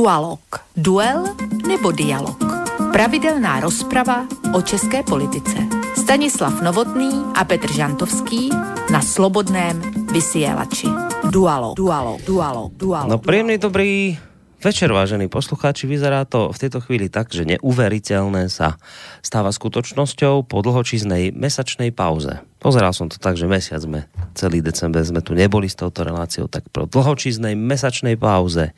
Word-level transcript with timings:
Dualog. 0.00 0.40
Duel 0.72 1.28
nebo 1.68 1.92
dialog. 1.92 2.40
Pravidelná 2.88 3.60
rozprava 3.60 4.24
o 4.56 4.64
české 4.64 5.04
politice. 5.04 5.60
Stanislav 5.92 6.56
Novotný 6.64 7.36
a 7.36 7.44
Petr 7.44 7.68
Žantovský 7.68 8.48
na 8.88 9.04
Slobodném 9.04 9.76
vysielači. 10.08 10.88
Dualog. 11.28 11.76
Dualog. 11.76 12.16
Dualog. 12.24 12.72
Dualog. 12.80 13.12
No 13.12 13.20
príjemný 13.20 13.60
dobrý 13.60 14.16
večer, 14.64 14.88
vážení 14.88 15.28
poslucháči. 15.28 15.84
Vyzerá 15.84 16.24
to 16.24 16.48
v 16.48 16.60
tejto 16.64 16.80
chvíli 16.80 17.12
tak, 17.12 17.28
že 17.28 17.44
neuveriteľné 17.44 18.48
sa 18.48 18.80
stáva 19.20 19.52
skutočnosťou 19.52 20.48
po 20.48 20.64
dlhočíznej 20.64 21.36
mesačnej 21.36 21.92
pauze. 21.92 22.40
Pozeral 22.56 22.96
som 22.96 23.12
to 23.12 23.20
tak, 23.20 23.36
že 23.36 23.44
mesiac 23.44 23.84
sme, 23.84 24.08
celý 24.32 24.64
december 24.64 25.04
sme 25.04 25.20
tu 25.20 25.36
neboli 25.36 25.68
s 25.68 25.76
touto 25.76 26.08
reláciou, 26.08 26.48
tak 26.48 26.72
pro 26.72 26.88
dlhočíznej 26.88 27.52
mesačnej 27.52 28.16
pauze 28.16 28.72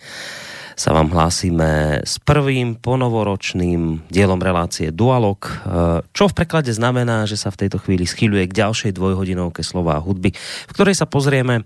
sa 0.83 0.91
vám 0.91 1.15
hlásime 1.15 2.03
s 2.03 2.19
prvým 2.19 2.75
ponovoročným 2.75 4.11
dielom 4.11 4.43
relácie 4.43 4.91
Dualog, 4.91 5.39
eh, 5.47 6.03
čo 6.11 6.27
v 6.27 6.35
preklade 6.35 6.75
znamená, 6.75 7.23
že 7.31 7.39
sa 7.39 7.55
v 7.55 7.63
tejto 7.63 7.79
chvíli 7.79 8.03
schyluje 8.03 8.51
k 8.51 8.67
ďalšej 8.67 8.99
dvojhodinovke 8.99 9.63
slova 9.63 9.95
a 9.95 10.03
hudby, 10.03 10.35
v 10.35 10.75
ktorej 10.75 10.99
sa 10.99 11.07
pozrieme 11.07 11.63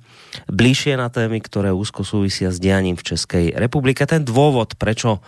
bližšie 0.52 1.00
na 1.00 1.08
témy, 1.08 1.40
ktoré 1.40 1.72
úzko 1.72 2.04
súvisia 2.04 2.52
s 2.52 2.60
dianím 2.60 3.00
v 3.00 3.16
Českej 3.16 3.56
republike. 3.56 4.04
Ten 4.04 4.20
dôvod, 4.20 4.76
prečo 4.76 5.24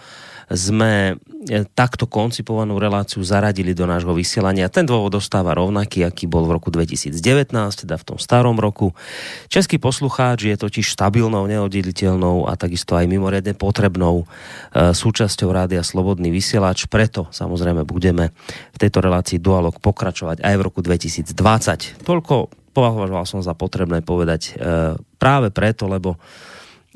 sme 0.48 1.20
e, 1.48 1.64
takto 1.76 2.08
koncipovanú 2.08 2.80
reláciu 2.80 3.20
zaradili 3.20 3.76
do 3.76 3.84
nášho 3.84 4.16
vysielania. 4.16 4.72
Ten 4.72 4.88
dôvod 4.88 5.20
dostáva 5.20 5.52
rovnaký, 5.52 6.08
aký 6.08 6.24
bol 6.24 6.48
v 6.48 6.56
roku 6.56 6.72
2019, 6.72 7.16
teda 7.84 8.00
v 8.00 8.04
tom 8.04 8.18
starom 8.18 8.56
roku. 8.56 8.96
Český 9.52 9.76
poslucháč 9.76 10.48
je 10.48 10.56
totiž 10.56 10.96
stabilnou, 10.96 11.44
neoddeliteľnou 11.44 12.48
a 12.48 12.56
takisto 12.56 12.96
aj 12.96 13.04
mimoriadne 13.04 13.52
potrebnou 13.52 14.24
e, 14.24 14.94
súčasťou 14.96 15.52
Rádia 15.52 15.84
Slobodný 15.84 16.32
vysielač. 16.32 16.88
Preto 16.88 17.28
samozrejme 17.28 17.84
budeme 17.84 18.32
v 18.72 18.78
tejto 18.80 19.04
relácii 19.04 19.36
Dualog 19.36 19.76
pokračovať 19.84 20.40
aj 20.40 20.54
v 20.56 20.62
roku 20.64 20.80
2020. 20.80 22.08
Toľko 22.08 22.34
považoval 22.72 23.26
som 23.26 23.44
za 23.44 23.52
potrebné 23.52 24.00
povedať 24.00 24.56
e, 24.56 24.96
práve 25.18 25.52
preto, 25.52 25.90
lebo 25.90 26.16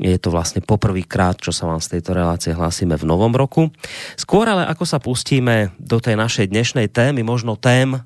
je 0.03 0.19
to 0.19 0.35
vlastne 0.35 0.59
poprvýkrát, 0.61 1.39
čo 1.39 1.55
sa 1.55 1.71
vám 1.71 1.79
z 1.79 1.97
tejto 1.97 2.19
relácie 2.19 2.51
hlásime 2.51 2.99
v 2.99 3.07
novom 3.07 3.31
roku. 3.31 3.71
Skôr 4.19 4.51
ale 4.51 4.67
ako 4.67 4.83
sa 4.83 4.99
pustíme 4.99 5.71
do 5.79 6.03
tej 6.03 6.19
našej 6.19 6.51
dnešnej 6.51 6.91
témy, 6.91 7.23
možno 7.23 7.55
tém, 7.55 8.03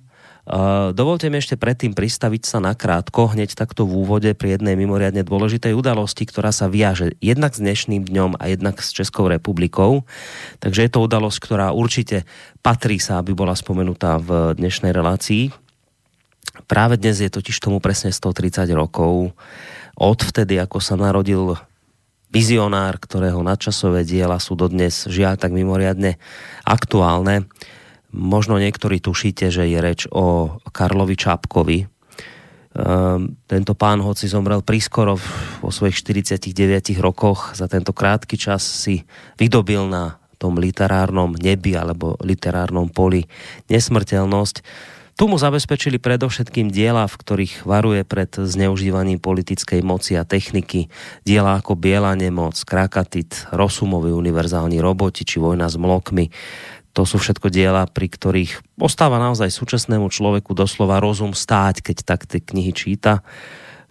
Uh, 0.47 0.95
dovolte 0.95 1.27
mi 1.27 1.43
ešte 1.43 1.59
predtým 1.59 1.91
pristaviť 1.91 2.47
sa 2.47 2.63
nakrátko, 2.63 3.35
hneď 3.35 3.59
takto 3.59 3.83
v 3.83 4.07
úvode 4.07 4.31
pri 4.31 4.55
jednej 4.55 4.79
mimoriadne 4.79 5.27
dôležitej 5.27 5.75
udalosti, 5.75 6.23
ktorá 6.23 6.55
sa 6.55 6.71
viaže 6.71 7.19
jednak 7.19 7.51
s 7.51 7.59
dnešným 7.59 8.07
dňom 8.07 8.39
a 8.39 8.55
jednak 8.55 8.79
s 8.79 8.95
Českou 8.95 9.27
republikou. 9.27 10.07
Takže 10.63 10.87
je 10.87 10.91
to 10.95 11.03
udalosť, 11.03 11.39
ktorá 11.43 11.75
určite 11.75 12.31
patrí 12.63 13.03
sa, 13.03 13.19
aby 13.19 13.35
bola 13.35 13.59
spomenutá 13.59 14.23
v 14.23 14.55
dnešnej 14.55 14.95
relácii. 14.95 15.51
Práve 16.71 16.95
dnes 16.95 17.19
je 17.19 17.27
totiž 17.27 17.59
tomu 17.59 17.83
presne 17.83 18.15
130 18.15 18.71
rokov 18.71 19.35
od 19.99 20.19
vtedy, 20.23 20.63
ako 20.63 20.79
sa 20.79 20.95
narodil 20.95 21.59
vizionár, 22.37 23.01
ktorého 23.01 23.41
nadčasové 23.41 24.05
diela 24.05 24.37
sú 24.37 24.53
dodnes 24.61 25.09
žiaľ 25.09 25.41
tak 25.41 25.57
mimoriadne 25.57 26.21
aktuálne. 26.69 27.49
Možno 28.13 28.61
niektorí 28.61 29.01
tušíte, 29.01 29.49
že 29.49 29.65
je 29.65 29.79
reč 29.81 30.05
o 30.13 30.57
Karlovi 30.69 31.17
Čapkovi. 31.17 31.89
Um, 32.77 33.41
tento 33.49 33.73
pán, 33.73 34.05
hoci 34.05 34.29
zomrel 34.29 34.61
prískoro 34.61 35.17
vo 35.65 35.73
svojich 35.73 35.97
49 36.05 37.01
rokoch, 37.01 37.57
za 37.57 37.73
tento 37.73 37.97
krátky 37.97 38.37
čas 38.37 38.61
si 38.61 39.01
vydobil 39.41 39.89
na 39.89 40.21
tom 40.37 40.61
literárnom 40.61 41.33
nebi 41.41 41.73
alebo 41.73 42.21
literárnom 42.21 42.93
poli 42.93 43.25
nesmrteľnosť 43.73 44.61
tu 45.17 45.33
mu 45.33 45.41
zabezpečili 45.41 45.97
predovšetkým 45.97 46.69
diela, 46.69 47.09
v 47.09 47.17
ktorých 47.17 47.65
varuje 47.65 48.05
pred 48.05 48.29
zneužívaním 48.37 49.17
politickej 49.17 49.81
moci 49.81 50.13
a 50.21 50.29
techniky. 50.29 50.93
Diela 51.25 51.57
ako 51.57 51.73
Biela 51.73 52.13
nemoc, 52.13 52.61
Krakatit, 52.69 53.49
Rosumovi 53.49 54.13
univerzálni 54.13 54.77
roboti 54.77 55.25
či 55.25 55.41
Vojna 55.41 55.73
s 55.73 55.81
mlokmi. 55.81 56.29
To 56.93 57.09
sú 57.09 57.17
všetko 57.17 57.49
diela, 57.49 57.89
pri 57.89 58.13
ktorých 58.13 58.77
ostáva 58.77 59.17
naozaj 59.17 59.49
súčasnému 59.49 60.13
človeku 60.13 60.53
doslova 60.53 61.01
rozum 61.01 61.33
stáť, 61.33 61.81
keď 61.81 61.97
tak 62.05 62.29
tie 62.29 62.41
knihy 62.41 62.77
číta 62.77 63.21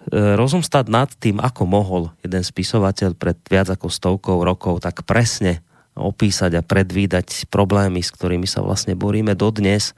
e, 0.10 0.38
rozum 0.38 0.62
stať 0.62 0.86
nad 0.94 1.10
tým, 1.10 1.42
ako 1.42 1.66
mohol 1.66 2.14
jeden 2.22 2.46
spisovateľ 2.46 3.18
pred 3.18 3.38
viac 3.50 3.70
ako 3.74 3.90
stovkou 3.90 4.42
rokov 4.46 4.82
tak 4.82 5.06
presne 5.06 5.66
opísať 5.98 6.60
a 6.60 6.66
predvídať 6.66 7.50
problémy, 7.50 8.02
s 8.02 8.14
ktorými 8.14 8.46
sa 8.46 8.62
vlastne 8.62 8.94
boríme 8.94 9.34
dodnes. 9.34 9.94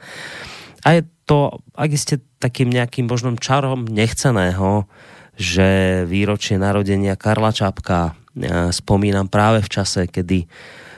A 0.85 0.99
je 0.99 1.01
to, 1.27 1.61
ak 1.75 1.91
ste 1.97 2.21
takým 2.37 2.69
nejakým 2.69 3.09
možným 3.09 3.37
čarom 3.41 3.83
nechceného, 3.85 4.85
že 5.37 6.01
výročie 6.09 6.57
narodenia 6.57 7.13
Karla 7.13 7.53
Čapka 7.53 8.09
e, 8.09 8.73
spomínam 8.73 9.29
práve 9.29 9.61
v 9.61 9.69
čase, 9.69 10.09
kedy 10.09 10.49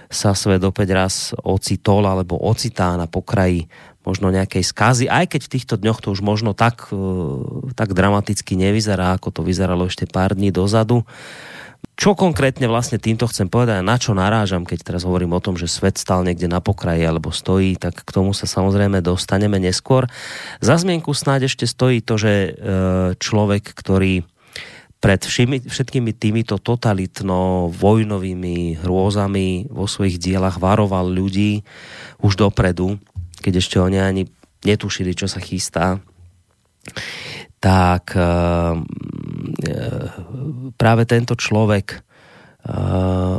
sa 0.10 0.34
svet 0.34 0.64
opäť 0.66 0.96
raz 0.96 1.16
ocitol 1.44 2.08
alebo 2.08 2.40
ocitá 2.40 2.98
na 2.98 3.06
pokraji 3.06 3.70
možno 4.02 4.32
nejakej 4.34 4.64
skazy, 4.66 5.06
aj 5.06 5.38
keď 5.38 5.42
v 5.46 5.54
týchto 5.54 5.76
dňoch 5.78 6.00
to 6.02 6.16
už 6.16 6.24
možno 6.24 6.56
tak, 6.56 6.88
e, 6.90 6.98
tak 7.76 7.92
dramaticky 7.92 8.56
nevyzerá, 8.56 9.14
ako 9.20 9.30
to 9.30 9.42
vyzeralo 9.44 9.86
ešte 9.92 10.08
pár 10.08 10.34
dní 10.34 10.50
dozadu. 10.56 11.04
Čo 12.00 12.16
konkrétne 12.16 12.64
vlastne 12.72 12.96
týmto 12.96 13.28
chcem 13.28 13.52
povedať 13.52 13.84
a 13.84 13.84
na 13.84 14.00
čo 14.00 14.16
narážam, 14.16 14.64
keď 14.64 14.88
teraz 14.88 15.04
hovorím 15.04 15.36
o 15.36 15.44
tom, 15.44 15.60
že 15.60 15.68
svet 15.68 16.00
stal 16.00 16.24
niekde 16.24 16.48
na 16.48 16.64
pokraji 16.64 17.04
alebo 17.04 17.28
stojí, 17.28 17.76
tak 17.76 18.08
k 18.08 18.10
tomu 18.16 18.32
sa 18.32 18.48
samozrejme 18.48 19.04
dostaneme 19.04 19.60
neskôr. 19.60 20.08
Za 20.64 20.80
zmienku 20.80 21.12
snáď 21.12 21.52
ešte 21.52 21.68
stojí 21.68 22.00
to, 22.00 22.16
že 22.16 22.32
e, 22.32 22.50
človek, 23.20 23.76
ktorý 23.76 24.24
pred 25.04 25.20
všimi, 25.28 25.68
všetkými 25.68 26.16
týmito 26.16 26.56
totalitno 26.56 27.68
vojnovými 27.68 28.80
hrôzami 28.80 29.68
vo 29.68 29.84
svojich 29.84 30.24
dielach 30.24 30.56
varoval 30.56 31.04
ľudí 31.04 31.68
už 32.24 32.40
dopredu, 32.40 32.96
keď 33.44 33.60
ešte 33.60 33.76
oni 33.76 34.00
ani 34.00 34.24
netušili, 34.64 35.12
čo 35.12 35.28
sa 35.28 35.44
chystá, 35.44 36.00
tak 37.60 38.16
práve 40.76 41.04
tento 41.08 41.34
človek 41.38 42.02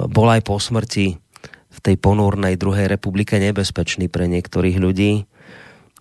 bol 0.09 0.29
aj 0.33 0.41
po 0.43 0.57
smrti 0.57 1.19
v 1.71 1.79
tej 1.79 1.97
ponúrnej 2.01 2.59
druhej 2.59 2.91
republike 2.91 3.39
nebezpečný 3.39 4.11
pre 4.11 4.27
niektorých 4.27 4.77
ľudí. 4.81 5.25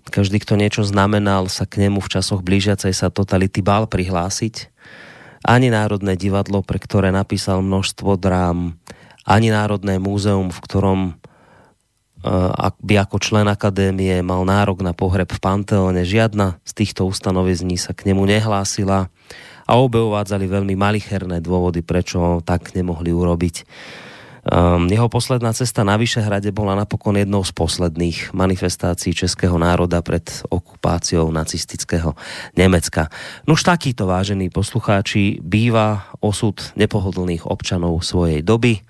Každý, 0.09 0.42
kto 0.42 0.58
niečo 0.58 0.81
znamenal, 0.81 1.46
sa 1.52 1.70
k 1.70 1.86
nemu 1.86 2.02
v 2.02 2.09
časoch 2.09 2.42
blížiacej 2.42 2.96
sa 2.97 3.14
totality 3.14 3.62
bál 3.62 3.86
prihlásiť. 3.86 4.74
Ani 5.46 5.70
Národné 5.70 6.18
divadlo, 6.18 6.66
pre 6.66 6.81
ktoré 6.81 7.14
napísal 7.14 7.62
množstvo 7.62 8.18
drám, 8.18 8.74
ani 9.30 9.53
Národné 9.53 10.02
múzeum, 10.02 10.50
v 10.50 10.59
ktorom 10.66 11.00
by 12.84 12.96
ako 13.00 13.22
člen 13.24 13.47
akadémie 13.47 14.20
mal 14.20 14.44
nárok 14.44 14.84
na 14.84 14.91
pohreb 14.91 15.31
v 15.31 15.40
Panteóne. 15.40 16.03
Žiadna 16.03 16.59
z 16.68 16.72
týchto 16.76 17.08
ustanovizní 17.08 17.80
sa 17.80 17.96
k 17.96 18.12
nemu 18.12 18.28
nehlásila 18.28 19.08
a 19.69 19.78
obe 19.78 20.02
uvádzali 20.02 20.50
veľmi 20.50 20.74
malicherné 20.74 21.38
dôvody, 21.46 21.85
prečo 21.85 22.41
tak 22.41 22.74
nemohli 22.74 23.13
urobiť. 23.13 23.56
Um, 24.50 24.88
jeho 24.90 25.12
posledná 25.12 25.53
cesta 25.53 25.85
na 25.85 26.00
Vyšehrade 26.00 26.50
bola 26.50 26.74
napokon 26.74 27.13
jednou 27.19 27.46
z 27.46 27.53
posledných 27.53 28.34
manifestácií 28.34 29.13
českého 29.13 29.59
národa 29.62 30.02
pred 30.02 30.25
okupáciou 30.50 31.29
nacistického 31.29 32.18
Nemecka. 32.58 33.14
Nuž 33.46 33.61
takýto, 33.61 34.09
vážení 34.09 34.49
poslucháči, 34.49 35.44
býva 35.44 36.09
osud 36.23 36.55
nepohodlných 36.79 37.46
občanov 37.46 38.02
svojej 38.02 38.41
doby. 38.41 38.82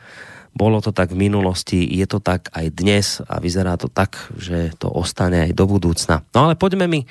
Bolo 0.50 0.82
to 0.82 0.90
tak 0.90 1.14
v 1.14 1.30
minulosti, 1.30 1.82
je 1.82 2.06
to 2.10 2.22
tak 2.22 2.50
aj 2.54 2.66
dnes 2.74 3.22
a 3.26 3.38
vyzerá 3.38 3.78
to 3.78 3.90
tak, 3.90 4.18
že 4.38 4.74
to 4.82 4.90
ostane 4.90 5.50
aj 5.50 5.52
do 5.54 5.66
budúcna. 5.70 6.26
No 6.34 6.50
ale 6.50 6.58
poďme 6.58 6.90
mi 6.90 7.06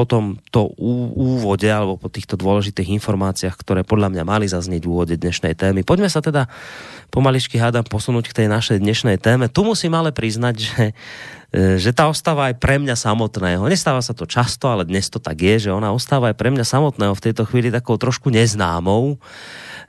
po 0.00 0.08
tomto 0.08 0.72
úvode 1.12 1.68
alebo 1.68 2.00
po 2.00 2.08
týchto 2.08 2.40
dôležitých 2.40 2.96
informáciách, 2.96 3.52
ktoré 3.52 3.84
podľa 3.84 4.08
mňa 4.16 4.24
mali 4.24 4.48
zaznieť 4.48 4.88
v 4.88 4.92
úvode 4.96 5.14
dnešnej 5.20 5.52
témy. 5.52 5.84
Poďme 5.84 6.08
sa 6.08 6.24
teda 6.24 6.48
pomaličky 7.12 7.60
hádam 7.60 7.84
posunúť 7.84 8.32
k 8.32 8.36
tej 8.40 8.48
našej 8.48 8.80
dnešnej 8.80 9.20
téme. 9.20 9.52
Tu 9.52 9.60
musím 9.60 9.92
ale 9.92 10.08
priznať, 10.08 10.56
že, 10.56 10.84
e, 11.52 11.76
že 11.76 11.92
tá 11.92 12.08
ostáva 12.08 12.48
aj 12.48 12.56
pre 12.56 12.80
mňa 12.80 12.96
samotného. 12.96 13.60
Nestáva 13.68 14.00
sa 14.00 14.16
to 14.16 14.24
často, 14.24 14.72
ale 14.72 14.88
dnes 14.88 15.12
to 15.12 15.20
tak 15.20 15.36
je, 15.36 15.68
že 15.68 15.70
ona 15.74 15.92
ostáva 15.92 16.32
aj 16.32 16.36
pre 16.40 16.48
mňa 16.48 16.64
samotného 16.64 17.12
v 17.12 17.24
tejto 17.28 17.44
chvíli 17.44 17.68
takou 17.68 18.00
trošku 18.00 18.32
neznámou. 18.32 19.20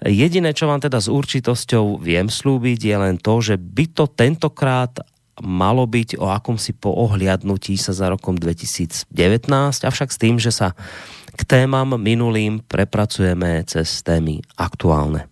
Jediné, 0.03 0.51
čo 0.51 0.67
vám 0.67 0.83
teda 0.83 0.99
s 0.99 1.07
určitosťou 1.07 2.03
viem 2.03 2.27
slúbiť, 2.27 2.79
je 2.83 2.95
len 2.99 3.15
to, 3.15 3.39
že 3.39 3.55
by 3.55 3.85
to 3.95 4.11
tentokrát 4.11 4.91
malo 5.39 5.87
byť 5.87 6.19
o 6.19 6.27
akomsi 6.27 6.75
poohliadnutí 6.75 7.79
sa 7.79 7.95
za 7.95 8.11
rokom 8.11 8.35
2019, 8.35 9.07
avšak 9.87 10.09
s 10.11 10.17
tým, 10.19 10.35
že 10.35 10.51
sa 10.51 10.75
k 11.31 11.41
témam 11.47 11.95
minulým 11.95 12.59
prepracujeme 12.59 13.63
cez 13.63 14.03
témy 14.03 14.43
aktuálne. 14.59 15.31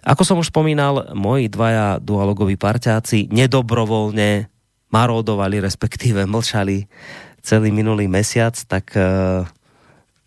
Ako 0.00 0.22
som 0.24 0.40
už 0.40 0.48
spomínal, 0.48 1.12
moji 1.12 1.50
dvaja 1.52 2.00
dualogoví 2.00 2.56
parťáci 2.56 3.28
nedobrovoľne 3.28 4.48
marodovali, 4.88 5.60
respektíve 5.60 6.24
mlčali 6.24 6.88
celý 7.44 7.68
minulý 7.68 8.08
mesiac, 8.08 8.56
tak 8.64 8.96
uh, 8.96 9.44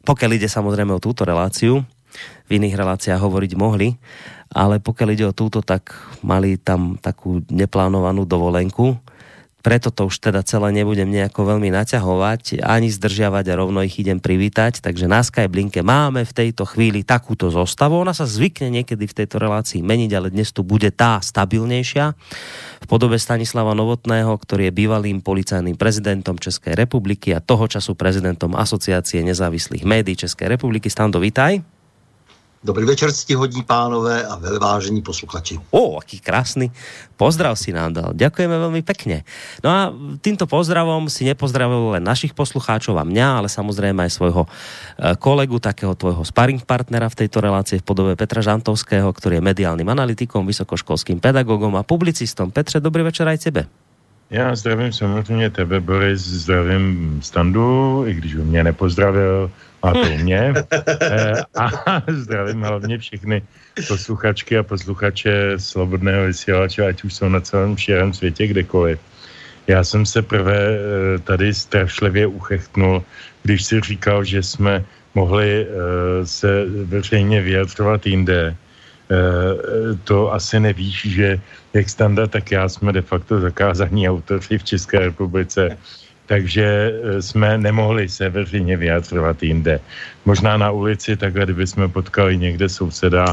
pokiaľ 0.03 0.31
ide 0.37 0.49
samozrejme 0.51 0.93
o 0.93 1.03
túto 1.03 1.25
reláciu, 1.25 1.81
v 2.45 2.49
iných 2.61 2.77
reláciách 2.77 3.17
hovoriť 3.17 3.51
mohli, 3.57 3.97
ale 4.53 4.77
pokiaľ 4.79 5.09
ide 5.11 5.25
o 5.27 5.35
túto, 5.35 5.65
tak 5.65 5.91
mali 6.21 6.61
tam 6.61 7.01
takú 7.01 7.41
neplánovanú 7.49 8.23
dovolenku, 8.23 8.95
preto 9.63 9.95
to 9.95 10.11
už 10.11 10.19
teda 10.19 10.43
celé 10.43 10.75
nebudem 10.75 11.07
nejako 11.07 11.55
veľmi 11.55 11.71
naťahovať, 11.71 12.59
ani 12.67 12.91
zdržiavať 12.91 13.47
a 13.47 13.57
rovno 13.63 13.79
ich 13.79 13.95
idem 13.95 14.19
privítať. 14.19 14.83
Takže 14.83 15.07
na 15.07 15.23
Skyblinke 15.23 15.79
máme 15.79 16.27
v 16.27 16.35
tejto 16.35 16.67
chvíli 16.67 17.07
takúto 17.07 17.47
zostavu. 17.47 17.95
Ona 18.03 18.11
sa 18.11 18.27
zvykne 18.27 18.67
niekedy 18.67 19.07
v 19.07 19.17
tejto 19.23 19.39
relácii 19.39 19.79
meniť, 19.79 20.11
ale 20.19 20.35
dnes 20.35 20.51
tu 20.51 20.67
bude 20.67 20.91
tá 20.91 21.23
stabilnejšia 21.23 22.11
v 22.83 22.87
podobe 22.91 23.15
Stanislava 23.15 23.71
Novotného, 23.71 24.35
ktorý 24.35 24.67
je 24.67 24.77
bývalým 24.83 25.23
policajným 25.23 25.79
prezidentom 25.79 26.35
Českej 26.35 26.75
republiky 26.75 27.31
a 27.31 27.39
toho 27.39 27.63
času 27.63 27.95
prezidentom 27.95 28.59
Asociácie 28.59 29.23
nezávislých 29.23 29.87
médií 29.87 30.19
Českej 30.19 30.59
republiky. 30.59 30.91
Stando, 30.91 31.23
vítaj. 31.23 31.72
Dobrý 32.63 32.87
večer, 32.87 33.11
ctihodní 33.11 33.63
pánové 33.67 34.23
a 34.23 34.39
vážení 34.39 35.03
posluchači. 35.03 35.59
O, 35.67 35.99
aký 35.99 36.23
krásny 36.23 36.71
pozdrav 37.19 37.59
si 37.59 37.75
nám 37.75 37.91
dal. 37.91 38.09
Ďakujeme 38.15 38.55
veľmi 38.55 38.79
pekne. 38.87 39.27
No 39.59 39.67
a 39.67 39.91
týmto 40.23 40.47
pozdravom 40.47 41.11
si 41.11 41.27
nepozdravil 41.27 41.99
len 41.99 42.03
našich 42.07 42.31
poslucháčov 42.31 42.95
a 42.95 43.03
mňa, 43.03 43.27
ale 43.43 43.47
samozrejme 43.51 44.07
aj 44.07 44.15
svojho 44.15 44.47
e, 44.47 44.49
kolegu, 45.19 45.59
takého 45.59 45.91
tvojho 45.91 46.23
sparring 46.23 46.63
partnera 46.63 47.11
v 47.11 47.27
tejto 47.27 47.43
relácii 47.43 47.83
v 47.83 47.85
podobe 47.85 48.15
Petra 48.15 48.39
Žantovského, 48.39 49.11
ktorý 49.11 49.43
je 49.43 49.43
mediálnym 49.43 49.91
analytikom, 49.91 50.47
vysokoškolským 50.47 51.19
pedagogom 51.19 51.75
a 51.75 51.83
publicistom. 51.83 52.47
Petře, 52.47 52.79
dobrý 52.79 53.03
večer 53.03 53.27
aj 53.27 53.43
tebe. 53.43 53.67
Já 54.31 54.55
zdravím 54.55 54.93
samozřejmě 54.93 55.49
tebe, 55.49 55.79
Boris, 55.79 56.21
zdravím 56.21 57.19
Standu, 57.23 58.03
i 58.07 58.13
když 58.13 58.35
ho 58.35 58.43
mě 58.43 58.63
nepozdravil, 58.63 59.51
a 59.83 59.93
to 59.93 60.09
mě. 60.23 60.53
Eh, 61.01 61.41
a 61.55 61.67
zdravím 62.11 62.61
hlavně 62.61 62.97
všechny 62.97 63.43
posluchačky 63.87 64.57
a 64.57 64.63
posluchače 64.63 65.59
Slobodného 65.59 66.25
vysílače, 66.25 66.87
ať 66.87 67.03
už 67.03 67.13
jsou 67.13 67.29
na 67.29 67.41
celém 67.41 67.77
širém 67.77 68.13
světě 68.13 68.47
kdekoliv. 68.47 68.99
Já 69.67 69.83
jsem 69.83 70.05
se 70.05 70.21
prvé 70.21 70.59
eh, 70.59 71.19
tady 71.19 71.53
strašlivě 71.53 72.27
uchechtnul, 72.27 73.03
když 73.43 73.63
si 73.63 73.81
říkal, 73.81 74.23
že 74.23 74.43
jsme 74.43 74.85
mohli 75.15 75.67
eh, 75.67 76.25
se 76.25 76.65
veřejně 76.85 77.41
vyjadřovat 77.41 78.07
jinde. 78.07 78.55
To 80.03 80.33
asi 80.33 80.59
nevíš, 80.59 81.05
že 81.05 81.37
jak 81.73 81.89
standard, 81.89 82.31
tak 82.31 82.51
já 82.51 82.69
jsme 82.69 82.93
de 82.93 83.01
facto 83.01 83.39
zakázaní 83.39 84.09
autoři 84.09 84.57
v 84.57 84.63
České 84.63 84.99
republice 84.99 85.77
takže 86.25 86.65
eh, 86.65 87.21
jsme 87.21 87.57
nemohli 87.57 88.09
se 88.09 88.29
veřejně 88.29 88.77
vyjadřovat 88.77 89.43
jinde. 89.43 89.79
Možná 90.25 90.57
na 90.57 90.71
ulici, 90.71 91.17
takhle, 91.17 91.43
kdyby 91.43 91.67
jsme 91.67 91.87
potkali 91.87 92.37
někde 92.37 92.69
souseda 92.69 93.25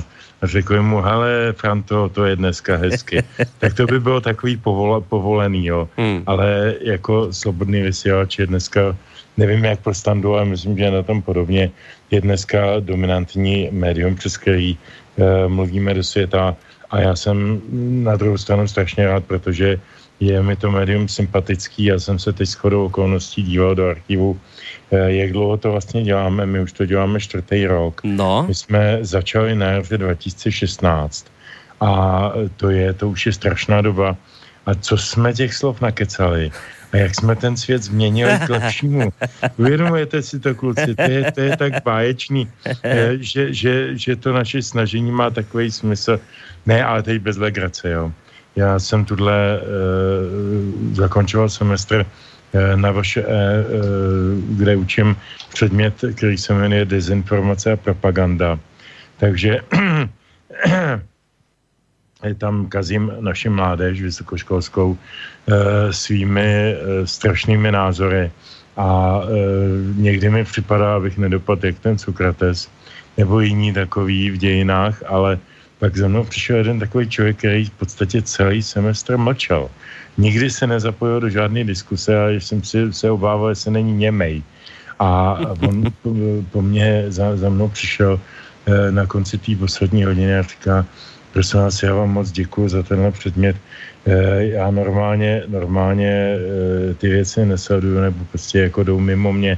a 0.42 0.46
řekli 0.46 0.80
mu, 0.80 1.00
hele, 1.00 1.52
Franto, 1.52 2.08
to 2.08 2.24
je 2.24 2.36
dneska 2.36 2.76
hezky. 2.76 3.22
tak 3.58 3.74
to 3.74 3.86
by 3.86 4.00
bylo 4.00 4.20
takový 4.20 4.56
povol, 4.56 5.00
povolený, 5.00 5.66
jo. 5.66 5.88
Hmm. 5.96 6.22
Ale 6.26 6.74
jako 6.80 7.32
slobodný 7.32 7.82
vysílač 7.82 8.38
je 8.38 8.46
dneska, 8.46 8.96
nevím 9.36 9.64
jak 9.64 9.80
pro 9.80 9.94
standu, 9.94 10.34
ale 10.34 10.44
myslím, 10.44 10.78
že 10.78 10.90
na 10.90 11.02
tom 11.02 11.22
podobně, 11.22 11.70
je 12.10 12.20
dneska 12.20 12.80
dominantní 12.80 13.68
médium, 13.70 14.16
přes 14.16 14.36
který 14.36 14.74
uh, 14.74 15.52
mluvíme 15.52 15.94
do 15.94 16.02
světa 16.02 16.56
a 16.90 17.00
já 17.00 17.16
jsem 17.16 17.60
na 18.04 18.16
druhou 18.16 18.38
stranu 18.38 18.68
strašně 18.68 19.06
rád, 19.06 19.24
protože 19.24 19.78
je 20.20 20.42
mi 20.42 20.56
to 20.56 20.70
médium 20.70 21.08
sympatický. 21.08 21.84
Já 21.84 21.98
jsem 21.98 22.18
se 22.18 22.32
teď 22.32 22.48
shodou 22.48 22.86
okolností 22.86 23.42
díval 23.42 23.74
do 23.74 23.88
archivu, 23.88 24.40
eh, 24.90 25.12
jak 25.12 25.32
dlouho 25.32 25.56
to 25.56 25.72
vlastně 25.72 26.02
děláme. 26.02 26.46
My 26.46 26.60
už 26.60 26.72
to 26.72 26.86
děláme 26.86 27.20
čtvrtý 27.20 27.66
rok. 27.66 28.00
No. 28.04 28.44
My 28.48 28.54
jsme 28.54 28.98
začali 29.00 29.54
na 29.54 29.66
jaře 29.66 29.98
2016 29.98 31.26
a 31.80 32.32
to 32.56 32.70
je, 32.70 32.92
to 32.92 33.08
už 33.08 33.26
je 33.26 33.32
strašná 33.32 33.80
doba. 33.80 34.16
A 34.66 34.74
co 34.74 34.96
jsme 34.96 35.32
těch 35.32 35.54
slov 35.54 35.80
nakecali? 35.80 36.52
A 36.92 36.96
jak 36.96 37.14
jsme 37.14 37.36
ten 37.36 37.56
svět 37.56 37.82
změnili 37.82 38.32
k 38.46 38.48
lepšímu. 38.48 39.12
Uvědomujete 39.56 40.22
si 40.22 40.40
to, 40.40 40.54
kluci, 40.54 40.94
to 40.94 41.02
je, 41.02 41.32
to 41.32 41.40
je 41.40 41.56
tak 41.56 41.72
báječný, 41.84 42.50
eh, 42.84 43.16
že, 43.20 43.54
že, 43.54 43.98
že 43.98 44.16
to 44.16 44.32
naše 44.32 44.62
snažení 44.62 45.12
má 45.12 45.30
takový 45.30 45.70
smysl. 45.70 46.20
Ne, 46.66 46.84
ale 46.84 47.02
teď 47.02 47.22
bez 47.22 47.36
legrace, 47.36 47.90
jo. 47.90 48.12
Já 48.56 48.78
jsem 48.78 49.04
tuhle 49.04 49.56
e, 49.56 49.60
zakončoval 50.94 51.48
semestr 51.48 52.06
e, 52.52 52.76
na 52.76 52.90
vaše, 52.90 53.22
e, 53.22 53.26
kde 54.50 54.76
učím 54.76 55.16
předmět, 55.54 55.94
který 56.16 56.38
se 56.38 56.54
jmenuje 56.54 56.84
Dezinformace 56.84 57.72
a 57.72 57.76
propaganda. 57.76 58.58
Takže 59.16 59.60
tam 62.38 62.66
kazím 62.66 63.12
naši 63.20 63.48
mládež 63.48 64.02
vysokoškolskou 64.02 64.98
e, 64.98 65.92
svými 65.92 66.42
e, 66.42 66.76
strašnými 67.06 67.72
názory 67.72 68.30
a 68.76 69.20
e, 69.24 69.28
někdy 69.96 70.30
mi 70.30 70.44
připadá, 70.44 70.96
abych 70.96 71.18
nedopadl 71.18 71.66
jak 71.66 71.78
ten 71.78 71.98
Sokrates 71.98 72.68
nebo 73.16 73.40
jiní 73.40 73.72
takový 73.72 74.30
v 74.30 74.36
dějinách, 74.36 75.02
ale 75.06 75.38
pak 75.80 75.96
za 75.96 76.08
mnou 76.08 76.24
přišel 76.24 76.56
jeden 76.56 76.78
takový 76.78 77.08
člověk, 77.08 77.36
který 77.36 77.64
v 77.64 77.80
podstatě 77.80 78.22
celý 78.22 78.62
semestr 78.62 79.16
mlčel. 79.16 79.70
Nikdy 80.18 80.50
se 80.50 80.66
nezapojil 80.66 81.20
do 81.20 81.28
žádné 81.28 81.64
diskuse 81.64 82.12
a 82.12 82.28
jsem 82.36 82.62
si 82.62 82.92
se 82.92 83.10
obával, 83.10 83.48
jestli 83.48 83.70
není 83.70 83.92
němej. 83.96 84.42
A 85.00 85.40
on 85.64 85.88
po, 86.02 86.12
po 86.52 86.60
mně 86.62 87.04
za, 87.08 87.36
za 87.36 87.48
mnou 87.48 87.68
přišel 87.68 88.20
eh, 88.20 88.92
na 88.92 89.06
konci 89.06 89.38
té 89.38 89.56
poslední 89.56 90.04
hodiny 90.04 90.38
a 90.38 90.42
říká, 90.42 90.86
prosím 91.32 91.60
vás, 91.60 91.82
já 91.82 91.94
vám 91.94 92.12
moc 92.12 92.30
děkuji 92.30 92.68
za 92.68 92.82
tenhle 92.82 93.10
předmět. 93.10 93.56
Eh, 94.06 94.44
já 94.60 94.70
normálně, 94.70 95.42
normálně 95.48 96.12
eh, 96.12 96.94
ty 96.94 97.08
věci 97.08 97.46
nesleduju 97.46 98.00
nebo 98.00 98.20
prostě 98.28 98.68
jako 98.68 98.84
jdou 98.84 99.00
mimo 99.00 99.32
mě, 99.32 99.56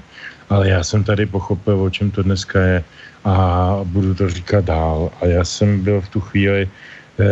ale 0.52 0.68
já 0.68 0.84
jsem 0.84 1.04
tady 1.04 1.26
pochopil, 1.26 1.80
o 1.80 1.90
čem 1.90 2.10
to 2.10 2.22
dneska 2.22 2.60
je 2.60 2.84
a 3.24 3.36
budu 3.84 4.14
to 4.14 4.28
říkat 4.28 4.64
dál. 4.64 5.10
A 5.20 5.26
já 5.26 5.44
jsem 5.44 5.80
byl 5.80 6.00
v 6.00 6.08
tu 6.08 6.20
chvíli 6.20 6.68
eh, 6.68 7.24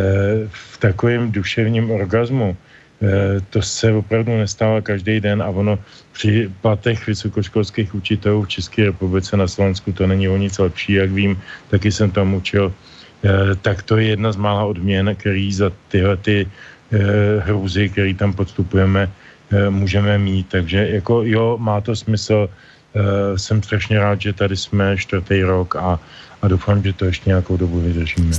v 0.48 0.74
takovém 0.80 1.28
duševním 1.28 1.90
orgazmu. 1.90 2.56
Eh, 2.56 3.40
to 3.52 3.60
se 3.60 3.92
opravdu 3.92 4.32
nestává 4.32 4.80
každý 4.80 5.20
den 5.20 5.44
a 5.44 5.52
ono 5.52 5.76
při 6.12 6.48
platech 6.64 7.06
vysokoškolských 7.06 7.94
učitelů 7.94 8.48
v 8.48 8.48
České 8.56 8.84
republice 8.88 9.36
na 9.36 9.48
Slovensku 9.48 9.92
to 9.92 10.08
není 10.08 10.28
o 10.28 10.40
nic 10.40 10.56
lepší, 10.58 10.92
jak 11.04 11.12
vím, 11.12 11.36
taky 11.68 11.92
jsem 11.92 12.08
tam 12.10 12.34
učil, 12.34 12.72
eh, 12.72 13.52
tak 13.60 13.84
to 13.84 14.00
je 14.00 14.16
jedna 14.16 14.32
z 14.32 14.40
mála 14.40 14.64
odměn, 14.64 15.12
který 15.12 15.52
za 15.52 15.68
tyhle 15.92 16.16
ty 16.16 16.48
hrůzy, 17.46 17.86
který 17.86 18.18
tam 18.18 18.34
podstupujeme, 18.34 19.06
můžeme 19.70 20.18
mít. 20.18 20.50
Takže 20.50 20.98
jako 20.98 21.22
jo, 21.22 21.54
má 21.54 21.78
to 21.78 21.94
smysl, 21.94 22.50
jsem 23.36 23.62
strašně 23.62 23.98
rád, 23.98 24.20
že 24.20 24.32
tady 24.32 24.56
jsme 24.56 24.96
čtvrtý 24.96 25.42
rok 25.42 25.76
a, 25.76 25.98
a 26.42 26.48
doufám, 26.48 26.82
že 26.82 26.92
to 26.92 27.04
ještě 27.04 27.30
nějakou 27.30 27.56
dobu 27.56 27.80
vydržíme. 27.80 28.36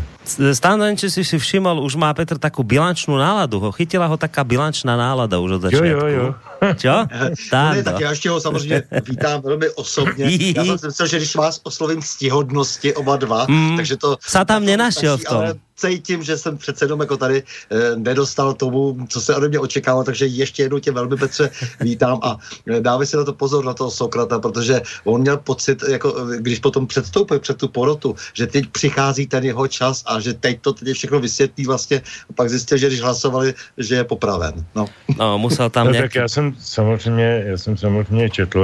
Stano, 0.54 0.96
či 0.96 1.10
si 1.10 1.26
si 1.26 1.40
všiml, 1.40 1.80
už 1.80 1.96
má 1.96 2.14
Petr 2.14 2.38
takovou 2.38 2.68
bilančnou 2.68 3.18
náladu. 3.18 3.60
Ho 3.60 3.72
chytila 3.72 4.06
ho 4.06 4.18
taká 4.18 4.44
bilančná 4.44 4.98
nálada 4.98 5.40
už 5.40 5.52
od 5.52 5.62
začátku. 5.62 5.86
Jo, 5.88 6.00
jo, 6.00 6.08
jo. 6.08 6.36
Čo? 6.78 7.06
ne, 7.54 7.84
tak 7.84 8.00
já 8.00 8.10
ještě 8.10 8.30
ho 8.30 8.42
samozřejmě 8.42 8.84
vítám 9.10 9.42
velmi 9.42 9.70
osobně. 9.70 10.26
Já 10.56 10.66
jsem 10.66 10.80
si 10.80 10.86
myslel, 10.88 11.08
že 11.08 11.18
když 11.18 11.36
vás 11.36 11.60
oslovím 11.64 12.02
stihodnosti 12.02 12.94
oba 12.94 13.18
dva, 13.18 13.46
mm, 13.50 13.76
takže 13.78 13.98
to... 13.98 14.18
Sa 14.22 14.46
tam 14.46 14.66
nenašel 14.66 15.18
v 15.18 15.24
tom. 15.24 15.38
Ale 15.38 15.50
cítím, 15.82 16.24
že 16.24 16.38
jsem 16.38 16.58
přece 16.58 16.86
jenom 16.86 17.00
jako 17.00 17.18
tady 17.18 17.44
e, 17.70 17.96
nedostal 17.96 18.54
tomu, 18.54 18.98
co 19.10 19.22
se 19.22 19.36
ode 19.36 19.50
mě 19.50 19.60
očekávalo, 19.60 20.04
takže 20.04 20.26
ještě 20.26 20.64
jednou 20.64 20.80
tě 20.80 20.92
velmi 20.92 21.18
Petře 21.18 21.50
vítám 21.80 22.20
a 22.24 22.38
e, 22.68 22.82
dávej 22.82 23.08
si 23.08 23.18
na 23.18 23.24
to 23.24 23.34
pozor 23.34 23.66
na 23.66 23.74
toho 23.74 23.92
Sokrata, 23.92 24.40
protože 24.40 24.82
on 25.04 25.22
měl 25.22 25.38
pocit, 25.38 25.84
jako 25.90 26.16
eh, 26.18 26.38
když 26.38 26.60
potom 26.60 26.88
předstoupil 26.88 27.40
před 27.40 27.58
tu 27.58 27.68
porotu, 27.68 28.16
že 28.34 28.48
teď 28.48 28.66
přichází 28.72 29.28
ten 29.28 29.44
jeho 29.44 29.68
čas 29.68 30.04
a 30.06 30.20
že 30.20 30.34
teď 30.34 30.62
to 30.62 30.74
teď 30.74 30.98
všechno 30.98 31.20
vysvětlí 31.20 31.66
vlastně 31.66 32.02
a 32.30 32.34
pak 32.34 32.50
zjistil, 32.50 32.78
že 32.78 32.88
když 32.88 33.02
hlasovali, 33.02 33.54
že 33.78 33.96
je 33.96 34.04
popraven. 34.04 34.54
No, 34.76 34.86
no 35.18 35.38
musel 35.38 35.70
tam 35.70 35.88
no, 35.88 35.94
nějaký... 35.94 36.10
Tak 36.10 36.16
já 36.16 36.28
jsem 36.28 36.51
samozřejmě, 36.60 37.44
já 37.46 37.58
jsem 37.58 37.78
samozřejmě 37.78 38.30
četl 38.30 38.60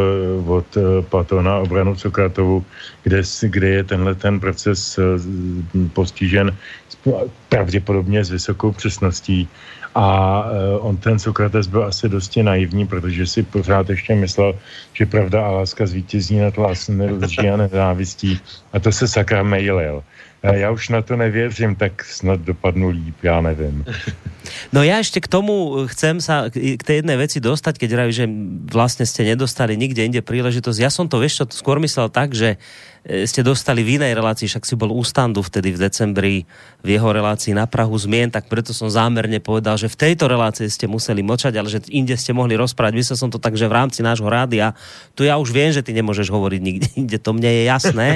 od 0.48 0.78
uh, 0.78 0.84
Platona 1.06 1.58
obranu 1.58 1.96
Sokratovu, 1.96 2.66
kde, 3.04 3.22
kde 3.42 3.70
je 3.70 3.84
tenhle 3.84 4.16
ten 4.16 4.40
proces 4.40 4.98
uh, 4.98 5.04
postižen 5.94 6.56
pravděpodobně 7.50 8.24
s 8.24 8.32
vysokou 8.32 8.72
přesností. 8.72 9.48
A 9.96 10.46
on 10.80 10.98
ten 10.98 11.20
Sokrates 11.20 11.68
byl 11.68 11.84
asi 11.84 12.10
dosti 12.10 12.44
naivní, 12.44 12.88
protože 12.88 13.28
si 13.28 13.44
pořád 13.44 13.90
ještě 13.90 14.16
myslel, 14.16 14.54
že 14.94 15.06
pravda 15.06 15.46
a 15.46 15.52
láska 15.52 15.86
zvítězí 15.86 16.38
nad 16.38 16.58
láskou, 16.58 16.94
a 17.54 17.58
nenávistí. 17.58 18.40
A 18.74 18.80
to 18.80 18.92
se 18.92 19.08
sakra 19.08 19.44
mailil. 19.44 20.04
Já 20.44 20.72
už 20.72 20.90
na 20.90 21.02
to 21.02 21.16
nevěřím, 21.16 21.76
tak 21.76 22.06
snad 22.06 22.40
dopadnu 22.40 22.90
líp, 22.90 23.16
já 23.24 23.42
nevím. 23.42 23.86
No 24.72 24.80
ja 24.80 25.04
ešte 25.04 25.20
k 25.20 25.28
tomu 25.28 25.88
chcem 25.92 26.24
sa 26.24 26.48
k 26.48 26.80
tej 26.80 27.04
jednej 27.04 27.20
veci 27.20 27.44
dostať, 27.44 27.84
keď 27.84 27.90
rajú, 28.00 28.12
že 28.16 28.26
vlastne 28.72 29.04
ste 29.04 29.28
nedostali 29.28 29.76
nikde 29.76 30.08
inde 30.08 30.22
príležitosť. 30.24 30.80
Ja 30.80 30.88
som 30.88 31.12
to, 31.12 31.20
vieš 31.20 31.44
čo, 31.44 31.46
skôr 31.52 31.84
myslel 31.84 32.08
tak, 32.08 32.32
že 32.32 32.56
ste 33.08 33.40
dostali 33.40 33.88
v 33.88 33.96
inej 33.96 34.20
relácii, 34.20 34.52
však 34.52 34.68
si 34.68 34.76
bol 34.76 34.92
u 34.92 35.00
standu 35.00 35.40
vtedy 35.40 35.72
v 35.72 35.80
decembri 35.80 36.36
v 36.84 36.88
jeho 36.92 37.08
relácii 37.08 37.56
na 37.56 37.64
Prahu 37.64 37.96
zmien, 37.96 38.28
tak 38.28 38.52
preto 38.52 38.76
som 38.76 38.92
zámerne 38.92 39.40
povedal, 39.40 39.80
že 39.80 39.88
v 39.88 39.96
tejto 39.96 40.28
relácii 40.28 40.68
ste 40.68 40.92
museli 40.92 41.24
močať, 41.24 41.56
ale 41.56 41.72
že 41.72 41.80
inde 41.88 42.20
ste 42.20 42.36
mohli 42.36 42.60
rozprávať. 42.60 43.00
Myslel 43.00 43.16
som 43.16 43.32
to 43.32 43.40
tak, 43.40 43.56
že 43.56 43.72
v 43.72 43.78
rámci 43.80 44.04
nášho 44.04 44.28
rádia, 44.28 44.76
tu 45.16 45.24
ja 45.24 45.40
už 45.40 45.56
viem, 45.56 45.72
že 45.72 45.80
ty 45.80 45.96
nemôžeš 45.96 46.28
hovoriť 46.28 46.62
nikde 46.62 46.88
inde, 47.00 47.18
to 47.18 47.32
mne 47.32 47.48
je 47.48 47.64
jasné. 47.64 48.10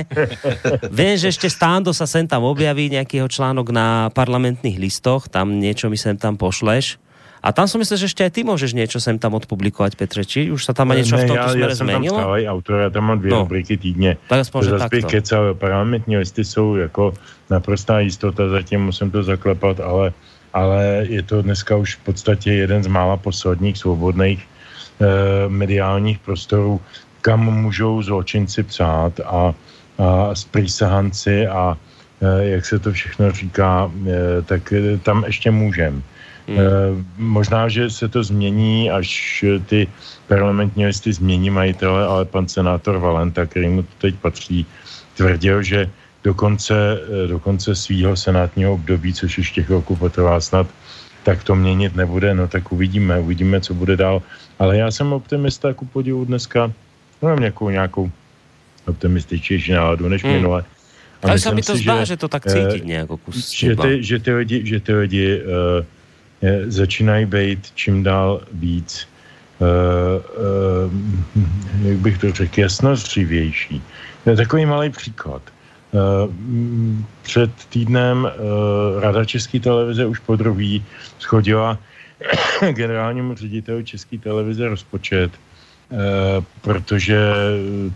viem, 0.91 1.15
že 1.15 1.31
ešte 1.31 1.47
stando 1.47 1.95
sa 1.95 2.03
sem 2.03 2.27
tam 2.27 2.43
objaví 2.43 2.91
nejakýho 2.91 3.31
článok 3.31 3.71
na 3.71 4.11
parlamentných 4.11 4.75
listoch, 4.75 5.31
tam 5.31 5.55
niečo 5.55 5.87
mi 5.87 5.95
sem 5.95 6.19
tam 6.19 6.35
pošleš 6.35 6.99
a 7.41 7.49
tam 7.49 7.65
som 7.65 7.81
myslel, 7.81 7.97
že 7.97 8.05
ešte 8.05 8.21
aj 8.21 8.31
ty 8.37 8.41
môžeš 8.45 8.77
niečo 8.77 9.01
sem 9.01 9.17
tam 9.17 9.33
odpublikovať, 9.33 9.97
Petre. 9.97 10.21
Či 10.21 10.53
už 10.53 10.61
sa 10.61 10.77
tam 10.77 10.93
niečo 10.93 11.17
ne, 11.17 11.25
v 11.25 11.29
tomto 11.33 11.49
ja, 11.49 11.53
smere 11.57 11.73
ja 11.73 11.81
zmenilo? 11.81 12.13
Tam 12.13 12.25
stále 12.29 12.45
autor, 12.45 12.75
já 12.85 12.89
tam 12.93 13.03
mám 13.03 13.19
dvě 13.19 13.31
no. 13.33 13.39
rubriky 13.39 13.77
týdně. 13.77 14.17
Tak 14.29 14.39
aspoň, 14.39 14.61
že 14.63 14.71
takto. 14.77 15.07
kecal, 15.07 15.55
parlamentní 15.57 16.17
listy 16.17 16.45
jsou 16.45 16.75
jako 16.75 17.13
naprostá 17.49 17.99
jistota, 17.99 18.49
zatím 18.49 18.85
musím 18.85 19.11
to 19.11 19.23
zaklepat, 19.23 19.79
ale, 19.79 20.13
ale 20.53 21.05
je 21.09 21.21
to 21.23 21.41
dneska 21.41 21.75
už 21.75 21.95
v 21.95 21.99
podstatě 21.99 22.53
jeden 22.53 22.83
z 22.83 22.87
mála 22.87 23.17
posledních 23.17 23.77
svobodných 23.77 24.45
eh, 24.45 25.05
mediálních 25.49 26.19
prostorů, 26.19 26.81
kam 27.21 27.41
můžou 27.41 28.01
zločinci 28.01 28.63
psát 28.63 29.19
a, 29.25 29.53
a 29.97 30.35
sprýsahanci 30.35 31.47
a 31.47 31.77
eh, 32.21 32.45
jak 32.45 32.65
se 32.65 32.79
to 32.79 32.91
všechno 32.93 33.31
říká, 33.31 33.91
eh, 34.05 34.41
tak 34.45 34.73
tam 35.03 35.23
ještě 35.25 35.51
můžem. 35.51 36.03
Hmm. 36.51 36.59
E, 36.59 37.03
možná, 37.17 37.69
že 37.69 37.89
se 37.89 38.07
to 38.07 38.23
změní, 38.23 38.91
až 38.91 39.45
ty 39.65 39.87
parlamentní 40.27 40.85
listy 40.85 41.13
změní 41.13 41.49
majitele, 41.49 42.05
ale 42.05 42.25
pan 42.25 42.47
senátor 42.47 42.97
Valenta, 42.97 43.45
který 43.45 43.67
mu 43.67 43.85
teď 43.97 44.15
patří, 44.15 44.65
tvrdil, 45.15 45.63
že 45.63 45.89
do 46.23 46.33
konce, 46.33 46.75
eh, 46.75 47.27
do 47.27 47.39
konce 47.39 47.75
svého 47.75 48.15
senátního 48.15 48.73
období, 48.73 49.13
což 49.13 49.37
ještě 49.37 49.63
chvilku 49.63 49.95
potrvá 49.95 50.41
snad, 50.41 50.67
tak 51.23 51.43
to 51.43 51.55
měnit 51.55 51.95
nebude, 51.95 52.33
no 52.33 52.47
tak 52.47 52.71
uvidíme, 52.71 53.19
uvidíme, 53.19 53.61
co 53.61 53.73
bude 53.73 53.97
dál. 53.97 54.21
Ale 54.59 54.77
já 54.77 54.91
jsem 54.91 55.13
optimista, 55.13 55.73
ku 55.73 55.85
podivu 55.85 56.25
dneska, 56.25 56.71
no 57.21 57.29
mám 57.29 57.39
nějakou, 57.39 57.69
nějakou 57.69 58.11
optimističnější 58.87 59.71
náladu 59.71 60.09
než 60.09 60.23
hmm. 60.23 60.33
minule. 60.33 60.63
Ale 61.21 61.39
se 61.39 61.53
mi 61.53 61.61
to 61.61 61.77
si, 61.77 61.83
zdá, 61.83 61.99
že, 61.99 62.05
že 62.05 62.17
to 62.17 62.27
tak 62.27 62.49
cítit 62.49 62.85
nějak 62.85 63.07
kus 63.07 63.53
že 63.53 63.75
ty, 63.75 64.03
že 64.03 64.19
ty 64.19 64.33
lidi, 64.33 64.57
že 64.65 64.79
ty 64.79 64.93
lidi 64.93 65.41
uh, 65.41 65.85
začínají 66.67 67.25
být 67.25 67.71
čím 67.75 68.03
dál 68.03 68.41
víc, 68.51 69.07
uh, 69.59 69.67
uh, 69.67 70.91
jak 71.83 71.97
bych 71.97 72.17
to 72.17 72.31
řekl, 72.31 72.59
jasnozřivější. 72.59 73.81
Je 74.25 74.35
takový 74.35 74.65
malý 74.65 74.89
příklad. 74.89 75.41
Uh, 75.91 75.99
před 77.21 77.51
týdnem 77.69 78.23
uh, 78.23 79.01
Rada 79.01 79.25
České 79.25 79.59
televize 79.59 80.05
už 80.05 80.19
po 80.19 80.35
druhý 80.35 80.85
schodila 81.19 81.77
generálnímu 82.71 83.35
řediteli 83.35 83.83
České 83.83 84.17
televize 84.17 84.67
rozpočet, 84.67 85.31
uh, 85.89 85.99
protože 86.61 87.19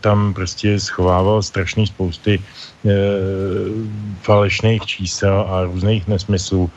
tam 0.02 0.34
prostě 0.34 0.80
schovával 0.80 1.44
strašný 1.44 1.88
spousty 1.88 2.40
uh, 2.84 2.92
falešných 4.22 4.86
čísel 4.86 5.46
a 5.50 5.64
různých 5.64 6.08
nesmyslů 6.08 6.70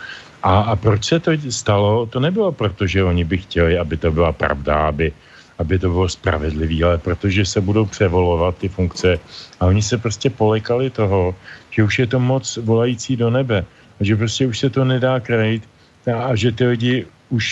a, 0.48 0.72
a 0.72 0.76
proč 0.76 1.04
se 1.04 1.20
to 1.20 1.30
stalo? 1.52 2.08
To 2.08 2.20
nebylo 2.20 2.52
proto, 2.52 2.88
že 2.88 3.04
oni 3.04 3.24
by 3.24 3.38
chtěli, 3.38 3.78
aby 3.78 3.96
to 4.00 4.08
byla 4.08 4.32
pravda, 4.32 4.88
aby, 4.88 5.12
aby 5.60 5.78
to 5.78 5.92
bylo 5.92 6.08
spravedlivé, 6.08 6.84
ale 6.84 6.98
protože 6.98 7.44
se 7.44 7.60
budou 7.60 7.84
převolovat 7.84 8.56
ty 8.56 8.68
funkce. 8.68 9.20
A 9.60 9.66
oni 9.68 9.82
se 9.84 10.00
prostě 10.00 10.32
polekali 10.32 10.88
toho, 10.88 11.36
že 11.70 11.84
už 11.84 11.98
je 11.98 12.06
to 12.06 12.16
moc 12.20 12.56
volající 12.64 13.16
do 13.16 13.28
nebe. 13.28 13.64
A 14.00 14.04
že 14.04 14.16
prostě 14.16 14.46
už 14.46 14.58
se 14.58 14.70
to 14.70 14.88
nedá 14.88 15.20
krejt. 15.20 15.68
A, 16.08 16.32
a 16.32 16.34
že 16.34 16.52
ty 16.52 16.64
lidi 16.64 17.04
už 17.28 17.44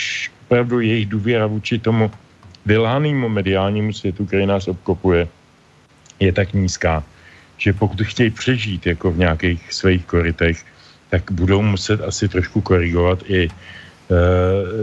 opravdu 0.49 0.79
jejich 0.81 1.05
důvěra 1.05 1.45
vůči 1.45 1.77
tomu 1.77 2.09
vylhánému 2.65 3.29
mediálnímu 3.29 3.93
světu, 3.93 4.25
který 4.25 4.45
nás 4.45 4.67
obkopuje, 4.67 5.27
je 6.19 6.31
tak 6.33 6.53
nízká, 6.53 7.03
že 7.57 7.77
pokud 7.77 8.01
chtějí 8.01 8.29
přežít 8.29 8.85
jako 8.85 9.11
v 9.11 9.17
nějakých 9.17 9.73
svých 9.73 10.05
korytech, 10.05 10.65
tak 11.09 11.31
budou 11.31 11.61
muset 11.61 12.01
asi 12.01 12.27
trošku 12.27 12.61
korigovat 12.61 13.23
i 13.27 13.47
e, 13.47 13.49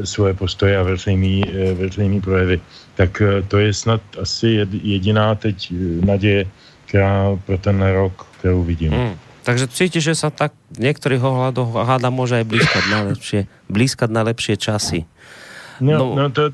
svoje 0.07 0.35
postoje 0.35 0.79
a 0.79 0.83
veřejný, 0.83 1.45
e, 1.45 1.75
veřejný 1.75 2.21
projevy. 2.21 2.61
Tak 2.95 3.21
e, 3.21 3.43
to 3.43 3.59
je 3.59 3.75
snad 3.75 4.01
asi 4.21 4.67
jediná 4.83 5.35
teď 5.35 5.73
naděje, 6.05 6.47
která 6.87 7.39
pro 7.47 7.59
ten 7.59 7.83
rok, 7.83 8.27
kterou 8.39 8.63
vidím. 8.63 8.93
Hmm. 8.93 9.17
Takže 9.45 9.69
cítíš, 9.69 10.05
že 10.09 10.15
sa 10.17 10.33
tak 10.33 10.57
v 10.73 10.89
niektorých 10.89 11.21
ohľadoch 11.21 11.77
háda 11.85 12.09
môže 12.09 12.41
aj 12.41 12.49
blízkať 12.49 12.85
na 12.89 12.99
lepšie, 13.13 13.45
blízkať 13.69 14.09
na 14.09 14.25
lepšie 14.25 14.57
časy. 14.57 15.05
No, 15.85 16.17
no, 16.17 16.17
no 16.17 16.25
to 16.33 16.49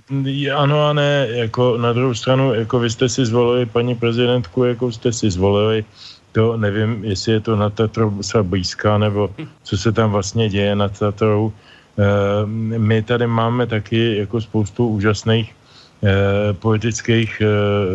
ano 0.56 0.90
a 0.90 0.92
ne, 0.92 1.28
jako 1.30 1.78
na 1.78 1.92
druhou 1.92 2.14
stranu, 2.14 2.54
jako 2.54 2.78
vy 2.78 2.90
jste 2.90 3.08
si 3.08 3.26
zvolili 3.26 3.66
paní 3.66 3.94
prezidentku, 3.94 4.64
jako 4.64 4.92
jste 4.92 5.12
si 5.12 5.30
zvolili, 5.30 5.84
to 6.32 6.56
nevím, 6.56 7.04
jestli 7.04 7.32
je 7.32 7.40
to 7.40 7.56
na 7.56 7.70
Tatrou 7.70 8.22
se 8.22 8.42
blízká, 8.42 8.98
nebo 8.98 9.30
co 9.62 9.78
se 9.78 9.92
tam 9.92 10.10
vlastně 10.10 10.48
děje 10.48 10.74
nad 10.76 10.98
Tatrou. 10.98 11.52
Eh, 11.98 12.46
my 12.78 13.02
tady 13.02 13.26
máme 13.26 13.66
taky 13.66 14.16
jako 14.18 14.40
spoustu 14.40 14.88
úžasných 14.88 15.52
eh, 15.52 16.52
politických 16.52 17.40
eh, 17.40 17.46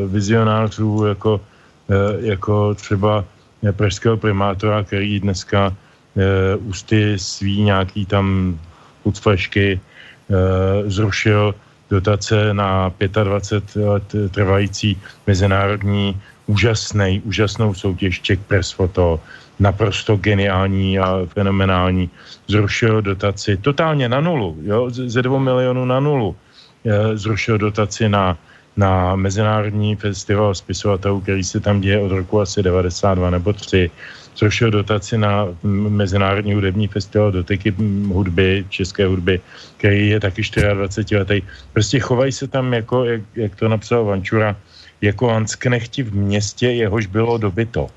vizionářů, 0.08 1.06
jako, 1.06 1.42
jako 2.20 2.76
třeba 2.76 3.26
pražského 3.72 4.18
primátora, 4.18 4.84
který 4.84 5.20
dneska 5.20 5.74
ústy 6.66 7.14
svý 7.20 7.62
nějaký 7.62 8.06
tam 8.06 8.58
ucflešky 9.04 9.80
zrušil 10.88 11.56
dotace 11.90 12.54
na 12.54 12.90
25 12.90 13.86
let 13.86 14.16
trvající 14.32 14.98
mezinárodní 15.28 16.18
úžasný, 16.48 17.22
úžasnou 17.26 17.74
soutěž 17.74 18.22
Czech 18.22 18.40
Press 18.40 18.72
Photo, 18.72 19.20
naprosto 19.60 20.16
geniální 20.16 21.00
a 21.00 21.26
fenomenální. 21.28 22.10
Zrušil 22.48 23.02
dotaci 23.02 23.58
totálně 23.58 24.10
na 24.10 24.22
nulu, 24.22 24.58
jo, 24.62 24.90
ze 24.90 25.22
dvou 25.22 25.40
milionů 25.40 25.86
na 25.86 26.00
nulu. 26.00 26.36
Zrušil 27.14 27.58
dotaci 27.58 28.10
na, 28.10 28.38
na 28.78 29.16
Mezinárodní 29.16 29.96
festival 29.96 30.56
spisovatelů, 30.56 31.22
který 31.22 31.44
se 31.44 31.60
tam 31.60 31.82
děje 31.82 32.00
od 32.00 32.12
roku 32.12 32.42
asi 32.42 32.64
92 32.64 33.30
nebo 33.30 33.54
3. 33.54 33.92
Zrušil 34.38 34.72
dotaci 34.72 35.18
na 35.18 35.48
Mezinárodní 35.90 36.54
hudební 36.54 36.88
festival 36.88 37.32
doteky 37.32 37.76
hudby, 38.08 38.66
české 38.70 39.08
hudby, 39.08 39.40
který 39.78 40.10
je 40.10 40.20
taky 40.20 40.42
24 40.74 41.18
letý. 41.18 41.42
Prostě 41.74 42.00
chovají 42.00 42.32
se 42.32 42.48
tam 42.48 42.74
jako, 42.74 43.06
jak, 43.06 43.22
jak 43.36 43.56
to 43.56 43.68
napsal 43.68 44.06
Vančura, 44.06 44.56
jako 45.02 45.28
Lansknechti 45.28 46.04
v 46.04 46.16
městě, 46.16 46.68
jehož 46.68 47.06
bylo 47.06 47.38
dobyto. 47.38 47.88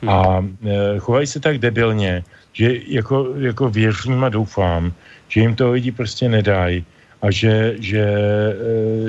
Hmm. 0.00 0.10
A 0.10 0.44
e, 0.64 0.98
chovají 0.98 1.26
se 1.26 1.40
tak 1.40 1.58
debilně, 1.58 2.24
že 2.52 2.72
jako, 2.86 3.34
jako 3.38 3.70
věřím 3.70 4.24
a 4.24 4.28
doufám, 4.28 4.92
že 5.28 5.40
jim 5.40 5.54
to 5.54 5.72
lidi 5.72 5.92
prostě 5.92 6.28
nedají 6.28 6.84
a 7.22 7.30
že, 7.30 7.74
že 7.80 8.00
e, 8.00 8.54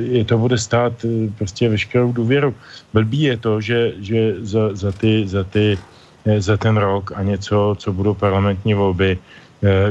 je 0.01 0.25
to 0.25 0.37
bude 0.37 0.57
stát 0.57 0.93
e, 1.05 1.29
prostě 1.37 1.69
veškerou 1.69 2.11
důvěru. 2.11 2.55
Blbý 2.93 3.21
je 3.21 3.37
to, 3.37 3.61
že, 3.61 3.93
že 3.99 4.35
za, 4.41 4.75
za, 4.75 4.91
ty, 4.91 5.27
za, 5.27 5.43
ty, 5.43 5.77
e, 6.25 6.41
za 6.41 6.57
ten 6.57 6.77
rok 6.77 7.11
a 7.15 7.23
něco, 7.23 7.75
co 7.77 7.87
budou 7.93 8.13
parlamentní 8.13 8.73
volby, 8.73 9.17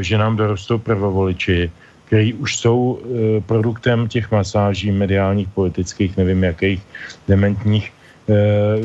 že 0.01 0.15
nám 0.19 0.37
dorostou 0.37 0.79
prvovoliči, 0.79 1.71
který 2.07 2.35
už 2.35 2.57
jsou 2.57 2.99
e, 2.99 3.41
produktem 3.41 4.09
těch 4.09 4.31
masáží 4.31 4.93
mediálních, 4.93 5.49
politických, 5.49 6.17
nevím 6.17 6.45
jakých, 6.45 6.83
dementních, 7.29 7.93
e, 7.93 8.35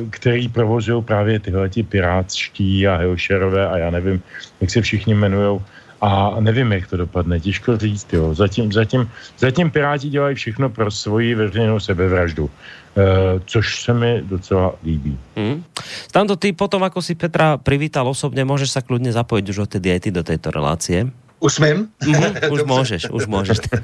který 0.09 0.49
provozují 0.49 1.03
právě 1.03 1.39
tyhle 1.39 1.69
ti 1.69 1.83
pirátští 1.83 2.87
a 2.87 2.95
Hilšerové 2.95 3.69
a 3.69 3.77
já 3.77 3.89
nevím, 3.89 4.21
jak 4.61 4.69
se 4.69 4.81
všichni 4.81 5.13
jmenují. 5.13 5.61
A 6.01 6.35
nevím, 6.39 6.71
jak 6.71 6.87
to 6.89 6.97
dopadne, 6.97 7.39
těžko 7.39 7.77
říct. 7.77 8.13
Jo. 8.13 8.33
Zatím, 8.33 8.73
zatím, 8.73 9.09
zatím 9.37 9.71
Piráti 9.71 10.09
dělají 10.09 10.35
všechno 10.35 10.69
pro 10.69 10.91
svoji 10.91 11.35
veřejnou 11.35 11.79
sebevraždu. 11.79 12.49
Uh, 12.97 13.39
což 13.45 13.83
se 13.83 13.93
mi 13.93 14.21
docela 14.25 14.75
líbí. 14.83 15.17
Hmm. 15.37 15.63
Stando, 16.09 16.35
ty 16.35 16.51
potom, 16.51 16.83
ako 16.83 16.99
si 16.99 17.15
Petra 17.15 17.55
privítal 17.57 18.03
osobně, 18.03 18.43
můžeš 18.43 18.67
sa 18.67 18.81
kľudne 18.83 19.15
zapojiť 19.15 19.45
už 19.47 19.57
odtedy 19.63 19.95
aj 19.95 19.99
ty 20.03 20.09
do 20.11 20.27
této 20.27 20.51
relácie. 20.51 21.07
Už 21.41 21.53
smím? 21.53 21.87
Mm-hmm, 22.05 22.51
už 22.53 22.63
můžeš, 22.63 23.09
už 23.09 23.27
můžeš. 23.27 23.57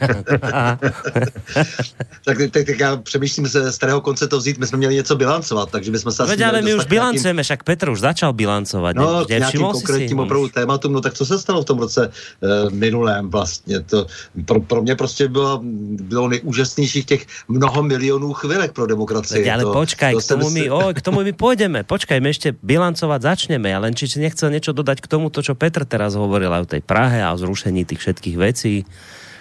tak, 2.25 2.37
tak, 2.51 2.65
tak, 2.65 2.79
já 2.79 2.97
přemýšlím 2.97 3.49
se 3.49 3.71
z 3.71 3.77
kterého 3.77 4.01
konce 4.01 4.27
to 4.27 4.37
vzít. 4.37 4.57
My 4.57 4.67
jsme 4.67 4.77
měli 4.77 4.95
něco 4.95 5.15
bilancovat, 5.15 5.71
takže 5.71 5.91
bychom 5.91 6.11
se 6.11 6.25
Veď, 6.25 6.41
ale 6.41 6.61
my 6.61 6.75
už 6.75 6.85
bilancujeme, 6.85 7.43
však 7.43 7.63
Petr 7.63 7.89
už 7.89 7.99
začal 7.99 8.33
bilancovat. 8.33 8.95
No, 8.95 9.25
k 9.25 9.29
nějakým 9.29 9.61
konkrétním 9.61 10.19
opravdu 10.19 10.47
tématům, 10.47 10.93
no 10.93 11.01
tak 11.01 11.13
co 11.13 11.25
se 11.25 11.39
stalo 11.39 11.61
v 11.61 11.65
tom 11.65 11.79
roce 11.79 12.07
uh, 12.07 12.71
minulém 12.71 13.29
vlastně? 13.29 13.79
To 13.79 14.05
pro, 14.45 14.61
pro 14.61 14.81
mě 14.81 14.95
prostě 14.95 15.27
bylo, 15.27 15.59
bylo 16.01 16.27
nejúžasnějších 16.27 17.05
těch 17.05 17.25
mnoho 17.47 17.83
milionů 17.83 18.33
chvilek 18.33 18.71
pro 18.71 18.85
demokracii. 18.85 19.41
Veď, 19.41 19.53
ale 19.53 19.63
to, 19.63 19.73
počkaj, 19.73 20.13
to 20.13 20.19
k 20.19 20.27
tomu, 20.27 20.49
my, 20.49 20.69
o, 20.69 20.93
k 20.93 21.01
tomu 21.01 21.23
my 21.23 21.33
půjdeme. 21.33 21.83
Počkaj, 21.83 22.19
my 22.19 22.29
ještě 22.29 22.53
bilancovat 22.63 23.21
začneme. 23.21 23.75
Ale 23.75 23.93
či 23.93 24.07
si 24.07 24.19
nechcel 24.19 24.49
něco 24.49 24.71
dodať 24.71 25.01
k 25.01 25.07
tomu, 25.07 25.29
to, 25.29 25.41
čo 25.41 25.55
Petr 25.55 25.85
teraz 25.85 26.13
hovoril 26.13 26.53
o 26.53 26.65
tej 26.65 26.85
Prahe 26.85 27.23
a 27.23 27.33
o 27.33 27.46
zrušení 27.47 27.87
těch 27.87 27.99
všetkých 27.99 28.37
vecí. 28.37 28.85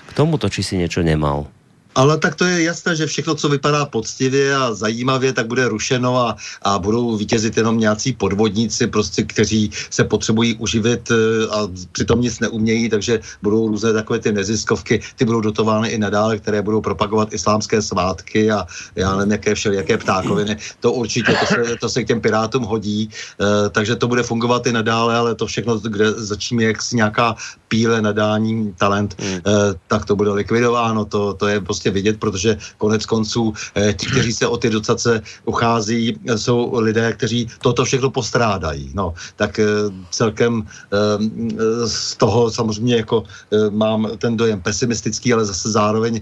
K 0.07 0.13
tomuto, 0.15 0.47
či 0.47 0.63
si 0.63 0.79
něco 0.79 1.03
nemal. 1.03 1.51
Ale 1.97 2.21
tak 2.21 2.35
to 2.37 2.45
je 2.45 2.63
jasné, 2.63 2.97
že 2.97 3.07
všechno, 3.07 3.35
co 3.35 3.49
vypadá 3.49 3.89
poctivě 3.89 4.55
a 4.55 4.75
zajímavě, 4.75 5.33
tak 5.33 5.47
bude 5.47 5.69
rušeno 5.69 6.29
a, 6.29 6.37
a 6.63 6.79
budou 6.79 7.17
vítězit 7.17 7.57
jenom 7.57 7.79
nějací 7.79 8.13
podvodníci, 8.13 8.87
prostě, 8.87 9.23
kteří 9.23 9.71
se 9.91 10.05
potřebují 10.05 10.55
uživit 10.61 11.09
eh, 11.11 11.49
a 11.49 11.69
přitom 11.93 12.21
nic 12.21 12.41
neumějí, 12.41 12.89
takže 12.89 13.21
budou 13.43 13.69
různé 13.69 13.93
takové 13.93 14.19
ty 14.19 14.33
neziskovky, 14.33 15.01
ty 15.17 15.25
budou 15.25 15.41
dotovány 15.41 15.89
i 15.89 15.99
nadále, 15.99 16.39
které 16.39 16.63
budou 16.63 16.81
propagovat 16.81 17.33
islámské 17.33 17.83
svátky 17.83 18.51
a 18.51 18.67
já 18.95 19.17
nevím, 19.17 19.33
jaké 19.33 19.55
všelijaké 19.55 19.99
ptákoviny. 19.99 20.57
To 20.81 20.93
určitě, 20.93 21.33
to 21.33 21.47
se, 21.47 21.77
to 21.81 21.89
se 21.89 22.05
k 22.05 22.07
těm 22.07 22.21
pirátům 22.21 22.63
hodí, 22.63 23.09
e, 23.09 23.71
takže 23.71 23.97
to 23.97 24.09
bude 24.09 24.23
fungovat 24.23 24.67
i 24.67 24.73
nadále, 24.73 25.17
ale 25.17 25.35
to 25.35 25.47
všechno, 25.47 25.81
kde 25.81 26.13
začíná 26.13 26.63
jaksi 26.63 26.97
nějaká 26.97 27.37
píle, 27.69 28.03
nadání, 28.03 28.75
talent, 28.79 29.17
mm. 29.19 29.27
e, 29.27 29.41
tak 29.87 30.05
to 30.05 30.17
bude 30.17 30.31
likvidováno, 30.31 31.05
to, 31.05 31.35
to 31.35 31.47
je 31.49 31.61
prostě 31.61 31.91
vidět, 31.91 32.21
protože 32.21 32.59
konec 32.79 33.07
konců 33.07 33.53
eh, 33.75 33.93
ti, 33.93 34.07
kteří 34.07 34.33
se 34.33 34.47
o 34.47 34.57
ty 34.57 34.71
dotace 34.71 35.23
uchází, 35.45 36.19
jsou 36.37 36.79
lidé, 36.79 37.13
kteří 37.13 37.49
toto 37.61 37.85
všechno 37.85 38.11
postrádají. 38.11 38.91
No, 38.95 39.15
tak 39.37 39.59
eh, 39.59 39.67
celkem 40.11 40.63
eh, 40.63 41.89
z 41.89 42.17
toho 42.17 42.51
samozřejmě 42.51 42.97
jako 42.97 43.25
mám 43.71 44.09
ten 44.19 44.37
dojem 44.37 44.61
pesimistický, 44.61 45.33
ale 45.33 45.45
zase 45.45 45.71
zároveň 45.71 46.21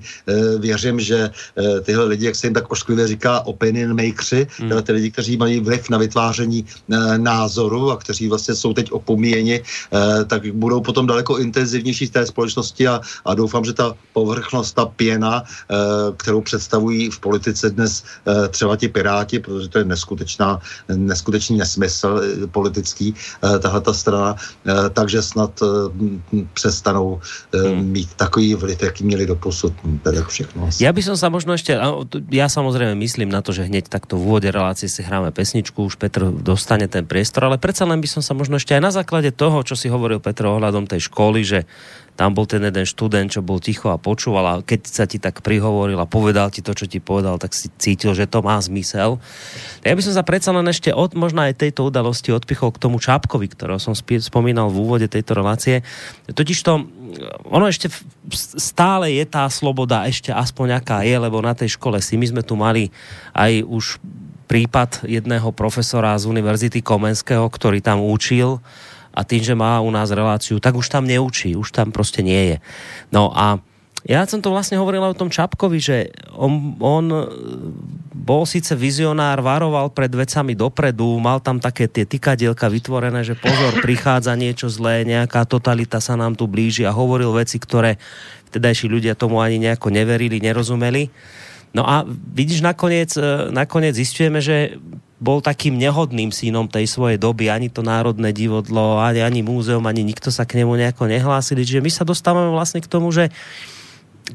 věřím, 0.58 1.00
že 1.00 1.30
tyhle 1.82 2.04
lidi, 2.04 2.26
jak 2.26 2.36
se 2.36 2.46
jim 2.46 2.54
tak 2.54 2.70
ošklivě 2.70 3.06
říká, 3.08 3.40
opinion 3.46 3.96
makersi, 3.96 4.46
hmm. 4.58 4.82
ty 4.82 4.92
lidi, 4.92 5.10
kteří 5.10 5.36
mají 5.36 5.60
vliv 5.60 5.90
na 5.90 5.98
vytváření 5.98 6.64
názoru 7.16 7.90
a 7.90 7.96
kteří 7.96 8.28
vlastně 8.28 8.54
jsou 8.54 8.72
teď 8.72 8.92
opomíjeni, 8.92 9.62
tak 10.26 10.46
budou 10.54 10.80
potom 10.80 11.06
daleko 11.06 11.33
intenzivnější 11.38 12.06
v 12.06 12.10
té 12.10 12.26
společnosti 12.26 12.88
a, 12.88 13.00
a 13.24 13.34
doufám, 13.34 13.64
že 13.64 13.72
ta 13.72 13.94
povrchnost, 14.12 14.72
ta 14.72 14.86
pěna 14.86 15.42
Eh, 15.64 16.12
kterou 16.16 16.40
představují 16.40 17.10
v 17.10 17.18
politice 17.20 17.70
dnes 17.70 18.04
eh, 18.04 18.48
třeba 18.48 18.76
ti 18.76 18.88
piráti, 18.88 19.38
protože 19.38 19.68
to 19.68 19.78
je 19.78 19.84
neskutečná, 19.84 20.60
neskutečný 20.88 21.58
nesmysl 21.58 22.20
eh, 22.20 22.46
politický, 22.46 23.14
tahle 23.40 23.80
ta 23.80 23.92
strana, 23.92 24.36
takže 24.92 25.22
snad 25.22 25.62
přestanou 26.54 27.20
hmm. 27.54 27.84
mít 27.84 28.14
takový 28.14 28.54
vliv, 28.54 28.82
jaký 28.82 29.04
měli 29.04 29.26
do 29.26 29.36
posud. 29.36 29.72
Tak 30.02 30.28
všechno. 30.28 30.68
Já 30.80 30.92
bych 30.92 31.04
sa 31.04 31.28
možno 31.28 31.52
ještě, 31.52 31.80
já 32.30 32.48
samozřejmě 32.48 32.94
myslím 32.94 33.28
na 33.28 33.42
to, 33.42 33.52
že 33.52 33.62
hneď 33.62 33.88
takto 33.88 34.16
v 34.16 34.20
úvode 34.20 34.50
relácie 34.50 34.88
si 34.88 35.02
hráme 35.02 35.30
pesničku, 35.30 35.84
už 35.84 35.94
Petr 35.94 36.30
dostane 36.30 36.88
ten 36.88 37.06
priestor, 37.06 37.44
ale 37.44 37.58
predsa 37.58 37.84
len 37.84 38.00
by 38.00 38.08
som 38.08 38.22
sa 38.22 38.34
možno 38.34 38.56
ešte 38.56 38.74
aj 38.74 38.82
na 38.84 38.92
základe 38.92 39.32
toho, 39.32 39.62
čo 39.64 39.76
si 39.76 39.88
hovoril 39.88 40.20
Petr 40.20 40.44
ohľadom 40.44 40.84
tej 40.84 41.08
školy, 41.08 41.24
že 41.47 41.64
tam 42.14 42.31
bol 42.31 42.47
ten 42.47 42.62
jeden 42.62 42.87
študent, 42.87 43.35
čo 43.35 43.43
bol 43.43 43.59
ticho 43.59 43.90
a 43.90 43.99
počúval 43.99 44.45
a 44.47 44.62
keď 44.62 44.81
sa 44.87 45.04
ti 45.04 45.19
tak 45.19 45.43
prihovoril 45.43 45.99
a 45.99 46.07
povedal 46.07 46.47
ti 46.47 46.62
to, 46.62 46.71
čo 46.71 46.87
ti 46.87 47.02
povedal, 47.02 47.43
tak 47.43 47.50
si 47.50 47.66
cítil, 47.75 48.14
že 48.14 48.31
to 48.31 48.38
má 48.38 48.54
zmysel. 48.62 49.19
Ja 49.83 49.99
by 49.99 50.02
som 50.02 50.14
sa 50.14 50.23
predsa 50.23 50.54
len 50.54 50.62
ešte 50.71 50.95
od 50.95 51.19
možno 51.19 51.43
aj 51.43 51.59
tejto 51.59 51.90
udalosti 51.90 52.31
odpichol 52.31 52.71
k 52.71 52.83
tomu 52.87 53.02
Čapkovi, 53.02 53.50
ktorého 53.50 53.83
som 53.83 53.99
spomínal 53.99 54.71
v 54.71 54.78
úvode 54.78 55.10
tejto 55.10 55.34
relácie. 55.34 55.82
Totiž 56.30 56.58
to, 56.63 56.87
ono 57.50 57.67
ešte 57.67 57.91
stále 58.54 59.10
je 59.19 59.26
tá 59.26 59.50
sloboda 59.50 60.06
ešte 60.06 60.30
aspoň 60.30 60.78
nejaká 60.78 61.02
je, 61.02 61.19
lebo 61.19 61.43
na 61.43 61.58
tej 61.58 61.75
škole 61.75 61.99
si 61.99 62.15
my 62.15 62.30
sme 62.30 62.43
tu 62.47 62.54
mali 62.54 62.95
aj 63.34 63.67
už 63.67 63.99
prípad 64.47 65.10
jedného 65.10 65.50
profesora 65.50 66.15
z 66.15 66.30
Univerzity 66.30 66.78
Komenského, 66.78 67.43
ktorý 67.50 67.82
tam 67.82 68.06
učil 68.06 68.63
a 69.14 69.24
tým, 69.24 69.42
že 69.42 69.54
má 69.54 69.80
u 69.80 69.90
nás 69.90 70.10
reláciu, 70.10 70.58
tak 70.58 70.74
už 70.74 70.88
tam 70.88 71.06
neučí, 71.06 71.56
už 71.56 71.70
tam 71.70 71.92
prostě 71.92 72.22
nie 72.22 72.44
je. 72.44 72.58
No 73.12 73.30
a 73.30 73.58
já 74.08 74.26
jsem 74.26 74.42
to 74.42 74.50
vlastně 74.50 74.78
hovoril 74.78 75.04
o 75.04 75.14
tom 75.14 75.30
Čapkovi, 75.30 75.80
že 75.80 76.12
on, 76.36 76.76
on 76.78 77.08
bol 78.14 78.44
síce 78.44 78.76
vizionár, 78.76 79.40
varoval 79.40 79.88
pred 79.88 80.12
vecami 80.12 80.52
dopredu, 80.52 81.20
mal 81.20 81.40
tam 81.40 81.56
také 81.56 81.88
tie 81.88 82.04
tykadielka 82.04 82.68
vytvorené, 82.68 83.24
že 83.24 83.36
pozor, 83.36 83.80
prichádza 83.86 84.36
niečo 84.36 84.68
zlé, 84.68 85.08
nejaká 85.08 85.48
totalita 85.48 86.04
sa 86.04 86.20
nám 86.20 86.36
tu 86.36 86.44
blíži 86.44 86.84
a 86.84 86.92
hovoril 86.92 87.32
veci, 87.32 87.56
ktoré 87.56 87.96
vtedajší 88.52 88.92
ľudia 88.92 89.16
tomu 89.16 89.40
ani 89.40 89.56
nejako 89.60 89.88
neverili, 89.88 90.36
nerozumeli. 90.36 91.08
No 91.74 91.82
a 91.88 92.06
vidíš, 92.08 92.62
nakoniec, 92.62 93.18
nakoniec 93.50 93.98
zistujeme, 93.98 94.38
že 94.38 94.78
bol 95.25 95.41
takým 95.41 95.80
nehodným 95.80 96.28
synom 96.28 96.69
tej 96.69 96.84
svojej 96.84 97.17
doby, 97.17 97.49
ani 97.49 97.73
to 97.73 97.80
Národné 97.80 98.37
divadlo, 98.37 99.00
ani, 99.00 99.25
ani 99.25 99.41
múzeum, 99.41 99.89
ani 99.89 100.04
nikto 100.04 100.28
sa 100.28 100.45
k 100.45 100.60
nemu 100.60 100.76
nejako 100.76 101.08
nehlásili. 101.08 101.65
Čiže 101.65 101.80
my 101.80 101.89
sa 101.89 102.04
dostávame 102.04 102.52
vlastne 102.52 102.84
k 102.84 102.93
tomu, 102.93 103.08
že 103.08 103.32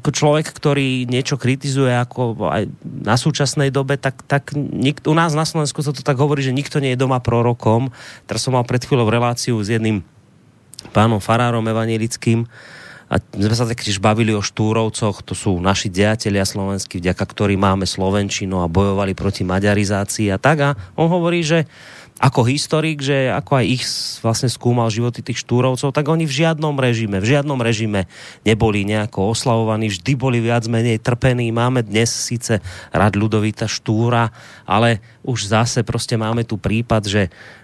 ako 0.02 0.10
človek, 0.10 0.50
ktorý 0.50 1.06
niečo 1.06 1.34
kritizuje 1.34 1.90
ako 1.90 2.46
aj 2.46 2.70
na 2.82 3.18
súčasnej 3.18 3.74
dobe, 3.74 3.98
tak, 3.98 4.22
tak 4.26 4.54
nik, 4.54 5.02
u 5.06 5.14
nás 5.14 5.34
na 5.34 5.46
Slovensku 5.46 5.82
sa 5.82 5.94
to 5.94 6.02
tak 6.02 6.18
hovorí, 6.18 6.42
že 6.42 6.54
nikto 6.54 6.78
nie 6.82 6.94
je 6.94 7.02
doma 7.02 7.18
prorokom. 7.22 7.90
Teraz 8.26 8.46
som 8.46 8.54
mal 8.54 8.66
pred 8.66 8.82
chvíľou 8.82 9.10
reláciu 9.10 9.58
s 9.58 9.70
jedným 9.70 10.02
pánom 10.90 11.18
Farárom 11.18 11.66
evangelickým, 11.66 12.46
a 13.10 13.18
sme 13.18 13.58
sa 13.58 13.66
taktiež 13.66 13.98
bavili 13.98 14.30
o 14.30 14.38
Štúrovcoch, 14.38 15.26
to 15.26 15.34
sú 15.34 15.58
naši 15.58 15.90
dejatelia 15.90 16.46
slovenskí, 16.46 17.02
vďaka 17.02 17.24
ktorým 17.26 17.58
máme 17.58 17.82
Slovenčinu 17.82 18.62
a 18.62 18.70
bojovali 18.70 19.18
proti 19.18 19.42
maďarizácii 19.42 20.30
a 20.30 20.38
tak. 20.38 20.58
A 20.62 20.70
on 20.94 21.10
hovorí, 21.10 21.42
že 21.42 21.66
ako 22.20 22.44
historik, 22.44 23.00
že 23.00 23.32
ako 23.32 23.52
aj 23.56 23.64
ich 23.64 23.84
vlastne 24.20 24.52
skúmal 24.52 24.92
životy 24.92 25.24
tých 25.24 25.40
štúrovcov, 25.40 25.88
tak 25.88 26.04
oni 26.04 26.28
v 26.28 26.36
žiadnom 26.44 26.76
režime, 26.76 27.16
v 27.16 27.32
žiadnom 27.32 27.56
režime 27.56 28.04
neboli 28.44 28.84
nejako 28.84 29.32
oslavovaní, 29.32 29.88
vždy 29.88 30.12
boli 30.20 30.36
viac 30.44 30.68
menej 30.68 31.00
trpení. 31.00 31.48
Máme 31.48 31.80
dnes 31.80 32.12
síce 32.12 32.60
rad 32.92 33.16
Ludovita 33.16 33.64
Štúra, 33.64 34.28
ale 34.68 35.00
už 35.24 35.48
zase 35.48 35.80
prostě 35.80 36.20
máme 36.20 36.44
tu 36.44 36.60
prípad, 36.60 37.08
že 37.08 37.22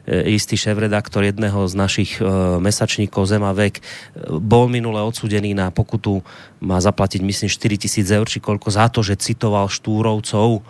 e, 0.08 0.36
istý 0.40 0.56
šéf-redaktor 0.56 1.24
jedného 1.24 1.68
z 1.68 1.74
našich 1.76 2.16
e, 2.16 2.24
mesačníkov 2.56 3.28
Zemavek 3.28 3.76
e, 3.76 3.82
bol 4.40 4.72
minule 4.72 5.04
odsudený 5.04 5.52
na 5.52 5.68
pokutu, 5.68 6.24
má 6.64 6.80
zaplatiť 6.80 7.20
myslím 7.20 7.48
4 7.52 7.76
tisíc 7.84 8.08
eur, 8.08 8.24
či 8.24 8.40
koľko 8.40 8.72
za 8.72 8.88
to, 8.88 9.04
že 9.04 9.20
citoval 9.20 9.68
Štúrovcov 9.68 10.64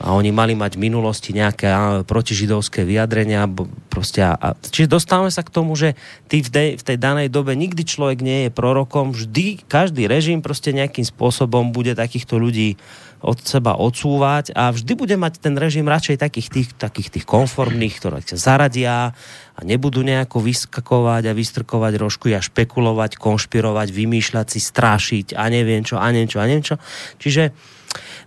a 0.00 0.16
oni 0.16 0.32
mali 0.32 0.56
mať 0.56 0.80
v 0.80 0.84
minulosti 0.88 1.36
nejaké 1.36 1.68
protižidovské 2.08 2.88
vyjadrenia. 2.88 3.44
Prostě 3.92 4.24
a, 4.24 4.32
a, 4.32 4.48
čiže 4.56 4.88
dostávame 4.88 5.28
sa 5.28 5.44
k 5.44 5.52
tomu, 5.52 5.76
že 5.76 5.92
ty 6.24 6.40
v, 6.40 6.48
de, 6.48 6.64
v 6.80 6.82
tej 6.82 6.96
danej 6.96 7.28
dobe 7.28 7.52
nikdy 7.52 7.84
človek 7.84 8.24
nie 8.24 8.48
je 8.48 8.50
prorokom, 8.50 9.12
vždy, 9.12 9.60
každý 9.68 10.08
režim 10.08 10.40
prostě 10.40 10.72
nejakým 10.72 11.04
spôsobom 11.04 11.68
bude 11.68 11.92
takýchto 11.92 12.40
ľudí 12.40 12.80
od 13.20 13.36
seba 13.44 13.76
odsúvať 13.76 14.56
a 14.56 14.72
vždy 14.72 14.92
bude 14.96 15.16
mať 15.20 15.44
ten 15.44 15.52
režim 15.52 15.84
radšej 15.84 16.16
takých 16.16 16.48
tých, 16.48 16.68
takých 16.72 17.08
tých 17.12 17.26
konformných, 17.28 17.94
ktoré 18.00 18.24
sa 18.24 18.40
zaradia 18.40 19.12
a 19.52 19.60
nebudú 19.60 20.00
nejako 20.00 20.40
vyskakovať 20.40 21.28
a 21.28 21.36
vystrkovať 21.36 21.92
rožku 22.00 22.32
a 22.32 22.40
špekulovať, 22.40 23.20
konšpirovať, 23.20 23.92
vymýšľať 23.92 24.46
si, 24.48 24.60
strašiť 24.64 25.36
a 25.36 25.52
neviem 25.52 25.84
čo, 25.84 26.00
a 26.00 26.08
neviem 26.08 26.32
čo, 26.32 26.40
a 26.40 26.48
neviem 26.48 26.64
čo. 26.64 26.80
Čiže 27.20 27.52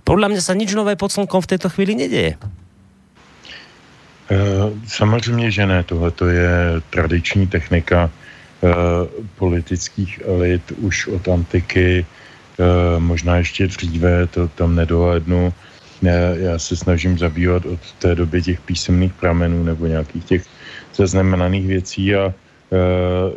podle 0.03 0.29
mě 0.29 0.41
se 0.41 0.55
nič 0.55 0.73
nové 0.73 0.95
pod 0.95 1.11
slnkom 1.11 1.41
v 1.41 1.47
této 1.47 1.69
chvíli 1.69 1.95
neděje. 1.95 2.37
Eh, 4.31 4.37
samozřejmě, 4.87 5.51
že 5.51 5.65
ne. 5.65 5.83
Tohle 5.83 6.11
to 6.11 6.27
je 6.27 6.49
tradiční 6.89 7.47
technika 7.47 8.09
eh, 8.63 8.67
politických 9.35 10.21
elit 10.25 10.71
už 10.71 11.07
od 11.07 11.27
antiky, 11.27 12.05
eh, 12.05 12.99
možná 12.99 13.37
ještě 13.37 13.67
dříve, 13.67 14.27
to 14.27 14.47
tam 14.47 14.75
nedohlednu. 14.75 15.53
Já 16.35 16.59
se 16.59 16.75
snažím 16.75 17.17
zabývat 17.17 17.65
od 17.65 17.79
té 17.99 18.15
doby 18.15 18.41
těch 18.41 18.59
písemných 18.61 19.13
pramenů 19.13 19.63
nebo 19.63 19.87
nějakých 19.87 20.25
těch 20.25 20.43
zaznamenaných 20.95 21.67
věcí 21.67 22.15
a 22.15 22.33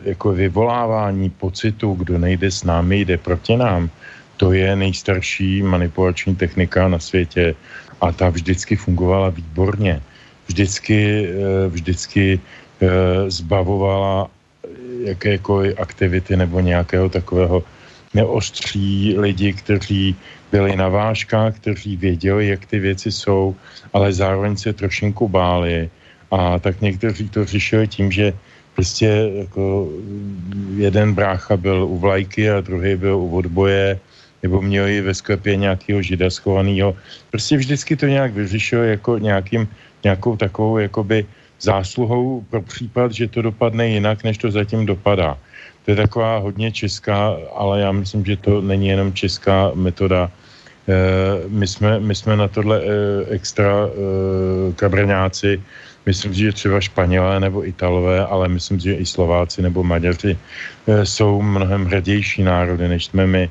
jako 0.03 0.33
vyvolávání 0.33 1.31
pocitu, 1.31 1.95
kdo 1.95 2.19
nejde 2.19 2.51
s 2.51 2.65
námi, 2.65 3.01
jde 3.01 3.19
proti 3.19 3.57
nám, 3.57 3.91
to 4.37 4.53
je 4.53 4.77
nejstarší 4.77 5.63
manipulační 5.63 6.37
technika 6.37 6.89
na 6.89 6.99
světě 6.99 7.55
a 8.01 8.13
ta 8.13 8.29
vždycky 8.29 8.77
fungovala 8.77 9.31
výborně. 9.31 10.03
Vždycky, 10.47 11.29
eh, 11.29 11.69
vždycky 11.69 12.41
eh, 12.81 12.89
zbavovala 13.31 14.31
jakékoliv 15.05 15.81
aktivity 15.81 16.37
nebo 16.37 16.61
nějakého 16.61 17.09
takového 17.09 17.65
neostří 18.15 19.15
lidi, 19.19 19.53
kteří 19.53 20.17
byli 20.53 20.77
na 20.77 20.89
vážkách, 20.89 21.57
kteří 21.57 21.97
věděli, 21.97 22.49
jak 22.49 22.67
ty 22.67 22.79
věci 22.79 23.13
jsou, 23.13 23.55
ale 23.93 24.13
zároveň 24.13 24.57
se 24.57 24.73
trošinku 24.73 25.29
báli. 25.29 25.91
A 26.31 26.59
tak 26.59 26.81
někteří 26.81 27.29
to 27.29 27.45
řešili 27.45 27.89
tím, 27.89 28.13
že 28.13 28.33
prostě 28.75 29.31
jako 29.47 29.89
jeden 30.77 31.15
brácha 31.15 31.57
byl 31.57 31.85
u 31.85 31.99
vlajky 31.99 32.51
a 32.51 32.61
druhý 32.61 32.97
byl 32.97 33.17
u 33.17 33.31
odboje, 33.37 34.01
nebo 34.47 34.63
měli 34.63 35.03
ve 35.03 35.11
sklepě 35.11 35.59
nějakého 35.59 35.99
žida 35.99 36.31
schovaného. 36.31 36.95
Prostě 37.35 37.59
vždycky 37.59 37.99
to 37.99 38.07
nějak 38.07 38.31
vyřešil 38.31 38.83
jako 38.95 39.19
nějakým, 39.19 39.67
nějakou 40.07 40.39
takovou 40.39 40.79
jakoby 40.79 41.27
zásluhou 41.59 42.47
pro 42.47 42.63
případ, 42.63 43.11
že 43.11 43.27
to 43.27 43.43
dopadne 43.43 43.99
jinak, 43.99 44.23
než 44.23 44.39
to 44.39 44.55
zatím 44.55 44.87
dopadá. 44.87 45.35
To 45.83 45.87
je 45.91 45.97
taková 45.99 46.39
hodně 46.39 46.71
česká, 46.71 47.35
ale 47.55 47.83
já 47.83 47.91
myslím, 47.91 48.23
že 48.23 48.37
to 48.39 48.63
není 48.63 48.95
jenom 48.95 49.11
česká 49.11 49.75
metoda. 49.75 50.31
E, 50.87 50.95
my, 51.51 51.67
jsme, 51.67 51.99
my 51.99 52.15
jsme 52.15 52.39
na 52.39 52.47
tohle 52.47 52.79
e, 52.79 52.87
extra 53.35 53.87
e, 53.87 53.89
kabrňáci, 54.79 55.59
myslím 56.07 56.31
si, 56.35 56.41
že 56.41 56.53
třeba 56.53 56.79
Španělé 56.79 57.43
nebo 57.43 57.67
Italové, 57.67 58.23
ale 58.27 58.47
myslím 58.47 58.79
si, 58.79 58.95
že 58.95 59.03
i 59.03 59.07
Slováci 59.07 59.59
nebo 59.63 59.83
Maďaři 59.83 60.39
jsou 61.03 61.43
mnohem 61.43 61.91
hradější 61.91 62.47
národy, 62.47 62.87
než 62.87 63.11
jsme 63.11 63.27
my 63.27 63.51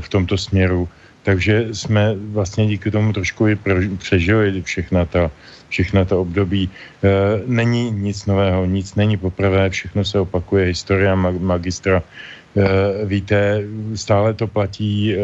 v 0.00 0.08
tomto 0.08 0.38
směru. 0.38 0.88
Takže 1.22 1.72
jsme 1.72 2.14
vlastně 2.14 2.66
díky 2.66 2.90
tomu 2.90 3.12
trošku 3.12 3.48
i 3.48 3.58
přežili 3.98 4.62
všechna 4.62 5.04
ta 5.04 5.30
všechna 5.74 6.04
ta 6.04 6.16
období. 6.16 6.70
E, 6.70 7.10
není 7.46 7.90
nic 7.90 8.26
nového, 8.26 8.62
nic 8.64 8.94
není 8.94 9.16
poprvé, 9.18 9.70
všechno 9.70 10.04
se 10.06 10.22
opakuje, 10.22 10.70
historia 10.70 11.18
magistra, 11.18 11.98
e, 11.98 12.62
víte, 13.04 13.66
stále 13.94 14.34
to 14.38 14.46
platí. 14.46 15.18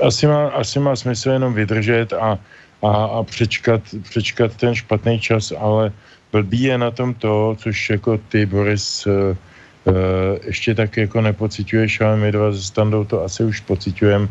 Asi, 0.00 0.24
má, 0.26 0.48
asi 0.48 0.80
má 0.80 0.96
smysl 0.96 1.30
jenom 1.30 1.52
vydržet 1.52 2.12
a, 2.16 2.38
a, 2.82 2.90
a 3.04 3.22
přečkat, 3.22 3.82
přečkat 4.08 4.56
ten 4.56 4.74
špatný 4.74 5.20
čas, 5.20 5.52
ale 5.52 5.92
blbý 6.32 6.72
je 6.72 6.78
na 6.78 6.90
tom 6.90 7.14
to, 7.14 7.56
což 7.60 8.00
jako 8.00 8.18
ty, 8.32 8.46
Boris, 8.46 9.04
ještě 10.44 10.74
tak 10.74 10.96
jako 10.96 11.20
nepociťuješ, 11.20 12.00
ale 12.00 12.16
my 12.16 12.32
dva 12.32 12.52
ze 12.52 12.62
standou 12.62 13.04
to 13.04 13.24
asi 13.24 13.44
už 13.44 13.60
pociťujeme. 13.60 14.28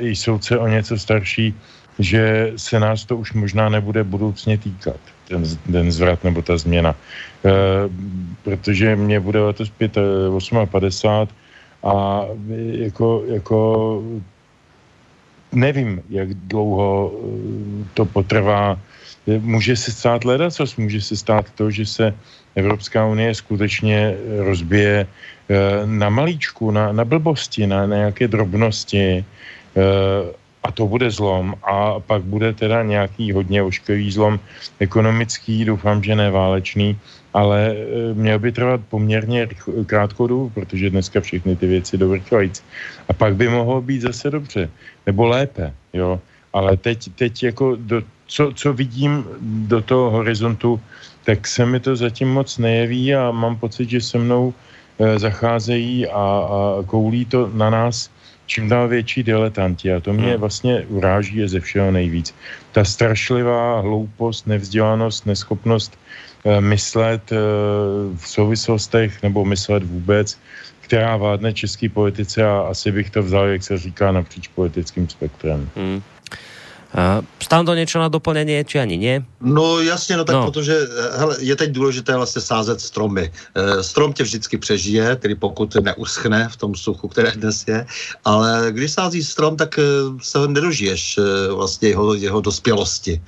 I 0.00 0.16
soudce 0.16 0.58
o 0.58 0.68
něco 0.68 0.98
starší 0.98 1.54
že 1.98 2.52
se 2.56 2.80
nás 2.80 3.04
to 3.04 3.16
už 3.16 3.32
možná 3.32 3.68
nebude 3.68 4.04
budoucně 4.04 4.58
týkat, 4.58 4.96
ten, 5.28 5.42
ten 5.72 5.92
zvrat 5.92 6.24
nebo 6.24 6.42
ta 6.42 6.58
změna. 6.58 6.94
E, 6.94 7.50
protože 8.42 8.96
mě 8.96 9.20
bude 9.20 9.40
letos 9.40 9.70
58 9.70 11.28
a 11.82 12.22
jako, 12.70 13.22
jako 13.26 13.58
nevím, 15.52 16.02
jak 16.10 16.34
dlouho 16.34 17.12
to 17.94 18.04
potrvá. 18.04 18.78
Může 19.26 19.76
se 19.76 19.92
stát 19.92 20.22
co 20.50 20.64
může 20.78 21.00
se 21.00 21.16
stát 21.16 21.50
to, 21.54 21.70
že 21.70 21.86
se 21.86 22.14
Evropská 22.58 23.06
unie 23.06 23.34
skutečně 23.34 24.14
rozbije 24.38 25.06
e, 25.06 25.06
na 25.86 26.10
malíčku, 26.10 26.70
na, 26.70 26.92
na 26.92 27.04
blbosti, 27.04 27.66
na, 27.66 27.86
nějaké 27.86 28.28
drobnosti, 28.28 29.02
e, 29.06 29.24
a 30.62 30.68
to 30.72 30.86
bude 30.86 31.10
zlom 31.10 31.54
a 31.62 32.00
pak 32.00 32.22
bude 32.22 32.52
teda 32.52 32.82
nějaký 32.82 33.32
hodně 33.32 33.62
ošklivý 33.62 34.10
zlom 34.12 34.40
ekonomický, 34.78 35.64
doufám, 35.64 36.02
že 36.02 36.12
neválečný, 36.12 36.98
ale 37.34 37.76
měl 38.14 38.38
by 38.38 38.52
trvat 38.52 38.80
poměrně 38.90 39.48
krátkou 39.86 40.26
dobu, 40.26 40.50
protože 40.50 40.90
dneska 40.90 41.20
všechny 41.20 41.56
ty 41.56 41.66
věci 41.66 41.96
dovrčující. 41.96 42.62
A 43.08 43.12
pak 43.12 43.36
by 43.36 43.48
mohlo 43.48 43.80
být 43.80 44.00
zase 44.00 44.30
dobře, 44.30 44.70
nebo 45.06 45.26
lépe, 45.26 45.72
jo. 45.92 46.20
Ale 46.52 46.76
teď, 46.76 47.12
teď 47.14 47.42
jako 47.42 47.76
do, 47.76 48.02
co, 48.26 48.52
co 48.52 48.72
vidím 48.72 49.24
do 49.40 49.80
toho 49.82 50.10
horizontu, 50.10 50.80
tak 51.28 51.44
se 51.46 51.66
mi 51.66 51.80
to 51.80 51.96
zatím 51.96 52.28
moc 52.28 52.58
nejeví 52.58 53.14
a 53.14 53.30
mám 53.30 53.56
pocit, 53.56 53.90
že 53.90 54.00
se 54.00 54.18
mnou 54.18 54.54
e, 54.98 55.18
zacházejí 55.18 56.08
a, 56.08 56.16
a 56.16 56.82
koulí 56.86 57.24
to 57.24 57.50
na 57.52 57.70
nás 57.70 58.08
čím 58.48 58.68
dál 58.68 58.88
větší 58.88 59.22
diletanti 59.22 59.92
a 59.92 60.00
to 60.00 60.12
mě 60.12 60.32
hmm. 60.32 60.40
vlastně 60.40 60.86
uráží 60.88 61.36
je 61.36 61.48
ze 61.48 61.60
všeho 61.60 61.90
nejvíc. 61.90 62.34
Ta 62.72 62.84
strašlivá 62.84 63.80
hloupost, 63.80 64.46
nevzdělanost, 64.46 65.26
neschopnost 65.26 65.98
e, 66.44 66.60
myslet 66.60 67.32
e, 67.32 67.36
v 68.16 68.24
souvislostech 68.24 69.22
nebo 69.22 69.44
myslet 69.44 69.84
vůbec, 69.84 70.38
která 70.80 71.16
vádne 71.16 71.52
české 71.52 71.88
politice 71.88 72.40
a 72.40 72.72
asi 72.72 72.92
bych 72.92 73.10
to 73.10 73.22
vzal, 73.22 73.46
jak 73.46 73.62
se 73.62 73.78
říká, 73.78 74.12
napříč 74.12 74.48
politickým 74.48 75.08
spektrem. 75.08 75.68
Hmm. 75.76 76.02
Uh, 76.94 77.64
to 77.64 77.74
něco 77.74 77.98
na 77.98 78.08
doplnění, 78.08 78.64
či 78.64 78.80
ani 78.80 78.96
ne? 78.96 79.24
No 79.40 79.80
jasně, 79.80 80.16
no 80.16 80.24
tak 80.24 80.36
no. 80.36 80.44
protože 80.44 80.86
hele, 81.16 81.36
je 81.40 81.56
teď 81.56 81.70
důležité 81.70 82.16
vlastně 82.16 82.42
sázet 82.42 82.80
stromy. 82.80 83.32
E, 83.54 83.82
strom 83.82 84.12
tě 84.12 84.22
vždycky 84.22 84.58
přežije, 84.58 85.16
tedy 85.16 85.34
pokud 85.34 85.74
neuschne 85.74 86.48
v 86.48 86.56
tom 86.56 86.74
suchu, 86.74 87.08
které 87.08 87.32
dnes 87.32 87.64
je, 87.68 87.86
ale 88.24 88.66
když 88.70 88.92
sází 88.92 89.24
strom, 89.24 89.56
tak 89.56 89.78
e, 89.78 89.82
se 90.22 90.38
ho 90.38 90.46
nedožiješ 90.46 91.18
e, 91.18 91.22
vlastně 91.52 91.88
jeho, 91.88 92.14
jeho 92.14 92.40
dospělosti. 92.40 93.20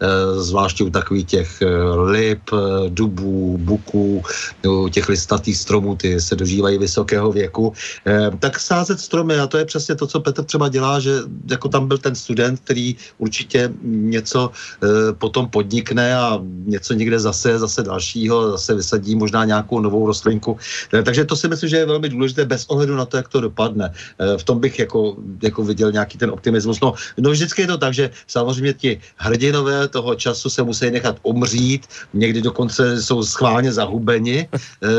E, 0.00 0.42
zvláště 0.42 0.84
u 0.84 0.90
takových 0.90 1.26
těch 1.26 1.62
lip, 2.04 2.50
dubů, 2.88 3.58
buků, 3.58 4.22
u 4.66 4.88
těch 4.88 5.08
listatých 5.08 5.56
stromů, 5.56 5.96
ty 5.96 6.20
se 6.20 6.36
dožívají 6.36 6.78
vysokého 6.78 7.32
věku. 7.32 7.72
E, 8.06 8.30
tak 8.38 8.60
sázet 8.60 9.00
stromy, 9.00 9.38
a 9.38 9.46
to 9.46 9.58
je 9.58 9.64
přesně 9.64 9.94
to, 9.94 10.06
co 10.06 10.20
Petr 10.20 10.44
třeba 10.44 10.68
dělá, 10.68 11.00
že 11.00 11.14
jako 11.50 11.68
tam 11.68 11.88
byl 11.88 11.98
ten 11.98 12.14
student, 12.14 12.60
který 12.60 12.96
určitě 13.18 13.72
něco 13.82 14.50
e, 14.50 15.12
potom 15.12 15.48
podnikne 15.48 16.16
a 16.16 16.40
něco 16.66 16.94
někde 16.94 17.18
zase, 17.20 17.58
zase 17.58 17.82
dalšího, 17.82 18.50
zase 18.50 18.74
vysadí 18.74 19.14
možná 19.14 19.44
nějakou 19.44 19.80
novou 19.80 20.06
rostlinku. 20.06 20.58
E, 20.94 21.02
takže 21.02 21.24
to 21.24 21.36
si 21.36 21.48
myslím, 21.48 21.70
že 21.70 21.76
je 21.76 21.86
velmi 21.86 22.08
důležité 22.08 22.44
bez 22.44 22.64
ohledu 22.68 22.96
na 22.96 23.04
to, 23.04 23.16
jak 23.16 23.28
to 23.28 23.40
dopadne. 23.40 23.92
E, 24.18 24.38
v 24.38 24.44
tom 24.44 24.60
bych 24.60 24.78
jako, 24.78 25.16
jako 25.42 25.64
viděl 25.64 25.92
nějaký 25.92 26.18
ten 26.18 26.30
optimismus. 26.30 26.80
No, 26.80 26.94
no 27.18 27.30
vždycky 27.30 27.62
je 27.62 27.66
to 27.66 27.78
tak, 27.78 27.94
že 27.94 28.10
samozřejmě 28.26 28.72
ti 28.72 29.00
hrdinové 29.16 29.88
toho 29.88 30.14
času 30.14 30.50
se 30.50 30.62
musí 30.62 30.90
nechat 30.90 31.16
umřít, 31.22 31.86
někdy 32.14 32.42
dokonce 32.42 33.02
jsou 33.02 33.22
schválně 33.22 33.72
zahubeni, 33.72 34.48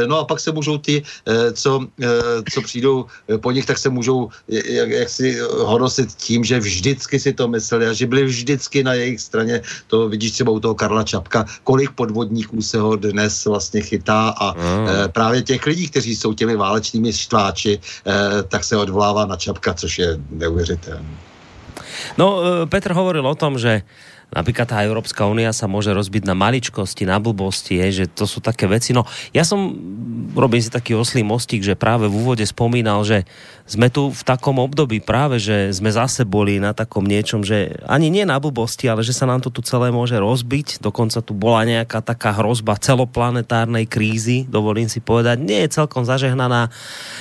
no 0.08 0.20
a 0.20 0.26
pak 0.26 0.40
se 0.40 0.52
můžou 0.52 0.78
ty, 0.78 1.04
co, 1.54 1.88
co 2.52 2.62
přijdou 2.62 3.06
po 3.38 3.52
nich, 3.52 3.66
tak 3.66 3.78
se 3.78 3.90
můžou 3.90 4.30
jak, 4.48 4.90
jak 4.90 5.10
si 5.10 5.40
honosit 5.60 6.14
tím, 6.14 6.44
že 6.44 6.60
vždycky 6.60 7.20
si 7.20 7.34
to 7.34 7.48
mysleli 7.48 7.88
a 7.88 7.94
že 8.00 8.08
byli 8.08 8.24
vždycky 8.24 8.84
na 8.84 8.94
jejich 8.94 9.20
straně. 9.22 9.62
To 9.88 10.10
vidíš 10.10 10.32
třeba 10.32 10.52
u 10.52 10.60
toho 10.60 10.76
Karla 10.76 11.04
Čapka, 11.04 11.46
kolik 11.64 11.92
podvodníků 11.92 12.62
se 12.62 12.80
ho 12.80 12.96
dnes 12.96 13.46
vlastně 13.46 13.82
chytá 13.82 14.30
a 14.40 14.56
mm. 14.56 15.12
právě 15.12 15.42
těch 15.42 15.66
lidí, 15.66 15.88
kteří 15.88 16.16
jsou 16.16 16.34
těmi 16.34 16.56
válečnými 16.56 17.14
štváči, 17.14 17.76
e, 17.76 18.44
tak 18.44 18.64
se 18.64 18.78
odvolává 18.78 19.26
na 19.26 19.36
Čapka, 19.36 19.74
což 19.74 20.00
je 20.00 20.18
neuvěřitelné. 20.32 21.30
No, 22.18 22.42
eh, 22.44 22.66
Petr 22.66 22.92
hovoril 22.94 23.28
o 23.28 23.36
tom, 23.36 23.60
že 23.60 23.82
Napríklad 24.30 24.70
tá 24.70 24.86
Európska 24.86 25.26
únia 25.26 25.50
sa 25.50 25.66
môže 25.66 25.90
rozbiť 25.90 26.22
na 26.30 26.38
maličkosti, 26.38 27.10
na 27.10 27.18
blbosti, 27.18 27.82
je, 27.82 28.06
že 28.06 28.06
to 28.14 28.30
sú 28.30 28.46
také 28.46 28.70
veci. 28.70 28.94
No, 28.94 29.10
ja 29.34 29.42
som, 29.42 29.74
robím 30.38 30.62
si 30.62 30.70
taký 30.70 30.94
oslý 30.94 31.26
mostík, 31.26 31.66
že 31.66 31.74
práve 31.74 32.06
v 32.06 32.14
úvode 32.14 32.46
spomínal, 32.46 33.02
že 33.02 33.26
sme 33.70 33.90
tu 33.90 34.10
v 34.10 34.24
takom 34.26 34.58
období 34.58 34.98
práve, 34.98 35.38
že 35.38 35.70
sme 35.70 35.94
zase 35.94 36.26
boli 36.26 36.58
na 36.58 36.74
takom 36.74 37.06
niečom, 37.06 37.46
že 37.46 37.78
ani 37.86 38.10
nie 38.10 38.26
na 38.26 38.42
blbosti, 38.42 38.90
ale 38.90 39.06
že 39.06 39.14
sa 39.14 39.30
nám 39.30 39.46
to 39.46 39.54
tu 39.54 39.62
celé 39.62 39.94
môže 39.94 40.18
rozbiť. 40.18 40.82
Dokonca 40.82 41.22
tu 41.22 41.38
bola 41.38 41.66
nejaká 41.66 42.02
taká 42.02 42.34
hrozba 42.34 42.82
celoplanetárnej 42.82 43.86
krízy, 43.86 44.50
dovolím 44.50 44.90
si 44.90 45.02
povedať. 45.02 45.42
Nie 45.42 45.70
je 45.70 45.78
celkom 45.78 46.02
zažehnaná, 46.02 46.74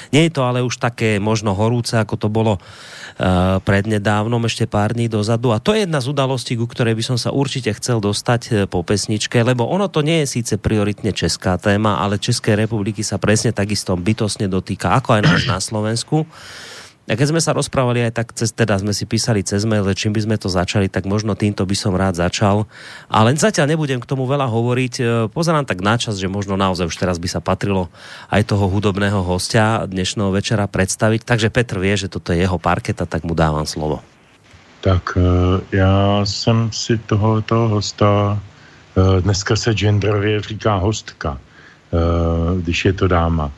nie 0.09 0.29
je 0.29 0.33
to 0.33 0.45
ale 0.45 0.65
už 0.65 0.81
také 0.81 1.21
možno 1.21 1.53
horúce, 1.53 2.01
ako 2.01 2.17
to 2.17 2.29
bolo 2.33 2.57
uh, 2.57 3.61
prednedávnom, 3.61 4.41
ešte 4.49 4.65
pár 4.65 4.97
dní 4.97 5.13
dozadu. 5.13 5.53
A 5.53 5.61
to 5.61 5.77
je 5.77 5.85
jedna 5.85 6.01
z 6.01 6.09
udalostí, 6.09 6.57
ku 6.57 6.65
ktorej 6.65 6.97
by 6.99 7.05
som 7.07 7.15
sa 7.15 7.31
určite 7.31 7.71
chcel 7.79 8.03
dostať 8.03 8.43
eh, 8.51 8.55
po 8.67 8.83
pesničke, 8.83 9.39
lebo 9.47 9.63
ono 9.63 9.87
to 9.87 10.03
nie 10.03 10.27
je 10.27 10.43
síce 10.43 10.59
prioritne 10.59 11.15
česká 11.15 11.55
téma, 11.55 12.03
ale 12.03 12.19
Českej 12.19 12.59
republiky 12.59 13.07
sa 13.07 13.23
presne 13.23 13.55
takisto 13.55 13.95
bytosne 13.95 14.51
dotýka, 14.51 14.99
ako 14.99 15.15
aj 15.15 15.23
nás 15.23 15.43
na 15.47 15.59
Slovensku. 15.63 16.27
A 17.09 17.17
keď 17.17 17.33
sme 17.33 17.41
sa 17.41 17.57
rozprávali 17.57 18.05
aj 18.05 18.21
tak, 18.21 18.29
cez, 18.37 18.53
teda 18.53 18.77
sme 18.77 18.93
si 18.93 19.09
písali 19.09 19.41
cez 19.41 19.65
mail, 19.65 19.89
čím 19.97 20.13
by 20.13 20.29
sme 20.29 20.37
to 20.37 20.53
začali, 20.53 20.93
tak 20.93 21.09
možno 21.09 21.33
týmto 21.33 21.65
by 21.65 21.73
som 21.73 21.97
rád 21.97 22.21
začal. 22.21 22.69
Ale 23.09 23.33
zatiaľ 23.33 23.73
nebudem 23.73 23.97
k 23.97 24.05
tomu 24.05 24.29
veľa 24.29 24.45
hovoriť. 24.51 24.95
Eh, 24.99 25.07
pozerám 25.31 25.65
tak 25.65 25.81
na 25.81 25.97
čas, 25.97 26.19
že 26.19 26.27
možno 26.27 26.59
naozaj 26.59 26.91
už 26.91 26.99
teraz 26.99 27.17
by 27.23 27.31
sa 27.31 27.41
patrilo 27.41 27.89
aj 28.29 28.51
toho 28.51 28.67
hudobného 28.67 29.23
hostia 29.25 29.87
dnešného 29.87 30.35
večera 30.35 30.67
predstaviť. 30.67 31.23
Takže 31.23 31.49
Petr 31.55 31.79
vie, 31.79 31.95
že 31.95 32.11
toto 32.11 32.35
je 32.35 32.43
jeho 32.43 32.59
parketa, 32.59 33.07
tak 33.07 33.23
mu 33.23 33.39
dávam 33.39 33.65
slovo. 33.65 34.03
Tak 34.81 35.19
eh, 35.19 35.77
já 35.77 36.25
jsem 36.25 36.73
si 36.73 36.99
tohoto 36.99 37.69
hosta, 37.69 38.39
eh, 38.97 39.21
dneska 39.21 39.57
se 39.57 39.75
genderově 39.75 40.41
říká 40.41 40.77
hostka, 40.77 41.41
když 42.61 42.85
je 42.85 42.93
to 42.93 43.09
dáma. 43.09 43.49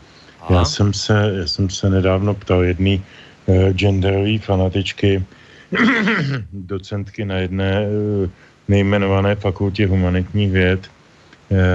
Aha. 0.40 0.58
Já 0.58 0.64
jsem, 0.64 0.94
se, 0.94 1.32
já 1.34 1.46
jsem 1.46 1.70
se 1.70 1.90
nedávno 1.90 2.34
ptal 2.34 2.62
jedný 2.62 3.02
genderové 3.74 4.38
fanatičky, 4.38 5.24
docentky 6.52 7.24
na 7.24 7.36
jedné 7.42 7.86
nejmenované 8.68 9.34
fakultě 9.34 9.86
humanitních 9.86 10.52
věd 10.52 10.80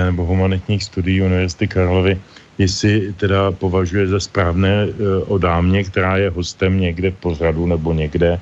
nebo 0.06 0.26
humanitních 0.26 0.84
studií 0.84 1.22
Univerzity 1.22 1.68
Karlovy, 1.68 2.22
jestli 2.58 3.14
teda 3.20 3.52
považuje 3.52 4.08
za 4.08 4.20
správné 4.20 4.88
o 5.28 5.38
dámě, 5.38 5.84
která 5.84 6.18
je 6.18 6.30
hostem 6.30 6.80
někde 6.80 7.12
v 7.12 7.20
pořadu 7.20 7.68
nebo 7.68 7.94
někde, 7.94 8.40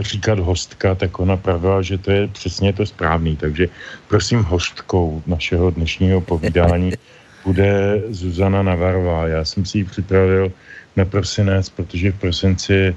říkat 0.00 0.38
hostka, 0.38 0.94
tak 0.94 1.18
ona 1.18 1.36
pravila, 1.36 1.82
že 1.82 1.98
to 1.98 2.10
je 2.10 2.28
přesně 2.28 2.72
to 2.72 2.86
správný. 2.86 3.36
Takže 3.36 3.68
prosím 4.08 4.42
hostkou 4.42 5.22
našeho 5.26 5.70
dnešního 5.70 6.20
povídání 6.20 6.92
bude 7.44 8.02
Zuzana 8.08 8.62
Navarová. 8.62 9.28
Já 9.28 9.44
jsem 9.44 9.64
si 9.64 9.78
ji 9.78 9.84
připravil 9.84 10.52
na 10.96 11.04
prosinec, 11.04 11.68
protože 11.68 12.12
v 12.12 12.18
prosinci 12.18 12.76
e, 12.76 12.94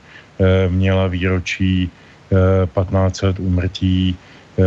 měla 0.69 1.07
výročí 1.07 1.89
e, 1.89 2.65
15 2.67 3.21
let 3.21 3.39
úmrtí, 3.39 4.15
e, 4.15 4.63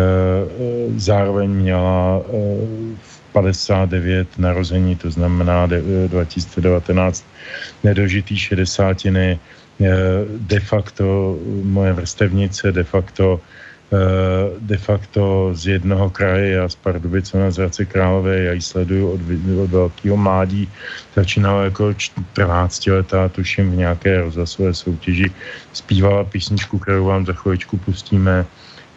zároveň 0.96 1.50
měla 1.50 2.22
v 3.02 3.20
59 3.32 4.38
narození, 4.38 4.96
to 4.96 5.10
znamená 5.10 5.66
2019 5.66 7.24
nedožitý 7.84 8.38
šedesátiny, 8.38 9.38
de 10.26 10.60
facto 10.60 11.36
moje 11.64 11.92
vrstevnice, 11.92 12.72
de 12.72 12.84
facto 12.84 13.40
eh, 13.92 14.56
de 14.60 14.78
facto 14.78 15.50
z 15.52 15.66
jednoho 15.66 16.10
kraje, 16.10 16.50
já 16.52 16.68
z 16.68 16.74
Pardubice 16.74 17.38
na 17.38 17.50
Zrace 17.50 17.84
Králové, 17.84 18.42
já 18.42 18.52
ji 18.52 18.62
sleduju 18.62 19.10
od, 19.10 19.20
od 19.62 19.70
velkého 19.70 20.16
mládí, 20.16 20.68
začínala 21.14 21.64
jako 21.64 21.94
14 21.94 22.86
letá, 22.86 23.28
tuším 23.28 23.70
v 23.70 23.76
nějaké 23.76 24.20
rozhlasové 24.20 24.74
soutěži, 24.74 25.30
zpívala 25.72 26.24
písničku, 26.24 26.78
kterou 26.78 27.04
vám 27.04 27.26
za 27.26 27.32
chvíličku 27.32 27.76
pustíme 27.76 28.46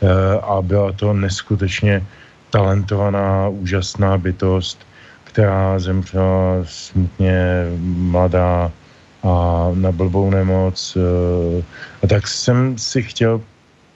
eh, 0.02 0.08
a 0.42 0.62
byla 0.62 0.92
to 0.92 1.13
neskutečně 1.13 2.04
talentovaná, 2.50 3.48
úžasná 3.50 4.18
bytost, 4.18 4.88
která 5.24 5.80
zemřela 5.80 6.65
smutně 6.65 7.65
mladá, 7.86 8.72
a 9.24 9.68
na 9.74 9.92
blbou 9.92 10.30
nemoc. 10.30 10.98
Eh, 10.98 11.64
a 12.04 12.08
tak 12.08 12.28
jsem 12.28 12.78
si 12.78 13.04
chtěl 13.04 13.42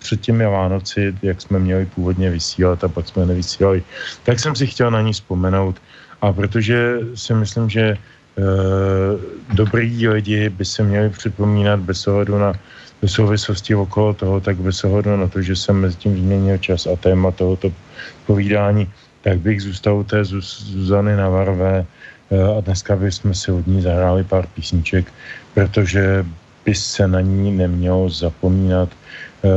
před 0.04 0.22
těmi 0.22 0.46
Vánoci, 0.46 1.16
jak 1.22 1.42
jsme 1.42 1.60
měli 1.60 1.86
původně 1.86 2.30
vysílat 2.30 2.84
a 2.84 2.88
pak 2.88 3.08
jsme 3.08 3.26
nevysílali, 3.26 3.84
tak 4.24 4.40
jsem 4.40 4.56
si 4.56 4.68
chtěl 4.68 4.92
na 4.92 5.02
ní 5.02 5.14
vzpomenout. 5.14 5.80
A 6.22 6.34
protože 6.34 7.00
si 7.16 7.34
myslím, 7.34 7.70
že 7.70 7.82
e, 7.82 7.98
dobrý 9.56 10.08
lidi 10.08 10.50
by 10.50 10.66
se 10.66 10.84
měli 10.84 11.10
připomínat 11.10 11.80
bez 11.80 12.08
ohledu 12.08 12.38
na 12.38 12.54
do 13.02 13.08
souvislosti 13.08 13.76
okolo 13.76 14.14
toho, 14.14 14.40
tak 14.40 14.56
bez 14.58 14.84
ohledu 14.84 15.16
na 15.16 15.28
to, 15.28 15.42
že 15.42 15.56
jsem 15.56 15.76
mezi 15.76 15.96
tím 15.96 16.16
změnil 16.18 16.58
čas 16.58 16.88
a 16.88 16.96
téma 16.96 17.32
tohoto 17.32 17.72
povídání, 18.28 18.88
tak 19.24 19.40
bych 19.40 19.62
zůstal 19.62 19.96
u 19.96 20.04
té 20.04 20.24
Zuzany 20.24 21.16
Navarvé, 21.16 21.84
Eh, 21.84 22.03
a 22.58 22.62
dneska 22.62 22.96
bychom 22.96 23.34
si 23.34 23.52
od 23.52 23.68
ní 23.68 23.82
zahráli 23.82 24.24
pár 24.24 24.48
písniček, 24.48 25.14
protože 25.54 26.26
by 26.66 26.76
se 26.76 27.08
na 27.08 27.22
ní 27.22 27.52
nemělo 27.52 28.10
zapomínat. 28.10 28.90
Eh, 28.90 29.50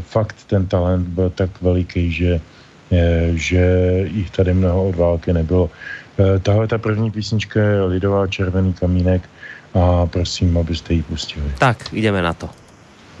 fakt 0.00 0.36
ten 0.46 0.66
talent 0.66 1.08
byl 1.08 1.30
tak 1.30 1.50
veliký, 1.62 2.12
že, 2.12 2.40
eh, 2.92 3.30
že 3.34 3.64
jich 4.12 4.30
tady 4.30 4.54
mnoho 4.54 4.88
od 4.88 4.96
války 4.96 5.32
nebylo. 5.32 5.70
Tahle 6.42 6.68
ta 6.68 6.78
první 6.78 7.10
písnička 7.10 7.60
je 7.60 7.82
Lidová 7.82 8.26
červený 8.26 8.72
kamínek 8.72 9.24
a 9.74 10.06
prosím, 10.06 10.58
abyste 10.58 10.94
ji 10.94 11.02
pustili. 11.02 11.48
Tak, 11.58 11.92
jdeme 11.92 12.22
na 12.22 12.34
to. 12.34 12.48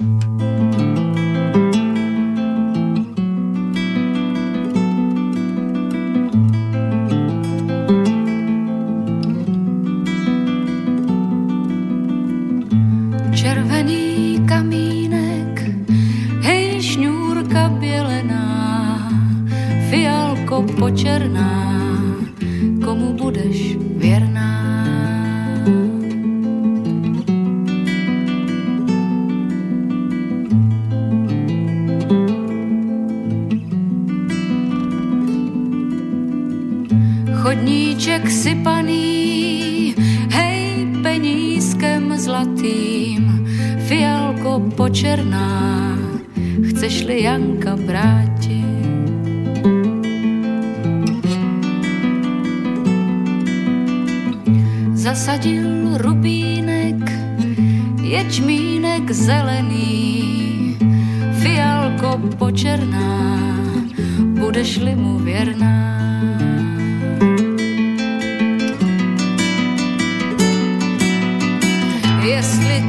thank 0.00 0.98
you 0.98 1.09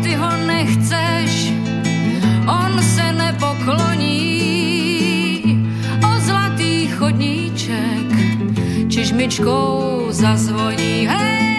ty 0.04 0.16
ho 0.16 0.38
nechceš, 0.46 1.54
on 2.48 2.82
se 2.84 3.14
nepokloní. 3.14 4.22
O 6.04 6.20
zlatý 6.20 6.88
chodníček 6.88 8.08
čižmičkou 8.90 10.08
zazvoní, 10.10 11.08
hej! 11.08 11.51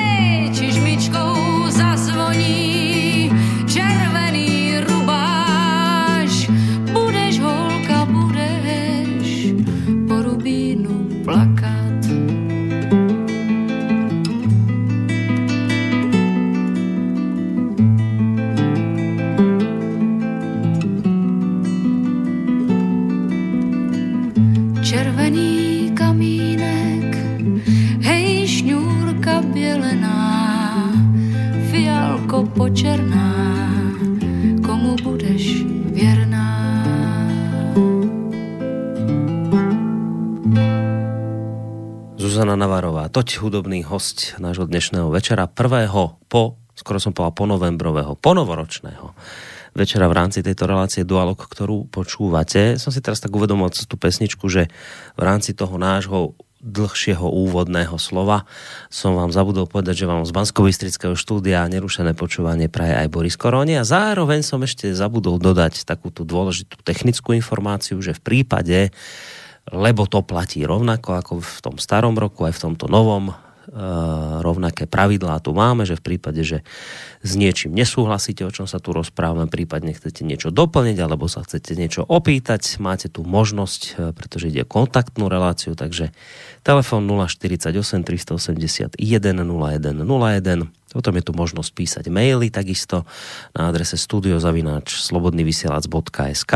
Toť 43.07 43.39
hudobný 43.39 43.87
host 43.87 44.35
nášho 44.43 44.67
dnešného 44.67 45.15
večera, 45.15 45.47
prvého 45.47 46.19
po, 46.27 46.59
skoro 46.75 46.99
som 46.99 47.15
povedal 47.15 47.39
po 47.39 47.47
novembrového, 47.47 48.19
po 48.19 48.35
novoročného 48.35 49.15
večera 49.79 50.11
v 50.11 50.19
rámci 50.19 50.43
tejto 50.43 50.67
relácie 50.67 51.07
Dualog, 51.07 51.39
ktorú 51.39 51.87
počúvate. 51.87 52.83
Som 52.83 52.91
si 52.91 52.99
teraz 52.99 53.23
tak 53.23 53.31
uvedomil 53.31 53.71
tú 53.71 53.95
pesničku, 53.95 54.51
že 54.51 54.67
v 55.15 55.23
rámci 55.23 55.55
toho 55.55 55.79
nášho 55.79 56.35
dlhšieho 56.59 57.23
úvodného 57.23 57.95
slova 58.03 58.43
som 58.91 59.15
vám 59.15 59.31
zabudol 59.31 59.71
povedať, 59.71 60.03
že 60.03 60.11
vám 60.11 60.27
z 60.27 60.35
bansko 60.35 60.67
štúdia 61.15 61.63
nerušené 61.71 62.19
počúvanie 62.19 62.67
praje 62.67 63.07
aj 63.07 63.07
Boris 63.07 63.39
Koroni 63.39 63.79
a 63.79 63.87
zároveň 63.87 64.43
som 64.43 64.59
ešte 64.67 64.91
zabudol 64.99 65.39
dodať 65.39 65.87
takú 65.87 66.11
tú 66.11 66.27
dôležitú 66.27 66.83
technickú 66.83 67.39
informáciu, 67.39 68.03
že 68.03 68.19
v 68.19 68.43
prípade 68.43 68.91
lebo 69.71 70.11
to 70.11 70.25
platí 70.27 70.67
rovnako 70.67 71.11
ako 71.19 71.33
v 71.39 71.59
tom 71.63 71.77
starom 71.79 72.19
roku, 72.19 72.49
aj 72.49 72.59
v 72.59 72.63
tomto 72.71 72.91
novom 72.91 73.37
rovnaké 74.43 74.91
pravidlá 74.91 75.41
tu 75.41 75.57
máme, 75.57 75.89
že 75.89 75.97
v 75.97 76.05
prípade, 76.15 76.43
že 76.45 76.61
s 77.25 77.33
niečím 77.39 77.73
nesúhlasíte, 77.73 78.45
o 78.45 78.53
čom 78.53 78.69
sa 78.69 78.83
tu 78.83 78.93
rozprávame, 78.93 79.49
prípadne 79.49 79.97
chcete 79.97 80.27
niečo 80.27 80.53
doplniť 80.53 80.99
alebo 80.99 81.31
sa 81.31 81.41
chcete 81.41 81.79
niečo 81.79 82.03
opýtať, 82.05 82.83
máte 82.83 83.09
tu 83.09 83.25
možnosť, 83.25 83.81
e, 83.81 83.91
pretože 84.13 84.53
ide 84.53 84.69
kontaktnú 84.69 85.31
reláciu, 85.31 85.73
takže 85.73 86.13
telefon 86.67 87.09
048 87.09 87.73
381 88.05 88.99
0101 89.01 90.69
Potom 90.93 91.17
je 91.17 91.25
tu 91.25 91.33
možnosť 91.33 91.71
písať 91.73 92.05
maily 92.13 92.53
takisto 92.53 93.09
na 93.57 93.73
adrese 93.73 93.97
studiozavináč 93.97 95.01
slobodnyvysielac.sk 95.01 96.53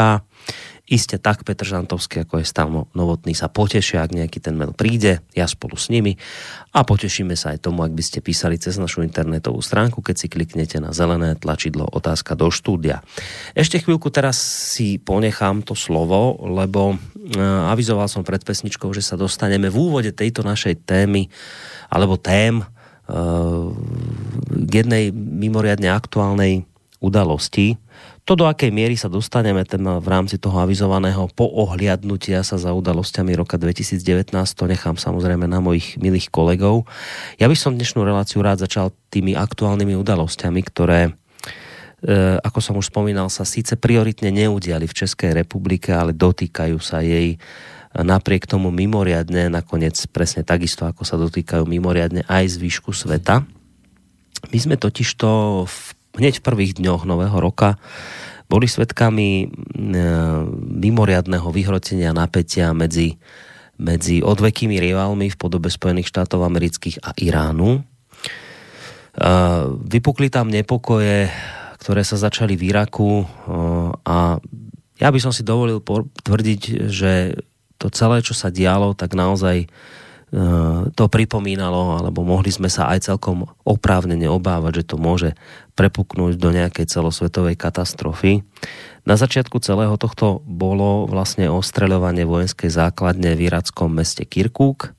Iste 0.86 1.18
tak 1.18 1.42
Petr 1.42 1.66
Žantovský, 1.66 2.22
ako 2.22 2.38
je 2.38 2.46
stav 2.46 2.70
novotný, 2.70 3.34
sa 3.34 3.50
potešia, 3.50 4.06
ak 4.06 4.14
nejaký 4.14 4.38
ten 4.38 4.54
mail 4.54 4.70
príde, 4.70 5.18
ja 5.34 5.50
spolu 5.50 5.74
s 5.74 5.90
nimi. 5.90 6.14
A 6.70 6.86
potešíme 6.86 7.34
sa 7.34 7.50
aj 7.50 7.66
tomu, 7.66 7.82
ak 7.82 7.90
by 7.90 8.02
ste 8.06 8.22
písali 8.22 8.54
cez 8.54 8.78
našu 8.78 9.02
internetovú 9.02 9.58
stránku, 9.58 9.98
keď 9.98 10.14
si 10.14 10.26
kliknete 10.30 10.78
na 10.78 10.94
zelené 10.94 11.34
tlačidlo 11.34 11.90
otázka 11.90 12.38
do 12.38 12.54
štúdia. 12.54 13.02
Ešte 13.58 13.82
chvíľku 13.82 14.14
teraz 14.14 14.38
si 14.38 15.02
ponechám 15.02 15.66
to 15.66 15.74
slovo, 15.74 16.38
lebo 16.54 16.94
uh, 16.94 17.72
avizoval 17.74 18.06
som 18.06 18.22
pred 18.22 18.46
pesničkou, 18.46 18.86
že 18.94 19.02
sa 19.02 19.18
dostaneme 19.18 19.66
v 19.66 19.90
úvode 19.90 20.14
tejto 20.14 20.46
našej 20.46 20.86
témy 20.86 21.26
alebo 21.90 22.14
tém 22.14 22.62
uh, 22.62 23.74
k 24.54 24.70
jednej 24.70 25.10
mimoriadne 25.10 25.90
aktuálnej 25.90 26.62
udalosti, 27.02 27.74
to, 28.26 28.34
do 28.34 28.50
akej 28.50 28.74
miery 28.74 28.98
sa 28.98 29.06
dostaneme 29.06 29.62
ten 29.62 29.78
v 29.86 30.08
rámci 30.10 30.34
toho 30.42 30.58
avizovaného 30.58 31.30
poohliadnutia 31.38 32.42
sa 32.42 32.58
za 32.58 32.74
udalosťami 32.74 33.38
roka 33.38 33.54
2019, 33.54 34.34
to 34.34 34.64
nechám 34.66 34.98
samozrejme 34.98 35.46
na 35.46 35.62
mojich 35.62 35.94
milých 36.02 36.34
kolegov. 36.34 36.90
Ja 37.38 37.46
by 37.46 37.54
som 37.54 37.78
dnešnú 37.78 38.02
reláciu 38.02 38.42
rád 38.42 38.66
začal 38.66 38.90
tými 39.14 39.38
aktuálnymi 39.38 39.94
udalosťami, 39.94 40.60
ktoré 40.66 41.00
e, 41.06 41.10
ako 42.42 42.58
som 42.58 42.74
už 42.74 42.90
spomínal, 42.90 43.30
sa 43.30 43.46
síce 43.46 43.78
prioritne 43.78 44.34
neudiali 44.34 44.90
v 44.90 44.96
Českej 45.06 45.30
republike, 45.46 45.94
ale 45.94 46.10
dotýkajú 46.10 46.82
sa 46.82 47.06
jej 47.06 47.38
napriek 47.94 48.50
tomu 48.50 48.74
mimoriadne, 48.74 49.54
nakoniec 49.54 49.94
presne 50.10 50.42
takisto, 50.42 50.82
ako 50.82 51.06
sa 51.06 51.14
dotýkajú 51.14 51.62
mimoriadne 51.62 52.26
aj 52.26 52.58
zvýšku 52.58 52.90
sveta. 52.90 53.46
My 54.50 54.58
sme 54.58 54.74
totižto 54.76 55.28
v 55.64 55.95
hneď 56.16 56.40
v 56.40 56.46
prvých 56.46 56.72
dňoch 56.80 57.04
nového 57.04 57.36
roka 57.38 57.80
boli 58.46 58.70
svedkami 58.70 59.28
e, 59.42 59.46
mimoriadného 60.78 61.48
vyhrotenia 61.50 62.14
napätia 62.14 62.70
medzi, 62.70 63.18
medzi 63.76 64.22
odvekými 64.22 64.78
rivalmi 64.78 65.30
v 65.30 65.36
podobe 65.36 65.66
Spojených 65.66 66.10
štátov 66.10 66.46
amerických 66.46 67.02
a 67.02 67.10
Iránu. 67.18 67.70
E, 67.78 67.80
vypukli 69.82 70.30
tam 70.30 70.46
nepokoje, 70.46 71.26
ktoré 71.82 72.02
sa 72.06 72.16
začali 72.18 72.54
v 72.54 72.70
Iraku 72.70 73.22
e, 73.22 73.26
a 74.06 74.38
ja 74.96 75.08
by 75.12 75.18
som 75.20 75.34
si 75.34 75.44
dovolil 75.44 75.82
tvrdiť, 76.24 76.88
že 76.88 77.36
to 77.76 77.92
celé, 77.92 78.24
čo 78.24 78.32
sa 78.32 78.48
dialo, 78.48 78.96
tak 78.96 79.12
naozaj 79.12 79.68
to 80.92 81.04
pripomínalo, 81.08 81.96
alebo 81.96 82.20
mohli 82.20 82.52
sme 82.52 82.68
sa 82.68 82.92
aj 82.92 83.08
celkom 83.08 83.48
oprávnene 83.64 84.28
obávať, 84.28 84.84
že 84.84 84.88
to 84.92 84.96
môže 85.00 85.30
prepuknúť 85.72 86.36
do 86.36 86.52
nejakej 86.52 86.92
celosvetovej 86.92 87.56
katastrofy. 87.56 88.44
Na 89.08 89.16
začiatku 89.16 89.56
celého 89.64 89.96
tohto 89.96 90.44
bolo 90.44 91.08
vlastne 91.08 91.48
ostreľovanie 91.48 92.28
vojenskej 92.28 92.68
základne 92.68 93.32
v 93.32 93.48
irackom 93.48 93.88
meste 93.88 94.28
Kirkuk, 94.28 94.92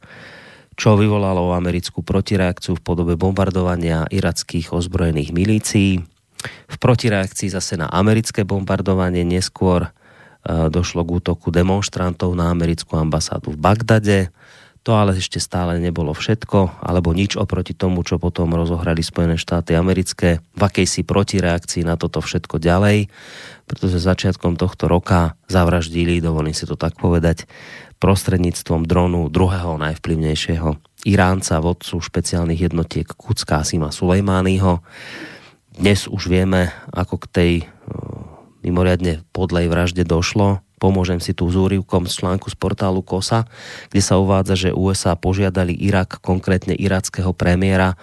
čo 0.73 0.97
vyvolalo 0.97 1.53
americkú 1.53 2.01
protireakciu 2.01 2.77
v 2.77 2.85
podobe 2.85 3.13
bombardovania 3.13 4.09
irackých 4.09 4.73
ozbrojených 4.73 5.37
milícií. 5.37 6.01
V 6.65 6.75
protireakcii 6.81 7.53
zase 7.53 7.77
na 7.77 7.89
americké 7.93 8.41
bombardovanie 8.41 9.21
neskôr 9.21 9.93
došlo 10.47 11.03
k 11.03 11.13
útoku 11.19 11.51
demonstrantov 11.51 12.31
na 12.33 12.47
americkú 12.53 12.95
ambasádu 12.95 13.53
v 13.53 13.59
Bagdade. 13.59 14.19
To 14.87 14.95
ale 14.95 15.19
ešte 15.19 15.43
stále 15.43 15.83
nebolo 15.83 16.15
všetko, 16.15 16.79
alebo 16.79 17.11
nič 17.11 17.35
oproti 17.35 17.75
tomu, 17.75 18.07
čo 18.07 18.23
potom 18.23 18.55
rozohrali 18.55 19.03
Spojené 19.03 19.35
štáty 19.35 19.75
americké 19.75 20.39
v 20.55 20.61
akejsi 20.63 21.03
protireakcii 21.03 21.83
na 21.83 21.99
toto 21.99 22.23
všetko 22.23 22.55
ďalej, 22.55 23.11
pretože 23.67 23.99
začiatkom 23.99 24.55
tohto 24.55 24.87
roka 24.87 25.35
zavraždili, 25.51 26.23
dovolím 26.23 26.55
si 26.55 26.63
to 26.63 26.79
tak 26.79 26.95
povedať, 26.95 27.51
prostredníctvom 27.99 28.87
dronu 28.87 29.27
druhého 29.27 29.75
najvplyvnejšieho 29.75 31.03
Iránca, 31.03 31.59
vodcu 31.59 31.99
špeciálnych 31.99 32.71
jednotiek 32.71 33.11
Kucká 33.11 33.67
Sima 33.67 33.91
Sulejmányho. 33.91 34.79
Dnes 35.75 36.07
už 36.07 36.31
vieme, 36.31 36.71
ako 36.95 37.15
k 37.19 37.25
tej 37.27 37.51
mimoriadne 38.63 39.27
podlej 39.35 39.67
vražde 39.67 40.07
došlo 40.07 40.63
Pomôžem 40.77 41.17
si 41.17 41.33
tu 41.33 41.49
s 41.49 41.57
úrivkom 41.57 42.05
z 42.05 42.21
článku 42.21 42.53
z 42.53 42.55
portálu 42.57 43.01
KOSA, 43.01 43.49
kde 43.89 44.01
sa 44.01 44.21
uvádza, 44.21 44.69
že 44.69 44.77
USA 44.77 45.17
požiadali 45.17 45.73
Irak, 45.73 46.21
konkrétne 46.21 46.77
irackého 46.77 47.33
premiéra, 47.33 47.97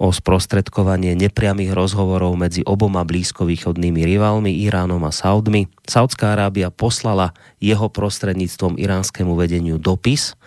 o 0.00 0.08
sprostredkovanie 0.08 1.12
nepriamých 1.12 1.76
rozhovorov 1.76 2.32
medzi 2.32 2.64
oboma 2.64 3.04
blízkovýchodnými 3.04 4.00
rivalmi 4.00 4.48
Iránom 4.64 5.04
a 5.04 5.12
Saudmi. 5.12 5.68
Saudská 5.84 6.32
Arábia 6.32 6.72
poslala 6.72 7.36
jeho 7.60 7.92
prostredníctvom 7.92 8.80
iránskému 8.80 9.36
vedeniu 9.36 9.76
dopis 9.76 10.40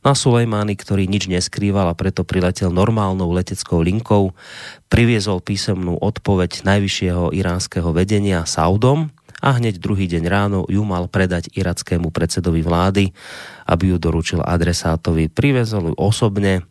na 0.00 0.16
Sulejmány, 0.16 0.76
ktorý 0.76 1.04
nič 1.04 1.28
neskrýval 1.28 1.92
a 1.92 1.96
preto 1.96 2.24
priletel 2.24 2.72
normálnou 2.72 3.28
leteckou 3.32 3.84
linkou, 3.84 4.32
priviezol 4.88 5.44
písomnú 5.44 6.00
odpoveď 6.00 6.64
najvyššieho 6.64 7.32
iránskeho 7.36 7.92
vedenia 7.92 8.48
Saudom, 8.48 9.12
a 9.44 9.60
hneď 9.60 9.76
druhý 9.76 10.08
deň 10.08 10.24
ráno 10.24 10.64
ju 10.64 10.80
mal 10.88 11.04
predať 11.04 11.52
irackému 11.52 12.08
predsedovi 12.08 12.64
vlády, 12.64 13.12
aby 13.68 13.92
ju 13.92 13.96
doručil 14.00 14.40
adresátovi. 14.40 15.28
Privezol 15.28 15.92
ju 15.92 15.94
osobne, 16.00 16.64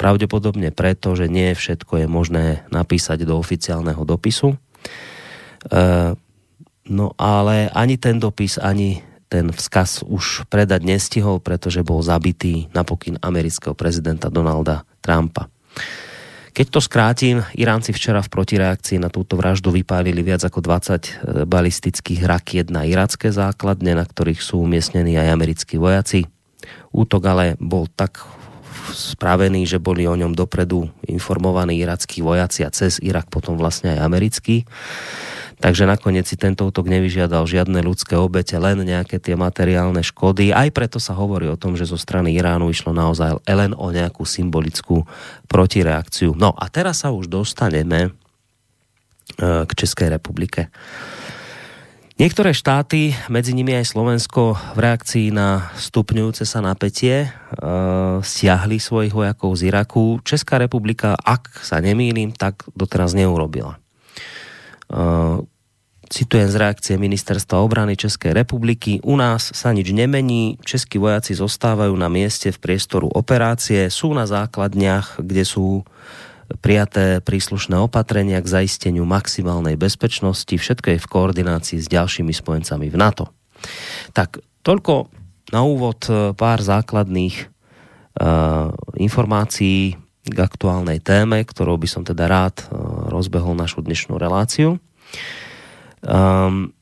pravdepodobne 0.00 0.72
preto, 0.72 1.12
že 1.12 1.28
nie 1.28 1.52
všetko 1.52 2.04
je 2.04 2.06
možné 2.08 2.44
napísať 2.72 3.28
do 3.28 3.36
oficiálneho 3.36 4.00
dopisu. 4.04 4.56
E, 4.56 4.56
no 6.88 7.06
ale 7.20 7.68
ani 7.72 8.00
ten 8.00 8.16
dopis, 8.16 8.56
ani 8.56 9.04
ten 9.28 9.50
vzkaz 9.50 10.06
už 10.06 10.48
predať 10.48 10.86
nestihol, 10.86 11.42
pretože 11.42 11.82
bol 11.82 12.00
zabitý 12.00 12.70
na 12.72 12.86
pokyn 12.86 13.20
amerického 13.20 13.74
prezidenta 13.74 14.32
Donalda 14.32 14.86
Trumpa. 15.02 15.50
Keď 16.56 16.72
to 16.72 16.80
skrátim, 16.80 17.44
Iránci 17.52 17.92
včera 17.92 18.24
v 18.24 18.32
protireakcii 18.32 18.96
na 18.96 19.12
túto 19.12 19.36
vraždu 19.36 19.68
vypálili 19.68 20.24
viac 20.24 20.40
ako 20.40 20.64
20 20.64 20.88
e, 20.88 21.10
balistických 21.44 22.24
rakiet 22.24 22.72
na 22.72 22.88
iracké 22.88 23.28
základne, 23.28 23.92
na 23.92 24.08
ktorých 24.08 24.40
sú 24.40 24.64
umiestnení 24.64 25.20
aj 25.20 25.36
americkí 25.36 25.76
vojaci. 25.76 26.24
Útok 26.96 27.22
ale 27.28 27.44
bol 27.60 27.92
tak 27.92 28.24
spravený, 28.92 29.66
že 29.66 29.82
boli 29.82 30.06
o 30.06 30.14
ňom 30.14 30.36
dopredu 30.36 30.90
informovaní 31.06 31.78
irackí 31.80 32.22
vojaci 32.22 32.62
a 32.62 32.70
cez 32.70 33.02
Irak 33.02 33.30
potom 33.30 33.58
vlastne 33.58 33.96
aj 33.96 34.04
americkí. 34.04 34.66
Takže 35.56 35.88
nakoniec 35.88 36.28
si 36.28 36.36
tento 36.36 36.68
útok 36.68 36.84
nevyžiadal 36.84 37.48
žiadne 37.48 37.80
ľudské 37.80 38.12
obete, 38.12 38.60
len 38.60 38.84
nejaké 38.84 39.16
tie 39.16 39.40
materiálne 39.40 40.04
škody. 40.04 40.52
Aj 40.52 40.68
preto 40.68 41.00
sa 41.00 41.16
hovorí 41.16 41.48
o 41.48 41.56
tom, 41.56 41.80
že 41.80 41.88
zo 41.88 41.96
strany 41.96 42.36
Iránu 42.36 42.68
išlo 42.68 42.92
naozaj 42.92 43.40
len 43.48 43.72
o 43.72 43.88
nejakú 43.88 44.28
symbolickú 44.28 45.08
protireakciu. 45.48 46.36
No 46.36 46.52
a 46.52 46.68
teraz 46.68 47.00
sa 47.00 47.08
už 47.08 47.32
dostaneme 47.32 48.12
e, 48.12 49.64
k 49.64 49.70
Českej 49.72 50.12
republike. 50.12 50.68
Niektoré 52.16 52.56
štáty, 52.56 53.12
medzi 53.28 53.52
nimi 53.52 53.76
aj 53.76 53.92
Slovensko, 53.92 54.56
v 54.72 54.78
reakcii 54.80 55.36
na 55.36 55.68
stupňujúce 55.76 56.48
sa 56.48 56.64
napätie 56.64 57.28
e, 57.28 57.28
stiahli 58.24 58.80
svojich 58.80 59.12
vojakov 59.12 59.52
z 59.60 59.68
Iraku. 59.68 60.24
Česká 60.24 60.56
republika, 60.56 61.12
ak 61.12 61.60
sa 61.60 61.76
nemýlim, 61.76 62.32
tak 62.32 62.64
doteraz 62.72 63.12
neurobila. 63.12 63.76
Eh, 64.86 65.38
citujem 66.06 66.46
z 66.46 66.56
reakcie 66.56 66.94
Ministerstva 66.94 67.58
obrany 67.58 67.98
Českej 67.98 68.30
republiky. 68.30 69.02
U 69.02 69.18
nás 69.18 69.50
sa 69.50 69.74
nič 69.74 69.90
nemení, 69.90 70.62
českí 70.62 71.02
vojaci 71.02 71.34
zostávajú 71.34 71.90
na 71.98 72.06
mieste 72.06 72.54
v 72.54 72.62
priestoru 72.62 73.10
operácie, 73.10 73.90
sú 73.90 74.14
na 74.14 74.30
základniach, 74.30 75.18
kde 75.18 75.42
sú 75.42 75.82
prijaté 76.62 77.18
príslušné 77.24 77.74
opatrenia 77.78 78.38
k 78.38 78.62
zaisteniu 78.62 79.02
maximálnej 79.08 79.74
bezpečnosti. 79.74 80.52
Všetko 80.52 80.96
je 80.96 81.02
v 81.02 81.10
koordinácii 81.10 81.78
s 81.82 81.90
ďalšími 81.90 82.30
spojencami 82.30 82.86
v 82.90 82.96
NATO. 82.96 83.30
Tak 84.14 84.40
toľko 84.62 85.10
na 85.50 85.62
úvod 85.62 86.06
eh, 86.10 86.34
pár 86.34 86.58
základných 86.58 87.36
uh, 88.18 88.72
informácií 88.98 89.94
k 90.26 90.38
aktuálnej 90.42 90.98
téme, 90.98 91.38
ktorou 91.46 91.78
by 91.78 91.88
som 91.88 92.02
teda 92.02 92.26
rád 92.26 92.66
eh, 92.66 92.70
rozbehol 93.10 93.54
našu 93.54 93.82
dnešnú 93.82 94.18
reláciu. 94.18 94.82
Um, 96.02 96.75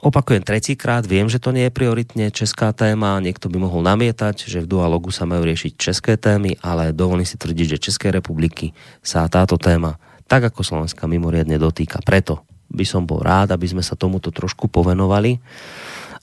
Opakujem 0.00 0.40
tretíkrát, 0.40 1.04
viem, 1.04 1.28
že 1.28 1.36
to 1.36 1.52
nie 1.52 1.68
je 1.68 1.76
prioritne 1.76 2.32
česká 2.32 2.72
téma, 2.72 3.20
niekto 3.20 3.52
by 3.52 3.60
mohol 3.60 3.84
namietať, 3.84 4.48
že 4.48 4.64
v 4.64 4.70
dualogu 4.70 5.12
sa 5.12 5.28
majú 5.28 5.44
riešiť 5.44 5.72
české 5.76 6.16
témy, 6.16 6.56
ale 6.64 6.96
dovolím 6.96 7.28
si 7.28 7.36
tvrdiť, 7.36 7.76
že 7.76 7.84
Českej 7.92 8.16
republiky 8.16 8.72
sa 9.04 9.28
táto 9.28 9.60
téma 9.60 10.00
tak 10.30 10.46
ako 10.46 10.62
Slovenska 10.62 11.10
mimoriadne 11.10 11.58
dotýka. 11.58 11.98
Preto 12.06 12.46
by 12.70 12.86
som 12.86 13.02
bol 13.02 13.18
rád, 13.18 13.50
aby 13.50 13.66
sme 13.66 13.82
sa 13.82 13.98
tomuto 13.98 14.30
trošku 14.30 14.70
povenovali. 14.70 15.42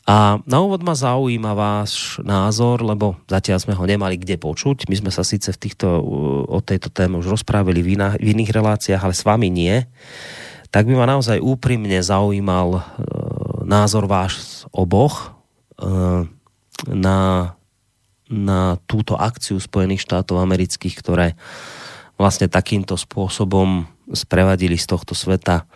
A 0.07 0.39
na 0.47 0.63
úvod 0.63 0.79
ma 0.87 0.95
zaujíma 0.95 1.51
váš 1.51 2.15
názor, 2.23 2.79
lebo 2.79 3.19
zatiaľ 3.27 3.59
sme 3.59 3.75
ho 3.75 3.83
nemali 3.83 4.15
kde 4.15 4.39
počuť. 4.39 4.87
My 4.87 4.95
sme 4.95 5.11
sa 5.11 5.27
síce 5.27 5.51
v 5.51 5.59
týchto, 5.59 5.99
o 6.47 6.63
tejto 6.63 6.87
téme 6.87 7.19
už 7.19 7.27
rozprávali 7.27 7.83
v, 7.83 7.99
iných, 7.99 8.23
v 8.23 8.27
iných 8.31 8.55
reláciách, 8.55 9.03
ale 9.03 9.11
s 9.11 9.27
vami 9.27 9.51
nie. 9.51 9.83
Tak 10.71 10.87
by 10.87 10.95
ma 10.95 11.03
naozaj 11.11 11.43
úprimne 11.43 11.99
zaujímal 11.99 12.79
názor 13.67 14.07
váš 14.07 14.63
oboch 14.71 15.35
eh, 15.75 16.23
na, 16.87 17.19
na 18.31 18.59
túto 18.87 19.19
akciu 19.19 19.59
Spojených 19.59 20.07
štátov 20.07 20.39
amerických, 20.39 20.95
ktoré 20.95 21.35
vlastne 22.15 22.47
takýmto 22.47 22.95
spôsobom 22.95 23.85
sprevadili 24.15 24.79
z 24.79 24.87
tohto 24.87 25.11
sveta 25.11 25.67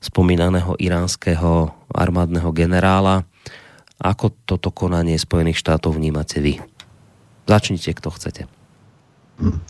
spomínaného 0.00 0.74
iránskeho 0.80 1.70
armádneho 1.92 2.48
generála. 2.50 3.28
Ako 4.00 4.32
toto 4.48 4.72
konanie 4.74 5.20
Spojených 5.20 5.60
štátov 5.60 5.96
vnímate 6.00 6.40
vy? 6.40 6.58
Začnite, 7.44 7.92
kto 7.94 8.08
chcete. 8.10 8.42
Hm. 9.38 9.60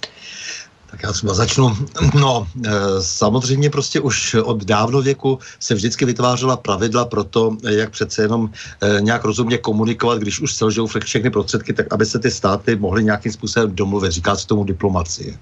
Tak 0.94 1.02
já 1.02 1.12
třeba 1.12 1.34
začnu. 1.34 1.76
No, 2.14 2.46
e, 2.64 2.70
samozřejmě 3.00 3.70
prostě 3.70 4.00
už 4.00 4.34
od 4.34 4.64
dávno 4.64 5.02
věku 5.02 5.38
se 5.60 5.74
vždycky 5.74 6.04
vytvářela 6.04 6.56
pravidla 6.56 7.04
pro 7.04 7.24
to, 7.24 7.56
jak 7.68 7.90
přece 7.90 8.22
jenom 8.22 8.50
e, 8.80 9.00
nějak 9.00 9.24
rozumně 9.24 9.58
komunikovat, 9.58 10.18
když 10.18 10.40
už 10.40 10.54
selžou 10.54 10.86
všechny 10.86 11.30
prostředky, 11.30 11.72
tak 11.72 11.92
aby 11.92 12.06
se 12.06 12.18
ty 12.18 12.30
státy 12.30 12.76
mohly 12.76 13.04
nějakým 13.04 13.32
způsobem 13.32 13.74
domluvit. 13.74 14.12
Říká 14.12 14.36
se 14.36 14.46
tomu 14.46 14.64
diplomacie. 14.64 15.38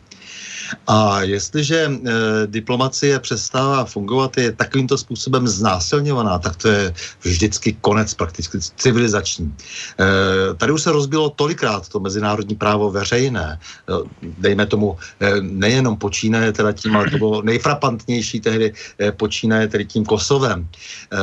A 0.87 1.23
jestliže 1.23 1.77
e, 1.77 2.01
diplomacie 2.47 3.19
přestává 3.19 3.85
fungovat, 3.85 4.39
je 4.39 4.53
takovýmto 4.53 4.99
způsobem 4.99 5.49
znásilňovaná, 5.49 6.39
tak 6.39 6.57
to 6.57 6.69
je 6.69 6.95
vždycky 7.21 7.77
konec 7.81 8.15
prakticky 8.15 8.59
civilizační. 8.77 9.55
E, 10.01 10.55
tady 10.55 10.73
už 10.73 10.83
se 10.83 10.93
rozbilo 10.93 11.31
tolikrát 11.31 11.89
to 11.89 12.01
mezinárodní 12.01 12.57
právo 12.57 12.91
veřejné, 12.91 13.59
e, 13.59 13.93
dejme 14.23 14.67
tomu 14.67 14.99
e, 15.21 15.41
nejenom 15.41 15.97
počínaje 15.97 16.53
teda 16.53 16.73
tím, 16.73 16.97
ale 16.97 17.11
to 17.11 17.19
bylo 17.19 17.43
nejfrapantnější 17.43 18.41
tehdy 18.41 18.73
e, 19.01 19.13
počínaje 19.13 19.69
tedy 19.69 19.85
tím 19.85 20.05
Kosovem, 20.05 20.69
e, 20.69 21.19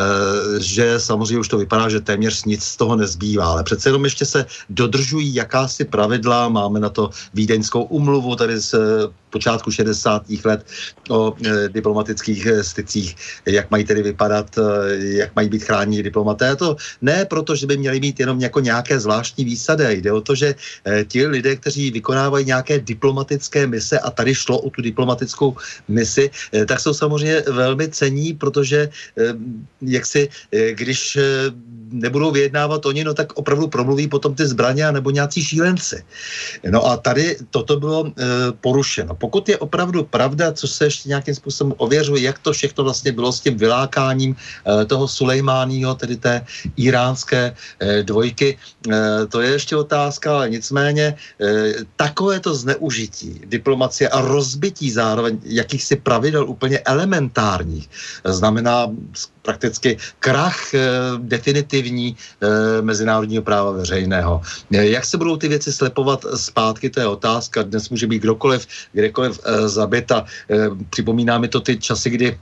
že 0.63 0.99
samozřejmě 0.99 1.39
už 1.39 1.47
to 1.47 1.57
vypadá, 1.57 1.89
že 1.89 1.99
téměř 1.99 2.45
nic 2.45 2.63
z 2.63 2.77
toho 2.77 2.95
nezbývá, 2.95 3.45
ale 3.45 3.63
přece 3.63 3.89
jenom 3.89 4.03
ještě 4.03 4.25
se 4.25 4.45
dodržují 4.69 5.35
jakási 5.35 5.85
pravidla, 5.85 6.49
máme 6.49 6.79
na 6.79 6.89
to 6.89 7.09
Vídeňskou 7.33 7.83
umluvu, 7.83 8.35
tady 8.35 8.61
se 8.61 8.77
počátku 9.29 9.71
60. 9.71 10.23
let 10.45 10.65
o 11.09 11.35
e, 11.45 11.69
diplomatických 11.69 12.45
e, 12.45 12.63
stycích, 12.63 13.15
jak 13.45 13.71
mají 13.71 13.83
tedy 13.83 14.03
vypadat, 14.03 14.57
e, 14.57 14.61
jak 15.17 15.35
mají 15.35 15.49
být 15.49 15.63
chráněni 15.63 16.03
diplomaté. 16.03 16.55
To 16.55 16.75
ne 17.01 17.25
proto, 17.25 17.55
že 17.55 17.67
by 17.67 17.77
měli 17.77 17.99
mít 17.99 18.19
jenom 18.19 18.39
jako 18.39 18.59
nějaké 18.59 18.99
zvláštní 18.99 19.45
výsady. 19.45 20.01
Jde 20.01 20.11
o 20.11 20.21
to, 20.21 20.35
že 20.35 20.55
e, 20.85 21.05
ti 21.05 21.27
lidé, 21.27 21.55
kteří 21.55 21.91
vykonávají 21.91 22.45
nějaké 22.45 22.79
diplomatické 22.79 23.67
mise 23.67 23.99
a 23.99 24.11
tady 24.11 24.35
šlo 24.35 24.59
o 24.59 24.69
tu 24.69 24.81
diplomatickou 24.81 25.55
misi, 25.87 26.31
e, 26.53 26.65
tak 26.65 26.79
jsou 26.79 26.93
samozřejmě 26.93 27.43
velmi 27.47 27.87
cení, 27.89 28.33
protože 28.33 28.89
e, 29.17 29.23
jak 29.81 30.05
si, 30.05 30.29
e, 30.51 30.73
když 30.73 31.15
e, 31.15 31.21
nebudou 31.91 32.31
vyjednávat 32.31 32.85
oni, 32.85 33.03
no 33.03 33.13
tak 33.13 33.33
opravdu 33.33 33.67
promluví 33.67 34.07
potom 34.07 34.35
ty 34.35 34.47
zbraně 34.47 34.91
nebo 34.91 35.11
nějací 35.11 35.43
šílenci. 35.43 36.03
No 36.69 36.85
a 36.85 36.97
tady 36.97 37.37
toto 37.49 37.79
bylo 37.79 38.07
e, 38.07 38.11
porušeno. 38.61 39.15
Pokud 39.19 39.49
je 39.49 39.57
opravdu 39.57 40.03
pravda, 40.03 40.51
co 40.51 40.67
se 40.67 40.85
ještě 40.85 41.09
nějakým 41.09 41.35
způsobem 41.35 41.73
ověřuje, 41.77 42.23
jak 42.23 42.39
to 42.39 42.51
všechno 42.53 42.83
vlastně 42.83 43.11
bylo 43.11 43.31
s 43.31 43.39
tím 43.39 43.57
vylákáním 43.57 44.35
e, 44.35 44.85
toho 44.85 45.07
Sulejmáního, 45.07 45.95
tedy 45.95 46.15
té 46.15 46.45
iránské 46.77 47.51
e, 47.79 48.03
dvojky, 48.03 48.57
e, 48.89 49.25
to 49.27 49.41
je 49.41 49.49
ještě 49.51 49.75
otázka, 49.75 50.35
ale 50.35 50.49
nicméně 50.49 51.05
e, 51.05 51.73
takové 51.95 52.39
to 52.39 52.55
zneužití 52.55 53.41
diplomacie 53.45 54.09
a 54.09 54.21
rozbití 54.21 54.91
zároveň 54.91 55.39
jakýchsi 55.43 55.95
pravidel 55.95 56.47
úplně 56.47 56.79
elementárních 56.79 57.89
znamená 58.23 58.87
prakticky 59.41 59.97
krach 60.19 60.73
e, 60.73 60.79
definitivní 61.17 62.15
mezinárodního 62.81 63.43
práva 63.43 63.71
veřejného. 63.71 64.41
Jak 64.71 65.05
se 65.05 65.17
budou 65.17 65.37
ty 65.37 65.47
věci 65.47 65.73
slepovat 65.73 66.25
zpátky, 66.35 66.89
to 66.89 66.99
je 66.99 67.07
otázka. 67.07 67.63
Dnes 67.63 67.89
může 67.89 68.07
být 68.07 68.21
kdokoliv, 68.21 68.67
kdekoliv 68.93 69.08
e, 69.45 69.69
zabita. 69.69 70.25
E, 70.49 70.55
připomíná 70.89 71.37
mi 71.37 71.47
to 71.47 71.59
ty 71.59 71.77
časy, 71.77 72.09
kdy 72.09 72.37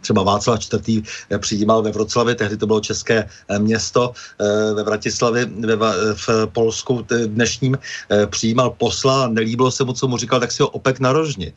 třeba 0.00 0.22
Václav 0.22 0.60
IV. 0.88 1.02
Eh, 1.30 1.38
přijímal 1.38 1.82
ve 1.82 1.90
Vroclavě, 1.90 2.34
tehdy 2.34 2.56
to 2.56 2.66
bylo 2.66 2.80
české 2.80 3.28
eh, 3.48 3.58
město 3.58 4.12
eh, 4.40 4.74
ve 4.74 4.82
Vratislavi 4.82 5.44
ve, 5.44 5.76
v 6.14 6.28
Polsku 6.52 7.06
dnešním, 7.26 7.78
přijímal 8.30 8.70
posla 8.70 9.28
nelíbilo 9.28 9.70
se 9.70 9.84
mu, 9.84 9.92
co 9.92 10.08
mu 10.08 10.16
říkal, 10.16 10.40
tak 10.40 10.52
si 10.52 10.62
ho 10.62 10.68
opek 10.68 11.00
na 11.00 11.12
rožni. 11.12 11.52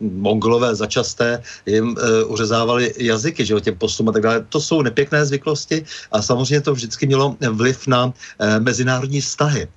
Mongolové 0.00 0.74
začasté 0.74 1.42
jim 1.66 1.96
uřezávali 2.26 2.92
jazyky, 2.98 3.44
že 3.44 3.54
o 3.54 3.60
těm 3.60 3.78
poslům 3.78 4.08
a 4.08 4.12
tak 4.12 4.22
dále. 4.22 4.44
To 4.48 4.60
jsou 4.60 4.82
nepěkné 4.82 5.26
zvyklosti 5.26 5.84
a 6.12 6.22
samozřejmě 6.22 6.60
to 6.60 6.74
vždycky 6.74 7.06
mělo 7.06 7.36
vliv 7.50 7.86
na 7.86 8.12
mezinárodní 8.58 9.20
vztahy. 9.20 9.68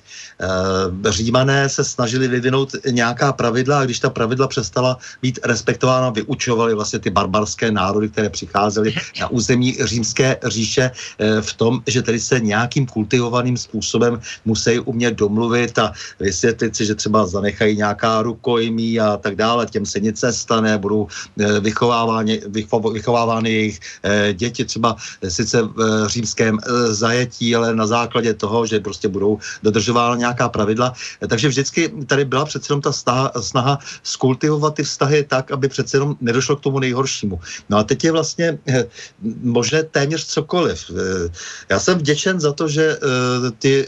Římané 1.09 1.69
se 1.69 1.83
snažili 1.83 2.27
vyvinout 2.27 2.75
nějaká 2.91 3.33
pravidla 3.33 3.79
a 3.79 3.85
když 3.85 3.99
ta 3.99 4.09
pravidla 4.09 4.47
přestala 4.47 4.97
být 5.21 5.39
respektována, 5.43 6.09
vyučovali 6.09 6.73
vlastně 6.73 6.99
ty 6.99 7.09
barbarské 7.09 7.56
evropské 7.57 7.71
národy, 7.71 8.09
které 8.09 8.29
přicházely 8.29 8.93
na 9.19 9.27
území 9.27 9.77
římské 9.81 10.37
říše 10.45 10.91
eh, 10.91 11.41
v 11.41 11.53
tom, 11.53 11.81
že 11.87 12.01
tedy 12.01 12.19
se 12.19 12.39
nějakým 12.39 12.85
kultivovaným 12.85 13.57
způsobem 13.57 14.21
musí 14.45 14.79
umět 14.79 15.17
domluvit 15.17 15.79
a 15.79 15.93
vysvětlit 16.19 16.75
si, 16.75 16.85
že 16.85 16.95
třeba 16.95 17.25
zanechají 17.25 17.77
nějaká 17.77 18.21
rukojmí 18.21 18.99
a 18.99 19.17
tak 19.17 19.35
dále, 19.35 19.65
těm 19.65 19.85
se 19.85 19.99
nic 19.99 20.21
nestane, 20.21 20.77
budou 20.77 21.07
eh, 21.39 21.59
vychovávány, 21.59 22.41
vychovávány 22.93 23.49
jejich 23.49 23.79
eh, 24.03 24.33
děti 24.33 24.65
třeba 24.65 24.95
sice 25.25 25.61
v 25.61 26.07
římském 26.07 26.59
zajetí, 26.93 27.55
ale 27.55 27.75
na 27.75 27.87
základě 27.87 28.33
toho, 28.33 28.65
že 28.65 28.79
prostě 28.79 29.07
budou 29.07 29.39
dodržována 29.63 30.15
nějaká 30.15 30.49
pravidla. 30.49 30.93
Takže 31.27 31.47
vždycky 31.47 31.89
tady 32.05 32.25
byla 32.25 32.45
přece 32.45 32.69
jenom 32.69 32.81
ta 32.81 32.91
snaha, 32.91 33.31
snaha 33.41 33.79
skultivovat 34.03 34.75
ty 34.77 34.83
vztahy 34.83 35.23
tak, 35.23 35.51
aby 35.51 35.67
přece 35.67 35.97
jenom 35.97 36.15
nedošlo 36.21 36.55
k 36.55 36.63
tomu 36.67 36.79
nejhoršímu. 36.79 37.39
No 37.69 37.77
a 37.77 37.83
teď 37.83 38.03
je 38.03 38.11
vlastně 38.11 38.57
eh, 38.67 38.85
možné 39.41 39.83
téměř 39.83 40.25
cokoliv. 40.25 40.91
Eh, 40.91 41.29
já 41.69 41.79
jsem 41.79 41.97
vděčen 41.97 42.39
za 42.39 42.53
to, 42.53 42.67
že 42.67 42.97
eh, 42.97 43.51
ty 43.59 43.87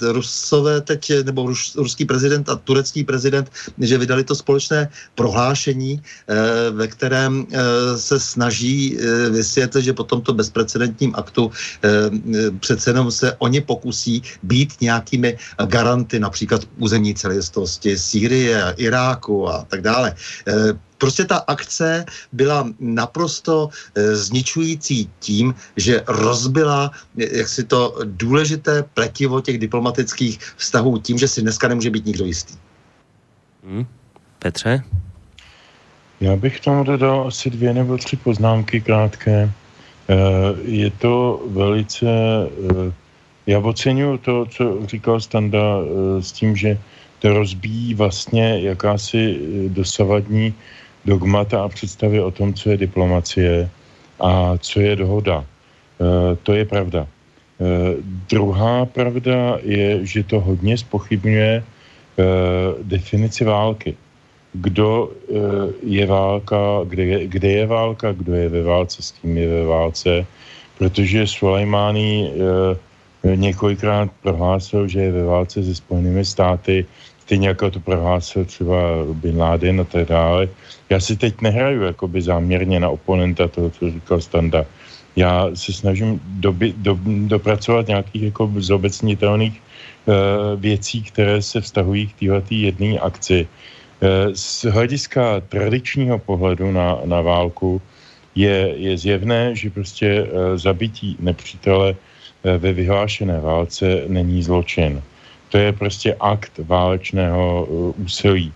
Rusové 0.00 0.80
teď, 0.80 1.12
nebo 1.24 1.52
ruský 1.76 2.04
prezident 2.04 2.48
a 2.48 2.56
turecký 2.56 3.04
prezident, 3.04 3.50
že 3.78 3.98
vydali 3.98 4.24
to 4.24 4.34
společné 4.34 4.88
prohlášení, 5.14 6.02
ve 6.70 6.88
kterém 6.88 7.46
se 7.96 8.20
snaží 8.20 8.98
vysvětlit, 9.30 9.82
že 9.82 9.92
po 9.92 10.04
tomto 10.04 10.34
bezprecedentním 10.34 11.14
aktu 11.14 11.50
přece 12.60 12.90
jenom 12.90 13.10
se 13.10 13.36
oni 13.38 13.60
pokusí 13.60 14.22
být 14.42 14.80
nějakými 14.80 15.38
garanty, 15.66 16.20
například 16.20 16.62
územní 16.78 17.14
celistvosti 17.14 17.98
Sýrie, 17.98 18.74
Iráku 18.76 19.48
a 19.48 19.64
tak 19.68 19.82
dále 19.82 20.14
prostě 21.00 21.24
ta 21.24 21.36
akce 21.36 22.04
byla 22.32 22.68
naprosto 22.80 23.72
e, 23.94 24.16
zničující 24.16 25.10
tím, 25.18 25.54
že 25.76 26.04
rozbila 26.06 26.92
eh, 27.18 27.38
jak 27.40 27.48
si 27.48 27.64
to 27.64 27.96
důležité 28.04 28.84
pletivo 28.94 29.40
těch 29.40 29.58
diplomatických 29.58 30.38
vztahů 30.56 30.98
tím, 31.00 31.18
že 31.18 31.28
si 31.28 31.40
dneska 31.40 31.68
nemůže 31.68 31.90
být 31.90 32.06
nikdo 32.06 32.24
jistý. 32.24 32.54
Hmm. 33.64 33.86
Petře? 34.38 34.84
Já 36.20 36.36
bych 36.36 36.60
tomu 36.60 36.84
dodal 36.84 37.28
asi 37.28 37.50
dvě 37.50 37.72
nebo 37.72 37.96
tři 37.96 38.16
poznámky 38.16 38.80
krátké. 38.80 39.36
E, 39.40 39.50
je 40.68 40.90
to 40.90 41.40
velice... 41.48 42.06
Já 43.46 43.58
oceňuji 43.58 44.18
to, 44.18 44.46
co 44.46 44.86
říkal 44.86 45.20
Standa 45.20 45.82
s 46.20 46.32
tím, 46.32 46.56
že 46.56 46.78
to 47.18 47.32
rozbíjí 47.32 47.94
vlastně 47.94 48.60
jakási 48.60 49.40
dosavadní 49.68 50.54
dogmata 51.04 51.64
a 51.64 51.68
představy 51.68 52.20
o 52.20 52.30
tom, 52.30 52.54
co 52.54 52.70
je 52.70 52.76
diplomacie 52.76 53.70
a 54.20 54.58
co 54.58 54.80
je 54.80 54.96
dohoda. 54.96 55.44
E, 55.44 56.36
to 56.36 56.52
je 56.52 56.64
pravda. 56.64 57.06
E, 57.06 57.06
druhá 58.28 58.86
pravda 58.86 59.58
je, 59.62 60.06
že 60.06 60.24
to 60.24 60.40
hodně 60.40 60.78
spochybňuje 60.78 61.52
e, 61.56 61.64
definici 62.82 63.44
války. 63.44 63.96
Kdo 64.52 65.10
e, 65.10 65.34
je 65.82 66.06
válka, 66.06 66.56
kde 66.84 67.04
je, 67.04 67.18
kde 67.26 67.48
je 67.48 67.66
válka, 67.66 68.12
kdo 68.12 68.34
je 68.34 68.48
ve 68.48 68.62
válce, 68.62 69.02
s 69.02 69.10
kým 69.10 69.36
je 69.36 69.48
ve 69.48 69.64
válce, 69.64 70.26
protože 70.78 71.26
Sulejmání 71.26 72.32
několikrát 73.24 74.08
prohlásil, 74.22 74.88
že 74.88 75.00
je 75.00 75.12
ve 75.12 75.24
válce 75.24 75.62
se 75.62 75.74
Spojenými 75.74 76.24
státy, 76.24 76.86
stejně 77.30 77.48
jako 77.54 77.70
to 77.70 77.80
prohlásil 77.80 78.44
třeba 78.44 79.06
Bin 79.22 79.38
Laden 79.38 79.80
a 79.80 79.84
tak 79.84 80.08
dále. 80.10 80.48
Já 80.90 80.98
si 81.00 81.14
teď 81.14 81.40
nehraju 81.40 81.82
jakoby 81.82 82.22
záměrně 82.22 82.80
na 82.80 82.90
oponenta 82.90 83.46
toho, 83.48 83.70
co 83.70 83.90
říkal 83.90 84.20
Standa. 84.20 84.66
Já 85.16 85.46
se 85.54 85.72
snažím 85.72 86.18
doby, 86.42 86.74
do, 86.76 86.98
dopracovat 87.30 87.86
nějakých 87.86 88.34
jako 88.34 88.50
zobecnitelných 88.58 89.54
uh, 89.62 90.14
věcí, 90.58 91.02
které 91.06 91.38
se 91.42 91.60
vztahují 91.60 92.06
k 92.06 92.18
této 92.18 92.50
jedné 92.50 92.98
akci. 92.98 93.46
Uh, 93.46 94.34
z 94.34 94.64
hlediska 94.66 95.38
tradičního 95.46 96.18
pohledu 96.18 96.74
na, 96.74 96.98
na 97.04 97.22
válku 97.22 97.78
je, 98.34 98.74
je 98.74 98.98
zjevné, 98.98 99.54
že 99.54 99.70
prostě 99.70 100.26
uh, 100.26 100.58
zabití 100.58 101.14
nepřítele 101.22 101.94
Eh, 102.44 102.58
ve 102.58 102.72
vyhlášené 102.72 103.40
válce 103.40 104.04
není 104.08 104.42
zločin. 104.42 105.02
To 105.50 105.58
je 105.58 105.72
prostě 105.72 106.16
akt 106.20 106.58
válečného 106.58 107.68
eh, 107.68 108.02
úsilí. 108.02 108.52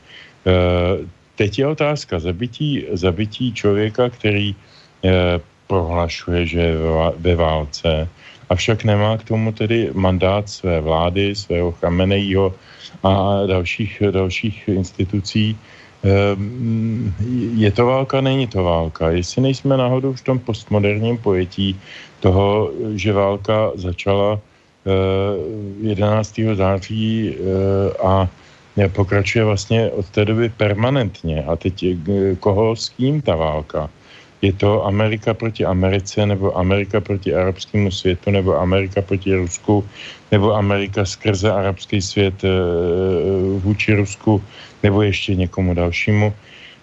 Eh, 0.47 1.07
teď 1.35 1.59
je 1.59 1.67
otázka 1.67 2.19
zabití, 2.19 2.87
zabití 2.93 3.53
člověka, 3.53 4.09
který 4.11 4.55
prohlašuje, 5.67 6.47
že 6.47 6.61
je 6.61 6.77
ve 7.19 7.37
válce, 7.37 8.09
avšak 8.49 8.85
nemá 8.85 9.21
k 9.21 9.25
tomu 9.25 9.53
tedy 9.53 9.91
mandát 9.93 10.49
své 10.49 10.81
vlády, 10.81 11.35
svého 11.35 11.73
Chamenejího 11.73 12.55
a 13.03 13.45
dalších, 13.47 14.03
dalších 14.11 14.69
institucí. 14.69 15.59
Je 17.55 17.71
to 17.73 17.87
válka, 17.87 18.21
není 18.21 18.47
to 18.47 18.65
válka. 18.65 19.11
Jestli 19.11 19.43
nejsme 19.43 19.77
náhodou 19.77 20.13
v 20.13 20.23
tom 20.23 20.39
postmoderním 20.39 21.19
pojetí 21.19 21.77
toho, 22.21 22.73
že 22.95 23.13
válka 23.13 23.73
začala 23.75 24.41
11. 24.85 26.39
Eh, 26.39 26.55
září 26.55 27.35
eh, 27.35 28.07
a 28.07 28.29
pokračuje 28.93 29.45
vlastně 29.45 29.91
od 29.91 30.09
té 30.09 30.25
doby 30.25 30.49
permanentně. 30.49 31.45
A 31.45 31.57
teď 31.57 31.83
eh, 31.83 31.97
koho 32.41 32.77
s 32.77 32.89
kým 32.89 33.23
ta 33.23 33.37
válka? 33.37 33.91
Je 34.43 34.53
to 34.53 34.85
Amerika 34.85 35.35
proti 35.35 35.65
Americe, 35.65 36.27
nebo 36.27 36.53
Amerika 36.53 37.01
proti 37.01 37.35
arabskému 37.35 37.91
světu, 37.91 38.31
nebo 38.31 38.61
Amerika 38.61 39.03
proti 39.03 39.35
Rusku, 39.35 39.85
nebo 40.33 40.53
Amerika 40.53 41.05
skrze 41.05 41.53
arabský 41.53 42.03
svět 42.03 42.45
vůči 43.65 43.95
Rusku, 43.95 44.45
nebo 44.83 45.03
ještě 45.03 45.35
někomu 45.35 45.75
dalšímu. 45.75 46.33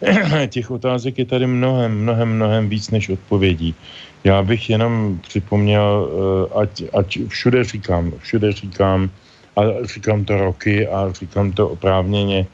Těch 0.48 0.72
otázek 0.72 1.20
je 1.20 1.26
tady 1.26 1.48
mnohem, 1.48 2.02
mnohem, 2.02 2.30
mnohem 2.36 2.70
víc 2.70 2.90
než 2.90 3.10
odpovědí. 3.10 3.76
Já 4.24 4.44
bych 4.44 4.70
jenom 4.70 5.20
připomněl, 5.22 6.10
eh, 6.10 6.60
ať, 6.62 6.84
ať 6.94 7.10
všude 7.28 7.64
říkám, 7.64 8.14
všude 8.18 8.52
říkám, 8.52 9.10
a 9.56 9.62
říkám 9.84 10.26
to 10.26 10.38
roky 10.38 10.88
a 10.88 11.12
říkám 11.12 11.52
to 11.52 11.70
oprávněně, 11.70 12.46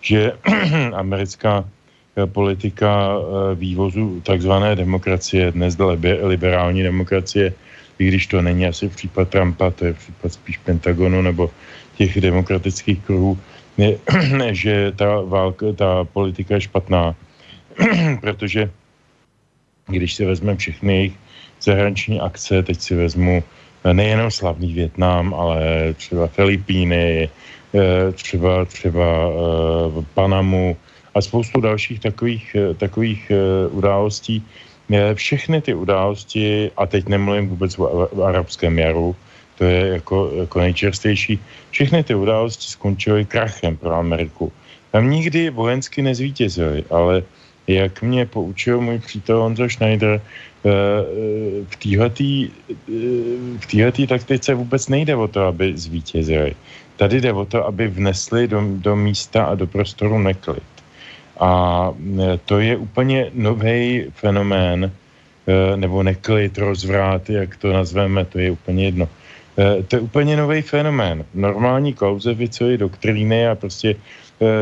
že 0.00 0.32
americká 0.94 1.64
eh, 1.64 2.26
politika 2.26 3.18
eh, 3.18 3.54
vývozu 3.54 4.20
takzvané 4.20 4.76
demokracie, 4.76 5.52
dnes 5.52 5.76
liberální 6.22 6.82
demokracie, 6.82 7.54
i 7.98 8.02
když 8.08 8.26
to 8.26 8.42
není 8.42 8.66
asi 8.66 8.88
případ 8.88 9.28
Trumpa, 9.28 9.70
to 9.70 9.84
je 9.84 9.92
případ 9.92 10.32
spíš 10.32 10.56
Pentagonu 10.58 11.22
nebo 11.22 11.50
těch 11.96 12.20
demokratických 12.20 13.00
kruhů, 13.02 13.38
je, 13.78 13.98
že 14.54 14.92
ta 14.96 15.20
válka, 15.20 15.66
ta 15.74 16.04
politika 16.04 16.54
je 16.54 16.60
špatná, 16.70 17.14
protože 18.20 18.70
když 19.86 20.14
si 20.14 20.24
vezmeme 20.24 20.58
všechny 20.58 20.96
jejich 20.96 21.14
zahraniční 21.62 22.20
akce, 22.20 22.62
teď 22.62 22.80
si 22.80 22.94
vezmu 22.94 23.42
eh, 23.84 23.94
nejenom 23.94 24.30
slavný 24.30 24.72
Větnam, 24.72 25.34
ale 25.34 25.92
třeba 25.94 26.26
Filipíny, 26.26 27.30
eh, 27.74 28.12
třeba, 28.12 28.64
třeba 28.64 29.06
eh, 29.06 30.04
Panamu 30.14 30.76
a 31.14 31.20
spoustu 31.20 31.60
dalších 31.60 32.00
takových, 32.00 32.56
takových 32.76 33.32
událostí. 33.70 34.44
Všechny 35.14 35.60
ty 35.64 35.74
události, 35.74 36.70
a 36.76 36.86
teď 36.86 37.08
nemluvím 37.08 37.48
vůbec 37.48 37.78
o, 37.78 38.08
arabském 38.24 38.78
jaru, 38.78 39.16
to 39.58 39.64
je 39.64 39.86
jako, 39.86 40.30
jako 40.36 40.60
nejčerstvější, 40.60 41.40
všechny 41.70 42.04
ty 42.04 42.14
události 42.14 42.68
skončily 42.68 43.24
krachem 43.24 43.76
pro 43.76 43.96
Ameriku. 43.96 44.52
Tam 44.92 45.10
nikdy 45.10 45.50
vojensky 45.50 46.02
nezvítězili, 46.02 46.84
ale 46.90 47.24
jak 47.66 48.02
mě 48.02 48.26
poučil 48.26 48.80
můj 48.80 48.98
přítel 48.98 49.40
Honzo 49.40 49.68
Schneider, 49.68 50.20
eh, 50.20 50.70
eh, 50.70 51.64
v 53.60 53.66
téhletý 53.66 54.06
taktice 54.06 54.54
vůbec 54.54 54.88
nejde 54.88 55.16
o 55.16 55.28
to, 55.28 55.42
aby 55.46 55.78
zvítězili. 55.78 56.54
Tady 56.96 57.20
jde 57.20 57.32
o 57.32 57.44
to, 57.44 57.66
aby 57.66 57.88
vnesli 57.88 58.48
do, 58.48 58.62
do 58.64 58.96
místa 58.96 59.44
a 59.44 59.54
do 59.54 59.66
prostoru 59.66 60.18
neklid. 60.18 60.66
A 61.40 61.90
eh, 61.92 62.38
to 62.44 62.58
je 62.58 62.76
úplně 62.76 63.30
nový 63.34 64.06
fenomén, 64.14 64.92
nebo 65.76 66.02
neklid, 66.02 66.58
rozvrát, 66.58 67.30
jak 67.30 67.56
to 67.56 67.72
nazveme, 67.72 68.24
to 68.24 68.38
je 68.38 68.50
úplně 68.50 68.84
jedno. 68.84 69.08
To 69.88 69.96
je 69.96 70.00
úplně 70.02 70.36
nový 70.36 70.62
fenomén. 70.62 71.24
Normální 71.34 71.94
Clausewiczovi 71.94 72.78
doktríny 72.78 73.46
a 73.46 73.54
prostě 73.54 73.94
Eh, 73.94 74.00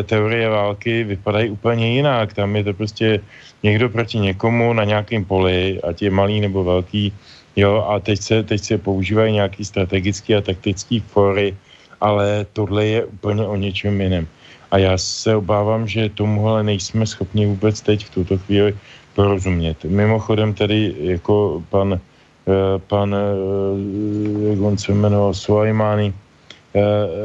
teorie 0.07 0.49
války 0.49 1.05
vypadají 1.05 1.51
úplně 1.51 1.95
jinak. 1.95 2.35
Tam 2.35 2.57
je 2.57 2.65
to 2.65 2.73
prostě 2.75 3.21
někdo 3.63 3.89
proti 3.89 4.19
někomu 4.19 4.73
na 4.73 4.85
nějakém 4.85 5.25
poli, 5.25 5.81
ať 5.83 6.03
je 6.03 6.11
malý 6.11 6.41
nebo 6.41 6.65
velký, 6.65 7.13
jo, 7.57 7.85
a 7.89 8.01
teď 8.01 8.19
se, 8.21 8.43
teď 8.43 8.61
se 8.61 8.79
používají 8.79 9.33
nějaký 9.33 9.65
strategický 9.65 10.35
a 10.35 10.41
taktický 10.41 11.01
fory, 11.01 11.57
ale 12.01 12.47
tohle 12.53 12.87
je 12.87 13.05
úplně 13.05 13.43
o 13.43 13.57
něčem 13.57 14.01
jiném. 14.01 14.27
A 14.71 14.79
já 14.79 14.99
se 14.99 15.37
obávám, 15.37 15.89
že 15.89 16.09
tomuhle 16.09 16.63
nejsme 16.63 17.07
schopni 17.07 17.47
vůbec 17.47 17.81
teď 17.81 18.05
v 18.07 18.11
tuto 18.11 18.39
chvíli 18.39 18.77
porozumět. 19.15 19.85
Mimochodem 19.85 20.55
tady 20.55 20.95
jako 20.99 21.63
pan, 21.71 21.95
eh, 21.95 22.79
pan 22.79 23.15
eh, 23.15 24.51
jak 24.51 24.61
on 24.61 24.79
se 24.79 24.93
jmenoval, 24.93 25.35
Sulejmány, 25.35 26.13
Eh, 26.15 26.24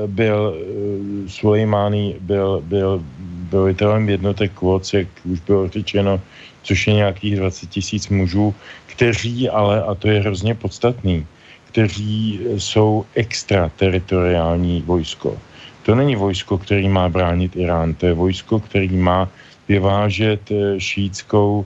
byl 0.07 0.53
eh, 0.53 1.29
Sulejmání 1.29 2.15
byl, 2.21 2.61
byl 2.65 3.03
velitelem 3.49 4.09
jednotek 4.09 4.51
kvot, 4.53 4.93
jak 4.93 5.07
už 5.25 5.39
bylo 5.39 5.69
řečeno, 5.69 6.21
což 6.63 6.87
je 6.87 6.93
nějakých 6.93 7.35
20 7.35 7.69
tisíc 7.69 8.09
mužů, 8.09 8.55
kteří 8.85 9.49
ale, 9.49 9.83
a 9.83 9.95
to 9.95 10.07
je 10.07 10.19
hrozně 10.19 10.55
podstatný, 10.55 11.25
kteří 11.65 12.39
jsou 12.57 13.05
extrateritoriální 13.15 14.81
vojsko. 14.85 15.37
To 15.85 15.95
není 15.95 16.15
vojsko, 16.15 16.57
který 16.57 16.89
má 16.89 17.09
bránit 17.09 17.55
Irán, 17.55 17.93
to 17.93 18.05
je 18.05 18.13
vojsko, 18.13 18.59
který 18.59 18.97
má 18.97 19.29
vyvážet 19.67 20.51
eh, 20.51 20.79
šítskou, 20.79 21.65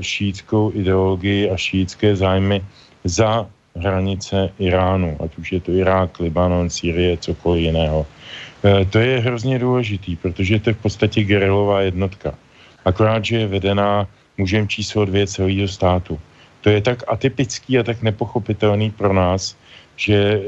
šítskou 0.00 0.72
ideologii 0.74 1.50
a 1.50 1.56
šítské 1.56 2.16
zájmy 2.16 2.64
za 3.04 3.46
hranice 3.78 4.50
Iránu, 4.58 5.16
ať 5.20 5.38
už 5.38 5.52
je 5.52 5.60
to 5.60 5.70
Irák, 5.72 6.20
Libanon, 6.20 6.70
Sýrie, 6.70 7.16
cokoliv 7.16 7.62
jiného. 7.62 8.06
E, 8.64 8.84
to 8.84 8.98
je 8.98 9.20
hrozně 9.20 9.58
důležitý, 9.58 10.16
protože 10.16 10.60
to 10.60 10.70
je 10.70 10.74
v 10.74 10.82
podstatě 10.82 11.24
gerilová 11.24 11.80
jednotka. 11.80 12.34
Akorát, 12.84 13.24
že 13.24 13.36
je 13.36 13.46
vedená 13.46 14.06
mužem 14.38 14.68
číslo 14.68 15.04
dvě 15.04 15.26
celého 15.26 15.68
státu. 15.68 16.18
To 16.60 16.70
je 16.70 16.80
tak 16.80 17.02
atypický 17.08 17.78
a 17.78 17.82
tak 17.82 18.02
nepochopitelný 18.02 18.90
pro 18.90 19.12
nás, 19.12 19.56
že 19.96 20.42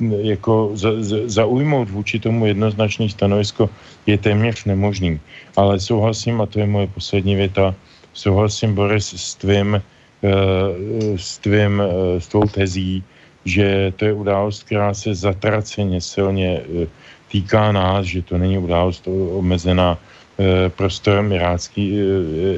jako 0.00 0.70
za, 0.74 0.90
za, 0.98 1.16
zaujmout 1.26 1.90
vůči 1.90 2.18
tomu 2.18 2.46
jednoznačný 2.46 3.10
stanovisko 3.10 3.70
je 4.06 4.18
téměř 4.18 4.64
nemožný. 4.64 5.20
Ale 5.56 5.80
souhlasím, 5.80 6.40
a 6.40 6.46
to 6.46 6.60
je 6.60 6.66
moje 6.66 6.86
poslední 6.86 7.34
věta, 7.36 7.74
souhlasím, 8.12 8.74
Boris, 8.74 9.14
s 9.16 9.34
tvým 9.34 9.82
s, 11.16 11.38
tvým, 11.38 11.80
eh, 11.80 12.20
s 12.20 12.28
tvou 12.28 12.44
tezí, 12.44 13.04
že 13.44 13.92
to 13.96 14.04
je 14.04 14.12
událost, 14.12 14.62
která 14.68 14.94
se 14.94 15.14
zatraceně 15.14 16.00
silně 16.00 16.60
eh, 16.60 16.86
týká 17.32 17.72
nás, 17.72 18.06
že 18.06 18.22
to 18.22 18.38
není 18.38 18.58
událost 18.58 19.08
omezená 19.32 19.98
prostorem 20.72 21.32
irácký, 21.32 22.00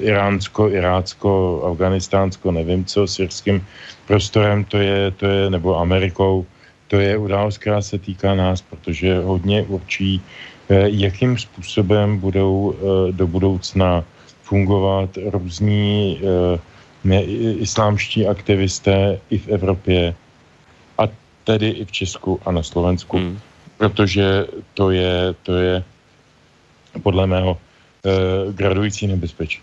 iránsko, 0.07 0.71
irácko, 0.71 1.63
afganistánsko, 1.67 2.55
nevím 2.55 2.87
co, 2.87 3.07
syrským 3.11 3.59
prostorem 4.07 4.65
to 4.65 4.79
je, 4.79 5.11
to 5.11 5.27
je, 5.27 5.51
nebo 5.51 5.75
Amerikou, 5.75 6.47
to 6.87 7.03
je 7.03 7.19
událost, 7.19 7.59
která 7.59 7.83
se 7.83 7.99
týká 7.99 8.39
nás, 8.39 8.63
protože 8.63 9.19
hodně 9.19 9.67
určí, 9.67 10.23
jakým 10.71 11.39
způsobem 11.39 12.23
budou 12.23 12.75
do 13.11 13.27
budoucna 13.27 14.05
fungovat 14.43 15.11
různí 15.35 16.23
islámští 17.59 18.27
aktivisté 18.27 19.19
i 19.31 19.39
v 19.39 19.49
Evropě 19.49 20.15
a 20.99 21.03
tedy 21.45 21.69
i 21.69 21.85
v 21.85 21.93
Česku 21.93 22.41
a 22.47 22.53
na 22.53 22.63
Slovensku, 22.63 23.17
hmm. 23.17 23.39
protože 23.77 24.47
to 24.75 24.91
je, 24.91 25.35
to 25.43 25.53
je 25.57 25.85
podle 27.03 27.27
mého 27.27 27.59
eh, 27.59 28.53
gradující 28.53 29.07
nebezpečí. 29.07 29.61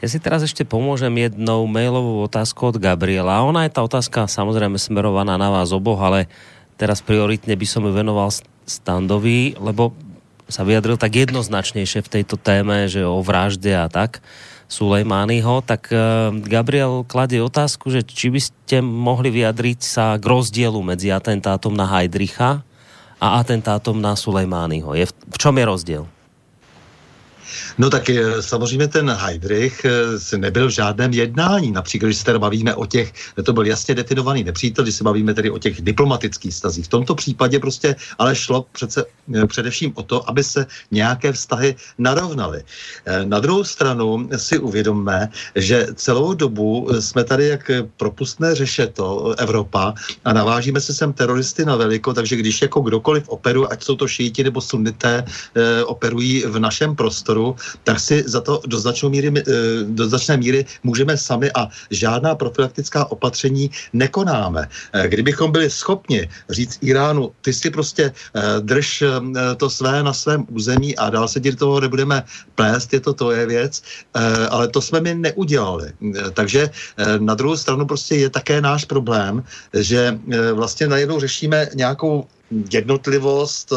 Ja 0.00 0.08
si 0.08 0.16
teraz 0.16 0.40
ešte 0.40 0.64
pomôžem 0.64 1.12
jednou 1.12 1.68
mailovou 1.68 2.24
otázkou 2.24 2.72
od 2.72 2.80
Gabriela. 2.80 3.44
Ona 3.44 3.68
je 3.68 3.76
tá 3.76 3.84
otázka 3.84 4.24
samozrejme 4.24 4.80
smerovaná 4.80 5.36
na 5.36 5.52
vás 5.52 5.76
oboch, 5.76 6.00
ale 6.00 6.24
teraz 6.80 7.04
prioritne 7.04 7.52
by 7.52 7.66
som 7.68 7.84
ju 7.84 7.92
venoval 7.92 8.32
Standovi, 8.64 9.60
lebo 9.60 9.92
sa 10.48 10.64
vyjadril 10.64 10.96
tak 10.96 11.20
jednoznačnejšie 11.20 12.00
v 12.00 12.12
tejto 12.16 12.40
téme, 12.40 12.88
že 12.88 13.04
o 13.04 13.20
vražde 13.20 13.76
a 13.76 13.92
tak 13.92 14.24
Sulejmányho, 14.70 15.66
tak 15.66 15.90
uh, 15.90 16.30
Gabriel 16.46 17.02
kladie 17.02 17.42
otázku, 17.42 17.90
že 17.90 18.06
či 18.06 18.30
by 18.30 18.38
ste 18.38 18.76
mohli 18.78 19.34
vyjadriť 19.34 19.82
sa 19.82 20.14
k 20.14 20.22
rozdielu 20.22 20.78
medzi 20.78 21.10
atentátom 21.10 21.74
na 21.74 21.90
Heidricha 21.90 22.62
a 23.18 23.26
atentátom 23.42 23.98
na 23.98 24.14
Sulejmányho. 24.14 24.94
Je 24.94 25.10
v, 25.10 25.12
v 25.12 25.36
čom 25.42 25.58
je 25.58 25.64
rozdiel? 25.66 26.04
No 27.80 27.90
tak 27.90 28.10
samozřejmě 28.40 28.88
ten 28.88 29.10
Heidrich 29.10 29.84
eh, 29.84 30.38
nebyl 30.38 30.66
v 30.66 30.70
žádném 30.70 31.12
jednání. 31.12 31.72
Například, 31.72 32.06
když 32.06 32.18
se 32.18 32.24
tady 32.24 32.38
bavíme 32.38 32.74
o 32.74 32.86
těch, 32.86 33.12
to 33.44 33.52
byl 33.52 33.66
jasně 33.66 33.94
definovaný 33.94 34.44
nepřítel, 34.44 34.84
když 34.84 34.94
se 34.94 35.04
bavíme 35.04 35.34
tedy 35.34 35.50
o 35.50 35.58
těch 35.58 35.80
diplomatických 35.80 36.54
stazích. 36.54 36.84
V 36.84 36.88
tomto 36.88 37.14
případě 37.14 37.58
prostě 37.58 37.96
ale 38.18 38.36
šlo 38.36 38.66
přece 38.72 39.04
eh, 39.34 39.46
především 39.46 39.92
o 39.94 40.02
to, 40.02 40.28
aby 40.30 40.44
se 40.44 40.66
nějaké 40.90 41.32
vztahy 41.32 41.76
narovnaly. 41.98 42.62
Eh, 43.06 43.24
na 43.24 43.40
druhou 43.40 43.64
stranu 43.64 44.28
si 44.36 44.58
uvědomme, 44.58 45.28
že 45.54 45.86
celou 45.94 46.34
dobu 46.34 46.88
jsme 47.00 47.24
tady 47.24 47.46
jak 47.46 47.70
propustné 47.96 48.54
řešeto 48.54 49.34
Evropa 49.38 49.94
a 50.24 50.32
navážíme 50.32 50.80
se 50.80 50.94
sem 50.94 51.12
teroristy 51.12 51.64
na 51.64 51.76
veliko, 51.76 52.12
takže 52.12 52.36
když 52.36 52.62
jako 52.62 52.80
kdokoliv 52.80 53.28
operuje, 53.28 53.68
ať 53.68 53.82
jsou 53.84 53.96
to 53.96 54.08
šíti 54.08 54.44
nebo 54.44 54.60
sunité, 54.60 55.24
operují 55.86 56.44
v 56.46 56.58
našem 56.58 56.96
prostoru, 56.96 57.56
tak 57.84 58.00
si 58.00 58.22
za 58.26 58.40
to 58.40 58.62
do 58.66 58.78
míry, 59.08 59.28
eh, 59.28 59.42
do 59.84 60.08
značné 60.08 60.36
míry 60.36 60.60
můžeme 60.82 61.16
sami 61.16 61.50
a 61.52 61.68
žádná 61.90 62.34
profilaktická 62.34 63.10
opatření 63.10 63.70
nekonáme. 63.92 64.68
Eh, 64.92 65.08
kdybychom 65.08 65.52
byli 65.52 65.70
schopni 65.70 66.28
říct 66.50 66.78
Iránu, 66.80 67.32
ty 67.40 67.52
si 67.52 67.70
prostě 67.70 68.12
eh, 68.12 68.60
drž 68.60 69.02
to 69.56 69.70
své 69.70 70.02
na 70.02 70.12
svém 70.12 70.46
území 70.50 70.96
a 70.96 71.10
dál 71.10 71.28
se 71.28 71.40
do 71.40 71.56
toho 71.56 71.80
nebudeme 71.80 72.22
plést, 72.54 72.92
je 72.92 73.00
to 73.00 73.12
tvoje 73.14 73.46
věc, 73.46 73.82
ale 74.50 74.68
to 74.68 74.80
jsme 74.80 75.00
mi 75.00 75.14
neudělali. 75.14 75.92
Takže 76.32 76.70
na 77.18 77.34
druhou 77.34 77.56
stranu 77.56 77.86
prostě 77.86 78.16
je 78.16 78.30
také 78.30 78.60
náš 78.60 78.84
problém, 78.84 79.42
že 79.74 80.18
vlastně 80.52 80.86
najednou 80.86 81.20
řešíme 81.20 81.68
nějakou 81.74 82.26
jednotlivost, 82.50 83.72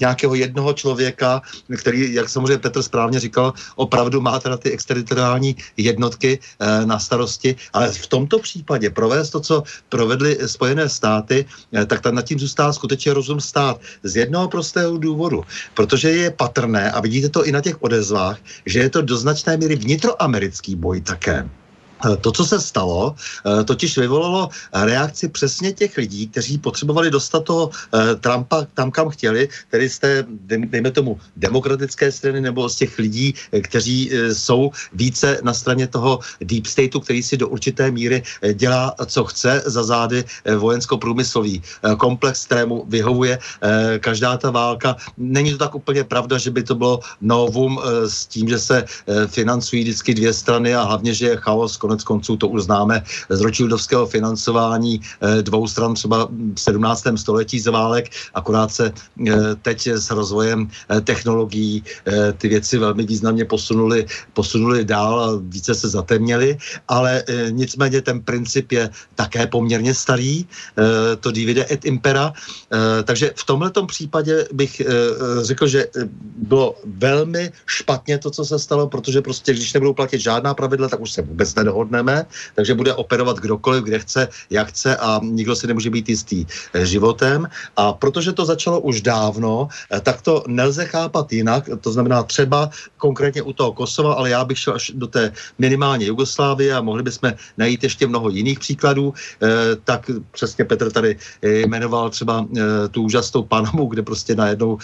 nějakého 0.00 0.34
jednoho 0.34 0.72
člověka, 0.72 1.42
který, 1.78 2.14
jak 2.14 2.28
samozřejmě 2.28 2.58
Petr 2.58 2.82
správně 2.82 3.20
říkal, 3.20 3.52
opravdu 3.76 4.20
má 4.20 4.38
teda 4.38 4.56
ty 4.56 4.70
exteritoriální 4.70 5.56
jednotky 5.76 6.38
e, 6.38 6.86
na 6.86 6.98
starosti, 6.98 7.56
ale 7.72 7.92
v 7.92 8.06
tomto 8.06 8.38
případě 8.38 8.90
provést 8.90 9.30
to, 9.30 9.40
co 9.40 9.62
provedly 9.88 10.38
Spojené 10.46 10.88
státy, 10.88 11.44
e, 11.74 11.86
tak 11.86 12.00
tam 12.00 12.14
nad 12.14 12.24
tím 12.24 12.38
zůstává 12.38 12.72
skutečně 12.72 13.14
rozum 13.14 13.40
stát. 13.40 13.80
Z 14.02 14.16
jednoho 14.16 14.48
prostého 14.48 14.98
důvodu, 14.98 15.44
protože 15.74 16.10
je 16.10 16.30
patrné, 16.30 16.90
a 16.90 17.00
vidíte 17.00 17.28
to 17.28 17.44
i 17.44 17.52
na 17.52 17.60
těch 17.60 17.82
odezvách, 17.82 18.38
že 18.66 18.80
je 18.80 18.90
to 18.90 19.02
do 19.02 19.16
značné 19.16 19.56
míry 19.56 19.76
vnitroamerický 19.76 20.76
boj 20.76 21.00
také. 21.00 21.48
Eh, 22.04 22.16
to, 22.16 22.32
co 22.32 22.44
se 22.44 22.60
stalo, 22.60 23.14
eh, 23.14 23.64
totiž 23.64 23.98
vyvolalo 23.98 24.48
reakci 24.72 25.28
přesně 25.28 25.72
těch 25.72 25.96
lidí, 25.96 26.28
kteří 26.28 26.58
potřebovali 26.58 27.10
dostat 27.10 27.44
toho 27.44 27.70
eh, 27.70 28.14
Trumpa 28.16 28.66
tam, 28.74 28.90
kam 28.90 29.08
chtěli, 29.10 29.48
tedy 29.70 29.88
z 29.88 29.98
té, 29.98 30.10
dejme 30.46 30.90
tomu, 30.90 31.20
demokratické 31.36 32.12
strany 32.12 32.40
nebo 32.40 32.68
z 32.68 32.76
těch 32.76 32.98
lidí, 32.98 33.34
kteří 33.62 34.10
jsou 34.32 34.70
více 34.92 35.38
na 35.42 35.54
straně 35.54 35.86
toho 35.86 36.18
deep 36.40 36.66
stateu, 36.66 37.00
který 37.00 37.22
si 37.22 37.36
do 37.36 37.48
určité 37.48 37.90
míry 37.90 38.22
dělá, 38.54 38.94
co 39.06 39.24
chce 39.24 39.62
za 39.66 39.82
zády 39.82 40.24
vojensko-průmyslový 40.56 41.62
komplex, 41.98 42.46
kterému 42.46 42.84
vyhovuje 42.88 43.38
každá 44.00 44.36
ta 44.36 44.50
válka. 44.50 44.96
Není 45.16 45.52
to 45.52 45.58
tak 45.58 45.74
úplně 45.74 46.04
pravda, 46.04 46.38
že 46.38 46.50
by 46.50 46.62
to 46.62 46.74
bylo 46.74 47.00
novum 47.20 47.80
s 48.06 48.26
tím, 48.26 48.48
že 48.48 48.58
se 48.58 48.84
financují 49.26 49.82
vždycky 49.82 50.14
dvě 50.14 50.32
strany 50.32 50.74
a 50.74 50.82
hlavně, 50.82 51.14
že 51.14 51.26
je 51.26 51.36
chaos, 51.36 51.76
konců 52.00 52.36
to 52.36 52.48
už 52.48 52.62
známe 52.62 53.02
z 53.28 53.40
ročildovského 53.40 54.06
financování 54.06 55.00
eh, 55.00 55.42
dvou 55.42 55.68
stran 55.68 55.94
třeba 55.94 56.28
v 56.54 56.60
17. 56.60 57.04
století 57.16 57.60
z 57.60 57.66
válek, 57.66 58.08
akorát 58.34 58.72
se 58.72 58.92
eh, 58.92 59.32
teď 59.62 59.86
s 59.86 60.10
rozvojem 60.10 60.68
eh, 60.88 61.00
technologií 61.00 61.84
ty 62.38 62.48
věci 62.48 62.78
velmi 62.78 63.02
významně 63.04 63.44
posunuli, 63.44 64.06
posunuli 64.32 64.84
dál 64.84 65.20
a 65.20 65.28
více 65.42 65.74
se 65.74 65.88
zatemněly, 65.88 66.58
ale 66.88 67.24
nicméně 67.50 68.00
ten 68.00 68.20
princip 68.20 68.72
je 68.72 68.90
také 69.14 69.46
poměrně 69.46 69.94
starý, 69.94 70.46
to 71.20 71.30
divide 71.30 71.66
et 71.70 71.84
impera, 71.84 72.32
takže 73.04 73.32
v 73.36 73.44
tomto 73.44 73.86
případě 73.86 74.46
bych 74.52 74.82
řekl, 75.42 75.66
že 75.66 75.86
bylo 76.36 76.74
velmi 76.84 77.52
špatně 77.66 78.18
to, 78.18 78.30
co 78.30 78.44
se 78.44 78.58
stalo, 78.58 78.88
protože 78.88 79.20
prostě, 79.20 79.52
když 79.52 79.72
nebudou 79.72 79.94
platit 79.94 80.20
žádná 80.20 80.54
pravidla, 80.54 80.88
tak 80.88 81.00
už 81.00 81.12
se 81.12 81.22
vůbec 81.22 81.54
nedohodnou 81.54 81.81
nedohodneme, 81.82 82.26
takže 82.54 82.74
bude 82.74 82.94
operovat 82.94 83.36
kdokoliv, 83.38 83.84
kde 83.84 83.98
chce, 83.98 84.28
jak 84.50 84.68
chce 84.68 84.96
a 84.96 85.20
nikdo 85.22 85.56
si 85.56 85.66
nemůže 85.66 85.90
být 85.90 86.08
jistý 86.08 86.46
eh, 86.74 86.86
životem. 86.86 87.48
A 87.76 87.92
protože 87.92 88.32
to 88.32 88.44
začalo 88.44 88.80
už 88.80 89.02
dávno, 89.02 89.68
eh, 89.90 90.00
tak 90.00 90.22
to 90.22 90.44
nelze 90.46 90.86
chápat 90.86 91.32
jinak. 91.32 91.68
To 91.80 91.90
znamená 91.92 92.22
třeba 92.22 92.70
konkrétně 92.96 93.42
u 93.42 93.52
toho 93.52 93.72
Kosova, 93.72 94.14
ale 94.14 94.30
já 94.30 94.44
bych 94.44 94.58
šel 94.58 94.74
až 94.74 94.92
do 94.94 95.06
té 95.06 95.32
minimálně 95.58 96.06
Jugoslávie 96.06 96.74
a 96.74 96.80
mohli 96.80 97.02
bychom 97.02 97.32
najít 97.58 97.82
ještě 97.82 98.06
mnoho 98.06 98.28
jiných 98.30 98.58
příkladů. 98.58 99.14
Eh, 99.42 99.76
tak 99.84 100.10
přesně 100.30 100.64
Petr 100.64 100.90
tady 100.90 101.16
jmenoval 101.42 102.10
třeba 102.10 102.46
tu 102.90 103.02
úžasnou 103.02 103.42
Panamu, 103.42 103.86
kde 103.86 104.02
prostě 104.02 104.34
najednou 104.34 104.78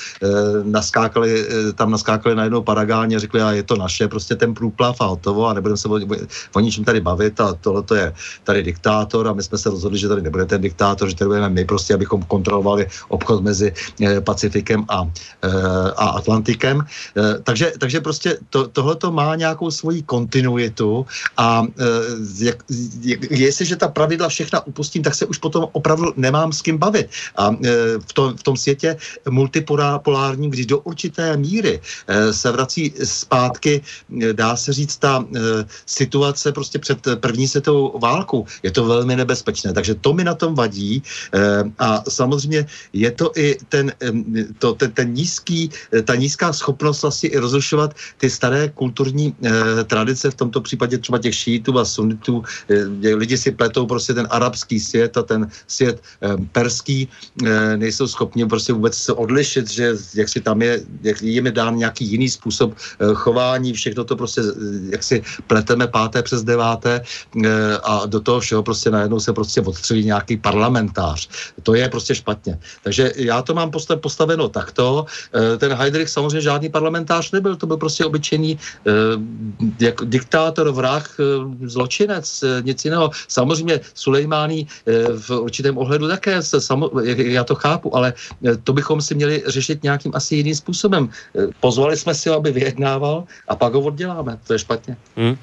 naskákali, 0.65 1.47
tam 1.75 1.91
naskákali 1.91 2.35
najednou 2.35 2.63
paragáně 2.63 3.17
a 3.17 3.19
řekli, 3.19 3.43
a 3.43 3.53
je 3.53 3.63
to 3.63 3.77
naše, 3.77 4.09
prostě 4.09 4.37
ten 4.37 4.55
průplav 4.55 5.01
a 5.01 5.05
hotovo 5.05 5.47
a 5.47 5.55
nebudeme 5.55 5.77
se 5.77 5.89
o, 5.89 6.01
o 6.55 6.61
ničem 6.61 6.85
tady 6.89 7.01
bavit 7.05 7.41
a 7.41 7.53
tohle 7.61 7.83
to 7.83 7.95
je 7.95 8.15
tady 8.45 8.63
diktátor 8.63 9.29
a 9.29 9.37
my 9.37 9.43
jsme 9.43 9.59
se 9.59 9.69
rozhodli, 9.69 9.99
že 9.99 10.09
tady 10.09 10.23
nebude 10.25 10.49
ten 10.49 10.61
diktátor, 10.61 11.05
že 11.09 11.21
tady 11.21 11.29
budeme 11.29 11.49
my 11.49 11.65
prostě, 11.69 11.95
abychom 11.95 12.25
kontrolovali 12.25 12.89
obchod 13.13 13.45
mezi 13.45 13.69
eh, 14.01 14.21
Pacifikem 14.25 14.89
a, 14.89 15.05
eh, 15.05 15.93
a 15.97 16.07
Atlantikem. 16.17 16.81
Eh, 16.81 17.45
takže, 17.45 17.77
takže 17.77 18.01
prostě 18.01 18.41
to, 18.49 18.73
tohle 18.73 18.97
to 18.97 19.13
má 19.13 19.37
nějakou 19.37 19.69
svoji 19.69 20.01
kontinuitu 20.09 21.05
a 21.37 21.67
jak, 22.41 22.65
jak, 23.05 23.21
jestliže 23.31 23.77
ta 23.77 23.89
pravidla 23.93 24.29
všechna 24.33 24.65
upustím, 24.65 25.03
tak 25.03 25.13
se 25.15 25.27
už 25.29 25.39
potom 25.45 25.69
opravdu 25.77 26.17
nemám 26.17 26.53
s 26.57 26.63
kým 26.63 26.79
bavit. 26.79 27.13
A 27.37 27.53
v 28.01 28.13
tom, 28.15 28.37
v 28.37 28.43
tom 28.43 28.57
světě 28.57 28.97
multipolárním, 29.29 30.51
když 30.51 30.67
do 30.67 30.79
určité 30.89 31.37
míry 31.37 31.81
se 32.31 32.49
vrací 32.53 32.95
zpátky, 33.05 33.83
dá 34.33 34.57
se 34.57 34.73
říct, 34.73 34.97
ta 34.97 35.25
situace 35.87 36.53
prostě 36.53 36.68
ještě 36.69 36.79
před 36.79 36.99
první 37.21 37.49
světovou 37.49 37.99
válkou. 37.99 38.45
Je 38.63 38.71
to 38.71 38.85
velmi 38.85 39.17
nebezpečné, 39.17 39.73
takže 39.73 39.95
to 39.97 40.13
mi 40.13 40.25
na 40.25 40.35
tom 40.35 40.55
vadí 40.55 41.01
eh, 41.33 41.65
a 41.79 42.05
samozřejmě 42.05 42.67
je 42.93 43.11
to 43.11 43.33
i 43.37 43.57
ten, 43.69 43.93
to, 44.59 44.75
ten, 44.77 44.93
ten 44.93 45.09
nízký, 45.17 45.71
eh, 45.93 46.03
ta 46.05 46.15
nízká 46.15 46.53
schopnost 46.53 47.03
vlastně 47.03 47.33
i 47.33 47.39
rozlišovat 47.41 47.97
ty 48.21 48.29
staré 48.29 48.69
kulturní 48.77 49.33
eh, 49.33 49.85
tradice, 49.89 50.31
v 50.31 50.35
tomto 50.45 50.61
případě 50.61 50.99
třeba 51.01 51.19
těch 51.19 51.35
šítů 51.35 51.79
a 51.79 51.85
sunitů. 51.85 52.45
Lidi 53.01 53.39
si 53.39 53.51
pletou 53.51 53.87
prostě 53.87 54.13
ten 54.15 54.29
arabský 54.31 54.81
svět 54.81 55.17
a 55.17 55.23
ten 55.23 55.49
svět 55.67 56.03
perský, 56.53 57.09
nejsou 57.77 58.07
schopni 58.07 58.45
prostě 58.45 58.73
vůbec 58.73 58.95
se 58.95 59.13
odlišit, 59.13 59.71
že 59.71 59.97
jak 60.15 60.29
si 60.29 60.41
tam 60.41 60.63
je, 60.63 60.83
jak 61.03 61.23
jim 61.23 61.47
je 61.47 61.53
dán 61.53 61.77
nějaký 61.77 62.05
jiný 62.05 62.29
způsob 62.29 62.75
chování, 63.15 63.73
všechno 63.73 64.05
to 64.05 64.17
prostě, 64.17 64.41
jak 64.91 65.03
si 65.03 65.23
pleteme 65.47 65.87
páté 65.87 66.23
přes 66.23 66.43
deváté 66.43 66.58
děláte 66.59 66.93
eh, 66.99 67.79
a 67.83 68.07
do 68.07 68.19
toho 68.21 68.41
všeho 68.41 68.63
prostě 68.67 68.91
najednou 68.91 69.21
se 69.23 69.33
prostě 69.33 69.61
odstřelí 69.63 70.05
nějaký 70.11 70.37
parlamentář. 70.43 71.55
To 71.63 71.75
je 71.79 71.87
prostě 71.89 72.15
špatně. 72.15 72.59
Takže 72.83 73.13
já 73.17 73.43
to 73.47 73.55
mám 73.55 73.71
postaveno 74.03 74.49
takto. 74.51 75.07
Eh, 75.07 75.57
ten 75.57 75.73
Heidrich 75.73 76.11
samozřejmě 76.11 76.41
žádný 76.41 76.69
parlamentář 76.69 77.31
nebyl, 77.31 77.55
to 77.57 77.67
byl 77.71 77.79
prostě 77.79 78.03
obyčejný 78.05 78.59
eh, 78.59 78.91
jak 79.79 80.03
diktátor, 80.05 80.67
vrah, 80.75 81.07
zločinec, 81.63 82.45
nic 82.63 82.79
jiného. 82.85 83.11
Samozřejmě 83.29 83.81
Sulejmání 83.95 84.67
v 85.19 85.31
určitém 85.31 85.79
ohledu 85.79 86.09
také, 86.09 86.41
já 87.05 87.45
to 87.45 87.55
chápu, 87.55 87.97
ale 87.97 88.13
to 88.65 88.73
bychom 88.73 89.01
si 89.01 89.15
měli 89.15 89.43
řešit 89.47 89.83
nějakým 89.83 90.13
asi 90.15 90.43
jiným 90.43 90.55
způsobem. 90.55 91.11
Pozvali 91.61 91.97
jsme 91.97 92.15
si 92.15 92.29
ho, 92.29 92.37
aby 92.37 92.51
vyjednával 92.51 93.25
a 93.49 93.57
pak 93.57 93.75
ho 93.75 93.81
odděláme. 93.81 94.39
To 94.47 94.53
je 94.53 94.59
špatně. 94.59 94.97
Hmm. 95.17 95.37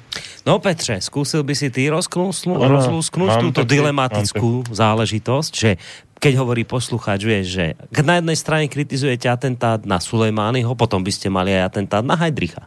No 0.46 0.58
Petře, 0.58 1.00
skúsil 1.06 1.46
by 1.46 1.54
si 1.54 1.70
ty 1.70 1.86
rozlúsknuť 1.86 3.30
túto 3.38 3.62
taky, 3.62 3.70
dilematickú 3.78 4.66
záležitosť, 4.74 5.52
že 5.54 5.70
keď 6.18 6.32
hovorí 6.42 6.66
poslucháč, 6.66 7.22
vieš, 7.22 7.46
že 7.54 7.64
na 8.02 8.18
jednej 8.18 8.34
strane 8.34 8.66
kritizujete 8.66 9.30
atentát 9.30 9.86
na 9.86 10.02
Sulejmányho, 10.02 10.74
potom 10.74 11.06
by 11.06 11.12
ste 11.14 11.30
mali 11.30 11.54
aj 11.54 11.62
atentát 11.70 12.02
na 12.02 12.18
Heidricha. 12.18 12.66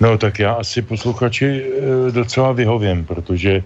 No 0.00 0.18
tak 0.18 0.38
já 0.38 0.52
asi 0.52 0.82
posluchači 0.82 1.46
e, 1.46 1.62
docela 2.12 2.52
vyhovím, 2.52 3.04
protože 3.04 3.52
e, 3.52 3.62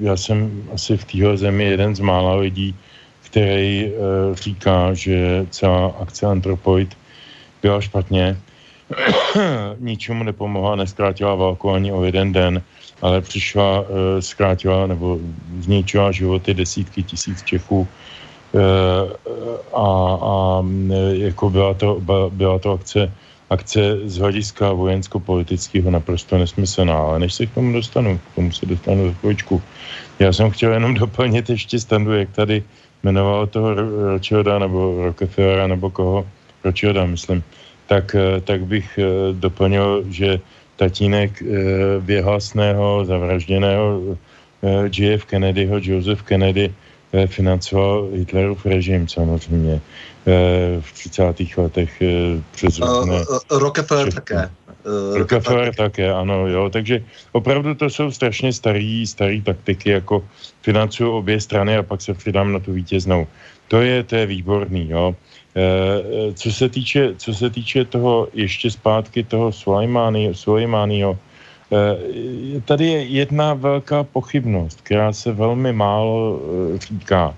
já 0.00 0.16
jsem 0.16 0.62
asi 0.74 0.96
v 0.96 1.04
téhle 1.04 1.36
zemi 1.36 1.64
jeden 1.64 1.96
z 1.96 2.00
mála 2.00 2.34
lidí, 2.34 2.74
který 3.22 3.86
e, 3.86 3.90
říká, 4.34 4.94
že 4.94 5.46
celá 5.50 5.92
akce 6.00 6.26
Antropoid 6.26 6.96
byla 7.62 7.80
špatně, 7.80 8.36
ničemu 9.78 10.24
nepomohla, 10.24 10.76
neskrátila 10.76 11.34
válku 11.34 11.70
ani 11.70 11.92
o 11.92 12.04
jeden 12.04 12.32
den, 12.32 12.62
ale 13.02 13.20
přišla, 13.20 13.84
zkrátila 14.20 14.86
nebo 14.86 15.18
zničila 15.60 16.12
životy 16.12 16.54
desítky 16.54 17.02
tisíc 17.02 17.42
Čechů. 17.42 17.88
A, 19.74 20.18
a 20.22 20.64
jako 21.12 21.50
byla 21.50 21.74
to, 21.74 22.00
byla 22.30 22.58
to 22.58 22.72
akce 22.72 23.12
akce 23.50 24.08
z 24.08 24.18
hlediska 24.18 24.72
vojensko-politického 24.72 25.90
naprosto 25.90 26.38
nesmyslná, 26.38 26.98
ale 26.98 27.18
než 27.18 27.34
se 27.34 27.46
k 27.46 27.54
tomu 27.54 27.72
dostanu, 27.72 28.18
k 28.18 28.34
tomu 28.34 28.52
se 28.52 28.66
dostanu 28.66 29.08
za 29.08 29.14
chvíličku. 29.14 29.62
Já 30.18 30.32
jsem 30.32 30.50
chtěl 30.50 30.72
jenom 30.72 30.94
doplnit 31.04 31.50
ještě 31.50 31.78
standu, 31.78 32.12
jak 32.12 32.30
tady 32.30 32.62
jmenoval 33.02 33.46
toho 33.46 33.74
Rothschilda 33.74 34.58
nebo 34.58 35.04
Rockefellera 35.04 35.66
nebo 35.66 35.90
koho, 35.90 36.26
Rothschilda 36.64 37.06
myslím, 37.06 37.42
tak, 37.86 38.14
eh, 38.14 38.40
tak 38.40 38.66
bych 38.66 38.98
eh, 38.98 39.04
doplnil, 39.32 40.04
že 40.10 40.40
tatínek 40.76 41.42
eh, 41.42 41.46
věhlasného, 42.00 43.04
zavražděného 43.04 44.18
JF 44.90 45.24
Kennedyho, 45.24 45.78
Joseph 45.82 46.22
Kennedy, 46.22 46.74
financoval 47.26 48.08
Hitlerův 48.12 48.66
režim 48.66 49.08
samozřejmě. 49.08 49.80
V 50.80 50.88
30. 50.92 51.22
letech 51.56 52.02
přes 52.50 52.80
uh, 52.80 53.22
Rockefeller 53.50 54.12
také. 54.12 54.50
Rockefeller 55.14 55.74
také, 55.74 56.12
ano, 56.12 56.48
jo. 56.48 56.70
Takže 56.70 57.04
opravdu 57.32 57.74
to 57.74 57.90
jsou 57.90 58.10
strašně 58.10 58.52
starý, 58.52 59.06
starý 59.06 59.42
taktiky, 59.42 59.90
jako 59.90 60.24
financují 60.62 61.10
obě 61.10 61.40
strany 61.40 61.76
a 61.76 61.82
pak 61.82 62.02
se 62.02 62.14
přidám 62.14 62.52
na 62.52 62.58
tu 62.58 62.72
vítěznou. 62.72 63.26
To 63.68 63.80
je, 63.80 64.02
to 64.02 64.16
je 64.16 64.26
výborný, 64.26 64.90
jo. 64.90 65.14
E, 65.56 66.32
co, 66.34 66.52
se 66.52 66.68
týče, 66.68 67.14
co 67.16 67.34
se 67.34 67.50
týče 67.50 67.84
toho 67.84 68.28
ještě 68.32 68.70
zpátky 68.70 69.24
toho 69.24 69.52
Sulejmányho, 70.32 71.18
e, 71.72 72.60
tady 72.60 72.86
je 72.86 73.02
jedna 73.02 73.54
velká 73.54 74.04
pochybnost, 74.04 74.80
která 74.80 75.12
se 75.12 75.32
velmi 75.32 75.72
málo 75.72 76.40
říká. 76.76 77.34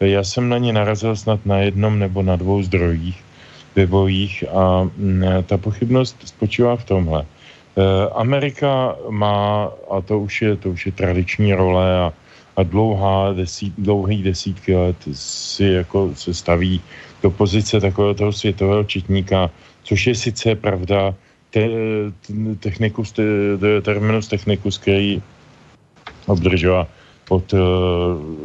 Já 0.00 0.24
jsem 0.24 0.48
na 0.48 0.58
ně 0.58 0.72
narazil 0.72 1.16
snad 1.16 1.46
na 1.46 1.58
jednom 1.58 1.98
nebo 1.98 2.22
na 2.22 2.36
dvou 2.36 2.62
zdrojích 2.62 3.24
webových 3.76 4.44
a 4.52 4.84
mm, 4.84 5.24
ta 5.46 5.56
pochybnost 5.58 6.16
spočívá 6.24 6.76
v 6.76 6.84
tomhle. 6.84 7.26
Amerika 8.14 8.96
má, 9.10 9.70
a 9.90 10.00
to 10.00 10.18
už 10.18 10.42
je, 10.42 10.56
to 10.56 10.70
už 10.70 10.86
je 10.86 10.92
tradiční 10.92 11.54
role 11.54 11.98
a, 11.98 12.12
a 12.56 12.62
dlouhá 12.62 13.32
desít, 13.32 13.74
dlouhý 13.78 14.22
desítky 14.22 14.76
let 14.76 14.96
si 15.12 15.64
jako 15.64 16.10
se 16.14 16.34
staví 16.34 16.80
do 17.24 17.32
pozice 17.32 17.80
takového 17.80 18.14
toho 18.14 18.32
světového 18.32 18.84
četníka, 18.84 19.48
což 19.82 20.06
je 20.06 20.14
sice 20.14 20.54
pravda, 20.54 21.16
te, 21.50 21.64
technikus, 22.60 23.16
te, 23.16 23.24
terminus 23.80 24.28
technicus, 24.28 24.76
který 24.76 25.22
obdržela 26.28 26.84
od, 27.32 27.48
eh, 27.54 27.58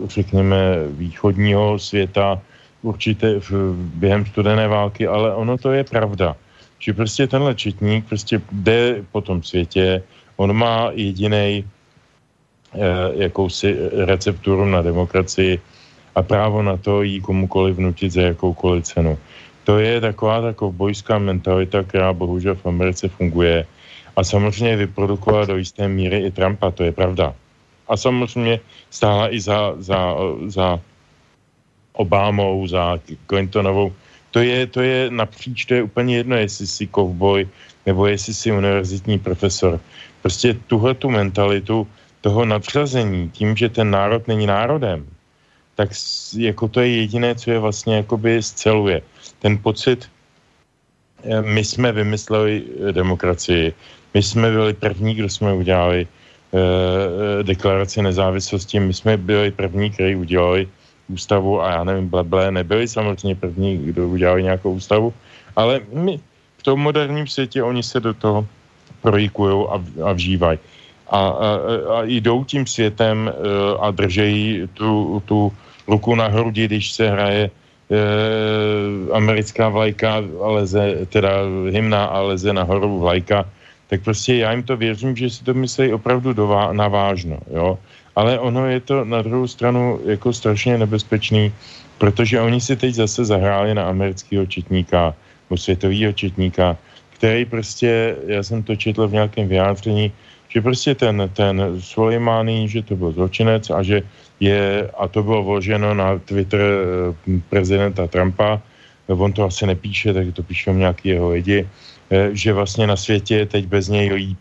řekněme, 0.07 0.87
východního 0.95 1.75
světa 1.75 2.39
určitě 2.81 3.43
v, 3.43 3.75
během 3.99 4.23
studené 4.23 4.67
války, 4.71 5.03
ale 5.03 5.35
ono 5.35 5.59
to 5.59 5.75
je 5.75 5.83
pravda. 5.83 6.39
Že 6.79 6.95
prostě 6.95 7.27
tenhle 7.27 7.51
četník 7.51 8.07
prostě 8.07 8.39
jde 8.51 9.03
po 9.11 9.19
tom 9.19 9.43
světě, 9.43 9.99
on 10.39 10.55
má 10.55 10.95
jediný 10.95 11.67
eh, 11.67 12.79
jakousi 13.27 13.75
recepturu 14.07 14.63
na 14.63 14.79
demokracii 14.79 15.59
a 16.15 16.21
právo 16.21 16.61
na 16.61 16.77
to 16.77 17.01
jí 17.01 17.21
komukoliv 17.21 17.75
vnutit 17.75 18.11
za 18.11 18.21
jakoukoliv 18.21 18.83
cenu. 18.83 19.17
To 19.63 19.79
je 19.79 20.01
taková 20.01 20.41
taková 20.41 20.71
bojská 20.71 21.19
mentalita, 21.19 21.83
která 21.83 22.13
bohužel 22.13 22.55
v 22.55 22.65
Americe 22.65 23.07
funguje 23.07 23.65
a 24.15 24.23
samozřejmě 24.23 24.75
vyprodukovala 24.75 25.45
do 25.45 25.57
jisté 25.57 25.87
míry 25.87 26.25
i 26.25 26.31
Trumpa, 26.31 26.71
to 26.71 26.83
je 26.83 26.91
pravda 26.91 27.33
a 27.89 27.97
samozřejmě 27.97 28.59
stála 28.89 29.33
i 29.33 29.41
za, 29.41 29.73
za, 29.81 30.15
za 30.47 30.79
Obamou, 31.93 32.67
za 32.67 32.99
Clintonovou. 33.27 33.93
To 34.31 34.39
je, 34.39 34.67
to 34.67 34.81
je 34.81 35.09
napříč, 35.09 35.65
to 35.65 35.73
je 35.73 35.83
úplně 35.83 36.17
jedno, 36.17 36.35
jestli 36.35 36.67
jsi 36.67 36.87
kovboj 36.87 37.47
nebo 37.85 38.07
jestli 38.07 38.33
jsi 38.33 38.51
univerzitní 38.51 39.19
profesor. 39.19 39.79
Prostě 40.21 40.53
tuhle 40.53 40.93
tu 40.93 41.09
mentalitu 41.09 41.87
toho 42.21 42.45
nadřazení 42.45 43.29
tím, 43.29 43.57
že 43.57 43.69
ten 43.69 43.91
národ 43.91 44.27
není 44.27 44.45
národem, 44.45 45.07
tak 45.79 45.95
jako 46.35 46.67
to 46.67 46.83
je 46.83 47.07
jediné, 47.07 47.35
co 47.35 47.51
je 47.51 47.59
vlastně 47.59 48.03
jakoby 48.03 48.43
zceluje. 48.43 48.99
Ten 49.39 49.55
pocit, 49.63 50.11
eh, 51.23 51.41
my 51.41 51.63
jsme 51.63 51.95
vymysleli 51.95 52.63
demokracii, 52.91 53.71
my 54.13 54.19
jsme 54.19 54.51
byli 54.51 54.73
první, 54.75 55.15
kdo 55.15 55.29
jsme 55.31 55.55
udělali 55.55 56.07
Eh, 56.49 57.43
deklaraci 57.45 58.01
nezávislosti. 58.01 58.79
My 58.79 58.93
jsme 58.93 59.17
byli 59.17 59.51
první, 59.53 59.93
kteří 59.93 60.15
udělali 60.15 60.65
ústavu 61.05 61.61
a 61.61 61.71
já 61.71 61.83
nevím, 61.83 62.09
bleble, 62.09 62.51
nebyli 62.51 62.87
samozřejmě 62.89 63.35
první, 63.35 63.77
kdo 63.77 64.09
udělali 64.09 64.43
nějakou 64.43 64.73
ústavu, 64.73 65.13
ale 65.55 65.81
my 65.93 66.17
v 66.57 66.63
tom 66.63 66.79
moderním 66.81 67.27
světě 67.27 67.63
oni 67.63 67.83
se 67.85 67.99
do 67.99 68.13
toho 68.13 68.47
projikují 69.01 69.67
a, 69.69 69.77
a 70.09 70.11
vžívají. 70.13 70.57
A, 71.09 71.19
a, 71.21 71.49
a 71.93 72.03
jdou 72.09 72.43
tím 72.43 72.65
světem 72.65 73.29
eh, 73.29 73.33
a 73.79 73.91
držejí 73.93 74.69
tu, 74.73 75.21
tu 75.29 75.53
ruku 75.89 76.15
na 76.15 76.27
hrudi, 76.27 76.65
když 76.65 76.91
se 76.91 77.09
hraje 77.09 77.49
e, 77.49 77.51
americká 79.13 79.69
vlajka 79.69 80.21
a 80.43 80.47
leze, 80.49 81.09
teda 81.09 81.29
hymna 81.69 82.05
a 82.05 82.21
leze 82.21 82.53
nahoru 82.53 82.99
vlajka 82.99 83.45
tak 83.89 84.05
prostě 84.05 84.35
já 84.35 84.51
jim 84.51 84.63
to 84.63 84.77
věřím, 84.77 85.15
že 85.15 85.29
si 85.29 85.43
to 85.43 85.53
myslí 85.53 85.93
opravdu 85.93 86.33
dová, 86.33 86.73
navážno, 86.73 87.37
jo. 87.49 87.77
Ale 88.15 88.39
ono 88.39 88.69
je 88.69 88.79
to 88.79 89.05
na 89.05 89.21
druhou 89.21 89.47
stranu 89.47 89.99
jako 90.05 90.33
strašně 90.33 90.77
nebezpečný, 90.77 91.53
protože 91.97 92.41
oni 92.41 92.61
si 92.61 92.75
teď 92.75 92.93
zase 92.93 93.25
zahráli 93.25 93.73
na 93.73 93.89
amerického 93.89 94.45
četníka, 94.45 95.15
nebo 95.49 95.57
světového 95.57 96.13
četníka, 96.13 96.77
který 97.17 97.45
prostě, 97.45 98.15
já 98.27 98.43
jsem 98.43 98.63
to 98.63 98.75
četl 98.75 99.07
v 99.07 99.13
nějakém 99.13 99.47
vyjádření, 99.47 100.11
že 100.49 100.61
prostě 100.61 100.95
ten, 100.95 101.29
ten 101.33 101.81
Soleimani, 101.81 102.69
že 102.69 102.81
to 102.81 102.95
byl 102.95 103.11
zločinec 103.11 103.69
a 103.69 103.83
že 103.83 104.01
je, 104.39 104.89
a 104.97 105.07
to 105.07 105.23
bylo 105.23 105.43
vloženo 105.43 105.93
na 105.93 106.19
Twitter 106.19 106.61
eh, 106.61 107.41
prezidenta 107.49 108.07
Trumpa, 108.07 108.61
on 109.07 109.33
to 109.33 109.43
asi 109.43 109.65
nepíše, 109.65 110.13
tak 110.13 110.33
to 110.33 110.43
píšou 110.43 110.73
nějaký 110.73 111.09
jeho 111.09 111.29
lidi, 111.29 111.65
Eh, 112.09 112.29
že 112.33 112.53
vlastně 112.53 112.87
na 112.87 112.95
světě 112.95 113.35
je 113.35 113.45
teď 113.45 113.65
bez 113.65 113.87
něj 113.87 114.13
líp. 114.13 114.39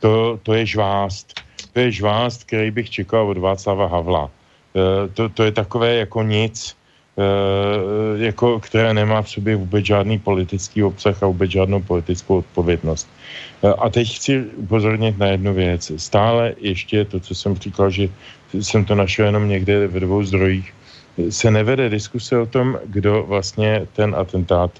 To, 0.00 0.40
to 0.42 0.54
je 0.54 0.66
žvást. 0.66 1.40
To 1.72 1.80
je 1.80 1.92
žvást, 1.92 2.44
který 2.44 2.70
bych 2.70 2.90
čekal 2.90 3.28
od 3.28 3.38
Václava 3.38 3.86
Havla. 3.86 4.30
Eh, 4.76 5.08
to, 5.08 5.28
to 5.28 5.44
je 5.44 5.52
takové 5.52 5.94
jako 5.94 6.22
nic, 6.22 6.76
eh, 7.18 8.24
jako, 8.24 8.60
které 8.60 8.94
nemá 8.94 9.22
v 9.22 9.30
sobě 9.30 9.56
vůbec 9.56 9.84
žádný 9.84 10.18
politický 10.18 10.82
obsah 10.82 11.22
a 11.22 11.26
vůbec 11.26 11.50
žádnou 11.50 11.82
politickou 11.84 12.38
odpovědnost. 12.38 13.08
A 13.62 13.88
teď 13.88 14.16
chci 14.16 14.44
upozornit 14.56 15.18
na 15.18 15.26
jednu 15.26 15.54
věc. 15.54 15.92
Stále 15.96 16.54
ještě 16.58 17.04
to, 17.04 17.20
co 17.20 17.34
jsem 17.34 17.56
říkal, 17.56 17.90
že 17.90 18.08
jsem 18.52 18.84
to 18.84 18.94
našel 18.94 19.26
jenom 19.26 19.48
někde 19.48 19.86
ve 19.88 20.00
dvou 20.00 20.22
zdrojích, 20.22 20.74
se 21.30 21.50
nevede 21.50 21.88
diskuse 21.88 22.38
o 22.38 22.46
tom, 22.46 22.78
kdo 22.84 23.24
vlastně 23.28 23.86
ten 23.92 24.14
atentát 24.14 24.70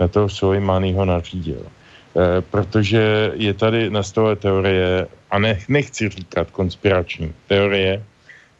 na 0.00 0.08
toho 0.08 0.28
Soleimányho 0.28 1.04
nařídil. 1.04 1.62
E, 1.62 2.40
protože 2.40 3.32
je 3.34 3.54
tady 3.54 3.90
na 3.90 4.02
stole 4.02 4.36
teorie, 4.36 5.06
a 5.30 5.38
ne, 5.38 5.58
nechci 5.68 6.08
říkat 6.08 6.50
konspirační 6.50 7.32
teorie, 7.48 8.02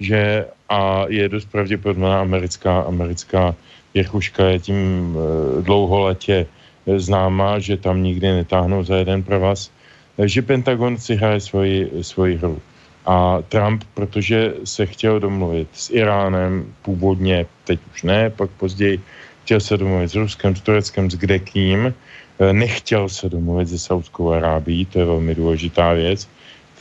že 0.00 0.46
a 0.68 1.04
je 1.08 1.28
dost 1.28 1.48
pravděpodobná 1.52 2.20
americká, 2.20 2.80
americká 2.80 3.54
Jirkuška 3.94 4.44
je 4.44 4.58
tím 4.58 4.78
e, 4.78 5.62
dlouholetě 5.62 6.46
známa, 6.86 7.58
že 7.58 7.76
tam 7.76 8.02
nikdy 8.02 8.32
netáhnou 8.32 8.82
za 8.84 8.96
jeden 8.96 9.22
provaz, 9.22 9.70
že 10.18 10.42
Pentagon 10.42 10.98
si 10.98 11.14
hraje 11.14 11.40
svoji, 11.40 11.90
svoji 12.02 12.36
hru. 12.36 12.58
A 13.06 13.42
Trump, 13.48 13.84
protože 13.94 14.54
se 14.64 14.86
chtěl 14.86 15.20
domluvit 15.20 15.68
s 15.72 15.90
Iránem 15.90 16.74
původně, 16.82 17.46
teď 17.64 17.80
už 17.94 18.02
ne, 18.02 18.30
pak 18.30 18.50
později, 18.50 19.00
chtěl 19.42 19.60
se 19.60 19.76
domluvit 19.76 20.08
s 20.08 20.14
Ruskem, 20.14 20.56
s 20.56 20.60
Tureckem, 20.60 21.10
s 21.10 21.14
kdekým, 21.14 21.94
eh, 22.38 22.52
nechtěl 22.52 23.08
se 23.08 23.28
domluvit 23.28 23.68
se 23.68 23.78
Saudskou 23.78 24.30
Arábí, 24.30 24.86
to 24.86 24.98
je 24.98 25.04
velmi 25.04 25.34
důležitá 25.34 25.92
věc, 25.92 26.28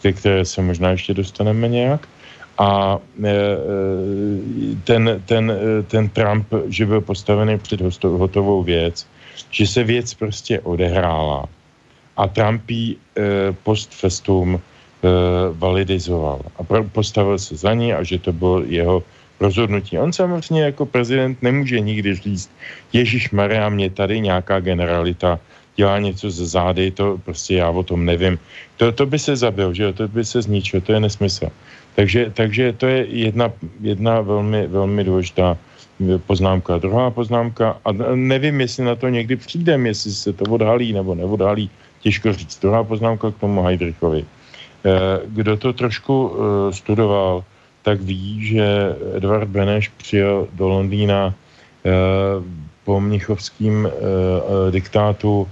k 0.02 0.14
které 0.14 0.46
se 0.46 0.62
možná 0.62 0.90
ještě 0.90 1.14
dostaneme 1.14 1.68
nějak. 1.68 2.08
A 2.58 2.98
eh, 3.24 3.30
eh, 3.30 4.76
ten, 4.84 5.22
ten, 5.26 5.54
ten 5.88 6.10
Trump, 6.10 6.48
že 6.68 6.86
byl 6.86 7.02
postavený 7.02 7.58
před 7.58 7.82
hotovou 8.04 8.64
věc, 8.64 9.08
že 9.50 9.68
se 9.68 9.84
věc 9.84 10.14
prostě 10.14 10.60
odehrála 10.60 11.46
a 12.18 12.28
Trump 12.28 12.70
jí 12.70 12.98
post 13.64 13.94
festum 13.94 14.62
validizoval 15.54 16.42
a 16.60 16.62
postavil 16.92 17.40
se 17.40 17.56
za 17.56 17.74
ní 17.74 17.94
a 17.94 18.04
že 18.04 18.20
to 18.20 18.34
bylo 18.34 18.64
jeho 18.64 19.04
rozhodnutí. 19.40 19.98
On 19.98 20.14
samozřejmě 20.14 20.64
jako 20.64 20.86
prezident 20.86 21.42
nemůže 21.42 21.80
nikdy 21.80 22.16
říct, 22.16 22.52
Ježíš 22.94 23.32
Maria, 23.32 23.70
mě 23.70 23.90
tady 23.90 24.20
nějaká 24.20 24.60
generalita 24.60 25.40
dělá 25.76 26.00
něco 26.00 26.32
ze 26.32 26.46
zády, 26.46 26.92
to 26.92 27.18
prostě 27.26 27.56
já 27.56 27.70
o 27.70 27.84
tom 27.84 28.06
nevím. 28.06 28.40
To, 28.78 28.92
to 28.92 29.06
by 29.06 29.20
se 29.20 29.36
zabil, 29.36 29.74
že 29.74 29.94
to 29.94 30.08
by 30.08 30.26
se 30.26 30.42
zničil, 30.42 30.82
to 30.82 30.94
je 30.94 31.00
nesmysl. 31.00 31.50
Takže, 31.96 32.32
takže 32.34 32.74
to 32.74 32.86
je 32.86 33.06
jedna, 33.10 33.52
jedna 33.82 34.22
velmi, 34.22 34.68
velmi 34.68 35.04
důležitá 35.04 35.58
poznámka. 36.26 36.78
Druhá 36.78 37.12
poznámka, 37.12 37.78
a 37.86 37.92
nevím, 38.16 38.62
jestli 38.62 38.84
na 38.84 38.96
to 38.96 39.10
někdy 39.10 39.36
přijdem, 39.36 39.86
jestli 39.86 40.12
se 40.12 40.34
to 40.34 40.44
odhalí 40.52 40.94
nebo 40.94 41.16
neodhalí, 41.16 41.70
těžko 42.00 42.34
říct. 42.34 42.60
Druhá 42.62 42.84
poznámka 42.84 43.32
k 43.32 43.40
tomu 43.40 43.64
Heidrichovi. 43.64 44.26
Eh, 44.82 45.22
kdo 45.26 45.58
to 45.58 45.74
trošku 45.74 46.14
eh, 46.34 46.74
studoval, 46.74 47.44
tak 47.82 48.02
ví, 48.02 48.46
že 48.46 48.96
Edward 49.18 49.50
Beneš 49.50 49.90
přijel 49.90 50.48
do 50.54 50.70
Londýna 50.70 51.34
eh, 51.34 51.90
po 52.86 53.00
mnichovským 53.00 53.90
diktátu 54.72 55.48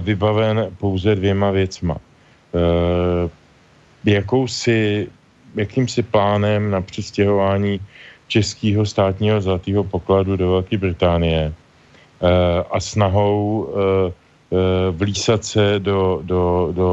vybaven 0.00 0.74
pouze 0.78 1.14
dvěma 1.14 1.50
věcma. 1.50 1.96
Jakousi, 4.04 5.08
jakýmsi 5.54 6.02
plánem 6.02 6.70
na 6.70 6.80
přestěhování 6.82 7.80
českého 8.28 8.86
státního 8.86 9.40
zlatého 9.40 9.84
pokladu 9.84 10.36
do 10.36 10.50
Velké 10.50 10.78
Británie 10.78 11.52
a 12.70 12.80
snahou 12.80 13.68
vlísat 14.90 15.44
se 15.44 15.74
do, 15.78 16.20
do, 16.22 16.68
do 16.72 16.92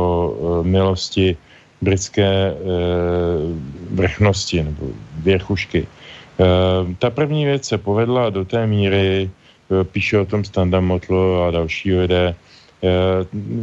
milosti 0.63 1.37
britské 1.81 2.53
vrchnosti 3.91 4.63
nebo 4.63 4.87
věrchušky. 5.23 5.87
Ta 6.99 7.09
první 7.09 7.45
věc 7.45 7.65
se 7.67 7.77
povedla 7.77 8.29
do 8.29 8.45
té 8.45 8.67
míry, 8.67 9.29
píše 9.83 10.19
o 10.19 10.25
tom 10.25 10.43
Standa 10.43 10.79
Motlo 10.79 11.43
a 11.47 11.51
další 11.51 11.95
lidé, 11.95 12.35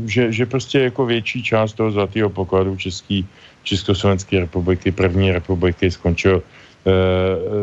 že, 0.06 0.32
že 0.32 0.46
prostě 0.46 0.78
jako 0.80 1.06
větší 1.06 1.42
část 1.42 1.72
toho 1.72 1.90
zlatého 1.90 2.30
pokladu 2.30 2.76
Český, 2.76 3.26
Československé 3.62 4.40
republiky, 4.40 4.92
první 4.92 5.32
republiky 5.32 5.90
skončil 5.90 6.42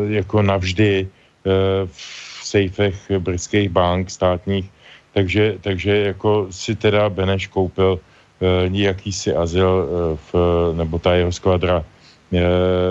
jako 0.08 0.42
navždy 0.42 0.98
e, 1.00 1.08
v 1.86 2.40
sejfech 2.42 3.10
britských 3.18 3.68
bank 3.68 4.10
státních, 4.10 4.70
takže, 5.14 5.54
takže 5.60 5.96
jako 5.96 6.46
si 6.50 6.76
teda 6.76 7.08
Beneš 7.08 7.46
koupil 7.46 8.00
nějaký 8.68 9.12
si 9.12 9.34
azyl 9.34 9.68
eh, 9.68 10.18
v, 10.32 10.34
nebo 10.76 10.98
ta 10.98 11.14
jeho 11.14 11.32
skvadra 11.32 11.84
eh, 12.32 12.40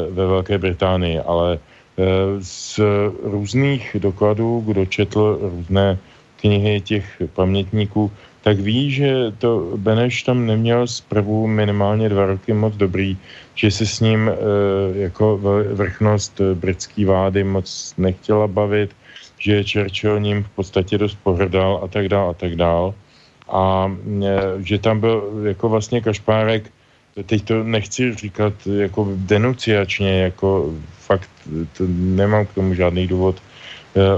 ve 0.09 0.25
Velké 0.27 0.57
Británii, 0.57 1.19
ale 1.19 1.57
eh, 1.57 2.03
z 2.39 2.79
různých 3.23 3.97
dokladů, 3.99 4.63
kdo 4.65 4.85
četl 4.85 5.39
různé 5.41 5.97
knihy 6.41 6.81
těch 6.81 7.21
pamětníků, 7.33 8.11
tak 8.41 8.59
ví, 8.59 8.91
že 8.91 9.13
to 9.37 9.73
Beneš 9.75 10.23
tam 10.23 10.45
neměl 10.45 10.87
zprvu 10.87 11.47
minimálně 11.47 12.09
dva 12.09 12.25
roky 12.25 12.53
moc 12.53 12.75
dobrý, 12.75 13.17
že 13.55 13.71
se 13.71 13.85
s 13.85 13.99
ním 13.99 14.31
jako 14.93 15.37
vrchnost 15.73 16.41
britské 16.53 17.05
vlády 17.05 17.43
moc 17.43 17.93
nechtěla 17.97 18.47
bavit, 18.47 18.91
že 19.39 19.63
Churchill 19.63 20.19
ním 20.19 20.43
v 20.43 20.49
podstatě 20.49 20.97
dost 20.97 21.17
pohrdal 21.23 21.81
a 21.83 21.87
tak 21.87 22.09
dál 22.09 22.29
a 22.29 22.33
tak 22.33 22.55
dál. 22.55 22.93
A 23.49 23.91
e, 24.23 24.63
že 24.63 24.77
tam 24.77 24.99
byl 24.99 25.23
jako 25.43 25.69
vlastně 25.69 26.01
Kašpárek, 26.01 26.71
teď 27.25 27.43
to 27.43 27.63
nechci 27.63 28.13
říkat 28.13 28.53
jako 28.67 29.07
denunciačně, 29.15 30.21
jako 30.21 30.73
fakt 30.99 31.29
to 31.77 31.83
nemám 31.89 32.45
k 32.45 32.53
tomu 32.53 32.73
žádný 32.73 33.07
důvod 33.07 33.35
e, 33.37 33.41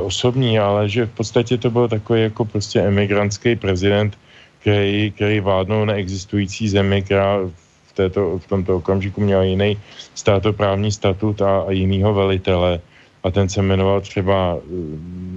osobní, 0.01 0.59
ale 0.59 0.89
že 0.89 1.05
v 1.05 1.11
podstatě 1.11 1.57
to 1.57 1.69
byl 1.69 1.87
takový 1.87 2.21
jako 2.21 2.45
prostě 2.45 2.79
emigrantský 2.79 3.55
prezident, 3.55 4.17
který, 4.59 5.11
který 5.11 5.39
vládnou 5.39 5.85
na 5.85 5.93
existující 5.93 6.69
zemi, 6.69 7.01
která 7.01 7.37
v, 7.85 7.93
této, 7.93 8.39
v 8.39 8.47
tomto 8.47 8.77
okamžiku 8.77 9.21
měla 9.21 9.43
jiný 9.43 9.77
státoprávní 10.15 10.91
statut 10.91 11.41
a, 11.41 11.61
a 11.61 11.71
jinýho 11.71 12.13
velitele 12.13 12.79
a 13.23 13.31
ten 13.31 13.49
se 13.49 13.61
jmenoval 13.61 14.01
třeba 14.01 14.57
e, 14.57 14.61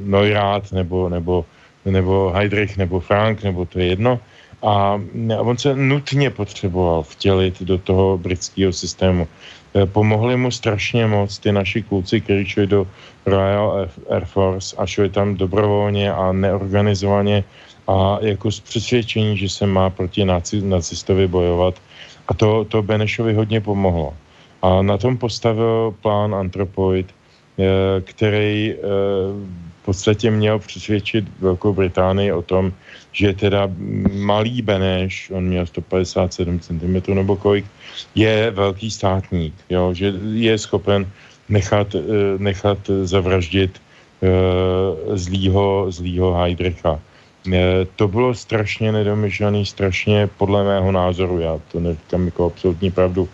Neurát 0.04 0.72
nebo, 0.72 1.08
nebo 1.08 1.44
nebo 1.84 2.30
Heidrich, 2.30 2.76
nebo 2.76 3.00
Frank, 3.00 3.42
nebo 3.42 3.64
to 3.64 3.78
je 3.78 3.86
jedno. 3.86 4.20
A 4.62 5.00
on 5.38 5.58
se 5.58 5.76
nutně 5.76 6.30
potřeboval 6.30 7.02
vtělit 7.02 7.62
do 7.62 7.78
toho 7.78 8.18
britského 8.18 8.72
systému. 8.72 9.28
E, 9.74 9.86
pomohli 9.86 10.36
mu 10.36 10.50
strašně 10.50 11.06
moc 11.06 11.38
ty 11.38 11.52
naši 11.52 11.82
kluci, 11.82 12.20
kteří 12.20 12.44
šli 12.46 12.66
do 12.66 12.86
Royal 13.26 13.88
Air 14.10 14.24
Force 14.24 14.76
a 14.78 14.86
šli 14.86 15.10
tam 15.10 15.36
dobrovolně 15.36 16.12
a 16.12 16.32
neorganizovaně 16.32 17.44
a 17.88 18.18
jako 18.20 18.50
z 18.50 18.60
přesvědčení, 18.60 19.36
že 19.36 19.48
se 19.48 19.66
má 19.66 19.90
proti 19.90 20.24
nacistovi 20.62 21.28
bojovat. 21.28 21.74
A 22.28 22.34
to, 22.34 22.64
to 22.64 22.82
Benešovi 22.82 23.34
hodně 23.34 23.60
pomohlo. 23.60 24.14
A 24.62 24.82
na 24.82 24.98
tom 24.98 25.18
postavil 25.18 25.94
plán 26.02 26.34
Antropoid, 26.34 27.06
e, 27.58 28.00
který 28.00 28.72
e, 28.72 28.76
podstatě 29.84 30.30
měl 30.30 30.58
přesvědčit 30.58 31.24
Velkou 31.40 31.72
Británii 31.72 32.32
o 32.32 32.42
tom, 32.42 32.72
že 33.14 33.32
teda 33.32 33.70
malý 34.10 34.62
Beneš, 34.62 35.30
on 35.30 35.44
měl 35.46 35.66
157 35.66 36.60
cm 36.60 37.14
nebo 37.14 37.36
kolik, 37.36 37.64
je 38.14 38.50
velký 38.50 38.90
státník, 38.90 39.54
jo, 39.70 39.94
že 39.94 40.12
je 40.34 40.58
schopen 40.58 41.06
nechat, 41.48 41.94
eh, 41.94 42.02
nechat 42.38 42.78
zavraždit 43.02 43.78
uh, 44.24 45.16
zlýho, 45.16 45.86
zlýho 45.92 46.34
Heidricha. 46.34 46.98
Eh, 47.52 47.86
to 47.96 48.08
bylo 48.08 48.34
strašně 48.34 48.92
nedomyšlený, 48.92 49.66
strašně 49.66 50.28
podle 50.38 50.64
mého 50.64 50.92
názoru, 50.92 51.38
já 51.38 51.60
to 51.72 51.80
neříkám 51.80 52.24
jako 52.26 52.46
absolutní 52.46 52.90
pravdu, 52.90 53.28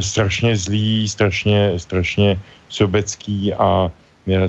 strašně 0.00 0.56
zlý, 0.56 1.08
strašně, 1.08 1.76
strašně 1.76 2.40
sobecký 2.68 3.52
a 3.52 3.92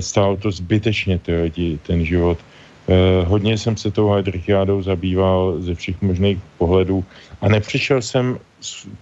Stalo 0.00 0.36
to 0.36 0.50
zbytečně 0.50 1.18
ty, 1.18 1.78
ten 1.86 2.04
život. 2.04 2.38
Eh, 2.86 3.24
hodně 3.26 3.58
jsem 3.58 3.76
se 3.76 3.90
tou 3.90 4.08
Heidrichiádou 4.14 4.82
zabýval 4.82 5.58
ze 5.58 5.74
všech 5.74 6.02
možných 6.02 6.38
pohledů 6.58 7.04
a 7.40 7.48
nepřišel 7.48 8.02
jsem, 8.02 8.38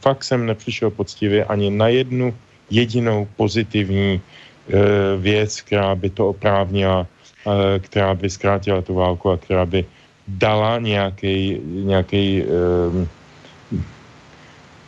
fakt 0.00 0.24
jsem 0.24 0.46
nepřišel 0.46 0.90
poctivě 0.90 1.44
ani 1.44 1.70
na 1.70 1.88
jednu 1.88 2.34
jedinou 2.70 3.28
pozitivní 3.36 4.20
eh, 4.20 4.80
věc, 5.20 5.60
která 5.60 5.94
by 5.94 6.10
to 6.10 6.28
oprávnila, 6.28 7.06
eh, 7.06 7.78
která 7.78 8.14
by 8.14 8.30
zkrátila 8.30 8.82
tu 8.82 8.94
válku 8.94 9.30
a 9.30 9.36
která 9.36 9.66
by 9.66 9.84
dala 10.28 10.78
nějaký 10.80 12.42
eh, 12.42 13.06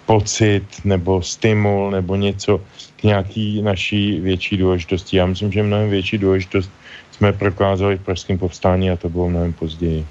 pocit 0.07 0.65
nebo 0.85 1.23
stimul 1.23 1.91
nebo 1.91 2.17
něco 2.17 2.61
k 2.97 3.03
nějaký 3.03 3.63
naší 3.63 4.21
větší 4.21 4.57
důležitosti. 4.57 5.17
Já 5.17 5.27
myslím, 5.27 5.53
že 5.53 5.63
mnohem 5.63 5.91
větší 5.91 6.19
důležitost 6.19 6.71
jsme 7.17 7.33
prokázali 7.33 7.97
v 7.97 8.05
pražském 8.05 8.39
povstání 8.39 8.91
a 8.91 8.97
to 8.97 9.09
bylo 9.09 9.29
mnohem 9.29 9.53
později. 9.53 10.07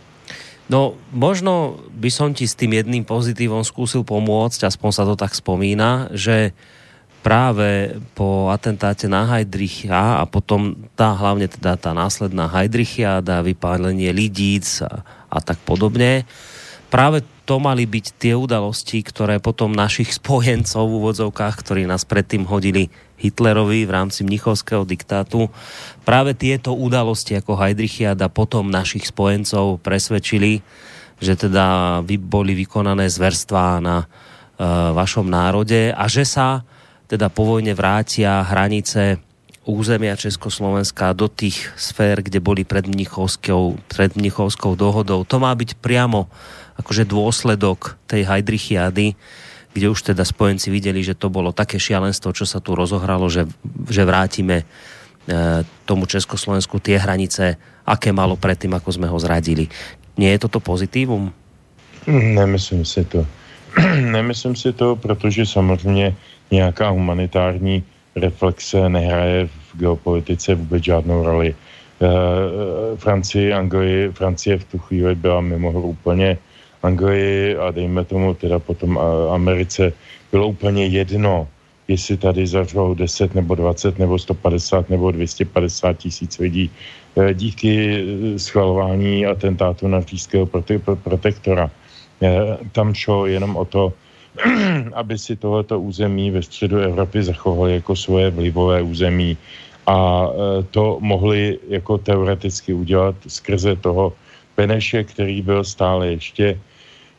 No, 0.66 0.98
možno 1.14 1.78
by 1.94 2.10
som 2.10 2.34
ti 2.34 2.50
s 2.50 2.58
tým 2.58 2.74
jedným 2.74 3.06
pozitívom 3.06 3.62
skúsil 3.62 4.02
pomôcť, 4.02 4.66
aspoň 4.66 4.90
sa 4.90 5.06
to 5.06 5.14
tak 5.14 5.38
spomína, 5.38 6.10
že 6.10 6.58
práve 7.22 8.02
po 8.18 8.50
atentáte 8.50 9.06
na 9.06 9.30
Heidricha 9.30 10.22
a 10.22 10.24
potom 10.26 10.74
tá 10.98 11.14
hlavne 11.14 11.46
teda 11.46 11.78
tá 11.78 11.94
následná 11.94 12.50
Heidrichiáda, 12.50 13.46
vypálenie 13.46 14.10
lidíc 14.10 14.82
a, 14.82 15.06
a 15.30 15.38
tak 15.38 15.62
podobne, 15.70 16.26
práve 16.90 17.22
to 17.46 17.62
mali 17.62 17.86
byť 17.86 18.06
tie 18.18 18.34
udalosti, 18.34 19.06
ktoré 19.06 19.38
potom 19.38 19.70
našich 19.70 20.18
spojencov 20.18 20.82
v 20.82 20.98
úvodzovkách, 20.98 21.62
ktorí 21.62 21.86
nás 21.86 22.10
predtým 22.10 22.50
hodili 22.50 22.90
Hitlerovi 23.16 23.88
v 23.88 23.92
rámci 23.96 24.28
mnichovského 24.28 24.84
diktátu, 24.84 25.48
práve 26.04 26.36
tieto 26.36 26.76
udalosti 26.76 27.40
ako 27.40 27.56
Heidrichiada 27.56 28.28
potom 28.28 28.68
našich 28.68 29.08
spojencov 29.08 29.80
presvedčili, 29.80 30.60
že 31.24 31.40
teda 31.40 32.00
vy 32.04 32.20
boli 32.20 32.52
vykonané 32.54 33.08
zverstvá 33.08 33.80
na 33.80 34.04
uh, 34.04 34.92
vašom 34.92 35.26
národe 35.32 35.96
a 35.96 36.06
že 36.12 36.28
sa 36.28 36.68
teda 37.08 37.32
po 37.32 37.46
vojne 37.48 37.72
vrátia 37.72 38.44
hranice 38.44 39.22
územia 39.66 40.14
Československa 40.14 41.18
do 41.18 41.26
tých 41.26 41.74
sfér, 41.74 42.22
kde 42.22 42.38
boli 42.38 42.62
pred 42.62 42.86
Mnichovskou, 42.86 43.82
pred 43.90 44.14
Mnichovskou 44.14 44.78
dohodou. 44.78 45.26
To 45.26 45.38
má 45.42 45.50
byť 45.58 45.82
priamo 45.82 46.30
akože 46.78 47.10
dôsledok 47.10 47.98
tej 48.06 48.30
Heidrichiady, 48.30 49.18
kde 49.76 49.92
už 49.92 50.16
teda 50.16 50.24
spojenci 50.24 50.72
videli, 50.72 51.04
že 51.04 51.20
to 51.20 51.28
bolo 51.28 51.52
také 51.52 51.76
šialenstvo, 51.76 52.32
čo 52.32 52.48
sa 52.48 52.64
tu 52.64 52.80
rozohralo, 52.80 53.28
že, 53.28 53.44
že 53.92 54.08
vrátime 54.08 54.64
e, 54.64 54.66
tomu 55.84 56.08
Československu 56.08 56.80
tie 56.80 56.96
hranice, 56.96 57.60
aké 57.84 58.16
malo 58.16 58.40
predtým, 58.40 58.72
ako 58.72 58.96
sme 58.96 59.12
ho 59.12 59.20
zradili. 59.20 59.68
Nie 60.16 60.32
je 60.32 60.48
toto 60.48 60.64
pozitívum? 60.64 61.28
Nemyslím 62.08 62.88
si 62.88 63.04
to. 63.04 63.28
Nemyslím 64.16 64.56
si 64.56 64.72
to, 64.72 64.96
protože 64.96 65.44
samozřejmě 65.44 66.16
nějaká 66.52 66.96
humanitární 66.96 67.84
reflexe 68.16 68.90
nehraje 68.90 69.48
v 69.52 69.70
geopolitice 69.76 70.56
vůbec 70.56 70.84
žádnou 70.84 71.20
roli. 71.24 71.52
E, 71.52 71.56
Francii, 72.96 73.52
Anglii, 73.52 74.16
Francie 74.16 74.58
v 74.58 74.64
tu 74.64 74.78
chvíli 74.80 75.16
byla 75.16 75.42
mimo 75.42 75.72
hru 75.72 76.00
úplně 76.00 76.38
Anglii 76.86 77.58
a 77.58 77.72
dejme 77.72 78.06
tomu 78.06 78.34
teda 78.34 78.60
potom 78.60 79.00
Americe 79.34 79.94
bylo 80.32 80.48
úplně 80.48 80.86
jedno, 80.86 81.48
jestli 81.88 82.18
tady 82.18 82.48
zavřou 82.48 82.94
10 82.94 83.36
nebo 83.36 83.56
20 83.56 84.00
nebo 84.00 84.20
150 84.20 84.90
nebo 84.90 85.12
250 85.12 85.94
tisíc 85.98 86.40
lidí 86.40 86.70
e, 87.18 87.34
díky 87.34 88.04
schvalování 88.38 89.26
atentátu 89.26 89.88
na 89.88 90.02
říšského 90.02 90.46
prote- 90.46 90.96
protektora. 91.04 91.72
E, 92.22 92.58
tam 92.72 92.94
šlo 92.94 93.26
jenom 93.26 93.56
o 93.56 93.66
to, 93.66 93.94
aby 94.94 95.18
si 95.18 95.36
tohleto 95.36 95.80
území 95.80 96.32
ve 96.32 96.42
středu 96.42 96.78
Evropy 96.78 97.24
zachovali 97.24 97.74
jako 97.74 97.96
svoje 97.96 98.30
vlivové 98.30 98.82
území 98.82 99.38
a 99.88 100.28
to 100.72 100.98
mohli 101.02 101.60
jako 101.70 101.98
teoreticky 101.98 102.74
udělat 102.74 103.16
skrze 103.28 103.76
toho 103.76 104.14
Beneše, 104.58 105.04
který 105.04 105.42
byl 105.42 105.64
stále 105.64 106.08
ještě 106.08 106.58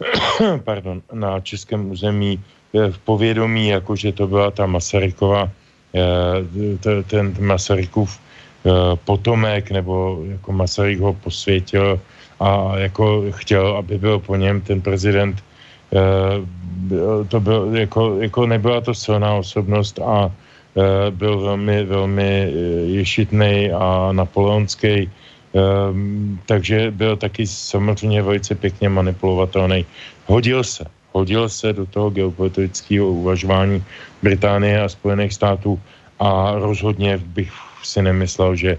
pardon, 0.65 1.03
na 1.13 1.41
českém 1.41 1.91
území 1.91 2.41
e, 2.75 2.91
v 2.93 2.99
povědomí, 2.99 3.69
jakože 3.69 4.13
to 4.13 4.27
byla 4.27 4.51
ta 4.51 4.67
Masarykova, 4.67 5.51
e, 5.95 7.03
ten 7.03 7.35
Masarykův 7.41 8.21
potomek, 9.05 9.71
nebo 9.71 10.25
jako 10.27 10.53
Masaryk 10.53 10.99
ho 11.01 11.13
posvětil 11.15 12.01
a 12.41 12.79
jako 12.79 13.25
chtěl, 13.31 13.77
aby 13.77 13.99
byl 13.99 14.19
po 14.19 14.37
něm 14.37 14.61
ten 14.61 14.83
prezident 14.83 15.45
to 17.29 17.41
byl, 17.41 17.71
jako, 17.73 18.17
jako 18.21 18.47
nebyla 18.47 18.81
to 18.81 18.95
silná 18.95 19.35
osobnost 19.35 19.99
a 19.99 20.33
byl 21.11 21.41
velmi, 21.41 21.85
velmi 21.85 22.53
ješitný 22.87 23.71
a 23.73 24.13
napoleonský, 24.13 25.11
e, 25.57 25.61
takže 26.47 26.91
byl 26.91 27.17
taky 27.17 27.47
samozřejmě 27.47 28.23
velice 28.23 28.55
pěkně 28.55 28.89
manipulovatelný. 28.89 29.87
Hodil 30.27 30.65
se, 30.65 30.85
hodil 31.13 31.49
se 31.49 31.73
do 31.73 31.87
toho 31.87 32.11
geopolitického 32.11 33.09
uvažování 33.09 33.85
Británie 34.23 34.83
a 34.83 34.89
Spojených 34.89 35.33
států 35.33 35.81
a 36.19 36.55
rozhodně 36.55 37.19
bych 37.19 37.53
si 37.83 38.03
nemyslel, 38.03 38.57
že 38.57 38.79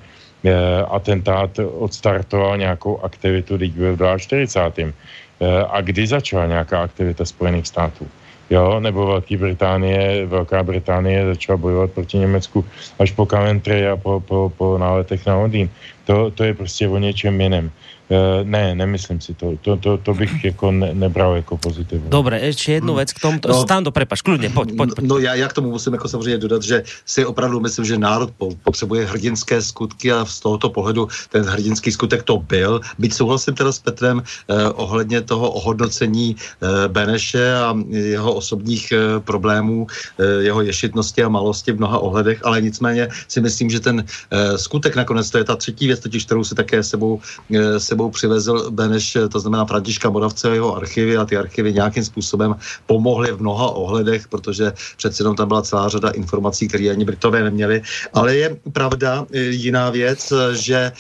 atentát 0.88 1.60
odstartoval 1.60 2.58
nějakou 2.58 3.00
aktivitu, 3.00 3.58
teď 3.58 3.72
byl 3.72 3.96
v 3.96 4.18
42. 4.18 4.94
Eh, 5.40 5.64
a 5.70 5.82
kdy 5.82 6.08
začala 6.08 6.46
nějaká 6.46 6.82
aktivita 6.82 7.26
Spojených 7.26 7.68
států. 7.68 8.08
Jo, 8.50 8.80
nebo 8.80 9.06
Velké 9.06 9.38
Británie, 9.38 10.26
Velká 10.26 10.64
Británie 10.64 11.26
začala 11.26 11.58
bojovat 11.58 11.92
proti 11.92 12.18
Německu 12.18 12.66
až 13.00 13.12
po 13.12 13.26
Coventry 13.26 13.88
a 13.88 13.98
po, 13.98 14.20
po, 14.20 14.52
po 14.58 14.78
náletech 14.78 15.26
na 15.26 15.36
Londýn. 15.36 15.70
To, 16.06 16.32
to 16.32 16.44
je 16.44 16.54
prostě 16.54 16.88
o 16.88 16.98
něčem 16.98 17.42
jiném. 17.42 17.72
Uh, 18.10 18.48
ne, 18.48 18.76
nemyslím 18.76 19.22
si 19.22 19.34
to. 19.34 19.58
To, 19.62 19.78
to, 19.78 19.98
to 19.98 20.14
bych 20.14 20.44
jako 20.44 20.72
ne, 20.72 20.94
nebral 20.94 21.36
jako 21.36 21.58
pozitivum. 21.58 22.10
Dobre, 22.10 22.40
ještě 22.40 22.72
jednu 22.72 22.96
věc 22.96 23.14
k 23.14 23.20
tomu. 23.20 23.40
No, 23.48 23.62
Stando, 23.62 23.92
prepaš, 23.92 24.22
kludně, 24.22 24.50
pojď, 24.50 24.76
pojď, 24.78 24.90
pojď. 24.96 25.08
No 25.08 25.18
já, 25.18 25.36
já 25.36 25.48
k 25.48 25.54
tomu 25.54 25.70
musím 25.70 25.94
jako 25.94 26.08
samozřejmě 26.08 26.38
dodat, 26.38 26.64
že 26.64 26.84
si 27.06 27.26
opravdu 27.26 27.60
myslím, 27.60 27.86
že 27.86 27.98
národ 27.98 28.30
potřebuje 28.64 29.06
hrdinské 29.06 29.62
skutky 29.62 30.12
a 30.12 30.26
z 30.26 30.40
tohoto 30.40 30.70
pohledu 30.70 31.08
ten 31.30 31.44
hrdinský 31.44 31.92
skutek 31.92 32.24
to 32.24 32.38
byl. 32.38 32.82
Byť 32.98 33.14
souhlasím 33.14 33.54
teda 33.54 33.72
s 33.72 33.80
Petrem 33.80 34.24
eh, 34.24 34.70
ohledně 34.70 35.22
toho 35.22 35.52
ohodnocení 35.52 36.36
eh, 36.36 36.88
Beneše 36.88 37.56
a 37.56 37.76
jeho 37.90 38.34
osobních 38.34 38.92
eh, 38.92 39.20
problémů, 39.20 39.88
eh, 40.20 40.44
jeho 40.44 40.62
ješitnosti 40.62 41.24
a 41.24 41.30
malosti 41.30 41.72
v 41.72 41.78
mnoha 41.78 42.00
ohledech, 42.00 42.40
ale 42.46 42.62
nicméně 42.62 43.08
si 43.28 43.42
myslím, 43.42 43.70
že 43.70 43.80
ten 43.80 44.06
eh, 44.32 44.58
skutek 44.58 44.96
nakonec, 44.96 45.30
to 45.30 45.38
je 45.38 45.44
ta 45.44 45.56
třetí 45.56 45.88
věc, 45.88 46.00
totiž 46.00 46.26
kterou 46.26 46.44
si 46.44 46.56
také 46.56 46.84
sebou, 46.84 47.20
eh, 47.56 47.80
sebou 47.80 47.97
sebou 47.98 48.10
přivezl 48.10 48.72
Beneš, 48.72 49.18
to 49.32 49.40
znamená 49.40 49.66
Františka 49.66 50.10
Moravce 50.10 50.54
jeho 50.54 50.76
archivy 50.76 51.18
a 51.18 51.26
ty 51.26 51.38
archivy 51.38 51.74
nějakým 51.74 52.06
způsobem 52.06 52.56
pomohly 52.86 53.32
v 53.32 53.42
mnoha 53.42 53.74
ohledech, 53.74 54.28
protože 54.28 54.74
přece 54.98 55.18
jenom 55.24 55.36
tam 55.36 55.48
byla 55.48 55.62
celá 55.62 55.90
řada 55.90 56.10
informací, 56.14 56.68
které 56.68 56.94
ani 56.94 57.06
Britové 57.06 57.42
neměli. 57.44 57.82
Ale 58.14 58.36
je 58.36 58.48
pravda 58.70 59.26
e, 59.34 59.40
jiná 59.50 59.90
věc, 59.90 60.34
že 60.54 60.78
e, 60.78 60.94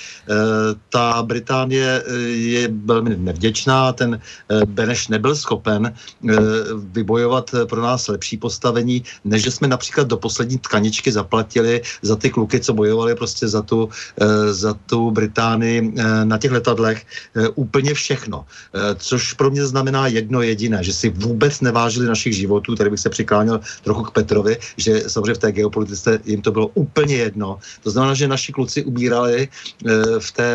ta 0.89 1.21
Británie 1.21 2.03
je 2.33 2.65
velmi 2.85 3.13
nevděčná, 3.13 3.93
ten 3.93 4.17
Beneš 4.65 5.07
nebyl 5.13 5.35
schopen 5.35 5.93
vybojovat 6.97 7.51
pro 7.69 7.81
nás 7.81 8.07
lepší 8.07 8.41
postavení, 8.41 9.03
než 9.21 9.43
že 9.43 9.51
jsme 9.51 9.67
například 9.67 10.07
do 10.07 10.17
poslední 10.17 10.57
tkaničky 10.57 11.11
zaplatili 11.11 11.81
za 12.01 12.15
ty 12.15 12.33
kluky, 12.33 12.59
co 12.59 12.73
bojovali 12.73 13.15
prostě 13.15 13.47
za 13.47 13.61
tu, 13.61 13.89
za 14.49 14.73
tu 14.73 15.11
Británii 15.11 15.93
na 16.23 16.37
těch 16.37 16.51
letadlech 16.51 16.86
letadlech 16.87 17.05
eh, 17.35 17.47
úplně 17.55 17.93
všechno. 17.93 18.45
Eh, 18.45 18.95
což 18.95 19.33
pro 19.33 19.51
mě 19.51 19.65
znamená 19.65 20.07
jedno 20.07 20.41
jediné, 20.41 20.83
že 20.83 20.93
si 20.93 21.09
vůbec 21.09 21.61
nevážili 21.61 22.07
našich 22.07 22.35
životů, 22.35 22.75
tady 22.75 22.89
bych 22.89 22.99
se 22.99 23.09
přikláněl 23.09 23.59
trochu 23.83 24.03
k 24.03 24.11
Petrovi, 24.11 24.57
že 24.77 25.09
samozřejmě 25.09 25.33
v 25.33 25.43
té 25.43 25.51
geopolitice 25.51 26.19
jim 26.25 26.41
to 26.41 26.51
bylo 26.51 26.67
úplně 26.73 27.15
jedno. 27.15 27.59
To 27.83 27.91
znamená, 27.91 28.13
že 28.13 28.27
naši 28.27 28.51
kluci 28.51 28.83
ubírali 28.83 29.47
eh, 29.47 29.91
v 30.19 30.29
té 30.31 30.47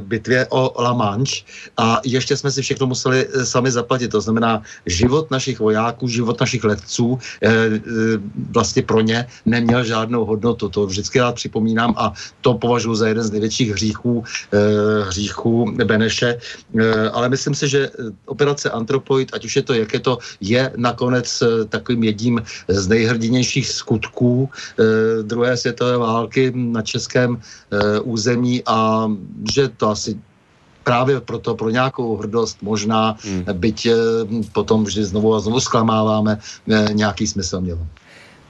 bitvě 0.00 0.46
o 0.50 0.72
La 0.82 0.92
Manche 0.92 1.44
a 1.76 2.00
ještě 2.04 2.36
jsme 2.36 2.50
si 2.50 2.62
všechno 2.62 2.86
museli 2.86 3.26
sami 3.44 3.70
zaplatit. 3.70 4.08
To 4.10 4.20
znamená, 4.20 4.62
život 4.86 5.30
našich 5.30 5.60
vojáků, 5.60 6.08
život 6.08 6.40
našich 6.40 6.64
letců 6.64 7.18
vlastně 8.50 8.82
pro 8.82 9.00
ně 9.00 9.26
neměl 9.46 9.84
žádnou 9.84 10.24
hodnotu. 10.24 10.68
To 10.68 10.86
vždycky 10.86 11.20
rád 11.20 11.34
připomínám 11.34 11.94
a 11.96 12.12
to 12.40 12.54
považuji 12.54 12.94
za 12.94 13.08
jeden 13.08 13.24
z 13.24 13.30
největších 13.30 13.70
hříchů, 13.72 14.24
hříchů 15.06 15.73
Beneše, 15.74 16.38
eh, 16.38 17.08
ale 17.10 17.28
myslím 17.28 17.54
si, 17.54 17.68
že 17.68 17.80
eh, 17.90 18.10
operace 18.26 18.70
Antropoid, 18.70 19.34
ať 19.34 19.44
už 19.44 19.56
je 19.56 19.62
to, 19.62 19.72
jak 19.74 19.90
je 19.94 20.00
to, 20.00 20.18
je 20.40 20.62
nakonec 20.76 21.26
eh, 21.42 21.64
takovým 21.64 22.04
jedním 22.04 22.42
z 22.68 22.88
nejhrdinějších 22.88 23.68
skutků 23.68 24.50
druhé 25.22 25.56
světové 25.56 25.98
války 25.98 26.52
na 26.54 26.82
českém 26.82 27.40
území 28.02 28.62
a 28.66 29.08
že 29.54 29.68
to 29.68 29.88
asi 29.88 30.18
právě 30.84 31.20
proto, 31.20 31.54
pro 31.54 31.70
nějakou 31.70 32.16
hrdost 32.16 32.62
možná, 32.62 33.16
hmm. 33.24 33.44
byť 33.52 33.88
potom 34.52 34.84
vždy 34.84 35.04
znovu 35.04 35.34
a 35.34 35.40
znovu 35.40 35.60
zklamáváme, 35.60 36.38
nějaký 36.92 37.26
smysl 37.26 37.60
mělo. 37.60 37.86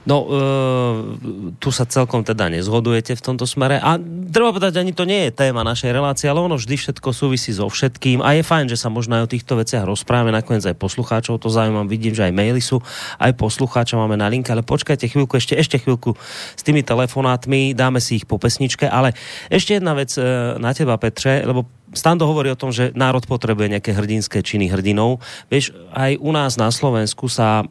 No, 0.05 0.21
uh, 0.21 1.17
tu 1.57 1.73
sa 1.73 1.89
celkom 1.89 2.21
teda 2.21 2.45
nezhodujete 2.53 3.17
v 3.17 3.25
tomto 3.25 3.49
smere. 3.49 3.81
A 3.81 3.97
treba 4.29 4.53
povedať, 4.53 4.77
ani 4.77 4.93
to 4.93 5.01
nie 5.01 5.29
je 5.29 5.33
téma 5.33 5.65
našej 5.65 5.89
relácie, 5.89 6.29
ale 6.29 6.45
ono 6.45 6.61
vždy 6.61 6.77
všetko 6.77 7.09
súvisí 7.09 7.49
so 7.49 7.65
všetkým 7.65 8.21
a 8.21 8.37
je 8.37 8.45
fajn, 8.45 8.69
že 8.69 8.77
sa 8.77 8.93
možno 8.93 9.17
aj 9.17 9.25
o 9.25 9.33
týchto 9.33 9.57
veciach 9.57 9.81
rozprávame, 9.81 10.29
nakoniec 10.29 10.61
aj 10.61 10.77
poslucháčov 10.77 11.41
to 11.41 11.49
zaujímam, 11.49 11.89
vidím, 11.89 12.13
že 12.13 12.29
aj 12.29 12.37
maily 12.37 12.61
sú, 12.61 12.85
aj 13.17 13.33
poslucháčov 13.33 14.05
máme 14.05 14.13
na 14.13 14.29
linke, 14.29 14.53
ale 14.53 14.61
počkajte 14.61 15.09
chvíľku, 15.09 15.41
ešte, 15.41 15.57
ešte 15.57 15.81
chvíľku 15.81 16.13
s 16.53 16.61
tými 16.61 16.85
telefonátmi, 16.85 17.73
dáme 17.73 17.97
si 17.97 18.21
ich 18.21 18.29
po 18.29 18.37
pesničke, 18.37 18.85
ale 18.85 19.17
ešte 19.49 19.81
jedna 19.81 19.97
vec 19.97 20.13
uh, 20.21 20.61
na 20.61 20.69
teba, 20.77 21.01
Petře, 21.01 21.49
lebo 21.49 21.65
Stando 21.95 22.27
hovorí 22.27 22.51
o 22.51 22.59
tom, 22.59 22.75
že 22.75 22.91
národ 22.91 23.23
potrebuje 23.23 23.71
nejaké 23.71 23.95
hrdinské 23.95 24.43
činy 24.43 24.67
hrdinov. 24.67 25.23
Vieš, 25.47 25.71
aj 25.95 26.19
u 26.19 26.29
nás 26.35 26.59
na 26.59 26.67
Slovensku 26.67 27.31
sa 27.31 27.63
e, 27.63 27.65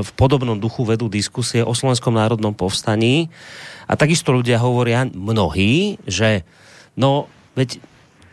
v 0.00 0.10
podobnom 0.14 0.54
duchu 0.54 0.86
vedú 0.86 1.10
diskusie 1.10 1.66
o 1.66 1.74
Slovenskom 1.74 2.14
národnom 2.14 2.54
povstaní 2.54 3.34
a 3.90 3.98
takisto 3.98 4.30
ľudia 4.30 4.62
hovoria 4.62 5.10
mnohí, 5.10 5.98
že 6.06 6.46
no, 6.94 7.26
veď 7.58 7.82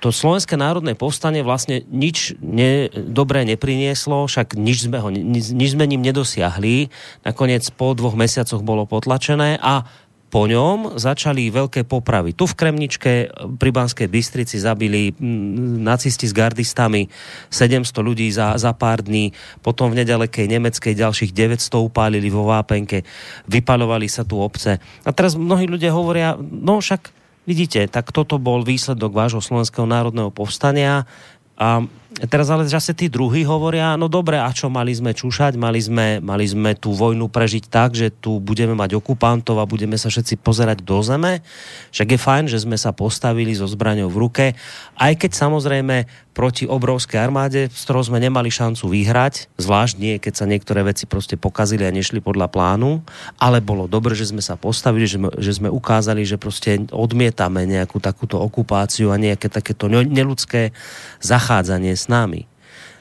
to 0.02 0.10
Slovenské 0.10 0.58
národné 0.58 0.98
povstanie 0.98 1.46
vlastne 1.46 1.86
nič 1.86 2.34
ne, 2.42 2.90
dobré 2.90 3.46
neprinieslo, 3.46 4.26
však 4.26 4.58
nič 4.58 4.90
sme, 4.90 4.98
ho, 4.98 5.14
nič, 5.14 5.54
nič 5.54 5.78
sme 5.78 5.86
ním 5.86 6.02
nedosiahli. 6.02 6.90
Nakoniec 7.22 7.70
po 7.78 7.94
dvoch 7.94 8.18
mesiacoch 8.18 8.66
bolo 8.66 8.90
potlačené 8.90 9.62
a 9.62 9.86
po 10.32 10.48
ňom 10.48 10.96
začali 10.96 11.52
veľké 11.52 11.84
popravy. 11.84 12.32
Tu 12.32 12.48
v 12.48 12.56
Kremničke 12.56 13.12
pri 13.60 13.70
Banskej 13.76 14.08
Bystrici 14.08 14.56
zabili 14.64 15.12
nacisti 15.84 16.24
s 16.24 16.32
gardistami 16.32 17.12
700 17.52 17.92
ľudí 18.00 18.32
za, 18.32 18.56
za 18.56 18.72
pár 18.72 19.04
dní, 19.04 19.36
potom 19.60 19.92
v 19.92 20.02
nedalekej 20.02 20.48
nemeckej 20.48 20.96
ďalších 20.96 21.36
900 21.36 21.68
upálili 21.84 22.32
vo 22.32 22.48
Vápenke, 22.48 23.04
vypalovali 23.52 24.08
sa 24.08 24.24
tu 24.24 24.40
obce. 24.40 24.80
A 25.04 25.10
teraz 25.12 25.36
mnohí 25.36 25.68
ľudia 25.68 25.92
hovoria, 25.92 26.40
no 26.40 26.80
však 26.80 27.12
vidíte, 27.44 27.92
tak 27.92 28.16
toto 28.16 28.40
bol 28.40 28.64
výsledok 28.64 29.12
vášho 29.12 29.44
Slovenského 29.44 29.84
národného 29.84 30.32
povstania 30.32 31.04
a 31.60 31.84
teraz 32.28 32.52
ale 32.52 32.68
zase 32.68 32.92
tí 32.92 33.08
druhí 33.08 33.48
hovoria, 33.48 33.96
no 33.96 34.12
dobre, 34.12 34.36
a 34.36 34.52
čo 34.52 34.68
mali 34.68 34.92
sme 34.92 35.16
čúšať, 35.16 35.56
mali 35.56 35.80
sme, 35.80 36.20
mali 36.20 36.44
sme 36.44 36.76
tú 36.76 36.92
vojnu 36.92 37.32
prežiť 37.32 37.72
tak, 37.72 37.96
že 37.96 38.12
tu 38.12 38.44
budeme 38.44 38.76
mať 38.76 39.00
okupantov 39.00 39.64
a 39.64 39.70
budeme 39.70 39.96
sa 39.96 40.12
všetci 40.12 40.44
pozerať 40.44 40.84
do 40.84 41.00
zeme. 41.00 41.40
Však 41.96 42.08
je 42.12 42.20
fajn, 42.20 42.46
že 42.52 42.64
sme 42.64 42.76
sa 42.76 42.92
postavili 42.92 43.56
so 43.56 43.64
zbraňou 43.70 44.12
v 44.12 44.20
ruke, 44.20 44.46
aj 45.00 45.14
keď 45.16 45.32
samozrejme 45.32 46.10
proti 46.32 46.64
obrovské 46.64 47.20
armáde, 47.20 47.68
s 47.68 47.84
ktorou 47.84 48.08
sme 48.08 48.24
nemali 48.24 48.48
šancu 48.48 48.88
vyhrať, 48.88 49.52
zvlášť 49.60 49.96
nie, 50.00 50.16
keď 50.16 50.34
sa 50.36 50.46
niektoré 50.48 50.80
veci 50.84 51.04
prostě 51.04 51.36
pokazili 51.36 51.84
a 51.84 51.92
nešli 51.92 52.24
podľa 52.24 52.48
plánu, 52.48 53.04
ale 53.36 53.60
bolo 53.60 53.84
dobre, 53.88 54.16
že 54.16 54.32
sme 54.32 54.40
sa 54.40 54.56
postavili, 54.56 55.08
že 55.08 55.20
že 55.38 55.54
sme 55.54 55.70
ukázali, 55.70 56.26
že 56.26 56.40
prostě 56.40 56.88
odmietame 56.92 57.68
nejakú 57.68 58.00
takúto 58.00 58.40
okupáciu 58.40 59.12
a 59.12 59.20
nejaké 59.20 59.52
takéto 59.52 59.92
neludské 59.92 60.72
zachádzanie 61.20 61.94
s 62.02 62.10
námi. 62.10 62.50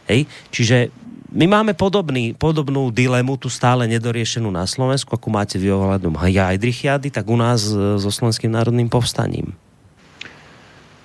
Hej? 0.05 0.29
Čiže 0.53 0.93
my 1.31 1.47
máme 1.47 1.73
podobný, 1.79 2.35
podobnú 2.35 2.91
dilemu 2.91 3.39
tu 3.39 3.47
stále 3.47 3.87
nedoriešenú 3.87 4.51
na 4.51 4.67
Slovensku, 4.67 5.15
ako 5.15 5.31
máte 5.31 5.57
vy 5.63 5.71
ohľadom 5.71 6.19
Jajdrichiady, 6.19 7.15
tak 7.15 7.31
u 7.31 7.39
nás 7.39 7.71
so 7.73 8.11
Slovenským 8.11 8.51
národným 8.51 8.91
povstaním. 8.91 9.55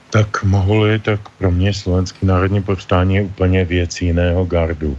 Tak 0.09 0.43
mohli, 0.43 0.99
tak 0.99 1.19
pro 1.37 1.51
mě 1.51 1.73
Slovenský 1.73 2.25
národní 2.25 2.63
povstání 2.63 3.15
je 3.15 3.21
úplně 3.21 3.65
věc 3.65 4.01
jiného 4.01 4.45
gardu. 4.45 4.97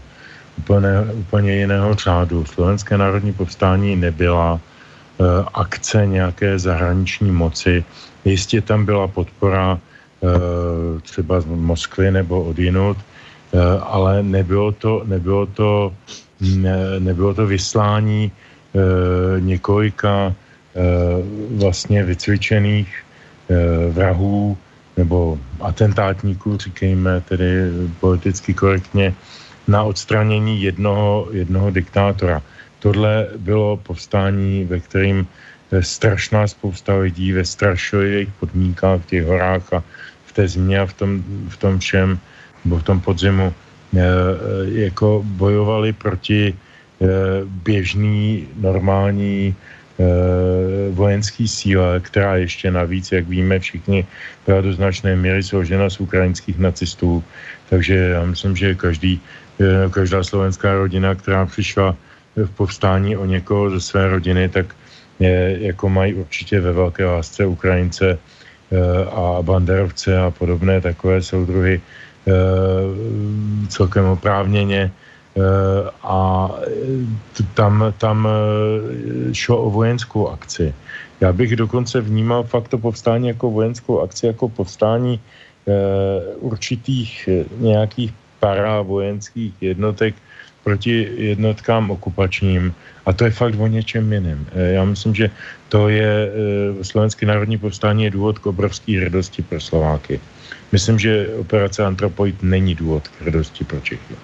Úplně, 0.59 0.89
úplně 1.15 1.53
jiného 1.57 1.95
řádu. 1.95 2.45
Slovenské 2.45 2.99
národní 2.99 3.33
povstání 3.33 3.97
nebyla 3.97 4.61
e, 4.61 4.61
akce 5.55 6.07
nějaké 6.07 6.59
zahraniční 6.59 7.31
moci. 7.31 7.85
Jistě 8.25 8.61
tam 8.61 8.85
byla 8.85 9.09
podpora 9.09 9.79
e, 9.79 9.96
třeba 11.03 11.41
z 11.41 11.45
Moskvy 11.47 12.11
nebo 12.11 12.43
od 12.43 12.59
jinut, 12.59 12.97
e, 12.97 13.61
ale 13.81 14.23
nebylo 14.23 14.73
to, 14.73 15.03
nebylo 15.05 15.47
to, 15.47 15.95
ne, 16.41 17.01
nebylo 17.01 17.35
to 17.35 17.47
vyslání 17.47 18.31
e, 18.31 18.31
několika 19.41 20.35
vlastně 21.57 22.05
vycvičených 22.05 23.03
vrahů 23.91 24.59
nebo 24.97 25.39
atentátníků, 25.61 26.57
říkejme 26.57 27.21
tedy 27.21 27.73
politicky 28.01 28.55
korektně, 28.55 29.14
na 29.69 29.83
odstranění 29.83 30.62
jednoho, 30.62 31.29
jednoho 31.33 31.71
diktátora. 31.71 32.43
Tohle 32.79 33.27
bylo 33.37 33.77
povstání, 33.77 34.64
ve 34.64 34.81
kterým 34.81 35.27
strašná 35.81 36.47
spousta 36.47 36.97
lidí 36.97 37.33
ve 37.33 37.45
strašlivých 37.45 38.29
podmínkách 38.41 39.01
v 39.01 39.07
těch 39.07 39.25
horách 39.25 39.73
a 39.73 39.85
té 40.37 40.49
zimě 40.49 40.80
a 40.80 40.87
v 40.87 40.93
tom, 40.93 41.11
v 41.49 41.57
tom 41.57 41.78
všem, 41.78 42.18
nebo 42.64 42.78
v 42.78 42.82
tom 42.82 43.01
podzimu, 43.01 43.49
e, 43.49 44.03
jako 44.87 45.24
bojovali 45.24 45.93
proti 45.93 46.53
e, 46.53 46.55
běžný, 47.45 48.49
normální 48.57 49.57
Eh, 49.97 50.93
vojenský 50.93 51.49
síle, 51.49 52.01
která 52.05 52.37
ještě 52.37 52.70
navíc, 52.70 53.12
jak 53.12 53.28
víme 53.28 53.59
všichni, 53.59 54.07
byla 54.47 54.61
do 54.61 54.72
značné 54.72 55.16
míry 55.16 55.43
složena 55.43 55.89
z 55.91 56.01
ukrajinských 56.01 56.59
nacistů. 56.59 57.24
Takže 57.72 57.97
já 57.97 58.24
myslím, 58.24 58.57
že 58.57 58.76
každý, 58.76 59.20
eh, 59.57 59.89
každá 59.89 60.20
slovenská 60.20 60.76
rodina, 60.76 61.16
která 61.16 61.49
přišla 61.49 61.97
v 62.37 62.51
povstání 62.61 63.16
o 63.16 63.24
někoho 63.24 63.72
ze 63.72 63.80
své 63.80 64.12
rodiny, 64.12 64.53
tak 64.53 64.76
je, 65.16 65.72
jako 65.72 65.89
mají 65.89 66.14
určitě 66.20 66.61
ve 66.61 66.76
velké 66.76 67.09
lásce 67.09 67.49
Ukrajince 67.49 68.20
eh, 68.20 68.20
a 69.11 69.43
banderovce 69.43 70.19
a 70.19 70.31
podobné 70.31 70.81
takové 70.81 71.23
soudruhy 71.23 71.81
celkem 73.69 74.05
oprávněně 74.05 74.91
Eh, 75.37 75.91
a 76.03 76.49
tam, 77.55 77.93
tam 78.01 78.25
eh, 78.25 79.35
šlo 79.35 79.62
o 79.62 79.71
vojenskou 79.71 80.29
akci. 80.29 80.75
Já 81.21 81.33
bych 81.33 81.57
dokonce 81.57 82.01
vnímal 82.01 82.43
fakt 82.43 82.69
to 82.69 82.79
povstání 82.79 83.29
jako 83.29 83.51
vojenskou 83.51 84.01
akci, 84.01 84.27
jako 84.27 84.49
povstání 84.49 85.21
eh, 85.21 85.73
určitých 86.41 87.29
nějakých 87.59 88.12
paravojenských 88.41 89.55
jednotek 89.61 90.14
proti 90.67 91.07
jednotkám 91.31 91.95
okupačním. 91.95 92.75
A 93.07 93.14
to 93.14 93.25
je 93.25 93.31
fakt 93.31 93.55
o 93.55 93.67
něčem 93.71 94.03
jiném. 94.03 94.47
Já 94.51 94.83
myslím, 94.83 95.14
že 95.14 95.31
to 95.71 95.87
je 95.89 96.11
Slovenský 96.83 97.27
národní 97.27 97.59
povstání 97.59 98.11
je 98.11 98.11
důvod 98.11 98.43
k 98.43 98.51
obrovské 98.51 98.99
hrdosti 98.99 99.47
pro 99.47 99.62
Slováky. 99.62 100.19
Myslím, 100.75 100.99
že 100.99 101.31
operace 101.39 101.87
Antropoid 101.87 102.43
není 102.43 102.75
důvod 102.75 103.07
k 103.09 103.31
hrdosti 103.31 103.62
pro 103.62 103.79
Čechy. 103.81 104.19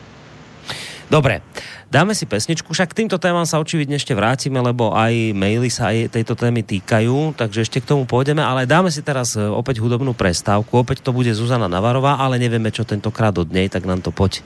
Dobre, 1.13 1.45
dáme 1.93 2.17
si 2.17 2.25
pesničku, 2.25 2.73
však 2.73 2.97
k 2.97 3.05
týmto 3.05 3.21
témam 3.21 3.45
sa 3.45 3.61
očividne 3.61 4.01
ešte 4.01 4.17
vrátime, 4.17 4.65
lebo 4.65 4.97
aj 4.97 5.37
maily 5.37 5.69
sa 5.69 5.93
aj 5.93 6.09
tejto 6.09 6.33
témy 6.33 6.65
týkajú, 6.65 7.37
takže 7.37 7.69
ešte 7.69 7.85
k 7.85 7.89
tomu 7.93 8.09
pôjdeme, 8.09 8.41
ale 8.41 8.65
dáme 8.65 8.89
si 8.89 9.05
teraz 9.05 9.37
e, 9.37 9.45
opäť 9.45 9.85
hudobnú 9.85 10.17
prestávku, 10.17 10.73
opäť 10.73 11.05
to 11.05 11.13
bude 11.13 11.29
Zuzana 11.37 11.69
Navarová, 11.69 12.17
ale 12.17 12.41
nevieme, 12.41 12.73
čo 12.73 12.89
tentokrát 12.89 13.37
od 13.37 13.53
nej, 13.53 13.69
tak 13.69 13.85
nám 13.85 14.01
to 14.01 14.09
poď 14.09 14.41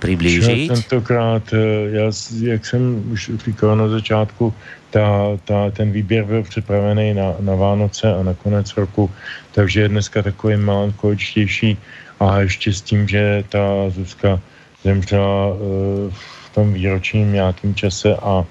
přiblížit. 0.00 0.68
tentokrát, 0.68 1.52
e, 1.52 1.56
já, 1.90 2.10
jak 2.42 2.66
jsem 2.66 3.12
už 3.12 3.30
říkal 3.44 3.76
na 3.76 3.88
začátku, 3.88 4.54
ta, 4.90 5.38
ta, 5.44 5.70
ten 5.70 5.92
výběr 5.92 6.24
byl 6.24 6.42
připravený 6.42 7.14
na, 7.14 7.34
na 7.40 7.54
Vánoce 7.54 8.14
a 8.14 8.22
na 8.22 8.34
konec 8.34 8.76
roku, 8.76 9.10
takže 9.52 9.80
je 9.80 9.88
dneska 9.88 10.22
takový 10.22 10.56
melancholičtější 10.56 11.78
a 12.20 12.40
ještě 12.40 12.72
s 12.72 12.80
tím, 12.80 13.08
že 13.08 13.44
ta 13.48 13.90
Zuzka 13.90 14.40
zemřela 14.84 15.46
eh, 15.48 16.10
v 16.10 16.50
tom 16.54 16.72
výročním 16.72 17.32
nějakým 17.32 17.74
čase 17.74 18.16
a 18.16 18.44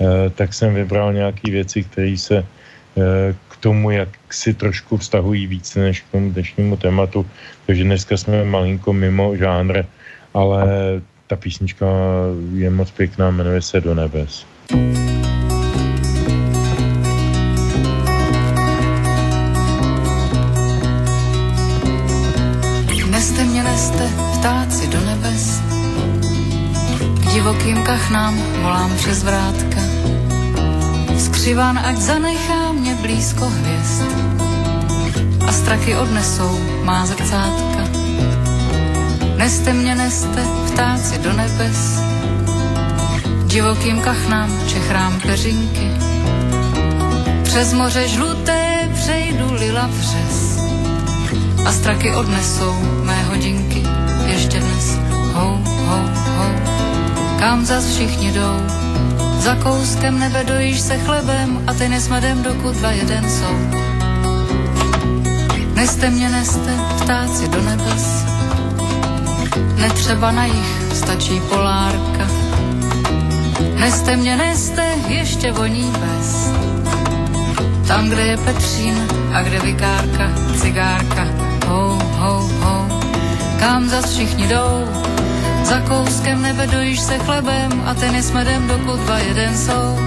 eh, 0.00 0.30
tak 0.30 0.54
jsem 0.54 0.74
vybral 0.74 1.12
nějaké 1.12 1.50
věci, 1.50 1.82
které 1.82 2.16
se 2.18 2.36
eh, 2.38 3.34
k 3.48 3.56
tomu, 3.56 3.90
jak 3.90 4.08
si 4.30 4.54
trošku 4.54 4.96
vztahují 4.96 5.46
víc 5.46 5.74
než 5.74 6.00
k 6.00 6.10
tomu 6.12 6.30
dnešnímu 6.30 6.76
tématu. 6.76 7.26
Takže 7.66 7.84
dneska 7.84 8.16
jsme 8.16 8.44
malinko 8.44 8.92
mimo 8.92 9.36
žánr, 9.36 9.84
ale 10.34 10.66
ta 11.26 11.36
písnička 11.36 11.86
je 12.54 12.70
moc 12.70 12.90
pěkná, 12.90 13.30
jmenuje 13.30 13.62
se 13.62 13.80
Do 13.80 13.94
nebes. 13.94 14.46
Neste 23.18 23.44
mě, 23.44 23.62
neste, 23.62 24.08
vtáci 24.38 24.86
do 24.86 25.00
nebes, 25.00 25.60
divokým 27.32 27.82
kachnám 27.82 28.38
volám 28.62 28.96
přes 28.96 29.24
vrátka. 29.24 29.80
Skřiván, 31.18 31.78
ať 31.78 31.96
zanechá 31.96 32.72
mě 32.72 32.94
blízko 32.94 33.44
hvězd 33.44 34.04
a 35.48 35.52
strachy 35.52 35.96
odnesou 35.96 36.58
má 36.84 37.06
zrcátka. 37.06 37.77
Neste 39.38 39.72
mě, 39.72 39.94
neste, 39.94 40.44
vtáci 40.66 41.18
do 41.18 41.32
nebes, 41.32 42.00
divokým 43.46 44.00
kachnám 44.00 44.60
čechrám 44.68 45.20
peřinky. 45.20 45.90
Přes 47.42 47.72
moře 47.72 48.08
žluté 48.08 48.88
přejdu 48.94 49.52
lila 49.52 49.90
přes 50.00 50.58
a 51.66 51.72
straky 51.72 52.14
odnesou 52.14 52.74
mé 53.04 53.22
hodinky 53.24 53.82
ještě 54.26 54.60
dnes. 54.60 54.98
Ho, 55.32 55.60
ho, 55.86 55.98
ho 56.36 56.78
kam 57.38 57.64
zas 57.64 57.86
všichni 57.86 58.32
jdou. 58.32 58.56
Za 59.38 59.54
kouskem 59.54 60.18
nebe 60.18 60.44
dojíš 60.44 60.80
se 60.80 60.98
chlebem 60.98 61.64
a 61.66 61.74
ty 61.74 61.88
nesmedem, 61.88 62.42
dokud 62.42 62.76
dva 62.76 62.90
jeden 62.90 63.30
jsou. 63.30 63.80
Neste 65.74 66.10
mě, 66.10 66.28
neste, 66.28 66.76
ptáci 67.02 67.48
do 67.48 67.62
nebes, 67.62 68.24
netřeba 69.76 70.30
na 70.30 70.44
jich, 70.44 70.92
stačí 70.94 71.40
polárka. 71.48 72.28
Neste 73.74 74.16
mě, 74.16 74.36
neste, 74.36 74.94
ještě 75.08 75.52
voní 75.52 75.92
bez, 75.92 76.50
tam, 77.88 78.08
kde 78.08 78.22
je 78.22 78.36
Petřín 78.36 79.08
a 79.32 79.42
kde 79.42 79.58
vikárka, 79.58 80.30
cigárka, 80.60 81.26
ho, 81.66 81.98
ho, 82.18 82.48
ho, 82.60 83.00
kam 83.60 83.88
zas 83.88 84.12
všichni 84.12 84.46
jdou, 84.46 84.88
za 85.64 85.80
kouskem 85.80 86.42
nebe 86.42 86.66
dojíš 86.66 87.00
se 87.00 87.18
chlebem 87.18 87.82
a 87.86 87.94
ten 87.94 88.14
je 88.14 88.22
s 88.22 88.30
medem, 88.30 88.68
dokud 88.68 89.00
dva 89.00 89.18
jeden 89.18 89.56
jsou. 89.56 89.98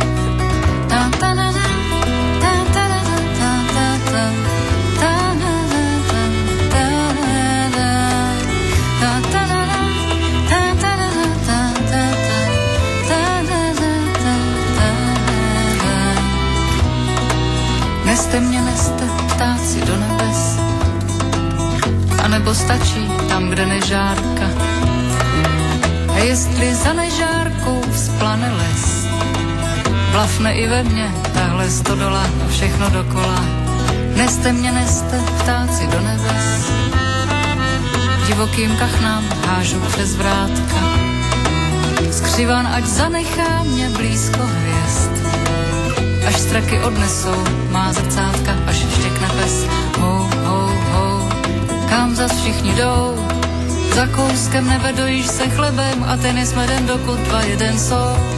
Ta, 0.90 1.10
ta, 1.20 1.34
na, 1.34 1.51
Neste 18.32 18.48
mě, 18.48 18.62
neste, 18.62 19.04
ptáci 19.28 19.82
do 19.86 19.98
nebes 19.98 20.60
a 22.24 22.28
nebo 22.28 22.56
stačí 22.56 23.12
tam, 23.30 23.50
kde 23.50 23.66
nežárka. 23.66 24.48
A 26.14 26.18
jestli 26.18 26.76
za 26.76 26.94
nežárkou 26.94 27.82
vzplane 27.92 28.52
les, 28.52 29.08
blafne 30.12 30.54
i 30.54 30.68
ve 30.68 30.84
mně 30.84 31.12
tahle 31.34 31.70
stodola 31.70 32.24
a 32.46 32.48
všechno 32.50 32.90
dokola. 32.90 33.44
Neste 34.16 34.54
mě, 34.54 34.72
neste, 34.72 35.20
ptáci 35.40 35.88
do 35.88 36.00
nebes. 36.00 36.72
Divokým 38.28 38.78
kachnám 38.78 39.24
hážu 39.48 39.80
přes 39.80 40.16
vrátka. 40.16 40.80
Skřivan, 42.12 42.68
ať 42.68 42.86
zanechá 42.86 43.64
mě 43.64 43.90
blízko 43.90 44.40
hvězd. 44.44 45.41
Až 46.32 46.40
straky 46.40 46.80
odnesou 46.80 47.44
má 47.76 47.94
zrcátka, 47.94 48.56
až 48.68 48.76
štěkne 48.76 49.28
pes. 49.36 49.68
Ho, 50.00 50.30
ho, 50.48 50.72
ho, 50.92 51.30
kam 51.90 52.16
zas 52.16 52.32
všichni 52.32 52.72
jdou? 52.72 53.28
Za 53.96 54.08
kouskem 54.08 54.68
nebe 54.68 54.94
dojíš 54.94 55.28
se 55.28 55.50
chlebem 55.50 56.04
a 56.08 56.18
ten 56.18 56.38
je 56.38 56.46
smeden, 56.46 56.86
dokud 56.88 57.20
dva 57.20 57.42
jeden 57.42 57.80
jsou. 57.80 58.31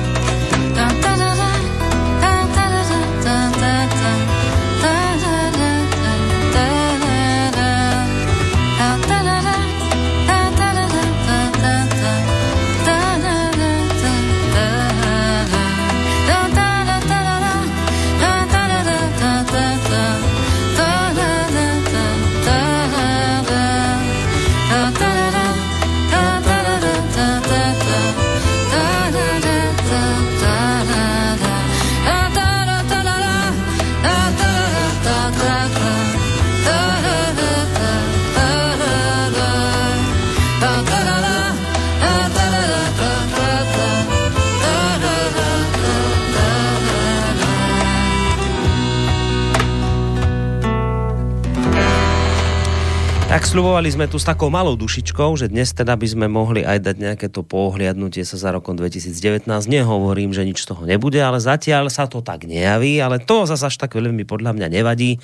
Tak 53.44 53.52
slubovali 53.60 53.91
sme 53.91 54.07
tu 54.07 54.15
s 54.15 54.24
takou 54.24 54.48
malou 54.48 54.72
dušičkou, 54.80 55.03
že 55.14 55.45
dnes 55.45 55.69
teda 55.77 55.94
by 55.94 56.07
sme 56.10 56.26
mohli 56.26 56.65
aj 56.65 56.90
dať 56.90 56.95
nejaké 56.98 57.27
to 57.30 57.45
pohliadnutie 57.45 58.26
sa 58.26 58.34
za 58.34 58.49
rokom 58.49 58.73
2019. 58.73 59.45
Nehovorím, 59.69 60.34
že 60.34 60.41
nič 60.41 60.65
z 60.65 60.73
toho 60.73 60.90
nebude, 60.90 61.22
ale 61.22 61.38
zatiaľ 61.38 61.94
sa 61.94 62.10
to 62.10 62.26
tak 62.26 62.49
nejaví, 62.49 62.98
ale 62.98 63.22
to 63.22 63.45
zase 63.45 63.69
až 63.69 63.77
tak 63.77 63.94
veľmi 63.94 64.26
podľa 64.26 64.57
mňa 64.57 64.68
nevadí. 64.73 65.22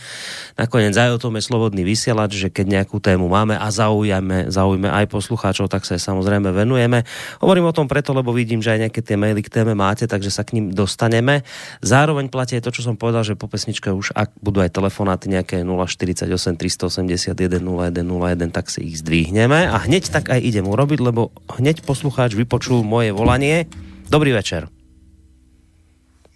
Nakoniec 0.61 0.93
aj 0.93 1.17
o 1.17 1.19
tom 1.19 1.41
je 1.41 1.43
slobodný 1.43 1.81
vysielač, 1.81 2.37
že 2.37 2.53
keď 2.53 2.79
nejakú 2.79 3.01
tému 3.01 3.33
máme 3.33 3.57
a 3.57 3.65
zaujíme, 3.73 4.53
zaujíme 4.53 4.93
aj 4.93 5.09
poslucháčov, 5.09 5.73
tak 5.73 5.89
sa 5.89 5.97
samozrejme 5.97 6.53
venujeme. 6.53 7.01
Hovorím 7.41 7.73
o 7.73 7.75
tom 7.75 7.89
preto, 7.89 8.13
lebo 8.13 8.29
vidím, 8.29 8.61
že 8.61 8.77
aj 8.77 8.79
nejaké 8.85 9.01
tie 9.01 9.17
maily 9.17 9.41
k 9.41 9.49
téme 9.49 9.73
máte, 9.73 10.05
takže 10.05 10.29
sa 10.29 10.45
k 10.45 10.53
ním 10.53 10.69
dostaneme. 10.69 11.41
Zároveň 11.81 12.29
platí 12.29 12.61
to, 12.61 12.69
čo 12.69 12.85
som 12.85 12.93
povedal, 12.93 13.25
že 13.25 13.33
po 13.33 13.49
pesničke 13.49 13.89
už 13.89 14.13
ak 14.13 14.37
budú 14.37 14.61
aj 14.61 14.69
telefonáty 14.69 15.33
nejaké 15.33 15.65
048 15.65 16.29
381 16.29 17.57
01 17.57 18.05
01, 18.05 18.53
tak 18.53 18.69
si 18.69 18.85
ich 18.85 19.01
zdvihneme 19.01 19.65
a 19.65 19.78
hneď 19.79 20.09
tak 20.09 20.27
aj 20.27 20.39
idem 20.39 20.63
urobiť, 20.63 20.99
lebo 20.99 21.29
hneď 21.51 21.81
poslucháč 21.81 22.33
vypočul 22.33 22.81
moje 22.81 23.09
volanie. 23.09 23.69
Dobrý 24.05 24.31
večer. 24.31 24.67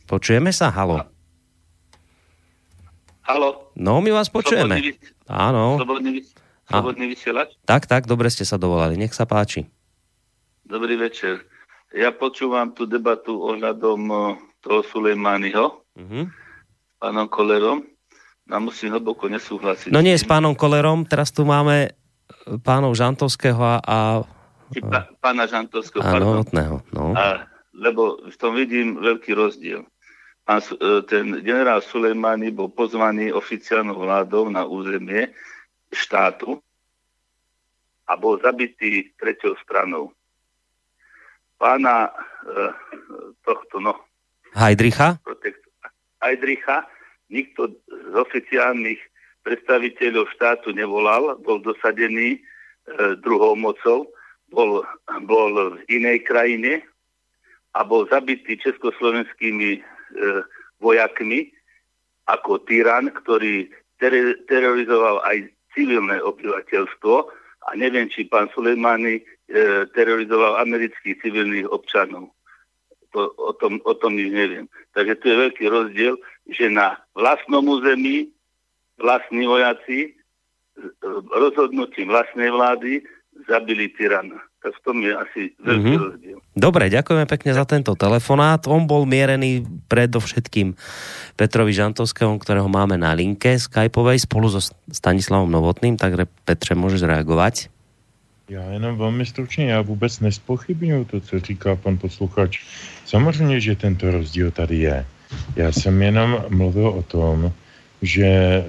Počujeme 0.06 0.50
sa? 0.50 0.70
Halo. 0.70 1.08
Halo. 3.24 3.72
No, 3.74 3.98
my 3.98 4.12
vás 4.12 4.28
počujeme. 4.28 4.76
Slobodný, 4.76 4.92
Áno. 5.26 5.80
slobodný, 5.80 6.12
slobodný 6.66 7.06
vysielač? 7.08 7.56
Tak, 7.64 7.88
tak, 7.88 8.04
dobre 8.04 8.28
ste 8.28 8.44
sa 8.44 8.60
dovolali. 8.60 9.00
Nech 9.00 9.16
sa 9.16 9.24
páči. 9.24 9.66
Dobrý 10.62 10.96
večer. 10.96 11.42
Ja 11.90 12.12
počúvam 12.12 12.74
tú 12.74 12.84
debatu 12.84 13.40
ohľadom 13.40 14.02
eh, 14.04 14.20
toho 14.60 14.82
Sulejmányho, 14.84 15.82
Mhm. 15.94 16.22
s 16.26 16.94
pánom 16.98 17.28
Kolerom. 17.28 17.86
A 18.44 18.60
musím 18.60 18.92
hlboko 18.92 19.32
nesúhlasiť. 19.32 19.88
No 19.88 20.04
nie 20.04 20.20
s 20.20 20.28
pánom 20.28 20.52
Kolerom, 20.52 21.08
teraz 21.08 21.32
tu 21.32 21.48
máme 21.48 21.96
pánov 22.64 22.94
Žantovského 22.96 23.60
a, 23.60 23.76
a 23.84 23.98
Či 24.74 24.82
pána 25.22 25.46
Žantovského, 25.46 26.04
áno, 26.04 26.44
pardon. 26.44 26.82
No. 26.92 27.14
A, 27.14 27.48
lebo 27.74 28.22
v 28.26 28.36
tom 28.38 28.58
vidím 28.58 29.00
veľký 29.00 29.32
rozdiel. 29.34 29.86
Pán, 30.44 30.60
e, 30.60 31.04
ten 31.08 31.40
generál 31.40 31.80
Sulejmani 31.80 32.52
bol 32.52 32.68
pozvaný 32.74 33.32
oficiálnou 33.32 33.96
vládou 33.96 34.52
na 34.52 34.68
územie 34.68 35.32
štátu 35.94 36.60
a 38.10 38.20
bol 38.20 38.42
zabitý 38.44 39.16
treťou 39.16 39.56
stranou. 39.64 40.12
Pána 41.56 42.10
e, 42.10 42.12
tohto, 43.46 43.80
no, 43.80 43.96
Heidricha? 44.54 45.18
Heidricha 46.22 46.86
nikto 47.34 47.74
z 47.90 48.14
oficiálnych 48.14 49.02
predstaviteľov 49.44 50.32
štátu 50.36 50.72
nevolal, 50.72 51.36
bol 51.44 51.60
dosadený 51.60 52.40
e, 52.40 52.40
druhou 53.20 53.56
mocou, 53.60 54.08
bol, 54.52 54.84
bol 55.28 55.52
v 55.78 55.84
inej 55.92 56.24
krajine 56.24 56.84
a 57.76 57.84
bol 57.84 58.08
zabitý 58.08 58.56
československými 58.60 59.70
e, 59.78 59.82
vojakmi 60.80 61.52
ako 62.28 62.64
tyran, 62.64 63.12
ktorý 63.12 63.68
ter- 64.00 64.40
terorizoval 64.48 65.20
aj 65.28 65.52
civilné 65.76 66.24
obyvateľstvo 66.24 67.14
a 67.64 67.70
neviem, 67.76 68.08
či 68.08 68.28
pán 68.28 68.48
Sulejmani 68.56 69.20
e, 69.20 69.24
terorizoval 69.92 70.64
amerických 70.64 71.20
civilných 71.20 71.68
občanov 71.68 72.32
to, 73.14 73.32
o, 73.38 73.54
tom, 73.54 73.80
o 73.86 73.94
tom 73.94 74.18
nič 74.18 74.34
neviem. 74.34 74.66
Takže 74.98 75.14
tu 75.22 75.30
je 75.30 75.42
veľký 75.48 75.66
rozdiel, 75.70 76.16
že 76.50 76.68
na 76.68 76.98
vlastnom 77.14 77.64
území 77.64 78.34
vlastní 78.98 79.46
vojaci 79.48 80.14
rozhodnutím 81.30 82.08
vlastnej 82.10 82.50
vlády 82.50 83.02
zabili 83.50 83.90
tyrana. 83.94 84.38
Tak 84.64 84.80
v 84.80 84.84
tom 84.86 84.98
je 85.04 85.12
asi 85.12 85.42
veľký 85.60 85.92
Mhm. 85.92 86.00
rozdiel. 86.00 86.38
Dobre, 86.56 86.88
ďakujeme 86.88 87.26
pekne 87.28 87.52
za 87.52 87.66
tento 87.68 87.92
telefonát. 88.00 88.64
On 88.72 88.88
bol 88.88 89.04
mierený 89.04 89.66
predovšetkým 89.92 90.78
Petrovi 91.36 91.74
Žantovskému, 91.76 92.40
ktorého 92.40 92.70
máme 92.72 92.96
na 92.96 93.12
linke 93.12 93.60
Skypeovej 93.60 94.24
spolu 94.24 94.48
so 94.48 94.64
Stanislavom 94.88 95.52
Novotným, 95.52 96.00
takže 96.00 96.26
Petře, 96.48 96.74
môžeš 96.80 97.04
reagovať. 97.04 97.74
Já 98.50 98.64
jenom 98.72 98.98
velmi 98.98 99.26
stručně, 99.26 99.72
já 99.72 99.82
vůbec 99.82 100.20
nespochybnuju 100.20 101.06
to, 101.06 101.20
co 101.22 101.40
říká 101.40 101.76
pan 101.76 101.98
posluchač. 101.98 102.60
Samozřejmě, 103.06 103.60
že 103.60 103.76
tento 103.76 104.12
rozdíl 104.12 104.52
tady 104.52 104.78
je. 104.78 105.06
Já 105.56 105.72
jsem 105.72 106.02
jenom 106.02 106.44
mluvil 106.50 106.88
o 106.88 107.04
tom, 107.04 107.52
že 108.04 108.28
e, 108.28 108.64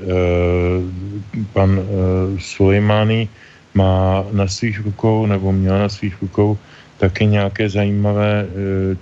pan 1.52 1.70
e, 1.78 1.82
Sulejmání 2.40 3.28
má 3.74 4.24
na 4.32 4.46
svých 4.46 4.80
rukou, 4.86 5.26
nebo 5.26 5.52
měl 5.52 5.78
na 5.78 5.88
svých 5.88 6.22
rukou 6.22 6.58
taky 6.98 7.26
nějaké 7.26 7.68
zajímavé 7.68 8.46
e, 8.46 8.46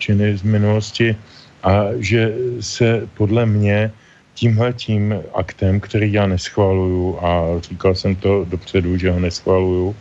činy 0.01 0.37
z 0.37 0.43
minulosti 0.43 1.17
a 1.63 1.93
že 2.01 2.33
se 2.61 3.07
podle 3.15 3.47
mě 3.47 3.93
tímhle 4.35 4.73
tím 4.73 5.15
aktem, 5.35 5.81
který 5.81 6.13
já 6.13 6.27
neschvaluju 6.27 7.19
a 7.21 7.61
říkal 7.61 7.95
jsem 7.95 8.17
to 8.17 8.45
dopředu, 8.49 8.97
že 8.97 9.11
ho 9.11 9.21
neschvaluju, 9.21 9.95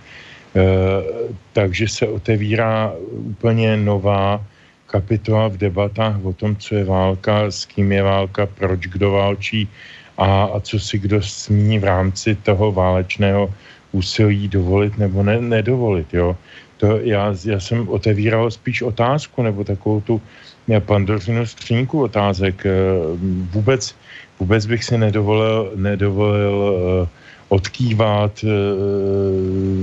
Eh, 0.56 1.32
takže 1.54 1.88
se 1.88 2.08
otevírá 2.08 2.94
úplně 3.12 3.78
nová 3.78 4.44
kapitola 4.86 5.48
v 5.48 5.58
debatách 5.58 6.20
o 6.24 6.34
tom, 6.34 6.56
co 6.56 6.76
je 6.76 6.84
válka, 6.84 7.52
s 7.52 7.66
kým 7.66 7.92
je 7.92 8.04
válka, 8.04 8.46
proč 8.46 8.88
kdo 8.88 9.12
válčí 9.12 9.70
a, 10.22 10.54
a 10.54 10.60
co 10.62 10.80
si 10.80 11.02
kdo 11.02 11.22
smí 11.22 11.80
v 11.82 11.84
rámci 11.84 12.36
toho 12.36 12.72
válečného 12.72 13.50
úsilí 13.92 14.48
dovolit 14.48 14.98
nebo 14.98 15.24
ne, 15.24 15.42
nedovolit. 15.42 16.14
Jo. 16.14 16.38
To 16.78 16.98
já, 17.02 17.34
já 17.46 17.60
jsem 17.60 17.90
otevíral 17.90 18.52
spíš 18.52 18.82
otázku 18.82 19.42
nebo 19.42 19.64
takovou 19.64 20.02
tu 20.02 20.22
eh, 20.70 20.80
pandořinu 20.80 21.46
skřínku 21.46 22.02
otázek. 22.02 22.66
Eh, 22.66 22.72
Vůbec, 23.52 23.96
vůbec 24.40 24.66
bych 24.66 24.84
si 24.84 24.98
nedovolil, 24.98 25.74
nedovolil 25.76 26.56
eh, 26.70 27.08
odkývat 27.50 28.46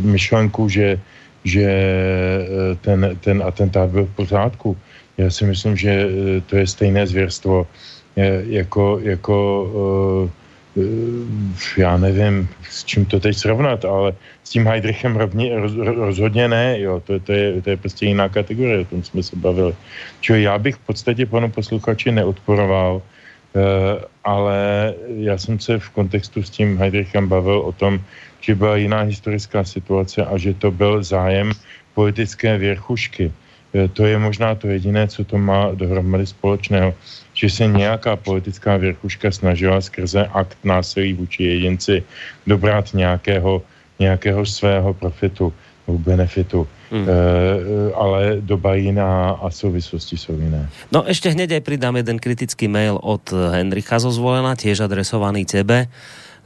myšlenku, 0.08 0.68
že, 0.72 0.96
že 1.44 1.68
ten, 2.80 3.12
ten 3.20 3.44
atentát 3.44 3.90
byl 3.92 4.08
v 4.08 4.16
pořádku. 4.24 4.72
Já 5.18 5.28
si 5.30 5.44
myslím, 5.44 5.76
že 5.76 6.08
to 6.48 6.56
je 6.56 6.66
stejné 6.66 7.06
zvěrstvo 7.06 7.66
jako, 8.46 8.98
jako 9.02 10.28
e, 10.76 11.80
já 11.80 11.96
nevím, 11.96 12.48
s 12.70 12.84
čím 12.84 13.04
to 13.04 13.20
teď 13.20 13.36
srovnat, 13.36 13.84
ale 13.84 14.12
s 14.44 14.50
tím 14.50 14.66
Heidrichem 14.66 15.16
rovně, 15.16 15.60
roz, 15.60 15.72
rozhodně 15.74 16.48
ne, 16.48 16.80
jo, 16.80 17.02
to, 17.06 17.20
to, 17.20 17.32
je, 17.32 17.62
to 17.62 17.70
je 17.70 17.76
prostě 17.76 18.06
jiná 18.06 18.28
kategorie, 18.28 18.80
o 18.80 18.84
tom 18.84 19.02
jsme 19.02 19.22
se 19.22 19.36
bavili. 19.36 19.74
Čili 20.20 20.42
já 20.42 20.58
bych 20.58 20.74
v 20.74 20.78
podstatě 20.78 21.26
panu 21.26 21.50
posluchači 21.50 22.12
neodporoval, 22.12 23.02
Eh, 23.56 24.04
ale 24.24 24.58
já 25.16 25.38
jsem 25.38 25.58
se 25.58 25.78
v 25.78 25.88
kontextu 25.90 26.42
s 26.42 26.50
tím 26.50 26.78
Heidrichem 26.78 27.28
bavil 27.28 27.58
o 27.58 27.72
tom, 27.72 28.00
že 28.40 28.54
byla 28.54 28.76
jiná 28.76 29.00
historická 29.00 29.64
situace 29.64 30.24
a 30.24 30.36
že 30.36 30.54
to 30.54 30.70
byl 30.70 31.02
zájem 31.02 31.52
politické 31.94 32.58
věrchušky. 32.58 33.32
Eh, 33.74 33.88
to 33.88 34.06
je 34.06 34.18
možná 34.18 34.54
to 34.54 34.68
jediné, 34.68 35.08
co 35.08 35.24
to 35.24 35.38
má 35.38 35.72
dohromady 35.72 36.26
společného, 36.26 36.94
že 37.38 37.46
se 37.50 37.64
nějaká 37.66 38.16
politická 38.18 38.76
věrchuška 38.76 39.30
snažila 39.30 39.78
skrze 39.80 40.26
akt 40.34 40.58
násilí 40.64 41.14
vůči 41.14 41.44
jedinci 41.44 42.02
dobrat 42.46 42.90
nějakého, 42.94 43.62
nějakého 43.98 44.46
svého 44.46 44.94
profitu 44.94 45.54
benefitu. 45.88 46.68
Hmm. 46.90 47.08
E, 47.08 47.12
ale 47.94 48.36
doba 48.40 48.74
jiná 48.74 49.30
a 49.30 49.50
souvislosti 49.50 50.16
jsou 50.16 50.36
jiné. 50.40 50.68
No 50.92 51.04
ešte 51.04 51.32
hneď 51.32 51.60
aj 51.60 51.62
pridám 51.64 51.96
jeden 51.96 52.16
kritický 52.20 52.68
mail 52.68 52.96
od 53.00 53.24
Henricha 53.32 53.96
zo 54.00 54.12
Zvolena, 54.12 54.56
tiež 54.56 54.84
adresovaný 54.84 55.44
tebe. 55.44 55.88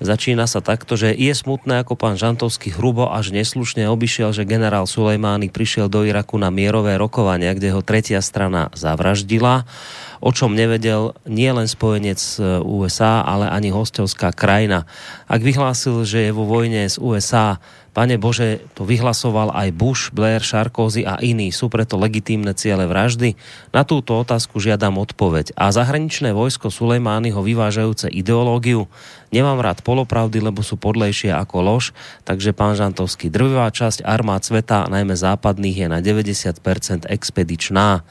Začína 0.00 0.48
sa 0.48 0.64
takto, 0.64 0.96
že 0.96 1.12
je 1.12 1.34
smutné, 1.34 1.84
ako 1.84 1.98
pán 1.98 2.16
Žantovský 2.16 2.72
hrubo 2.72 3.12
až 3.12 3.34
neslušne 3.34 3.84
obišiel, 3.90 4.32
že 4.32 4.48
generál 4.48 4.88
Sulejmány 4.88 5.52
prišiel 5.52 5.92
do 5.92 6.06
Iraku 6.06 6.40
na 6.40 6.48
mierové 6.48 6.96
rokovania, 6.96 7.52
kde 7.52 7.74
ho 7.74 7.84
tretia 7.84 8.24
strana 8.24 8.72
zavraždila, 8.72 9.68
o 10.22 10.30
čom 10.30 10.54
nevedel 10.54 11.18
nie 11.28 11.50
len 11.50 11.66
spojenec 11.66 12.18
USA, 12.62 13.26
ale 13.26 13.50
ani 13.50 13.74
hostovská 13.74 14.30
krajina. 14.32 14.88
Ak 15.26 15.42
vyhlásil, 15.42 16.06
že 16.06 16.30
je 16.30 16.32
vo 16.32 16.46
vojne 16.46 16.86
s 16.86 16.96
USA, 16.96 17.58
Pane 17.92 18.16
Bože, 18.16 18.64
to 18.72 18.88
vyhlasoval 18.88 19.52
aj 19.52 19.68
Bush, 19.76 20.08
Blair, 20.16 20.40
Sarkozy 20.40 21.04
a 21.04 21.20
iní. 21.20 21.52
Sú 21.52 21.68
preto 21.68 22.00
legitímne 22.00 22.56
ciele 22.56 22.88
vraždy? 22.88 23.36
Na 23.68 23.84
túto 23.84 24.16
otázku 24.16 24.64
žiadam 24.64 24.96
odpoveď. 24.96 25.52
A 25.60 25.68
zahraničné 25.68 26.32
vojsko 26.32 26.72
Sulejmányho 26.72 27.44
vyvážajúce 27.44 28.08
ideológiu? 28.08 28.88
Nemám 29.32 29.64
rád 29.64 29.80
polopravdy, 29.80 30.44
lebo 30.44 30.60
sú 30.60 30.76
podlejšie 30.76 31.32
ako 31.32 31.64
lož, 31.64 31.96
takže 32.28 32.52
pán 32.52 32.76
Žantovský, 32.76 33.32
drvivá 33.32 33.72
časť 33.72 34.04
armád 34.04 34.44
sveta, 34.44 34.92
najmä 34.92 35.16
západných, 35.16 35.76
je 35.82 35.88
na 35.88 36.04
90% 36.04 37.08
expedičná. 37.08 38.04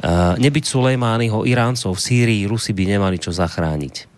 Uh, 0.00 0.32
nebyť 0.40 0.64
Sulejmányho 0.64 1.44
Iráncov 1.44 2.00
v 2.00 2.04
Sýrii, 2.08 2.48
Rusi 2.48 2.72
by 2.72 2.88
nemali 2.88 3.20
čo 3.20 3.36
zachrániť. 3.36 4.08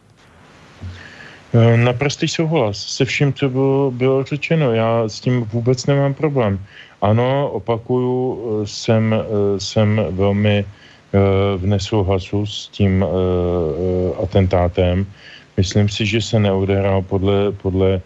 Eh, 1.53 1.77
naprostý 1.77 2.29
souhlas 2.29 2.79
se 2.79 3.05
vším, 3.05 3.33
co 3.33 3.49
bylo, 3.49 3.91
bylo 3.91 4.25
řečeno. 4.25 4.73
Já 4.73 5.09
s 5.09 5.21
tím 5.21 5.45
vůbec 5.45 5.87
nemám 5.87 6.15
problém. 6.15 6.59
Ano, 7.03 7.51
opakuju, 7.51 8.39
eh, 8.63 8.67
jsem, 8.67 9.15
jsem 9.59 10.01
velmi 10.11 10.65
v 11.57 11.67
nesouhlasu 11.67 12.47
s 12.47 12.69
tím 12.73 13.05
atentátem. 14.23 15.07
Myslím 15.57 15.89
si, 15.89 16.07
že 16.07 16.21
se 16.21 16.39
neodehrál 16.39 17.03
podle, 17.03 17.53
podle 17.53 18.01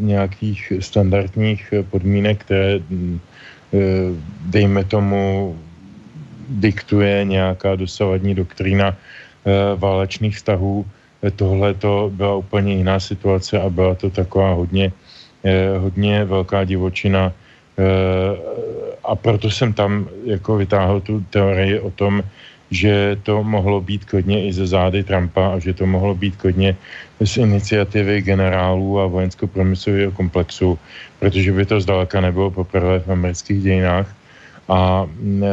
nějakých 0.00 0.72
standardních 0.80 1.74
podmínek, 1.90 2.40
které, 2.40 2.78
mm, 2.78 3.20
dejme 4.46 4.84
tomu, 4.84 5.56
diktuje 6.48 7.24
nějaká 7.24 7.76
dosavadní 7.76 8.34
doktrína 8.34 8.96
válečných 9.76 10.36
vztahů. 10.36 10.86
Tohle 11.36 11.74
to 11.74 12.10
byla 12.14 12.34
úplně 12.36 12.74
jiná 12.74 13.00
situace 13.00 13.60
a 13.60 13.68
byla 13.68 13.94
to 13.94 14.10
taková 14.10 14.54
hodně, 14.54 14.92
eh, 15.44 15.78
hodně 15.78 16.24
velká 16.24 16.64
divočina. 16.64 17.32
Eh, 17.78 17.82
a 19.04 19.16
proto 19.16 19.50
jsem 19.50 19.72
tam 19.72 20.08
jako 20.24 20.56
vytáhl 20.56 21.00
tu 21.00 21.24
teorii 21.30 21.80
o 21.80 21.90
tom, 21.90 22.22
že 22.70 23.16
to 23.22 23.44
mohlo 23.44 23.80
být 23.80 24.04
kodně 24.04 24.48
i 24.48 24.52
ze 24.52 24.66
zády 24.66 25.04
Trumpa 25.04 25.54
a 25.54 25.58
že 25.58 25.72
to 25.74 25.86
mohlo 25.86 26.14
být 26.14 26.36
kodně 26.36 26.76
z 27.24 27.36
iniciativy 27.36 28.22
generálů 28.22 29.00
a 29.00 29.06
vojensko-promyslového 29.06 30.12
komplexu, 30.12 30.78
protože 31.18 31.52
by 31.52 31.66
to 31.66 31.80
zdaleka 31.80 32.20
nebylo 32.20 32.50
poprvé 32.50 33.00
v 33.00 33.08
amerických 33.08 33.62
dějinách. 33.62 34.08
A 34.68 35.08
mm, 35.08 35.42
eh, 35.44 35.48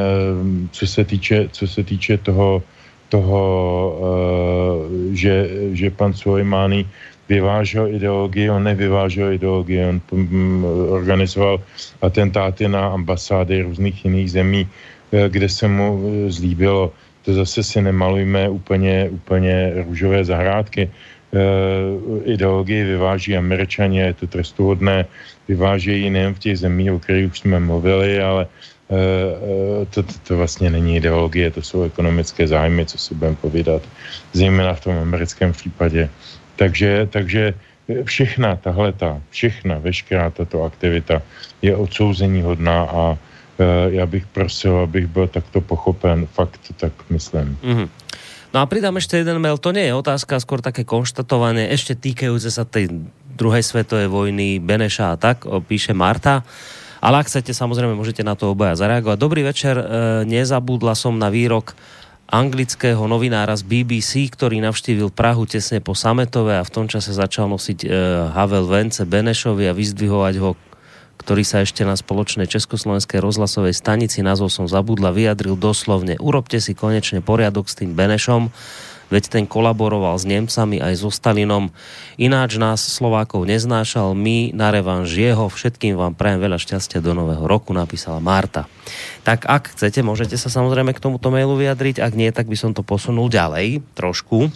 co 0.72 0.88
se 0.88 1.02
týče, 1.04 1.50
co 1.52 1.68
se 1.68 1.84
týče 1.84 2.18
toho 2.18 2.64
toho, 3.10 3.46
eh, 3.96 5.16
že, 5.16 5.34
že 5.72 5.88
pan 5.90 6.14
Sulejmání 6.14 6.84
vyvážel 7.30 7.96
ideologii, 7.96 8.50
on 8.50 8.64
nevyvážel 8.64 9.34
ideologii, 9.34 9.82
on 9.86 10.02
mm, 10.12 10.66
organizoval 10.90 11.62
atentáty 12.02 12.68
na 12.68 12.94
ambasády 12.94 13.62
různých 13.62 14.06
jiných 14.06 14.32
zemí, 14.32 14.62
eh, 15.12 15.30
kde 15.30 15.50
se 15.50 15.68
mu 15.68 16.02
zlíbilo. 16.28 16.92
To 17.26 17.34
zase 17.34 17.64
si 17.64 17.82
nemalujme 17.82 18.50
úplně, 18.50 19.10
úplně 19.12 19.74
růžové 19.86 20.26
zahrádky. 20.26 20.92
Ideologii 22.24 22.84
vyváží 22.84 23.38
američani, 23.38 24.00
je 24.00 24.14
to 24.14 24.28
trestuhodné, 24.28 25.06
vyvážejí 25.48 26.10
nejen 26.10 26.34
v 26.34 26.40
těch 26.40 26.60
zemích, 26.60 26.92
o 26.92 27.00
kterých 27.00 27.32
už 27.32 27.40
jsme 27.40 27.60
mluvili, 27.60 28.22
ale 28.22 28.48
Eh, 28.86 28.94
eh, 28.94 29.86
to, 29.90 30.04
to, 30.04 30.14
to 30.28 30.38
vlastně 30.38 30.70
není 30.70 30.96
ideologie, 30.96 31.52
to 31.52 31.62
jsou 31.62 31.84
ekonomické 31.84 32.48
zájmy, 32.48 32.86
co 32.86 32.98
si 32.98 33.16
budeme 33.16 33.36
povídat, 33.36 33.82
zejména 34.34 34.74
v 34.74 34.82
tom 34.82 34.98
americkém 34.98 35.52
případě. 35.52 36.10
Takže, 36.56 37.08
takže 37.12 37.54
všechna 38.04 38.56
tahle, 38.56 38.94
všechna, 39.30 39.78
veškerá 39.78 40.30
tato 40.30 40.64
aktivita 40.64 41.22
je 41.62 41.76
odsouzení 41.76 42.42
hodná 42.42 42.86
a 42.86 43.18
já 43.90 44.06
bych 44.06 44.26
prosil, 44.26 44.78
abych 44.78 45.08
byl 45.08 45.28
takto 45.28 45.62
pochopen, 45.62 46.28
fakt 46.28 46.60
tak 46.78 46.94
myslím. 47.10 47.58
Mm-hmm. 47.64 47.90
No 48.56 48.64
a 48.64 48.72
pridám 48.72 48.96
ešte 48.96 49.20
jeden 49.20 49.44
mail, 49.44 49.60
to 49.60 49.76
nie 49.76 49.84
je 49.84 49.92
otázka, 49.92 50.40
skôr 50.40 50.64
také 50.64 50.88
konštatovanie, 50.88 51.76
ešte 51.76 51.92
týkajúce 51.92 52.48
sa 52.48 52.64
tej 52.64 52.88
druhej 53.36 53.60
svetovej 53.60 54.08
vojny 54.08 54.64
Beneša 54.64 55.12
a 55.12 55.20
tak, 55.20 55.44
píše 55.68 55.92
Marta. 55.92 56.48
Ale 57.04 57.20
ak 57.20 57.28
chcete, 57.28 57.52
samozrejme, 57.52 58.00
môžete 58.00 58.24
na 58.24 58.40
to 58.40 58.56
obaja 58.56 58.80
zareagovať. 58.80 59.18
Dobrý 59.20 59.44
večer, 59.44 59.76
e, 59.76 59.86
nezabudla 60.24 60.96
som 60.96 61.20
na 61.20 61.28
výrok 61.28 61.76
anglického 62.32 63.06
novinára 63.06 63.54
z 63.54 63.68
BBC, 63.68 64.32
ktorý 64.32 64.64
navštívil 64.64 65.14
Prahu 65.14 65.46
tesne 65.46 65.84
po 65.84 65.94
Sametove 65.94 66.58
a 66.58 66.66
v 66.66 66.74
tom 66.74 66.88
čase 66.88 67.14
začal 67.14 67.52
nosiť 67.52 67.80
e, 67.84 67.88
Havel 68.34 68.66
vence 68.66 69.04
Benešovi 69.04 69.68
a 69.70 69.78
vyzdvihovať 69.78 70.36
ho 70.42 70.58
ktorý 71.26 71.42
sa 71.42 71.66
ešte 71.66 71.82
na 71.82 71.98
spoločnej 71.98 72.46
československej 72.46 73.18
rozhlasovej 73.18 73.74
stanici, 73.74 74.22
názov 74.22 74.54
som 74.54 74.70
zabudla, 74.70 75.10
vyjadril 75.10 75.58
doslovne. 75.58 76.22
Urobte 76.22 76.62
si 76.62 76.78
konečne 76.78 77.26
poriadok 77.26 77.66
s 77.66 77.82
tým 77.82 77.98
Benešom, 77.98 78.54
veď 79.10 79.34
ten 79.34 79.50
kolaboroval 79.50 80.22
s 80.22 80.30
Nemcami 80.30 80.78
aj 80.86 81.02
so 81.02 81.10
Stalinom. 81.10 81.74
Ináč 82.22 82.62
nás 82.62 82.86
Slovákov 82.86 83.50
neznášal, 83.50 84.14
my 84.14 84.54
na 84.54 84.70
revanž 84.70 85.18
jeho. 85.18 85.50
Všetkým 85.50 85.98
vám 85.98 86.14
prajem 86.14 86.46
veľa 86.46 86.62
šťastia 86.62 87.02
do 87.02 87.18
nového 87.18 87.50
roku, 87.50 87.74
napísala 87.74 88.22
Marta. 88.22 88.70
Tak 89.26 89.50
ak 89.50 89.74
chcete, 89.74 90.06
môžete 90.06 90.38
sa 90.38 90.54
samozrejme 90.54 90.94
k 90.94 91.02
tomuto 91.02 91.34
mailu 91.34 91.58
vyjadriť, 91.58 92.06
ak 92.06 92.14
nie, 92.14 92.30
tak 92.30 92.46
by 92.46 92.54
som 92.54 92.78
to 92.78 92.86
posunul 92.86 93.34
ďalej 93.34 93.82
trošku. 93.98 94.54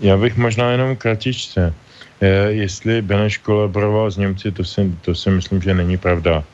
Já 0.00 0.16
bych 0.16 0.36
možná 0.36 0.72
jenom 0.72 0.96
kratičce. 0.96 1.74
E, 2.20 2.26
jestli 2.52 3.02
Beneš 3.02 3.38
kolaboroval 3.38 4.10
s 4.10 4.16
Němci, 4.16 4.52
to 4.52 4.64
si, 4.64 4.92
to 5.02 5.14
si 5.14 5.30
myslím, 5.30 5.62
že 5.62 5.74
není 5.74 5.96
pravda. 5.96 6.44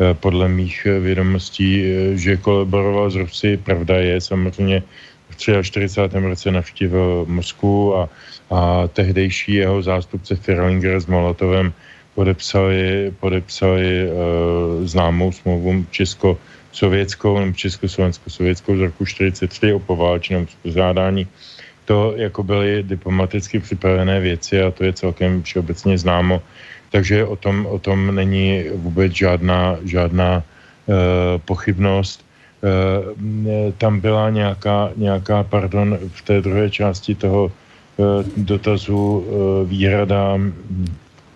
E, 0.00 0.14
podle 0.14 0.48
mých 0.48 0.84
vědomostí, 1.00 1.84
e, 1.84 2.16
že 2.16 2.36
kolaboroval 2.36 3.10
s 3.10 3.16
Rusy, 3.16 3.56
pravda 3.56 3.96
je 3.96 4.20
samozřejmě, 4.20 4.82
v 5.30 5.36
43. 5.62 6.08
roce 6.20 6.50
navštívil 6.50 7.26
Moskvu 7.28 7.96
a, 7.96 8.08
a 8.50 8.88
tehdejší 8.88 9.54
jeho 9.54 9.82
zástupce 9.82 10.36
Firlinger 10.36 11.00
s 11.00 11.06
Molotovem 11.06 11.72
podepsali, 12.14 13.12
podepsali 13.20 14.06
uh, 14.06 14.86
známou 14.86 15.32
smlouvu 15.32 15.86
česko-sovětskou 15.90 17.38
nebo 17.38 17.52
československo-sovětskou 17.52 18.76
z 18.76 18.80
roku 18.80 19.06
43 19.06 19.72
o 19.72 19.78
poválečném 19.78 20.42
uspořádání. 20.44 21.26
To 21.84 22.12
jako 22.16 22.42
byly 22.42 22.82
diplomaticky 22.82 23.60
připravené 23.60 24.20
věci 24.20 24.62
a 24.62 24.70
to 24.70 24.84
je 24.84 24.92
celkem 24.92 25.42
všeobecně 25.42 25.98
známo. 25.98 26.42
Takže 26.90 27.24
o 27.24 27.36
tom, 27.36 27.66
o 27.66 27.78
tom 27.78 28.14
není 28.14 28.64
vůbec 28.74 29.12
žádná, 29.12 29.76
žádná 29.84 30.42
uh, 30.86 30.94
pochybnost. 31.44 32.24
Eh, 32.64 33.72
tam 33.78 34.00
byla 34.00 34.30
nějaká, 34.30 34.90
nějaká, 34.96 35.42
pardon, 35.42 35.98
v 36.12 36.22
té 36.22 36.40
druhé 36.40 36.70
části 36.70 37.14
toho 37.14 37.52
eh, 37.52 38.24
dotazu 38.36 39.24
eh, 39.26 39.64
výhrada 39.68 40.38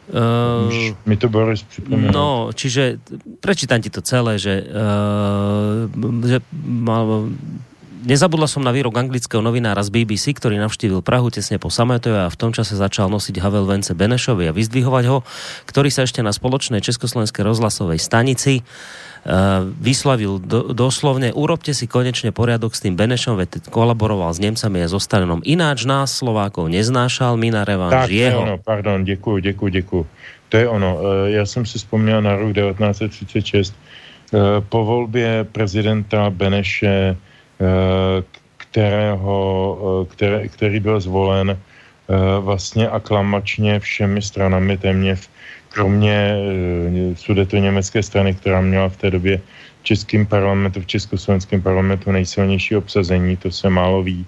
Uh, 0.09 0.73
mi 1.07 1.17
to 1.17 1.29
Boris 1.29 1.63
připomíná. 1.63 2.11
No, 2.17 2.49
čiže 2.57 2.97
prečítam 3.45 3.77
ti 3.85 3.93
to 3.93 4.01
celé, 4.01 4.41
že, 4.41 4.65
uh, 4.65 6.25
že 6.25 6.41
mal, 6.65 7.29
nezabudla 8.05 8.47
som 8.47 8.63
na 8.63 8.71
výrok 8.71 8.95
anglického 8.95 9.43
novinára 9.43 9.83
z 9.83 9.91
BBC, 9.91 10.37
ktorý 10.37 10.59
navštívil 10.63 11.03
Prahu 11.03 11.33
tesne 11.33 11.59
po 11.59 11.73
Sametove 11.73 12.27
a 12.27 12.33
v 12.33 12.39
tom 12.39 12.51
čase 12.55 12.79
začal 12.79 13.11
nosiť 13.11 13.43
Havel 13.43 13.67
Vence 13.67 13.95
Benešovi 13.97 14.51
a 14.51 14.53
vyzdvihovať 14.55 15.05
ho, 15.11 15.27
ktorý 15.67 15.89
sa 15.91 16.07
ešte 16.07 16.23
na 16.23 16.31
spoločnej 16.31 16.79
československej 16.85 17.43
rozhlasovej 17.43 17.99
stanici 17.99 18.63
uh, 18.63 19.67
vyslavil 19.79 20.39
do, 20.39 20.71
doslovne, 20.71 21.35
urobte 21.35 21.75
si 21.75 21.91
konečne 21.91 22.31
poriadok 22.31 22.77
s 22.77 22.85
tým 22.85 22.95
Benešom, 22.95 23.39
veď 23.41 23.69
kolaboroval 23.73 24.31
s 24.35 24.39
Nemcami 24.39 24.85
a 24.85 24.89
so 24.89 25.03
Stalinom. 25.03 25.43
Ináč 25.43 25.85
nás 25.89 26.15
Slovákov 26.15 26.71
neznášal, 26.71 27.35
my 27.35 27.49
na 27.51 27.63
revanš 27.67 28.07
Tak, 28.07 28.11
jeho. 28.11 28.43
Ano, 28.43 28.57
pardon, 28.63 29.05
děkuji, 29.05 29.43
děkuji, 29.43 29.71
děkuji. 29.73 30.07
To 30.49 30.57
je 30.57 30.69
ono. 30.69 30.99
Eh, 31.01 31.31
Já 31.31 31.47
jsem 31.47 31.67
si 31.67 31.79
vzpomněl 31.79 32.23
na 32.23 32.37
rok 32.37 32.53
1936 32.55 33.75
eh, 33.75 34.39
po 34.69 34.85
volbě 34.85 35.45
prezidenta 35.53 36.31
Beneše, 36.31 37.17
kterého, 38.57 40.07
který, 40.11 40.49
který 40.49 40.81
byl 40.81 41.01
zvolen 41.01 41.59
vlastně 42.41 42.89
aklamačně 42.89 43.81
všemi 43.81 44.23
stranami 44.23 44.79
téměř, 44.79 45.31
kromě 45.69 46.37
sudeto-německé 47.15 48.03
strany, 48.03 48.35
která 48.35 48.61
měla 48.61 48.89
v 48.89 48.97
té 48.97 49.11
době 49.11 49.41
v 49.81 49.85
českém 49.85 50.27
parlamentu, 50.27 50.81
v 50.81 50.87
československém 50.87 51.63
parlamentu 51.63 52.13
nejsilnější 52.13 52.77
obsazení, 52.77 53.37
to 53.37 53.51
se 53.51 53.71
málo 53.71 54.03
ví, 54.03 54.27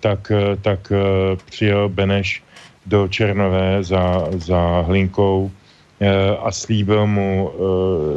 tak, 0.00 0.32
tak 0.62 0.92
přijel 1.44 1.88
Beneš 1.88 2.42
do 2.86 3.08
Černové 3.08 3.84
za, 3.84 4.28
za 4.36 4.80
Hlinkou 4.80 5.50
a 6.42 6.52
slíbil 6.52 7.06
mu 7.06 7.52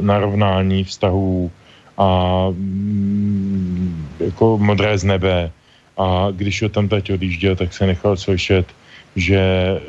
narovnání 0.02 0.84
vztahů 0.84 1.52
a 1.98 2.08
mm, 2.52 4.08
jako 4.20 4.58
modré 4.58 4.98
z 4.98 5.04
nebe. 5.04 5.52
A 5.98 6.28
když 6.32 6.62
ho 6.62 6.70
tam 6.70 6.88
teď 6.88 7.12
odjížděl, 7.12 7.56
tak 7.56 7.74
se 7.74 7.88
nechal 7.88 8.18
slyšet, 8.18 8.68
že, 9.16 9.44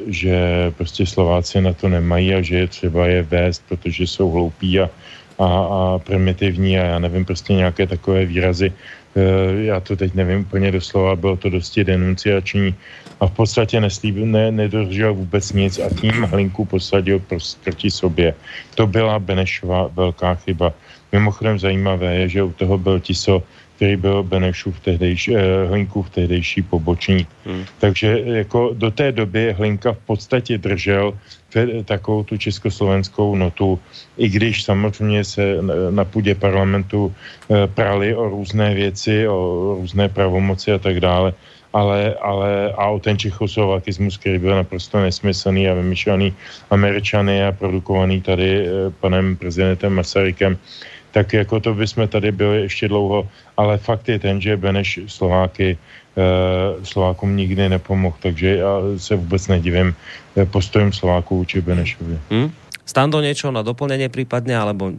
že 0.06 0.36
prostě 0.76 1.06
Slováci 1.06 1.60
na 1.60 1.72
to 1.72 1.88
nemají 1.88 2.34
a 2.34 2.42
že 2.42 2.56
je 2.56 2.66
třeba 2.66 3.06
je 3.06 3.22
vést, 3.22 3.62
protože 3.68 4.06
jsou 4.06 4.30
hloupí 4.30 4.80
a, 4.80 4.90
a, 5.38 5.46
a 5.46 5.98
primitivní 5.98 6.78
a 6.78 6.84
já 6.84 6.98
nevím, 6.98 7.24
prostě 7.24 7.54
nějaké 7.54 7.86
takové 7.86 8.24
výrazy. 8.26 8.72
E, 9.16 9.22
já 9.66 9.80
to 9.80 9.96
teď 9.96 10.14
nevím 10.14 10.40
úplně 10.40 10.72
doslova, 10.72 11.16
bylo 11.16 11.36
to 11.36 11.50
dosti 11.50 11.84
denunciační 11.84 12.74
a 13.20 13.26
v 13.26 13.30
podstatě 13.30 13.80
neslíbil, 13.80 14.26
ne, 14.26 14.52
nedržel 14.52 15.14
vůbec 15.14 15.52
nic 15.52 15.78
a 15.78 15.88
tím 16.00 16.22
Hlinku 16.22 16.64
posadil 16.64 17.22
proti 17.64 17.90
sobě. 17.90 18.34
To 18.74 18.86
byla 18.86 19.18
Benešova 19.18 19.90
velká 19.94 20.34
chyba. 20.34 20.72
Mimochodem 21.16 21.56
zajímavé 21.58 22.14
je, 22.14 22.28
že 22.28 22.42
u 22.42 22.52
toho 22.52 22.76
byl 22.76 23.00
Tiso, 23.00 23.40
který 23.76 23.96
byl 23.96 24.22
Benešův 24.22 24.80
tehdejší, 24.80 25.36
eh, 25.36 25.40
Hlinku 25.68 26.04
v 26.04 26.10
tehdejší 26.10 26.60
pobočník. 26.68 27.28
Hmm. 27.44 27.64
Takže 27.80 28.20
jako 28.44 28.76
do 28.76 28.92
té 28.92 29.12
doby 29.12 29.52
Hlinka 29.56 29.92
v 29.96 30.02
podstatě 30.04 30.60
držel 30.60 31.16
takovou 31.84 32.28
tu 32.28 32.36
československou 32.36 33.32
notu, 33.32 33.80
i 34.20 34.28
když 34.28 34.64
samozřejmě 34.64 35.24
se 35.24 35.44
na 35.90 36.04
půdě 36.04 36.36
parlamentu 36.36 37.08
eh, 37.08 37.64
prali 37.64 38.12
o 38.12 38.28
různé 38.28 38.74
věci, 38.76 39.28
o 39.28 39.72
různé 39.80 40.08
pravomoci 40.12 40.72
a 40.72 40.78
tak 40.78 41.00
dále, 41.00 41.32
ale, 41.72 42.14
ale 42.20 42.72
a 42.76 42.84
o 42.88 42.98
ten 43.00 43.16
čechoslovakismus, 43.16 44.16
který 44.16 44.38
byl 44.38 44.56
naprosto 44.56 45.00
nesmyslný 45.00 45.68
a 45.68 45.74
vymyšlený 45.74 46.34
američany 46.70 47.44
a 47.44 47.52
produkovaný 47.52 48.20
tady 48.20 48.48
eh, 48.64 48.70
panem 49.00 49.36
prezidentem 49.36 49.92
Masarykem, 49.92 50.56
tak 51.16 51.32
jako 51.32 51.60
to 51.60 51.74
bychom 51.74 52.08
tady 52.08 52.32
byli 52.32 52.68
ještě 52.68 52.88
dlouho, 52.92 53.24
ale 53.56 53.78
fakt 53.80 54.08
je 54.08 54.18
ten, 54.20 54.36
že 54.36 54.56
Beneš 54.56 55.00
Slováky 55.08 55.72
eh, 55.72 56.84
Slovákům 56.84 57.36
nikdy 57.36 57.68
nepomohl, 57.68 58.16
takže 58.20 58.60
já 58.60 58.76
se 59.00 59.16
vůbec 59.16 59.48
nedivím 59.48 59.96
eh, 60.36 60.44
postojím 60.44 60.92
Slováků 60.92 61.44
či 61.48 61.64
Benešovi. 61.64 62.20
Hmm? 62.30 62.52
Stando 62.84 63.20
něco 63.24 63.48
na 63.48 63.64
doplnění 63.64 64.08
případně, 64.08 64.58
alebo 64.58 64.92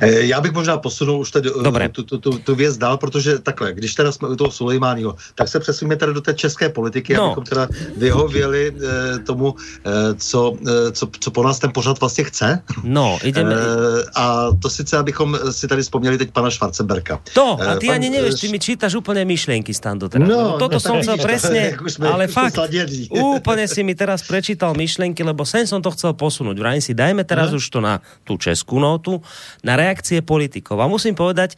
já 0.00 0.40
bych 0.40 0.52
možná 0.52 0.78
posunul 0.78 1.20
už 1.20 1.30
tady 1.30 1.50
eh, 1.50 1.88
tu, 1.88 2.02
tu, 2.02 2.18
tu, 2.18 2.38
tu 2.38 2.54
věc 2.54 2.76
dál, 2.78 2.96
protože 2.96 3.38
takhle, 3.38 3.72
když 3.72 3.94
teda 3.94 4.12
jsme 4.12 4.28
u 4.28 4.36
toho 4.36 4.50
Sulejmáního, 4.50 5.14
tak 5.34 5.48
se 5.48 5.60
přesuneme 5.60 5.96
teda 5.96 6.12
do 6.12 6.20
té 6.20 6.34
české 6.34 6.68
politiky, 6.68 7.14
no. 7.14 7.24
abychom 7.24 7.44
teda 7.44 7.68
vyhověli 7.96 8.72
eh, 8.72 9.18
tomu, 9.18 9.54
eh, 9.84 10.14
co, 10.16 10.40
eh, 10.66 10.92
co, 10.92 11.04
co 11.20 11.30
po 11.30 11.42
nás 11.42 11.58
ten 11.58 11.70
pořad 11.74 12.00
vlastně 12.00 12.24
chce. 12.24 12.62
No, 12.82 13.18
jdeme. 13.24 13.54
Eh, 13.54 14.04
a 14.14 14.48
to 14.62 14.70
sice, 14.70 14.96
abychom 14.98 15.38
si 15.50 15.68
tady 15.68 15.82
vzpomněli 15.82 16.18
teď 16.18 16.30
pana 16.30 16.50
Schwarzenberka. 16.50 17.20
To, 17.34 17.58
a 17.60 17.76
ty 17.76 17.88
eh, 17.88 17.94
ani 17.94 18.10
nevíš, 18.10 18.40
ty 18.40 18.48
mi 18.48 18.58
čítaš 18.58 18.94
úplně 18.94 19.24
myšlenky, 19.24 19.74
Stando. 19.74 20.08
Teda. 20.08 20.26
No, 20.26 20.42
no, 20.42 20.58
toto 20.58 20.76
no, 20.76 20.80
som 20.80 21.00
chcel 21.02 21.18
presne, 21.18 21.76
ale 22.02 22.26
fakt, 22.26 22.58
úplně 23.36 23.68
si 23.68 23.82
mi 23.82 23.94
teraz 23.94 24.22
prečítal 24.22 24.74
myšlenky, 24.74 25.22
lebo 25.22 25.44
sem 25.46 25.66
som 25.66 25.82
to 25.82 25.90
chcel 25.90 26.12
posunúť. 26.12 26.56
Vrajím 26.58 26.82
si, 26.82 26.92
dajme 26.94 27.24
teraz 27.24 27.50
no. 27.50 27.58
už 27.58 27.64
to 27.70 27.78
na 27.80 28.00
tú 28.24 28.36
českú 28.36 28.78
notu, 28.78 29.22
na 29.62 29.78
reakcie 29.78 30.20
politikov. 30.20 30.82
A 30.82 30.90
musím 30.90 31.14
povedať, 31.14 31.56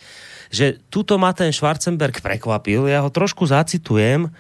že 0.53 0.79
tuto 0.93 1.17
ma 1.17 1.33
ten 1.33 1.51
Schwarzenberg 1.51 2.21
prekvapil. 2.21 2.87
Ja 2.87 3.03
ho 3.03 3.11
trošku 3.11 3.49
zacitujem. 3.49 4.31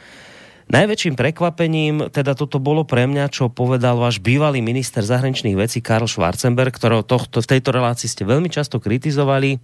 Najväčším 0.64 1.14
prekvapením, 1.14 2.08
teda 2.08 2.32
toto 2.32 2.56
bolo 2.56 2.88
pre 2.88 3.04
mňa, 3.04 3.28
čo 3.28 3.52
povedal 3.52 4.00
váš 4.00 4.16
bývalý 4.16 4.64
minister 4.64 5.04
zahraničných 5.04 5.60
vecí 5.60 5.84
Karl 5.84 6.08
Schwarzenberg, 6.08 6.72
ktorého 6.72 7.04
tohto, 7.04 7.44
v 7.44 7.50
tejto 7.52 7.68
relácii 7.68 8.08
ste 8.08 8.24
veľmi 8.24 8.48
často 8.48 8.80
kritizovali, 8.80 9.60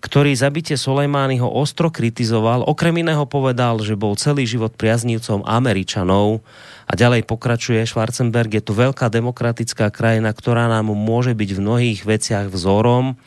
ktorý 0.00 0.32
zabitie 0.32 0.80
Soleimányho 0.80 1.44
ostro 1.44 1.92
kritizoval. 1.92 2.64
Okrem 2.64 3.04
iného 3.04 3.28
povedal, 3.28 3.84
že 3.84 4.00
bol 4.00 4.16
celý 4.16 4.48
život 4.48 4.72
priaznívcom 4.80 5.44
Američanov 5.44 6.40
a 6.88 6.92
ďalej 6.96 7.28
pokračuje 7.28 7.84
Schwarzenberg. 7.84 8.56
Je 8.56 8.64
to 8.64 8.72
veľká 8.72 9.12
demokratická 9.12 9.92
krajina, 9.92 10.32
ktorá 10.32 10.72
nám 10.72 10.88
môže 10.96 11.36
byť 11.36 11.50
v 11.52 11.62
mnohých 11.62 12.00
veciach 12.08 12.48
vzorom. 12.48 13.20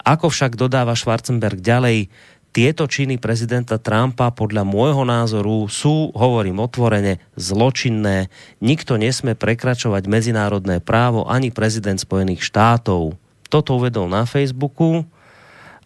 Ako 0.00 0.32
však 0.32 0.56
dodáva 0.56 0.96
Schwarzenberg 0.96 1.60
ďalej, 1.60 2.08
tieto 2.48 2.88
činy 2.88 3.20
prezidenta 3.20 3.76
Trumpa 3.76 4.32
podľa 4.32 4.64
môjho 4.64 5.04
názoru 5.04 5.68
sú, 5.68 6.10
hovorím 6.16 6.64
otvorene, 6.64 7.20
zločinné. 7.36 8.32
Nikto 8.64 8.96
nesme 8.96 9.36
prekračovať 9.36 10.08
medzinárodné 10.08 10.80
právo, 10.80 11.28
ani 11.28 11.52
prezident 11.52 12.00
Spojených 12.00 12.42
štátov. 12.42 13.14
Toto 13.48 13.70
uvedol 13.76 14.08
na 14.08 14.24
Facebooku 14.24 15.04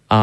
a 0.07 0.21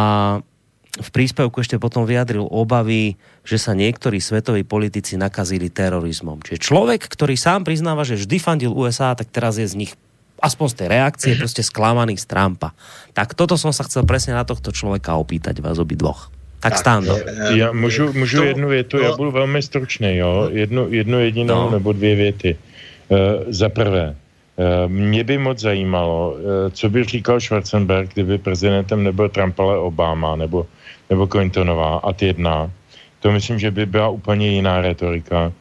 v 0.99 1.09
príspevku 1.15 1.63
ešte 1.63 1.79
potom 1.79 2.03
vyjadril 2.03 2.43
obavy, 2.43 3.15
že 3.47 3.55
sa 3.55 3.71
niektorí 3.71 4.19
svetoví 4.19 4.67
politici 4.67 5.15
nakazili 5.15 5.71
terorizmom. 5.71 6.43
Čiže 6.43 6.59
človek, 6.59 7.07
ktorý 7.07 7.39
sám 7.39 7.63
priznáva, 7.63 8.03
že 8.03 8.19
vždy 8.19 8.37
fandil 8.41 8.75
USA, 8.75 9.15
tak 9.15 9.31
teraz 9.31 9.55
je 9.55 9.69
z 9.69 9.79
nich 9.79 9.93
aspoň 10.41 10.67
z 10.69 10.73
tej 10.73 10.87
reakcie 10.87 11.35
prostě 11.35 11.63
sklamaný 11.63 12.17
z 12.17 12.25
Trumpa. 12.25 12.71
Tak 13.13 13.33
toto 13.33 13.57
som 13.57 13.73
sa 13.73 13.83
chcel 13.83 14.03
presne 14.03 14.33
na 14.33 14.43
tohto 14.43 14.71
člověka 14.71 15.15
opýtať 15.15 15.59
vás 15.59 15.79
obi 15.79 15.95
dvoch. 15.95 16.31
Tak, 16.59 16.75
tak 16.75 16.79
Stando. 16.79 17.15
Já 17.55 17.71
můžu, 17.71 18.13
můžu 18.13 18.37
to, 18.37 18.43
jednu 18.43 18.67
větu, 18.67 18.97
to, 18.97 19.03
já 19.03 19.15
budu 19.15 19.31
velmi 19.31 19.61
stručný, 19.61 20.17
jo? 20.17 20.49
Jednu, 20.51 20.93
jednu 20.93 21.19
jedinou 21.19 21.55
no. 21.55 21.71
nebo 21.71 21.93
dvě 21.93 22.15
věty. 22.15 22.57
Uh, 23.07 23.17
za 23.47 23.69
prvé, 23.69 24.15
uh, 24.15 24.91
mě 24.91 25.23
by 25.23 25.37
moc 25.37 25.59
zajímalo, 25.59 26.31
uh, 26.31 26.39
co 26.71 26.89
by 26.89 27.03
říkal 27.03 27.39
Schwarzenberg, 27.39 28.13
kdyby 28.13 28.37
prezidentem 28.37 29.03
nebyl 29.03 29.29
Trump, 29.29 29.59
ale 29.59 29.77
Obama 29.77 30.35
nebo, 30.35 30.67
nebo 31.09 31.27
Clintonová 31.27 32.01
a 32.03 32.11
jedna. 32.21 32.71
To 33.19 33.31
myslím, 33.31 33.59
že 33.59 33.71
by 33.71 33.85
byla 33.85 34.09
úplně 34.09 34.47
jiná 34.47 34.81
retorika. 34.81 35.51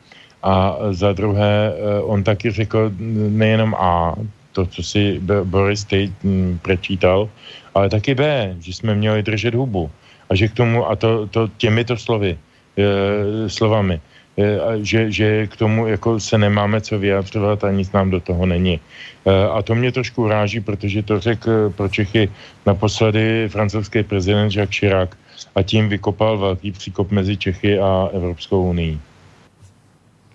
A 0.43 0.77
za 0.91 1.13
druhé, 1.13 1.73
on 2.03 2.23
taky 2.23 2.51
řekl 2.51 2.91
nejenom 3.29 3.75
A, 3.75 4.15
to, 4.59 4.67
co 4.67 4.83
si 4.83 5.23
Boris 5.23 5.87
teď 5.87 6.11
hm, 6.25 6.59
prečítal, 6.67 7.31
ale 7.75 7.87
taky 7.87 8.15
B, 8.19 8.25
že 8.59 8.75
jsme 8.75 8.99
měli 8.99 9.23
držet 9.23 9.55
hubu 9.55 9.87
a 10.27 10.35
že 10.35 10.51
k 10.51 10.55
tomu, 10.59 10.83
a 10.83 10.99
to, 10.99 11.31
to 11.31 11.47
těmito 11.63 11.95
slovy, 11.95 12.35
e, 12.35 13.47
slovami, 13.47 14.03
e, 14.35 14.83
že, 14.83 15.15
že 15.15 15.47
k 15.47 15.55
tomu 15.55 15.87
jako 15.87 16.19
se 16.19 16.35
nemáme 16.35 16.83
co 16.83 16.99
vyjadřovat 16.99 17.63
a 17.65 17.71
nic 17.71 17.87
nám 17.95 18.11
do 18.11 18.19
toho 18.19 18.47
není. 18.51 18.83
E, 18.83 19.31
a 19.31 19.63
to 19.63 19.79
mě 19.79 19.95
trošku 19.95 20.27
uráží, 20.27 20.59
protože 20.59 21.07
to 21.07 21.23
řekl 21.23 21.71
pro 21.71 21.87
Čechy 21.87 22.27
naposledy 22.67 23.47
francouzský 23.47 24.03
prezident 24.03 24.51
Jacques 24.51 24.75
Chirac 24.75 25.11
a 25.55 25.63
tím 25.63 25.87
vykopal 25.87 26.39
velký 26.39 26.75
příkop 26.75 27.15
mezi 27.15 27.39
Čechy 27.39 27.79
a 27.79 28.11
Evropskou 28.11 28.75
unii. 28.75 28.99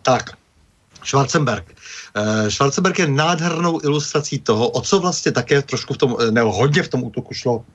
Tak, 0.01 0.39
Schwarzenberg. 1.03 1.75
Schwarzenberg 2.49 2.99
je 2.99 3.07
nádhernou 3.07 3.79
ilustrací 3.83 4.39
toho, 4.39 4.69
o 4.69 4.81
co 4.81 4.99
vlastně 4.99 5.31
také 5.31 5.61
trošku 5.61 5.93
v 5.93 5.97
tom, 5.97 6.17
nebo 6.31 6.51
hodně 6.51 6.83
v 6.83 6.87
tom 6.87 7.03
útoku 7.03 7.33
šlo 7.33 7.65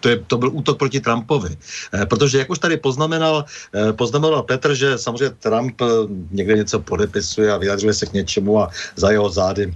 to, 0.00 0.08
je, 0.08 0.16
to 0.26 0.38
byl 0.38 0.50
útok 0.52 0.78
proti 0.78 1.00
Trumpovi. 1.00 1.56
Eh, 1.94 2.06
protože, 2.06 2.38
jak 2.38 2.50
už 2.50 2.58
tady 2.58 2.76
poznamenal, 2.76 3.44
eh, 3.74 3.92
poznamenal 3.92 4.42
Petr, 4.42 4.74
že 4.74 4.98
samozřejmě 4.98 5.34
Trump 5.42 5.80
eh, 5.80 5.86
někde 6.30 6.56
něco 6.56 6.80
podepisuje 6.80 7.52
a 7.52 7.58
vyjadřuje 7.58 7.94
se 7.94 8.06
k 8.06 8.12
něčemu 8.12 8.60
a 8.62 8.70
za 8.96 9.10
jeho 9.10 9.30
zády 9.30 9.74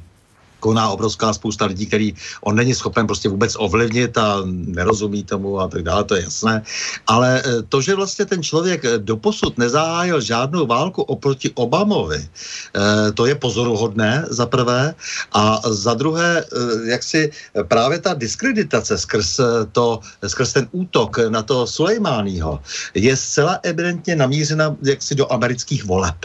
koná 0.61 0.89
obrovská 0.89 1.33
spousta 1.33 1.65
lidí, 1.65 1.87
který 1.87 2.15
on 2.45 2.57
není 2.57 2.75
schopen 2.75 3.07
prostě 3.07 3.29
vůbec 3.29 3.57
ovlivnit 3.59 4.19
a 4.19 4.45
nerozumí 4.45 5.25
tomu 5.25 5.61
a 5.61 5.69
tak 5.69 5.83
dále, 5.83 6.05
to 6.05 6.15
je 6.15 6.23
jasné. 6.23 6.63
Ale 7.07 7.43
eh, 7.43 7.63
to, 7.69 7.81
že 7.81 7.95
vlastně 7.95 8.25
ten 8.25 8.43
člověk 8.43 8.85
eh, 8.85 8.99
doposud 8.99 9.59
nezahájil 9.59 10.21
žádnou 10.21 10.67
válku 10.67 11.03
oproti 11.03 11.51
Obamovi, 11.55 12.21
eh, 12.21 13.13
to 13.13 13.27
je 13.27 13.35
pozoruhodné 13.35 14.29
za 14.31 14.47
prvé 14.47 14.95
a 15.33 15.61
za 15.65 15.95
druhé, 15.95 16.45
jak 16.85 17.03
si 17.03 17.31
právě 17.69 17.99
ta 17.99 18.15
diskreditace 18.15 18.99
skrz, 18.99 19.41
to, 19.73 20.01
skrz 20.27 20.53
ten 20.53 20.69
útok 20.73 21.19
na 21.29 21.43
to 21.43 21.67
Sulejmányho 21.67 22.61
je 22.95 23.17
zcela 23.17 23.59
evidentně 23.63 24.17
namířena 24.17 24.77
jaksi 24.83 25.15
do 25.15 25.33
amerických 25.33 25.85
voleb. 25.85 26.17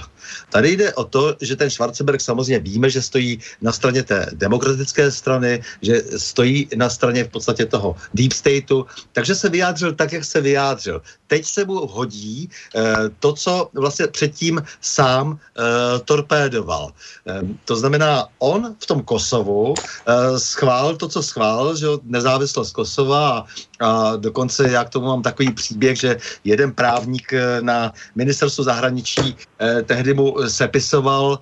Tady 0.55 0.71
jde 0.71 0.93
o 0.93 1.03
to, 1.03 1.35
že 1.41 1.55
ten 1.55 1.69
Schwarzenberg 1.69 2.21
samozřejmě 2.21 2.59
víme, 2.59 2.89
že 2.89 3.01
stojí 3.01 3.39
na 3.61 3.71
straně 3.71 4.03
té 4.03 4.31
demokratické 4.33 5.11
strany, 5.11 5.59
že 5.81 6.01
stojí 6.15 6.67
na 6.75 6.89
straně 6.89 7.23
v 7.23 7.29
podstatě 7.29 7.65
toho 7.65 7.95
deep 8.13 8.31
stateu, 8.31 8.85
takže 9.11 9.35
se 9.35 9.49
vyjádřil 9.49 9.93
tak, 9.93 10.13
jak 10.13 10.23
se 10.25 10.41
vyjádřil. 10.41 11.01
Teď 11.27 11.45
se 11.45 11.65
mu 11.65 11.87
hodí 11.87 12.49
eh, 12.75 12.95
to, 13.19 13.33
co 13.33 13.69
vlastně 13.73 14.07
předtím 14.07 14.63
sám 14.81 15.35
eh, 15.35 15.99
torpédoval. 16.05 16.93
Eh, 17.27 17.41
to 17.65 17.75
znamená, 17.75 18.27
on 18.39 18.75
v 18.79 18.85
tom 18.85 19.03
Kosovu 19.03 19.73
eh, 19.75 20.39
schválil 20.39 20.95
to, 20.95 21.07
co 21.07 21.23
schválil, 21.23 21.75
že 21.75 21.87
nezávislost 22.03 22.71
Kosova 22.71 23.29
a, 23.29 23.45
a 23.79 24.15
dokonce 24.15 24.71
já 24.71 24.83
k 24.83 24.89
tomu 24.89 25.05
mám 25.05 25.21
takový 25.21 25.51
příběh, 25.51 25.99
že 25.99 26.17
jeden 26.43 26.71
právník 26.71 27.33
eh, 27.33 27.61
na 27.61 27.91
ministerstvu 28.15 28.63
zahraničí 28.63 29.35
eh, 29.59 29.83
tehdy 29.83 30.13
mu 30.13 30.44
sepisoval, 30.47 31.39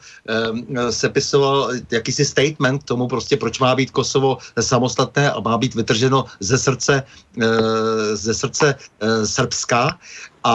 sepisoval 0.89 1.71
jakýsi 1.91 2.25
statement 2.25 2.83
tomu 2.83 3.07
prostě, 3.07 3.37
proč 3.37 3.59
má 3.59 3.75
být 3.75 3.91
Kosovo 3.91 4.37
samostatné 4.59 5.31
a 5.31 5.39
má 5.39 5.57
být 5.57 5.75
vytrženo 5.75 6.25
ze 6.39 6.57
srdce, 6.57 7.03
eh, 7.41 8.15
ze 8.15 8.33
srdce 8.33 8.75
eh, 8.75 9.25
Srbska 9.25 9.99
a 10.43 10.53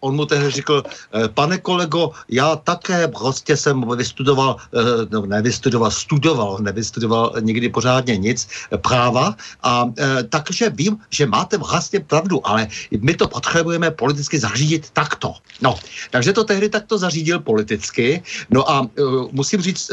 on 0.00 0.16
mu 0.16 0.26
tehdy 0.26 0.50
řekl, 0.50 0.82
eh, 0.86 1.28
pane 1.28 1.58
kolego, 1.58 2.10
já 2.28 2.56
také 2.56 3.08
prostě 3.08 3.56
jsem 3.56 3.84
vystudoval, 3.96 4.56
eh, 4.60 5.06
no 5.10 5.26
nevystudoval, 5.26 5.90
studoval, 5.90 6.58
nevystudoval 6.60 7.32
nikdy 7.40 7.68
pořádně 7.68 8.16
nic, 8.16 8.48
eh, 8.72 8.78
práva 8.78 9.36
a 9.62 9.86
takže 10.28 10.70
vím, 10.70 10.98
že 11.10 11.26
máte 11.26 11.58
vlastně 11.58 12.00
pravdu, 12.00 12.46
ale 12.46 12.68
my 13.00 13.14
to 13.14 13.28
potřebujeme 13.28 13.90
politicky 13.90 14.38
zařídit 14.38 14.90
takto. 14.92 15.34
No, 15.60 15.78
takže 16.10 16.32
to 16.32 16.44
tehdy 16.44 16.68
takto 16.68 16.98
zařídil 16.98 17.40
politicky, 17.40 18.22
no 18.50 18.70
a 18.70 18.86
musím 19.32 19.60
říct, 19.60 19.90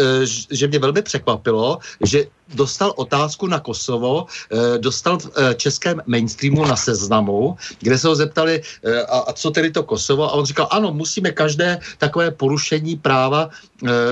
že 0.51 0.67
mě 0.67 0.79
velmi 0.79 1.01
překvapilo, 1.01 1.79
že 2.01 2.25
dostal 2.53 2.93
otázku 2.95 3.47
na 3.47 3.59
Kosovo, 3.59 4.25
dostal 4.77 5.19
v 5.19 5.29
českém 5.55 6.01
mainstreamu 6.05 6.65
na 6.65 6.75
seznamu, 6.75 7.57
kde 7.79 7.97
se 7.97 8.07
ho 8.07 8.15
zeptali, 8.15 8.61
a, 9.09 9.17
a 9.19 9.33
co 9.33 9.51
tedy 9.51 9.71
to 9.71 9.83
Kosovo? 9.83 10.23
A 10.23 10.31
on 10.31 10.45
říkal, 10.45 10.67
ano, 10.71 10.91
musíme 10.91 11.31
každé 11.31 11.79
takové 11.97 12.31
porušení 12.31 12.95
práva 12.95 13.49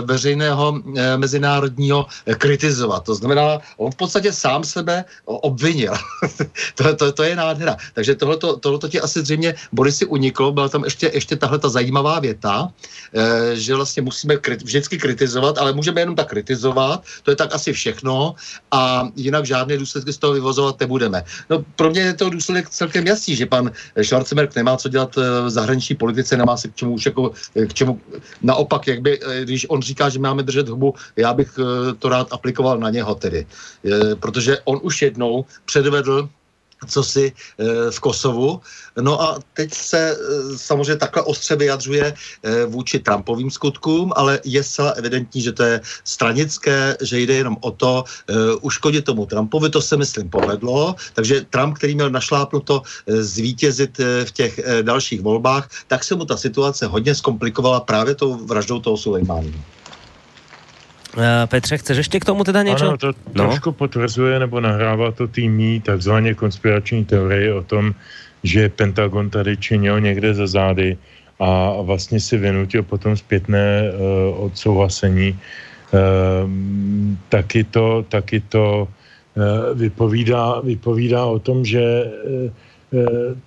veřejného 0.01 0.81
mezinárodního 1.17 2.05
kritizovat. 2.37 3.03
To 3.03 3.15
znamená, 3.15 3.61
on 3.77 3.91
v 3.91 3.95
podstatě 3.95 4.33
sám 4.33 4.63
sebe 4.63 5.05
obvinil. 5.25 5.93
to, 6.75 6.95
to, 6.95 7.11
to 7.11 7.23
je 7.23 7.35
nádhera. 7.35 7.77
Takže 7.93 8.15
tohleto, 8.15 8.57
tohleto 8.57 8.87
ti 8.87 9.01
asi 9.01 9.21
zřejmě 9.21 9.55
Borisy 9.71 10.05
uniklo, 10.05 10.51
byla 10.51 10.69
tam 10.69 10.83
ještě, 10.83 11.11
ještě 11.13 11.35
tahle 11.35 11.59
ta 11.59 11.69
zajímavá 11.69 12.19
věta, 12.19 12.69
že 13.53 13.75
vlastně 13.75 14.01
musíme 14.01 14.37
vždycky 14.63 14.97
kritizovat, 14.97 15.57
ale 15.57 15.73
můžeme 15.73 16.01
jenom 16.01 16.15
tak 16.15 16.29
kritizovat, 16.29 17.03
to 17.23 17.31
je 17.31 17.35
tak 17.35 17.55
asi 17.55 17.73
všechno 17.73 18.28
a 18.71 19.07
jinak 19.15 19.45
žádné 19.45 19.77
důsledky 19.77 20.13
z 20.13 20.17
toho 20.17 20.33
vyvozovat 20.33 20.79
nebudeme. 20.79 21.23
No 21.49 21.63
pro 21.75 21.89
mě 21.89 22.01
je 22.01 22.13
to 22.13 22.29
důsledek 22.29 22.69
celkem 22.69 23.07
jasný, 23.07 23.35
že 23.35 23.45
pan 23.45 23.71
Schwarzenberg 24.01 24.55
nemá 24.55 24.77
co 24.77 24.89
dělat 24.89 25.15
v 25.15 25.49
zahraniční 25.49 25.95
politice, 25.95 26.37
nemá 26.37 26.57
se 26.57 26.67
k 26.67 26.75
čemu 26.75 26.93
už 26.93 27.05
jako, 27.05 27.31
k 27.67 27.73
čemu, 27.73 28.01
naopak, 28.41 28.87
jak 28.87 29.01
by, 29.01 29.19
když 29.43 29.65
on 29.69 29.81
říká, 29.81 30.09
že 30.09 30.19
máme 30.19 30.43
držet 30.43 30.69
hubu, 30.69 30.93
já 31.15 31.33
bych 31.33 31.59
eh, 31.59 31.93
to 31.99 32.09
rád 32.09 32.27
aplikoval 32.31 32.77
na 32.77 32.89
něho 32.89 33.15
tedy, 33.15 33.45
protože 34.19 34.57
on 34.65 34.79
už 34.83 35.01
jednou 35.01 35.45
předvedl 35.65 36.29
co 36.87 37.03
si 37.03 37.25
e, 37.27 37.91
v 37.91 37.99
Kosovu. 37.99 38.61
No 39.01 39.21
a 39.21 39.39
teď 39.53 39.73
se 39.73 39.99
e, 40.11 40.15
samozřejmě 40.57 40.95
takhle 40.95 41.23
ostře 41.23 41.55
vyjadřuje 41.55 42.13
e, 42.43 42.65
vůči 42.65 42.99
Trumpovým 42.99 43.51
skutkům, 43.51 44.13
ale 44.15 44.39
je 44.45 44.63
zcela 44.63 44.89
evidentní, 44.89 45.41
že 45.41 45.51
to 45.51 45.63
je 45.63 45.81
stranické, 46.03 46.97
že 47.01 47.19
jde 47.19 47.33
jenom 47.33 47.57
o 47.61 47.71
to 47.71 48.03
uškodit 48.61 49.05
tomu 49.05 49.25
Trumpovi, 49.25 49.69
to 49.69 49.81
se 49.81 49.97
myslím 49.97 50.29
povedlo, 50.29 50.95
takže 51.13 51.45
Trump, 51.49 51.77
který 51.77 51.95
měl 51.95 52.09
našlápnuto 52.09 52.81
zvítězit 53.07 53.97
v 53.97 54.31
těch 54.31 54.59
dalších 54.81 55.21
volbách, 55.21 55.69
tak 55.87 56.03
se 56.03 56.15
mu 56.15 56.25
ta 56.25 56.37
situace 56.37 56.85
hodně 56.85 57.15
zkomplikovala 57.15 57.79
právě 57.79 58.15
tou 58.15 58.45
vraždou 58.45 58.79
toho 58.79 58.97
Sulejmánu. 58.97 59.53
Eh, 61.17 61.47
Petře, 61.47 61.77
chceš 61.77 61.97
ještě 61.97 62.19
k 62.19 62.25
tomu 62.25 62.43
teda 62.43 62.63
něco? 62.63 62.87
Ano, 62.87 62.97
to 62.97 63.07
no? 63.07 63.43
trošku 63.43 63.71
potvrzuje 63.71 64.39
nebo 64.39 64.59
nahrává 64.59 65.11
to 65.11 65.27
týmí 65.27 65.81
takzvaně 65.81 66.33
konspirační 66.33 67.05
teorie 67.05 67.53
o 67.53 67.63
tom, 67.63 67.93
že 68.43 68.69
Pentagon 68.69 69.29
tady 69.29 69.57
činil 69.57 69.99
někde 69.99 70.33
za 70.33 70.47
zády 70.47 70.97
a 71.39 71.81
vlastně 71.81 72.19
si 72.19 72.37
vynutil 72.37 72.83
potom 72.83 73.17
zpětné 73.17 73.91
uh, 73.91 74.45
odsouhlasení. 74.45 75.39
Uh, 75.91 75.99
taky 77.29 77.63
to, 77.63 78.05
taky 78.09 78.39
to 78.39 78.87
uh, 78.87 79.79
vypovídá, 79.79 80.59
vypovídá 80.59 81.25
o 81.25 81.39
tom, 81.39 81.65
že 81.65 82.05
uh, 82.05 82.51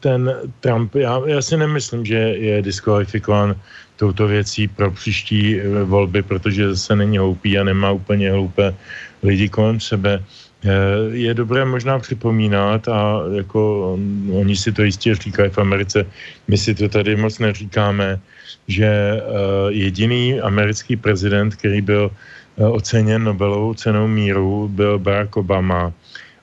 ten 0.01 0.35
Trump, 0.61 0.95
já, 0.95 1.21
já 1.27 1.43
si 1.43 1.57
nemyslím, 1.57 2.07
že 2.07 2.15
je 2.17 2.63
diskvalifikován 2.63 3.55
touto 4.03 4.27
věcí 4.27 4.67
pro 4.67 4.91
příští 4.91 5.63
eh, 5.63 5.87
volby, 5.87 6.27
protože 6.27 6.75
zase 6.75 6.99
není 6.99 7.23
hloupý 7.23 7.55
a 7.55 7.63
nemá 7.63 7.95
úplně 7.95 8.35
hloupé 8.35 8.75
lidi 9.23 9.47
kolem 9.47 9.79
sebe. 9.79 10.19
Eh, 10.19 10.71
je 11.15 11.31
dobré 11.31 11.63
možná 11.63 12.03
připomínat 12.03 12.91
a 12.91 13.23
jako 13.39 13.95
oni 14.35 14.55
si 14.59 14.75
to 14.75 14.83
jistě 14.83 15.15
říkají 15.15 15.55
v 15.55 15.59
Americe, 15.59 16.03
my 16.51 16.59
si 16.59 16.75
to 16.75 16.91
tady 16.91 17.15
moc 17.15 17.39
neříkáme, 17.39 18.19
že 18.67 18.91
eh, 18.91 19.23
jediný 19.71 20.43
americký 20.43 20.99
prezident, 20.99 21.55
který 21.55 21.79
byl 21.79 22.11
oceněn 22.59 23.25
Nobelovou 23.25 23.75
cenou 23.75 24.05
míru, 24.11 24.69
byl 24.69 24.99
Barack 24.99 25.41
Obama. 25.41 25.95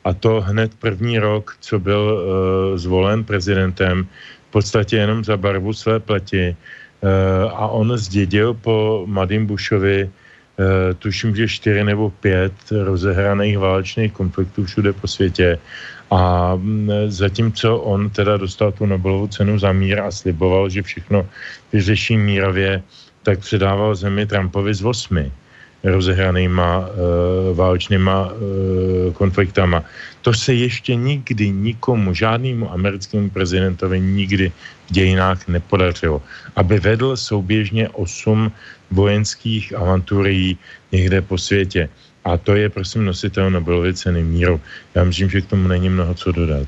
A 0.07 0.09
to 0.15 0.41
hned 0.41 0.73
první 0.79 1.19
rok, 1.19 1.53
co 1.61 1.77
byl 1.77 2.01
zvolen 2.81 3.21
prezidentem, 3.21 4.09
v 4.49 4.51
podstatě 4.51 4.97
jenom 5.05 5.21
za 5.21 5.37
barvu 5.37 5.69
své 5.69 6.01
pleti 6.01 6.57
a 7.53 7.67
on 7.67 7.97
zdědil 7.97 8.53
po 8.53 9.03
Madim 9.07 9.45
Bushovi 9.45 10.09
eh, 10.09 10.93
tuším, 10.93 11.35
že 11.35 11.47
čtyři 11.47 11.83
nebo 11.83 12.09
pět 12.09 12.53
rozehraných 12.71 13.57
válečných 13.57 14.11
konfliktů 14.11 14.65
všude 14.65 14.93
po 14.93 15.07
světě. 15.07 15.59
A 16.11 16.55
mm, 16.55 16.89
zatímco 17.07 17.77
on 17.77 18.09
teda 18.09 18.37
dostal 18.37 18.71
tu 18.71 18.85
Nobelovu 18.85 19.27
cenu 19.27 19.59
za 19.59 19.71
mír 19.71 19.99
a 19.99 20.11
sliboval, 20.11 20.69
že 20.69 20.81
všechno 20.81 21.27
vyřeší 21.73 22.17
mírově, 22.17 22.83
tak 23.23 23.39
předával 23.39 23.95
zemi 23.95 24.25
Trumpovi 24.25 24.73
z 24.73 24.85
osmi 24.85 25.31
rozehranýma 25.83 26.79
uh, 26.79 26.85
válečnýma 27.57 28.31
uh, 28.31 29.13
konfliktama. 29.13 29.83
To 30.21 30.33
se 30.33 30.53
ještě 30.53 30.95
nikdy 30.95 31.49
nikomu, 31.49 32.13
žádnému 32.13 32.71
americkému 32.71 33.29
prezidentovi 33.29 33.99
nikdy 33.99 34.51
v 34.87 34.91
dějinách 34.91 35.47
nepodařilo. 35.47 36.21
Aby 36.55 36.79
vedl 36.79 37.17
souběžně 37.17 37.89
osm 37.89 38.51
vojenských 38.91 39.73
avanturií 39.73 40.57
někde 40.91 41.21
po 41.21 41.37
světě. 41.37 41.89
A 42.25 42.37
to 42.37 42.55
je, 42.55 42.69
prosím, 42.69 43.05
nositel 43.05 43.51
Nobelovy 43.51 43.93
ceny 43.93 44.23
míru. 44.23 44.61
Já 44.95 45.03
myslím, 45.03 45.29
že 45.29 45.41
k 45.41 45.49
tomu 45.49 45.67
není 45.67 45.89
mnoho 45.89 46.13
co 46.13 46.31
dodat. 46.31 46.67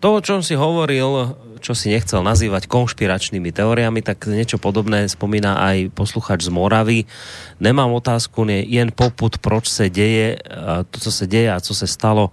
To, 0.00 0.14
o 0.14 0.20
čom 0.20 0.42
si 0.42 0.54
hovoril, 0.54 1.36
čo 1.64 1.72
si 1.72 1.88
nechcel 1.88 2.20
nazývať 2.20 2.68
konšpiračnými 2.68 3.48
teóriami, 3.48 4.04
tak 4.04 4.28
niečo 4.28 4.60
podobné 4.60 5.08
spomína 5.08 5.56
aj 5.64 5.96
posluchač 5.96 6.44
z 6.44 6.52
Moravy. 6.52 7.08
Nemám 7.56 7.88
otázku, 7.96 8.44
nie, 8.44 8.60
jen 8.68 8.92
poput, 8.92 9.40
proč 9.40 9.72
se 9.72 9.88
děje, 9.88 10.44
to, 10.92 11.00
co 11.00 11.10
se 11.10 11.24
děje 11.24 11.48
a 11.48 11.60
co 11.64 11.72
se 11.72 11.86
stalo, 11.88 12.28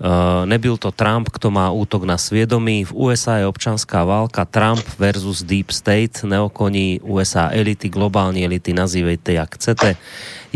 Uh, 0.00 0.48
nebyl 0.48 0.80
to 0.80 0.88
Trump, 0.96 1.28
kto 1.28 1.52
má 1.52 1.68
útok 1.68 2.08
na 2.08 2.16
svědomí. 2.16 2.88
V 2.88 2.92
USA 2.96 3.36
je 3.36 3.46
občanská 3.46 4.00
válka 4.04 4.48
Trump 4.48 4.80
versus 4.96 5.44
Deep 5.44 5.68
State, 5.70 6.24
neokoní 6.24 7.04
USA 7.04 7.52
elity, 7.52 7.92
globální 7.92 8.48
elity, 8.48 8.72
nazývejte 8.72 9.32
jak 9.32 9.54
chcete. 9.54 9.96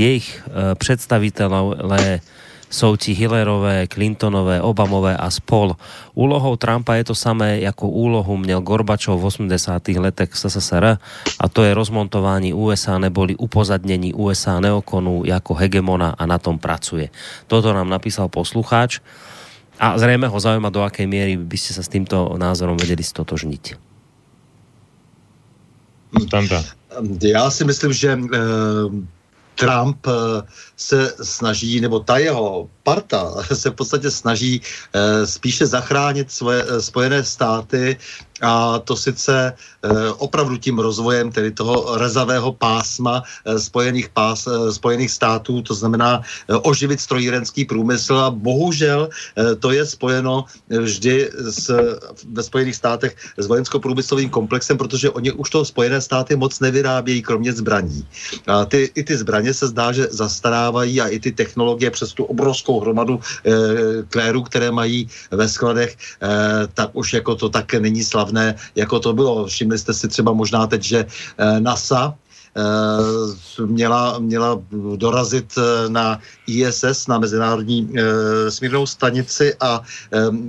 Jejich 0.01 0.41
uh, 0.49 0.73
představitelé 0.75 1.61
jsou 2.75 2.97
ti 2.99 3.15
Hillerové, 3.15 3.87
Clintonové, 3.87 4.59
Obamové 4.59 5.15
a 5.17 5.31
spol. 5.31 5.79
Úlohou 6.15 6.59
Trumpa 6.59 6.95
je 6.99 7.05
to 7.05 7.15
samé, 7.15 7.63
jako 7.63 7.89
úlohu 7.89 8.37
měl 8.37 8.61
Gorbačov 8.61 9.23
v 9.23 9.25
80. 9.25 9.89
letech 10.03 10.35
v 10.35 10.39
SSR 10.51 10.99
a 11.41 11.45
to 11.49 11.63
je 11.63 11.75
rozmontování 11.75 12.51
USA 12.51 12.99
neboli 12.99 13.39
upozadnění 13.39 14.15
USA 14.15 14.61
neokonu 14.61 15.23
jako 15.25 15.55
hegemona 15.55 16.19
a 16.19 16.27
na 16.27 16.39
tom 16.39 16.59
pracuje. 16.59 17.09
Toto 17.47 17.73
nám 17.73 17.89
napísal 17.89 18.29
poslucháč 18.29 18.99
a 19.79 19.99
zřejmě 19.99 20.27
ho 20.27 20.41
zaujíma, 20.41 20.71
do 20.71 20.81
jaké 20.83 21.07
míry 21.07 21.37
by 21.37 21.59
ste 21.59 21.75
sa 21.75 21.83
s 21.83 21.91
týmto 21.91 22.35
názorom 22.39 22.79
vedeli 22.79 23.03
stotožniť. 23.03 23.75
Standa. 26.15 26.63
Já 27.23 27.51
si 27.51 27.65
myslím, 27.65 27.93
že 27.93 28.11
e, 28.15 28.19
Trump 29.55 30.07
eh, 30.07 30.43
se 30.77 31.15
snaží, 31.23 31.81
nebo 31.81 32.01
ta 32.01 32.19
jeho 32.19 32.69
parta 32.85 33.33
se 33.53 33.71
v 33.71 33.75
podstatě 33.75 34.11
snaží 34.11 34.61
e, 34.61 35.27
spíše 35.27 35.67
zachránit 35.67 36.31
svoje 36.31 36.63
e, 36.63 36.81
Spojené 36.81 37.25
státy 37.25 37.97
a 38.43 38.79
to 38.79 38.97
sice 38.97 39.53
e, 39.53 39.55
opravdu 40.21 40.57
tím 40.57 40.79
rozvojem 40.79 41.33
tedy 41.33 41.51
toho 41.51 41.97
rezavého 41.97 42.53
pásma 42.53 43.23
spojených, 43.57 44.09
pás, 44.09 44.49
spojených 44.71 45.11
států, 45.11 45.63
to 45.63 45.75
znamená 45.75 46.23
oživit 46.63 47.01
strojírenský 47.01 47.65
průmysl 47.65 48.17
a 48.17 48.31
bohužel 48.31 49.09
to 49.59 49.73
je 49.73 49.87
spojeno 49.87 50.45
vždy 50.69 51.31
s, 51.33 51.71
ve 52.33 52.43
Spojených 52.43 52.77
státech 52.77 53.17
s 53.39 53.47
vojensko-průmyslovým 53.47 54.31
komplexem, 54.31 54.77
protože 54.79 55.11
oni 55.11 55.33
už 55.33 55.51
to 55.51 55.65
Spojené 55.65 56.01
státy 56.01 56.37
moc 56.37 56.61
nevyrábějí, 56.61 57.23
kromě 57.23 57.53
zbraní. 57.53 58.07
A 58.47 58.65
ty, 58.65 58.91
i 58.95 59.03
ty 59.05 59.17
zbraně 59.17 59.55
se 59.55 59.69
zdá, 59.69 59.93
že 59.93 60.09
zastarávají 60.11 61.01
a 61.01 61.09
i 61.09 61.19
ty 61.19 61.33
technologie 61.33 61.91
přes 61.91 62.13
tu 62.13 62.25
obrovskou 62.25 62.74
hromadu 62.81 63.21
e, 63.21 63.51
klérů, 64.09 64.43
které 64.43 64.71
mají 64.71 65.09
ve 65.31 65.49
skladech, 65.49 65.97
e, 66.23 66.27
tak 66.75 66.91
už 66.93 67.13
jako 67.13 67.35
to 67.35 67.49
tak 67.49 67.75
není 67.75 68.05
slavné 68.05 68.55
jako 68.75 69.01
to 69.01 69.13
bylo. 69.13 69.47
Všimli 69.47 69.79
jste 69.79 69.95
si 69.95 70.09
třeba 70.09 70.33
možná 70.33 70.67
teď, 70.67 70.83
že 70.83 71.07
eh, 71.39 71.61
NASA 71.61 72.15
Eh, 72.57 73.67
měla, 73.67 74.19
měla 74.19 74.63
dorazit 74.97 75.59
eh, 75.59 75.89
na 75.89 76.19
ISS, 76.47 77.07
na 77.07 77.19
Mezinárodní 77.19 77.89
eh, 77.97 78.51
smírnou 78.51 78.87
stanici 78.87 79.55
a 79.61 79.81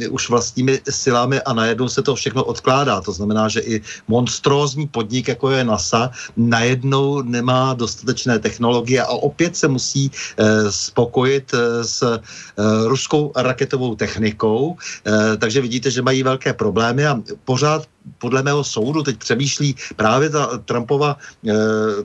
už 0.09 0.30
vlastními 0.30 0.81
silami 0.89 1.41
a 1.41 1.53
najednou 1.53 1.89
se 1.89 2.01
to 2.01 2.15
všechno 2.15 2.43
odkládá. 2.43 3.01
To 3.01 3.11
znamená, 3.11 3.49
že 3.49 3.59
i 3.59 3.81
monstrózní 4.07 4.88
podnik, 4.88 5.27
jako 5.27 5.51
je 5.51 5.63
NASA, 5.63 6.11
najednou 6.38 7.22
nemá 7.22 7.73
dostatečné 7.73 8.39
technologie 8.39 9.01
a 9.01 9.07
opět 9.07 9.57
se 9.57 9.67
musí 9.67 10.11
spokojit 10.69 11.51
s 11.81 12.19
ruskou 12.85 13.31
raketovou 13.35 13.95
technikou. 13.95 14.77
Takže 15.38 15.61
vidíte, 15.61 15.91
že 15.91 16.01
mají 16.01 16.23
velké 16.23 16.53
problémy 16.53 17.07
a 17.07 17.22
pořád 17.45 17.88
podle 18.17 18.43
mého 18.43 18.63
soudu 18.63 19.03
teď 19.03 19.17
přemýšlí 19.17 19.76
právě 19.95 20.30
ta 20.30 20.57
Trumpova, 20.65 21.17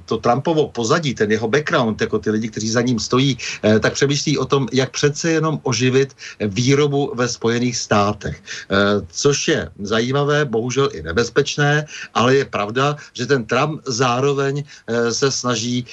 to 0.05 0.17
Trumpovo 0.17 0.69
pozadí, 0.69 1.15
ten 1.15 1.31
jeho 1.33 1.49
background, 1.49 2.01
jako 2.01 2.19
ty 2.19 2.31
lidi, 2.31 2.49
kteří 2.49 2.69
za 2.71 2.81
ním 2.81 2.99
stojí, 2.99 3.39
tak 3.81 3.93
přemýšlí 3.93 4.39
o 4.39 4.45
tom, 4.45 4.69
jak 4.73 4.91
přece 4.91 5.31
jenom 5.31 5.61
oživit 5.63 6.17
výrobu 6.41 7.13
ve 7.15 7.29
Spojených 7.29 7.77
státech. 7.77 8.43
Eh, 8.43 8.77
což 9.09 9.49
je 9.49 9.71
zajímavé, 9.81 10.45
bohužel 10.45 10.89
i 10.93 11.03
nebezpečné, 11.03 11.87
ale 12.15 12.37
je 12.37 12.45
pravda, 12.45 12.97
že 13.13 13.27
ten 13.27 13.45
Trump 13.45 13.81
zároveň 13.87 14.65
se 15.11 15.31
snaží, 15.31 15.87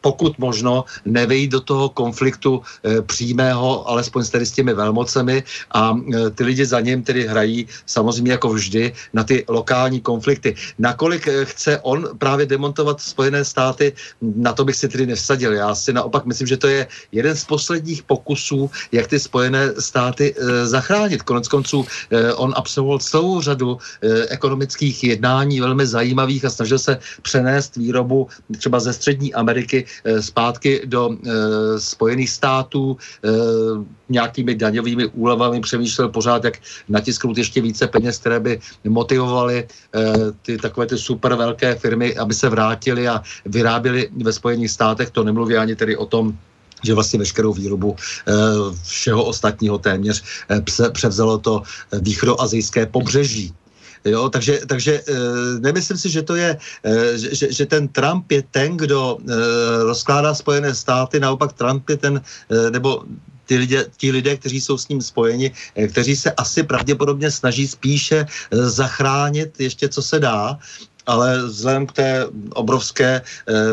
pokud 0.00 0.38
možno, 0.38 0.84
nevejít 1.04 1.50
do 1.50 1.60
toho 1.60 1.88
konfliktu 1.88 2.62
přímého, 3.06 3.88
alespoň 3.88 4.24
s, 4.24 4.34
s 4.34 4.52
těmi 4.52 4.74
velmocemi 4.74 5.42
a 5.74 5.96
ty 6.34 6.44
lidi 6.44 6.66
za 6.66 6.80
ním 6.80 7.02
tedy 7.02 7.26
hrají 7.26 7.68
samozřejmě 7.86 8.32
jako 8.32 8.48
vždy 8.48 8.92
na 9.12 9.24
ty 9.24 9.44
lokální 9.48 10.00
konflikty. 10.00 10.54
Nakolik 10.78 11.28
eh, 11.28 11.44
chce 11.44 11.80
on 11.82 12.08
právě 12.18 12.46
demontovat 12.46 13.00
Spojené 13.00 13.44
státy, 13.44 13.92
na 14.20 14.52
to 14.52 14.64
bych 14.64 14.76
si 14.76 14.88
tedy 14.88 15.06
nevsadil. 15.06 15.52
Já 15.52 15.74
si 15.74 15.92
naopak 15.92 16.26
myslím, 16.26 16.46
že 16.46 16.56
to 16.56 16.68
je 16.68 16.86
jeden 17.12 17.36
z 17.36 17.44
posledních 17.44 18.02
pokusů, 18.02 18.70
jak 18.92 19.06
ty 19.06 19.20
Spojené 19.20 19.72
státy 19.78 20.34
e, 20.34 20.66
zachránit. 20.66 21.22
Konec 21.22 21.48
konců 21.48 21.86
e, 22.10 22.32
on 22.34 22.54
absolvoval 22.56 22.98
celou 22.98 23.40
řadu 23.40 23.78
e, 24.02 24.28
ekonomických 24.28 25.04
jednání 25.04 25.60
velmi 25.60 25.86
zajímavých 25.86 26.44
a 26.44 26.50
snažil 26.50 26.78
se 26.78 26.98
přenést 27.22 27.76
výrobu 27.76 28.28
třeba 28.58 28.80
ze 28.80 28.92
Střední 28.92 29.34
Ameriky 29.34 29.84
e, 30.04 30.22
zpátky 30.22 30.82
do 30.84 31.10
e, 31.10 31.16
Spojených 31.80 32.30
států. 32.30 32.96
E, 33.24 33.98
nějakými 34.08 34.54
daňovými 34.54 35.06
úlevami 35.06 35.60
přemýšlel 35.60 36.08
pořád, 36.08 36.44
jak 36.44 36.58
natisknout 36.88 37.38
ještě 37.38 37.60
více 37.60 37.86
peněz, 37.86 38.18
které 38.18 38.40
by 38.40 38.60
motivovali 38.88 39.68
eh, 39.68 40.02
ty 40.42 40.58
takové 40.58 40.86
ty 40.86 40.98
super 40.98 41.34
velké 41.34 41.74
firmy, 41.74 42.16
aby 42.16 42.34
se 42.34 42.48
vrátili 42.48 43.08
a 43.08 43.22
vyráběli 43.44 44.08
ve 44.22 44.32
Spojených 44.32 44.70
státech. 44.70 45.10
To 45.10 45.24
nemluví 45.24 45.56
ani 45.56 45.76
tedy 45.76 45.96
o 45.96 46.06
tom, 46.06 46.38
že 46.84 46.94
vlastně 46.94 47.18
veškerou 47.18 47.52
výrobu 47.52 47.96
eh, 47.96 48.32
všeho 48.86 49.24
ostatního 49.24 49.78
téměř 49.78 50.22
eh, 50.50 50.90
převzalo 50.90 51.38
to 51.38 51.62
východoazijské 51.92 52.86
pobřeží. 52.86 53.54
Jo, 54.04 54.30
takže, 54.30 54.60
takže 54.66 55.02
nemyslím 55.58 55.98
si, 55.98 56.10
že 56.10 56.22
to 56.22 56.34
je, 56.38 56.56
že, 57.18 57.52
že 57.52 57.66
ten 57.66 57.88
Trump 57.88 58.30
je 58.30 58.42
ten, 58.50 58.76
kdo 58.76 59.18
rozkládá 59.82 60.34
Spojené 60.34 60.74
státy, 60.74 61.20
naopak 61.20 61.52
Trump 61.52 61.88
je 61.90 61.96
ten, 61.96 62.22
nebo 62.70 63.04
ty 63.48 63.56
lidé, 63.56 63.86
ti 63.96 64.12
lidé, 64.12 64.36
kteří 64.36 64.60
jsou 64.60 64.78
s 64.78 64.88
ním 64.88 65.02
spojeni, 65.02 65.48
eh, 65.74 65.88
kteří 65.88 66.16
se 66.16 66.32
asi 66.36 66.62
pravděpodobně 66.62 67.30
snaží 67.32 67.64
spíše 67.64 68.28
eh, 68.28 68.56
zachránit 68.68 69.56
ještě, 69.56 69.88
co 69.88 70.02
se 70.04 70.20
dá, 70.20 70.60
ale 71.08 71.48
vzhledem 71.48 71.86
k 71.86 71.92
té 71.92 72.08
obrovské 72.52 73.10
e, 73.16 73.22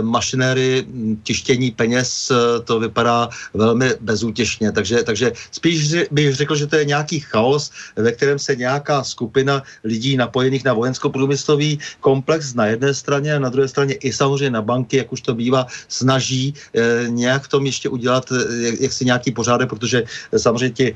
mašinérii 0.01 0.87
tištění 1.23 1.71
peněz 1.71 2.31
e, 2.31 2.35
to 2.63 2.79
vypadá 2.79 3.29
velmi 3.53 3.91
bezútěšně. 4.01 4.71
Takže, 4.71 5.03
takže 5.03 5.31
spíš 5.51 6.07
bych 6.11 6.35
řekl, 6.35 6.55
že 6.55 6.67
to 6.67 6.75
je 6.75 6.85
nějaký 6.85 7.19
chaos, 7.19 7.71
ve 7.95 8.11
kterém 8.11 8.39
se 8.39 8.55
nějaká 8.55 9.03
skupina 9.03 9.63
lidí 9.83 10.17
napojených 10.17 10.63
na 10.63 10.73
vojensko-průmyslový 10.73 11.79
komplex 11.99 12.53
na 12.55 12.65
jedné 12.65 12.93
straně 12.93 13.35
a 13.35 13.39
na 13.39 13.49
druhé 13.49 13.67
straně 13.67 13.93
i 13.99 14.13
samozřejmě 14.13 14.49
na 14.49 14.61
banky, 14.61 14.97
jak 14.97 15.11
už 15.11 15.21
to 15.21 15.35
bývá, 15.35 15.67
snaží 15.87 16.55
e, 16.71 17.11
nějak 17.11 17.43
v 17.43 17.51
tom 17.51 17.65
ještě 17.65 17.89
udělat 17.89 18.31
jak, 18.63 18.79
jak 18.79 18.91
si 18.93 19.05
nějaký 19.05 19.31
pořádek, 19.31 19.69
protože 19.69 20.03
samozřejmě 20.31 20.75
ti 20.75 20.95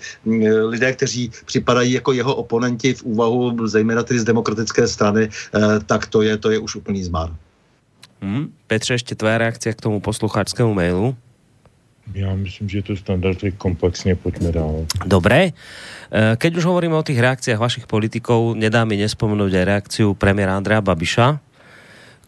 lidé, 0.64 0.94
kteří 0.94 1.32
připadají 1.46 1.92
jako 2.00 2.12
jeho 2.14 2.36
oponenti 2.36 2.94
v 2.94 3.04
úvahu, 3.04 3.68
zejména 3.68 4.04
tedy 4.04 4.20
z 4.20 4.24
demokratické 4.24 4.88
strany, 4.88 5.30
tak 5.86 6.08
to 6.08 6.22
je 6.22 6.29
je, 6.30 6.38
to 6.38 6.52
je 6.52 6.60
už 6.60 6.86
úplný 6.86 7.04
zmar. 7.04 7.36
Hmm. 8.22 8.54
Petře, 8.68 8.94
ještě 8.94 9.16
tvoje 9.16 9.38
reakce 9.38 9.74
k 9.74 9.82
tomu 9.82 10.00
posluchačskému 10.00 10.74
mailu? 10.74 11.16
Já 12.14 12.36
myslím, 12.36 12.70
že 12.70 12.82
to 12.82 12.98
standardně 12.98 13.52
komplexně 13.52 14.16
pojďme 14.16 14.52
dál. 14.52 14.86
Dobré. 15.06 15.52
Eh, 16.10 16.36
keď 16.42 16.58
už 16.58 16.66
hovoríme 16.66 16.98
o 16.98 17.06
tých 17.06 17.22
reakciách 17.22 17.62
vašich 17.62 17.86
politikov, 17.86 18.58
nedá 18.58 18.82
mi 18.82 18.98
nespomenout 18.98 19.54
aj 19.54 19.62
reakciu 19.62 20.18
premiéra 20.18 20.58
Andrea 20.58 20.82
Babiša, 20.82 21.38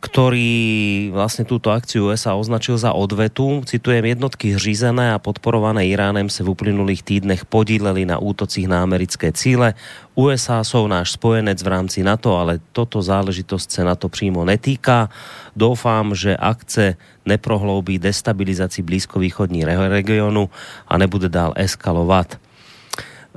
ktorý 0.01 1.13
vlastne 1.13 1.45
túto 1.45 1.69
akciu 1.69 2.09
USA 2.09 2.33
označil 2.33 2.73
za 2.73 2.89
odvetu. 2.89 3.61
Citujem, 3.69 4.01
jednotky 4.01 4.57
řízené 4.57 5.13
a 5.13 5.21
podporované 5.21 5.85
Iránem 5.85 6.25
se 6.25 6.41
v 6.41 6.57
uplynulých 6.57 7.05
týdnech 7.05 7.45
podíleli 7.45 8.09
na 8.09 8.17
útocích 8.17 8.65
na 8.65 8.81
americké 8.81 9.29
cíle. 9.29 9.77
USA 10.17 10.65
jsou 10.65 10.89
náš 10.89 11.21
spojenec 11.21 11.61
v 11.61 11.67
rámci 11.69 12.01
NATO, 12.01 12.33
ale 12.33 12.57
toto 12.73 12.97
záležitost 12.97 13.69
se 13.69 13.85
na 13.85 13.93
to 13.93 14.09
přímo 14.09 14.41
netýká. 14.41 15.13
Doufám, 15.53 16.17
že 16.17 16.33
akce 16.33 16.97
neprohloubí 17.21 18.01
destabilizaci 18.01 18.81
blízkovýchodní 18.81 19.65
regionu 19.69 20.49
a 20.89 20.97
nebude 20.97 21.29
dál 21.29 21.53
eskalovat. 21.53 22.41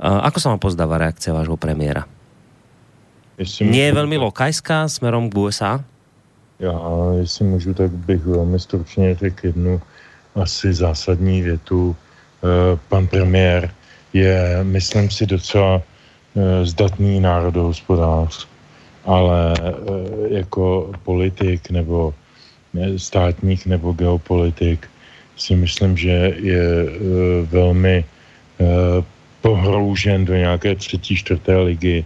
Ako 0.01 0.43
sa 0.43 0.51
vám 0.51 0.59
pozdáva 0.59 0.97
reakcia 0.97 1.31
vášho 1.31 1.55
premiéra? 1.55 2.03
Nie 3.63 3.87
je 3.87 3.93
veľmi 3.95 4.17
lokajská 4.17 4.89
smerom 4.91 5.29
k 5.29 5.37
USA? 5.39 5.85
Já, 6.59 6.79
jestli 7.19 7.45
můžu, 7.45 7.73
tak 7.73 7.91
bych 7.91 8.25
velmi 8.25 8.59
stručně 8.59 9.15
řekl 9.15 9.47
jednu 9.47 9.81
asi 10.35 10.73
zásadní 10.73 11.41
větu. 11.41 11.95
E, 11.95 12.77
pan 12.89 13.07
premiér 13.07 13.73
je, 14.13 14.59
myslím 14.63 15.09
si, 15.09 15.25
docela 15.25 15.81
e, 15.81 16.65
zdatný 16.65 17.19
národohospodář, 17.19 18.47
ale 19.05 19.53
e, 19.53 19.73
jako 20.35 20.91
politik 21.03 21.69
nebo 21.69 22.13
státník 22.97 23.65
nebo 23.65 23.91
geopolitik 23.91 24.87
si 25.37 25.55
myslím, 25.55 25.97
že 25.97 26.35
je 26.39 26.67
velmi 27.43 28.05
pohroužen 29.41 30.25
do 30.25 30.35
nějaké 30.35 30.75
třetí, 30.75 31.15
čtvrté 31.15 31.57
ligy. 31.57 32.05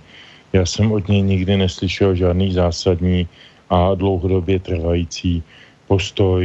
Já 0.53 0.65
jsem 0.65 0.91
od 0.91 1.07
něj 1.07 1.21
nikdy 1.21 1.57
neslyšel 1.57 2.15
žádný 2.15 2.53
zásadní 2.53 3.27
a 3.69 3.95
dlouhodobě 3.95 4.59
trvající 4.59 5.43
postoj 5.87 6.43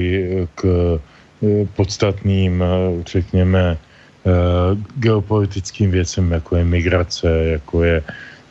k 0.54 0.62
eh, 0.64 1.66
podstatným, 1.76 2.62
eh, 2.62 3.02
řekněme, 3.06 3.78
geopolitickým 4.96 5.90
věcem, 5.90 6.32
jako 6.32 6.56
je 6.56 6.64
migrace, 6.64 7.28
jako 7.60 7.84
je, 7.84 8.02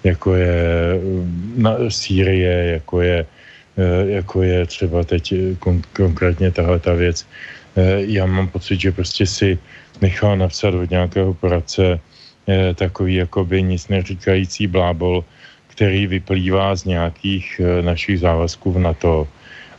jako 0.04 0.36
je 0.36 0.56
na, 1.58 1.90
Sýrie, 1.90 2.78
jako 2.78 3.02
je, 3.02 3.26
jako 4.06 4.44
je 4.46 4.66
třeba 4.70 5.04
teď 5.04 5.34
kon, 5.60 5.82
konkrétně 5.98 6.52
tahle 6.54 6.78
ta 6.80 6.94
věc. 6.94 7.26
Já 7.98 8.26
mám 8.30 8.54
pocit, 8.54 8.86
že 8.86 8.92
prostě 8.94 9.26
si 9.26 9.58
nechal 9.98 10.38
napsat 10.38 10.78
od 10.78 10.90
nějakého 10.90 11.34
poradce 11.34 12.00
takový 12.76 13.16
jakoby 13.16 13.64
nic 13.64 13.88
neříkající 13.88 14.68
blábol, 14.68 15.26
který 15.74 16.08
vyplývá 16.08 16.76
z 16.76 16.86
nějakých 16.86 17.62
našich 17.82 18.20
závazků 18.22 18.72
v 18.72 18.80
NATO 18.80 19.28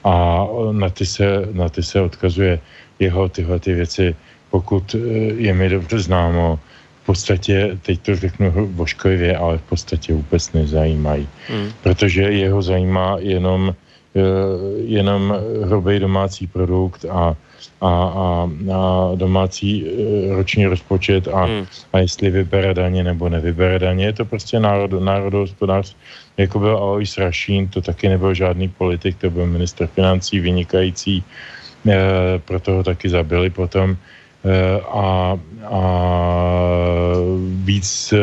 a 0.04 0.46
na 0.72 0.90
ty 0.90 1.06
se, 1.06 1.48
na 1.52 1.68
ty 1.68 1.82
se 1.82 2.00
odkazuje 2.00 2.58
jeho 2.98 3.28
tyhle 3.28 3.58
ty 3.58 3.72
věci 3.74 4.14
pokud 4.54 4.94
eh, 4.94 4.98
je 5.34 5.50
mi 5.50 5.66
dobře 5.68 5.98
známo, 5.98 6.62
v 7.02 7.06
podstatě, 7.06 7.76
teď 7.82 8.00
to 8.00 8.16
řeknu 8.16 8.70
vošklivě, 8.78 9.36
ale 9.36 9.58
v 9.58 9.66
podstatě 9.66 10.14
vůbec 10.14 10.52
nezajímají. 10.52 11.28
Mm. 11.50 11.68
Protože 11.82 12.22
jeho 12.22 12.62
zajímá 12.62 13.18
jenom, 13.18 13.74
eh, 13.74 13.74
jenom 14.84 15.34
hrubý 15.64 15.98
domácí 15.98 16.46
produkt 16.46 17.04
a, 17.04 17.36
a, 17.80 17.88
a, 17.88 18.50
a 18.72 19.14
domácí 19.14 19.86
eh, 19.86 20.34
roční 20.34 20.66
rozpočet 20.66 21.28
a, 21.28 21.46
mm. 21.46 21.66
a 21.92 21.98
jestli 21.98 22.30
vybere 22.30 22.74
daně 22.74 23.04
nebo 23.04 23.28
nevybere 23.28 23.78
daně. 23.78 24.04
Je 24.04 24.12
to 24.12 24.24
prostě 24.24 24.60
národ, 24.60 25.02
národohospodářství. 25.02 26.00
Jako 26.36 26.58
byl 26.58 26.76
Alois 26.76 27.18
Rašín, 27.18 27.68
to 27.68 27.82
taky 27.82 28.08
nebyl 28.08 28.34
žádný 28.34 28.68
politik, 28.68 29.16
to 29.18 29.30
byl 29.30 29.46
minister 29.46 29.86
financí 29.86 30.40
vynikající, 30.40 31.24
e, 31.88 31.98
proto 32.38 32.72
ho 32.72 32.82
taky 32.82 33.08
zabili 33.08 33.50
potom. 33.50 33.96
Eh, 34.44 34.80
a, 34.92 35.40
a 35.64 35.80
víc, 37.64 38.14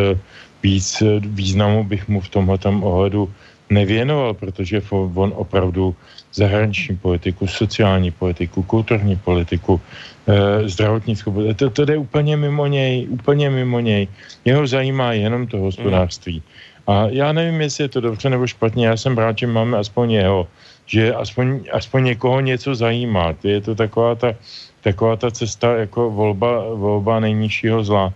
víc 0.64 1.04
významu 1.20 1.84
bych 1.84 2.08
mu 2.08 2.22
v 2.22 2.30
tomhle 2.30 2.58
ohledu 2.82 3.34
nevěnoval, 3.72 4.34
protože 4.34 4.82
on 4.92 5.34
opravdu 5.36 5.96
zahraniční 6.34 6.98
politiku, 6.98 7.48
sociální 7.48 8.12
politiku, 8.12 8.64
kulturní 8.64 9.16
politiku, 9.16 9.82
eh, 10.28 10.70
zdravotnickou 10.70 11.32
politiku, 11.32 11.58
to, 11.58 11.70
to 11.70 11.82
jde 11.86 11.98
úplně 11.98 12.38
mimo 12.38 12.68
něj, 12.68 13.08
úplně 13.10 13.50
mimo 13.50 13.80
něj. 13.80 14.08
Jeho 14.46 14.68
zajímá 14.68 15.14
jenom 15.14 15.48
to 15.48 15.58
hospodářství. 15.58 16.44
A 16.88 17.08
já 17.08 17.32
nevím, 17.32 17.62
jestli 17.62 17.84
je 17.84 17.90
to 17.90 18.02
dobře 18.02 18.30
nebo 18.30 18.48
špatně, 18.48 18.88
já 18.88 18.98
jsem 18.98 19.18
rád, 19.18 19.38
že 19.38 19.48
máme 19.48 19.78
aspoň 19.78 20.12
jeho, 20.12 20.48
že 20.86 21.14
aspoň, 21.14 21.72
aspoň 21.72 22.04
někoho 22.04 22.40
něco 22.40 22.76
zajímá. 22.76 23.36
Je 23.44 23.62
to 23.62 23.76
taková 23.76 24.16
ta 24.16 24.36
taková 24.82 25.16
ta 25.16 25.32
cesta 25.32 25.78
jako 25.78 26.12
volba, 26.12 26.74
volba 26.74 27.20
nejnižšího 27.20 27.84
zla, 27.84 28.14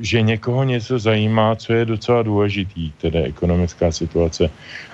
že 0.00 0.22
někoho 0.22 0.64
něco 0.64 0.98
zajímá, 0.98 1.56
co 1.56 1.72
je 1.72 1.84
docela 1.84 2.22
důležitý, 2.22 2.92
teda 2.92 3.20
ekonomická 3.20 3.92
situace 3.92 4.50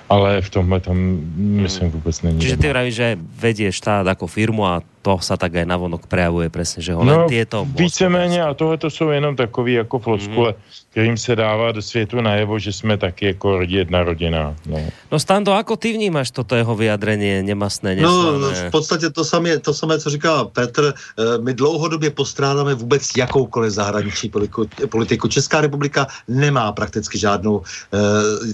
ale 0.09 0.41
v 0.41 0.49
tomhle 0.49 0.79
tam 0.79 0.97
myslím 1.37 1.91
vůbec 1.91 2.21
není. 2.21 2.39
Čiže 2.39 2.57
ty 2.57 2.67
vravíš, 2.69 2.95
že 2.95 3.17
vedie 3.17 3.71
štát 3.71 4.07
jako 4.07 4.27
firmu 4.27 4.65
a 4.65 4.81
to 5.05 5.21
sa 5.21 5.37
tak 5.37 5.53
aj 5.53 5.69
navonok 5.69 6.09
prejavuje 6.09 6.49
presne, 6.49 6.81
že 6.81 6.97
ho 6.97 7.05
no, 7.05 7.29
tieto... 7.29 7.61
Víceméně 7.77 8.41
a 8.41 8.57
tohle 8.57 8.81
to 8.81 8.89
jsou 8.89 9.13
jenom 9.13 9.37
takový 9.37 9.73
jako 9.85 9.99
floskule, 9.99 10.57
mm. 10.57 10.57
kterým 10.89 11.17
se 11.17 11.35
dává 11.35 11.71
do 11.71 11.81
světu 11.81 12.21
najevo, 12.21 12.59
že 12.59 12.73
jsme 12.73 12.97
taky 12.97 13.25
jako 13.37 13.61
jedna 13.61 14.01
rodina. 14.03 14.57
No, 14.65 14.81
no 15.11 15.19
Stando, 15.21 15.53
ako 15.53 15.77
ty 15.77 15.93
vnímáš 15.93 16.33
toto 16.33 16.57
jeho 16.57 16.73
vyjadrenie 16.73 17.45
nemasné, 17.45 18.01
neslavné? 18.01 18.65
No, 18.65 18.69
v 18.69 18.71
podstatě 18.73 19.09
to 19.13 19.21
samé, 19.21 19.61
to 19.61 19.73
samé, 19.73 20.01
co 20.01 20.09
říká 20.09 20.49
Petr, 20.49 20.93
eh, 20.93 21.37
my 21.37 21.53
dlouhodobě 21.53 22.09
postrádáme 22.09 22.73
vůbec 22.73 23.05
jakoukoliv 23.17 23.71
zahraniční 23.71 24.29
politiku. 24.29 24.65
politiku. 24.89 25.27
Česká 25.27 25.61
republika 25.61 26.07
nemá 26.27 26.71
prakticky 26.71 27.19
žádnou 27.19 27.61
e, 27.61 27.97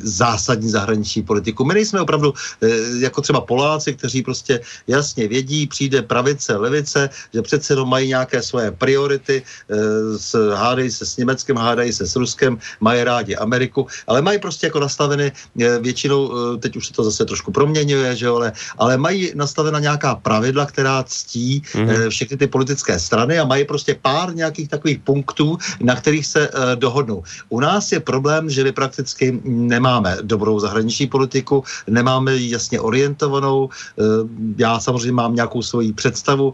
zásadní 0.03 0.69
zahraniční 0.69 1.23
politiku. 1.23 1.40
My 1.63 1.73
nejsme 1.73 2.01
opravdu 2.01 2.34
e, 2.61 2.68
jako 2.99 3.22
třeba 3.22 3.41
Poláci, 3.41 3.93
kteří 3.93 4.22
prostě 4.22 4.59
jasně 4.88 5.27
vědí, 5.27 5.68
přijde 5.68 6.01
pravice 6.01 6.55
levice, 6.55 7.09
že 7.34 7.41
přece 7.41 7.73
jenom 7.73 7.89
mají 7.89 8.07
nějaké 8.07 8.43
svoje 8.43 8.72
priority, 8.72 9.43
eh, 9.43 9.76
s, 10.18 10.35
hádají 10.55 10.91
se 10.91 11.05
s 11.05 11.18
Německem, 11.18 11.55
hádají 11.57 11.93
se 11.93 12.07
s 12.07 12.15
Ruskem, 12.15 12.59
mají 12.80 13.03
rádi 13.03 13.35
Ameriku, 13.35 13.88
ale 14.07 14.22
mají 14.22 14.39
prostě 14.39 14.68
jako 14.68 14.80
nastaveny 14.80 15.31
eh, 15.31 15.80
většinou, 15.80 16.22
eh, 16.31 16.57
teď 16.57 16.72
už 16.76 16.88
se 16.88 16.93
to 16.93 17.03
zase 17.03 17.26
trošku 17.26 17.51
proměňuje, 17.51 18.15
že 18.15 18.26
jo, 18.26 18.35
ale, 18.35 18.51
ale 18.77 18.97
mají 18.97 19.31
nastavena 19.35 19.80
nějaká 19.80 20.15
pravidla, 20.19 20.65
která 20.65 21.03
ctí 21.07 21.63
mm-hmm. 21.63 22.09
všechny 22.09 22.35
ty 22.38 22.47
politické 22.47 22.99
strany 22.99 23.39
a 23.39 23.47
mají 23.47 23.63
prostě 23.65 23.95
pár 23.95 24.35
nějakých 24.35 24.69
takových 24.69 24.99
punktů, 24.99 25.57
na 25.80 25.95
kterých 25.95 26.26
se 26.26 26.49
dohodnou. 26.76 27.23
U 27.49 27.59
nás 27.59 27.91
je 27.91 27.99
problém, 27.99 28.49
že 28.49 28.63
my 28.63 28.72
prakticky 28.72 29.39
nemáme 29.45 30.18
dobrou 30.22 30.59
zahraniční 30.59 31.07
politiku, 31.07 31.31
nemáme 31.88 32.38
jasně 32.38 32.80
orientovanou. 32.80 33.70
Já 34.58 34.80
samozřejmě 34.80 35.12
mám 35.12 35.36
nějakou 35.36 35.62
svoji 35.62 35.94
představu 35.94 36.12
představu, 36.12 36.53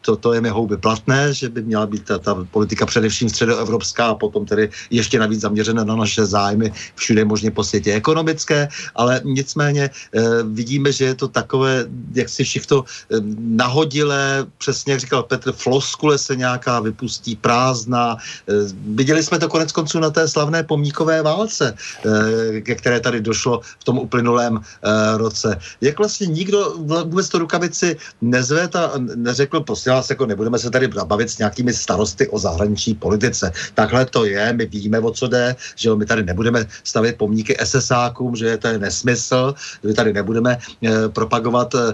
to, 0.00 0.16
to 0.16 0.32
je 0.32 0.40
mi 0.40 0.48
houby 0.48 0.76
platné, 0.76 1.34
že 1.34 1.48
by 1.48 1.62
měla 1.62 1.86
být 1.86 2.04
ta, 2.04 2.18
ta 2.18 2.32
politika 2.50 2.86
především 2.86 3.28
středoevropská 3.28 4.06
a 4.06 4.14
potom 4.14 4.46
tedy 4.46 4.70
ještě 4.90 5.18
navíc 5.18 5.40
zaměřena 5.40 5.84
na 5.84 5.96
naše 5.96 6.26
zájmy 6.26 6.72
všude 6.94 7.24
možně 7.24 7.50
po 7.50 7.64
světě 7.64 7.92
ekonomické, 7.92 8.68
ale 8.94 9.20
nicméně 9.24 9.90
eh, 9.90 10.20
vidíme, 10.42 10.92
že 10.92 11.04
je 11.04 11.14
to 11.14 11.28
takové, 11.28 11.84
jak 12.14 12.28
si 12.28 12.44
všechno 12.44 12.84
eh, 12.84 13.20
nahodilé, 13.38 14.46
přesně 14.58 14.96
jak 14.96 15.00
říkal 15.00 15.22
Petr, 15.22 15.52
floskule 15.52 16.18
se 16.18 16.36
nějaká 16.36 16.80
vypustí 16.80 17.36
prázdná. 17.36 18.16
Eh, 18.48 18.52
viděli 18.96 19.22
jsme 19.22 19.38
to 19.38 19.48
konec 19.48 19.72
konců 19.72 20.00
na 20.00 20.10
té 20.10 20.28
slavné 20.28 20.64
pomníkové 20.64 21.22
válce, 21.22 21.74
eh, 21.76 22.60
ke 22.60 22.74
které 22.74 23.00
tady 23.00 23.20
došlo 23.20 23.60
v 23.60 23.84
tom 23.84 23.98
uplynulém 24.08 24.56
eh, 24.56 25.18
roce. 25.20 25.60
Jak 25.80 25.98
vlastně 26.00 26.26
nikdo 26.26 26.80
vůbec 27.04 27.28
to 27.28 27.38
rukavici 27.38 27.96
nezve, 28.24 28.68
ta 28.68 28.96
neřekl, 28.96 29.60
prostě 29.60 29.90
vás 29.90 30.08
jako 30.10 30.26
nebudeme 30.26 30.56
se 30.58 30.70
tady 30.72 30.88
bavit 30.88 31.28
s 31.28 31.38
nějakými 31.38 31.72
starosty 31.76 32.28
o 32.32 32.38
zahraniční 32.40 32.94
politice. 32.96 33.52
Takhle 33.76 34.08
to 34.08 34.24
je, 34.24 34.52
my 34.56 34.64
víme, 34.66 34.98
o 35.04 35.10
co 35.12 35.28
jde, 35.28 35.56
že 35.76 35.92
my 35.94 36.06
tady 36.06 36.22
nebudeme 36.24 36.64
stavět 36.84 37.20
pomníky 37.20 37.52
SSákům, 37.60 38.32
že 38.36 38.56
to 38.56 38.68
je 38.68 38.78
nesmysl, 38.78 39.54
my 39.84 39.92
tady 39.92 40.12
nebudeme 40.16 40.56
e, 40.56 41.08
propagovat 41.12 41.74
e, 41.74 41.92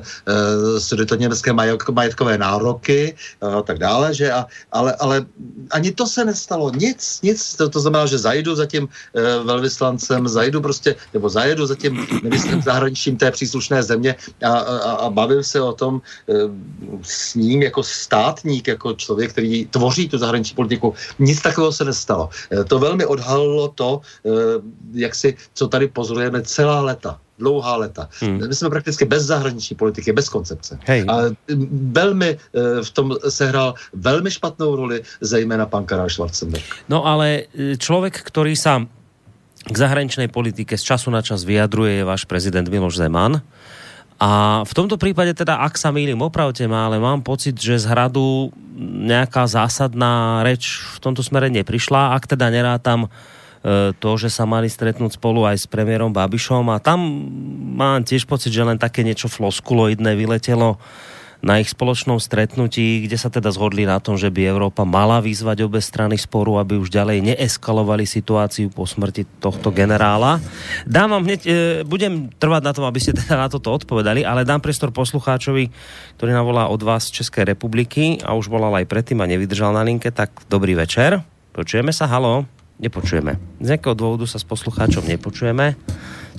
sudetoněmecké 0.79 1.51
majetkové 1.91 2.39
nároky 2.39 3.17
a 3.41 3.63
tak 3.63 3.79
dále, 3.83 4.15
že 4.15 4.31
a, 4.31 4.47
ale, 4.71 4.95
ale 5.01 5.27
ani 5.75 5.91
to 5.93 6.07
se 6.07 6.23
nestalo, 6.25 6.71
nic, 6.71 7.21
nic, 7.23 7.41
to, 7.57 7.69
to 7.69 7.81
znamená, 7.81 8.07
že 8.07 8.19
zajdu 8.19 8.55
za 8.55 8.67
tím 8.67 8.85
e, 8.87 9.45
velvyslancem, 9.45 10.29
zajdu 10.29 10.61
prostě, 10.61 10.95
nebo 11.15 11.27
zajedu 11.29 11.67
za 11.67 11.75
tím 11.75 12.04
ministrem 12.23 12.63
zahraničím 12.63 13.17
té 13.17 13.31
příslušné 13.31 13.83
země 13.83 14.17
a, 14.45 14.49
a, 14.49 14.91
a 14.93 15.11
bavím 15.11 15.43
se 15.43 15.61
o 15.61 15.73
tom 15.73 16.01
e, 16.29 16.33
s 17.03 17.35
ním 17.35 17.63
jako 17.63 17.83
státník, 17.83 18.69
jako 18.69 18.95
člověk, 18.95 19.31
který 19.31 19.67
tvoří 19.67 20.09
tu 20.09 20.19
zahraniční 20.19 20.55
politiku. 20.55 20.95
Nic 21.19 21.43
takového 21.43 21.73
se 21.73 21.85
nestalo. 21.85 22.29
Eh, 22.51 22.65
to 22.65 22.79
velmi 22.79 23.07
odhalilo 23.07 23.69
to, 23.69 24.01
eh, 24.27 24.31
jak 24.93 25.15
si, 25.15 25.37
co 25.55 25.69
tady 25.69 25.89
pozorujeme 25.89 26.43
celá 26.43 26.81
leta 26.81 27.19
dlouhá 27.39 27.77
leta. 27.77 28.09
Hmm. 28.23 28.49
My 28.49 28.55
jsme 28.55 28.71
prakticky 28.71 29.05
bez 29.05 29.27
zahraniční 29.27 29.77
politiky, 29.77 30.13
bez 30.13 30.29
koncepce. 30.29 30.79
Hej. 30.87 31.03
A 31.09 31.35
velmi 31.91 32.39
eh, 32.39 32.39
v 32.83 32.91
tom 32.91 33.19
sehrál 33.29 33.75
velmi 33.91 34.31
špatnou 34.31 34.77
roli, 34.77 35.03
zejména 35.21 35.67
pan 35.67 35.83
Karel 35.85 36.09
Schwarzenberg. 36.09 36.65
No 36.89 37.07
ale 37.07 37.51
člověk, 37.79 38.23
který 38.23 38.57
sám 38.57 38.87
k 39.65 39.77
zahraničnej 39.77 40.29
politike 40.29 40.77
z 40.77 40.85
času 40.85 41.09
na 41.09 41.25
čas 41.25 41.49
vyjadruje, 41.49 42.01
je 42.01 42.05
váš 42.05 42.29
prezident 42.29 42.69
Miloš 42.69 43.01
Zeman. 43.01 43.41
A 44.21 44.63
v 44.63 44.73
tomto 44.73 44.95
prípade 44.95 45.35
teda, 45.35 45.59
ak 45.59 45.75
sa 45.75 45.91
mýlim, 45.91 46.21
opravte 46.23 46.65
ma, 46.71 46.87
ale 46.87 47.03
mám 47.03 47.25
pocit, 47.25 47.59
že 47.59 47.83
z 47.83 47.91
hradu 47.91 48.55
nejaká 48.79 49.45
zásadná 49.51 50.45
reč 50.47 50.87
v 50.97 50.99
tomto 51.03 51.21
smere 51.21 51.51
neprišla, 51.51 52.15
ak 52.15 52.31
teda 52.31 52.47
nerátam 52.49 53.07
e, 53.07 53.09
to, 53.99 54.11
že 54.15 54.31
sa 54.31 54.47
mali 54.47 54.71
stretnúť 54.71 55.19
spolu 55.19 55.43
aj 55.45 55.67
s 55.67 55.67
premiérom 55.67 56.15
Babišom. 56.15 56.71
A 56.71 56.79
tam 56.79 57.03
mám 57.75 58.07
tiež 58.07 58.31
pocit, 58.31 58.55
že 58.55 58.63
len 58.63 58.79
také 58.79 59.03
niečo 59.03 59.27
floskuloidné 59.27 60.15
vyletelo 60.15 60.79
na 61.45 61.61
ich 61.61 61.69
spoločnom 61.69 62.17
stretnutí, 62.17 63.05
kde 63.05 63.21
sa 63.21 63.29
teda 63.29 63.53
zhodli 63.53 63.85
na 63.85 64.01
tom, 64.01 64.17
že 64.17 64.33
by 64.33 64.49
Európa 64.49 64.89
mala 64.89 65.21
vyzvať 65.21 65.69
obe 65.69 65.77
strany 65.85 66.17
sporu, 66.17 66.57
aby 66.57 66.81
už 66.81 66.89
ďalej 66.89 67.21
neeskalovali 67.21 68.09
situáciu 68.09 68.73
po 68.73 68.89
smrti 68.89 69.29
tohto 69.45 69.69
generála. 69.69 70.41
Dám 70.89 71.13
vám 71.13 71.23
hneď, 71.29 71.41
e, 71.45 71.53
budem 71.85 72.33
trvať 72.41 72.63
na 72.65 72.73
tom, 72.73 72.89
aby 72.89 72.97
ste 72.97 73.13
teda 73.13 73.37
na 73.37 73.53
toto 73.53 73.77
odpovedali, 73.77 74.25
ale 74.25 74.49
dám 74.49 74.65
priestor 74.65 74.89
poslucháčovi, 74.89 75.69
ktorý 76.17 76.33
nám 76.33 76.49
volá 76.49 76.65
od 76.73 76.81
vás 76.81 77.13
z 77.13 77.21
Českej 77.21 77.53
republiky 77.53 78.25
a 78.25 78.33
už 78.33 78.49
volal 78.49 78.73
aj 78.81 78.89
predtým 78.89 79.21
a 79.21 79.29
nevydržal 79.29 79.77
na 79.77 79.85
linke, 79.85 80.09
tak 80.09 80.33
dobrý 80.49 80.73
večer. 80.73 81.21
Počujeme 81.53 81.93
sa, 81.93 82.09
halo? 82.09 82.49
Nepočujeme. 82.81 83.39
Z 83.61 83.67
nejakého 83.77 83.95
dôvodu 83.95 84.27
sa 84.27 84.41
s 84.41 84.49
poslucháčom 84.49 85.07
nepočujeme. 85.07 85.77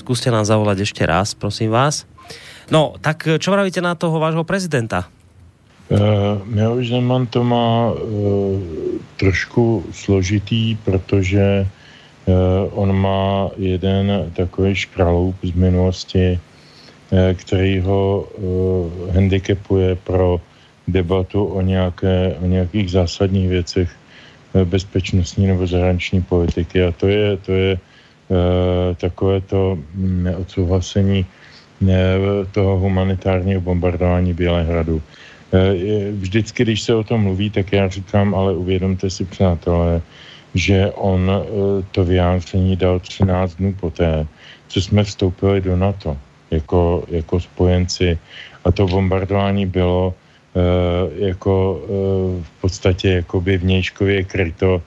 Skúste 0.01 0.33
nám 0.33 0.43
zavolať 0.43 0.83
ešte 0.83 1.05
raz, 1.07 1.31
prosím 1.37 1.71
vás. 1.71 2.03
No, 2.71 2.97
tak 3.01 3.29
čo 3.37 3.53
vravíte 3.53 3.81
na 3.81 3.93
toho 3.93 4.17
vášho 4.17 4.41
prezidenta? 4.41 5.05
Miloš 6.45 6.89
Zeman 6.89 7.29
to 7.29 7.45
má 7.45 7.93
uh, 7.93 8.57
trošku 9.21 9.85
složitý, 9.93 10.75
protože 10.81 11.61
uh, 11.61 12.33
on 12.73 12.89
má 12.89 13.49
jeden 13.57 14.31
takový 14.33 14.75
škraloup 14.75 15.35
z 15.43 15.51
minulosti, 15.53 16.39
uh, 16.39 17.19
který 17.37 17.79
ho 17.79 18.25
uh, 18.25 19.13
handicapuje 19.13 19.95
pro 19.95 20.41
debatu 20.87 21.45
o, 21.45 21.61
nějaké, 21.61 22.35
o 22.41 22.45
nějakých 22.45 22.91
zásadních 22.91 23.49
věcech 23.49 23.89
bezpečnostní 24.65 25.47
nebo 25.47 25.67
zahraniční 25.67 26.21
politiky. 26.21 26.83
A 26.83 26.91
to 26.91 27.07
je, 27.07 27.37
to 27.37 27.51
je 27.51 27.77
uh, 27.77 28.95
takové 28.97 29.41
to 29.41 29.77
neodsouhlasení 29.95 31.25
toho 32.51 32.79
humanitárního 32.79 33.61
bombardování 33.61 34.33
Bělehradu. 34.33 35.01
Eh, 35.53 36.11
vždycky, 36.11 36.63
když 36.63 36.81
se 36.81 36.95
o 36.95 37.03
tom 37.03 37.21
mluví, 37.21 37.49
tak 37.49 37.71
já 37.71 37.87
říkám, 37.87 38.35
ale 38.35 38.53
uvědomte 38.53 39.09
si, 39.09 39.25
přátelé, 39.25 40.01
že 40.55 40.91
on 40.95 41.31
eh, 41.31 41.41
to 41.91 42.05
vyjádření 42.05 42.75
dal 42.75 42.99
13 42.99 43.55
dnů 43.55 43.73
poté, 43.79 44.27
co 44.67 44.81
jsme 44.81 45.03
vstoupili 45.03 45.61
do 45.61 45.77
NATO 45.77 46.17
jako, 46.51 47.03
jako 47.07 47.39
spojenci 47.39 48.17
a 48.65 48.71
to 48.71 48.87
bombardování 48.87 49.65
bylo 49.65 50.13
jako 51.19 51.81
v 52.41 52.61
podstatě 52.61 53.09
jakoby 53.09 53.57
vnějškově 53.57 54.23
kryto 54.23 54.81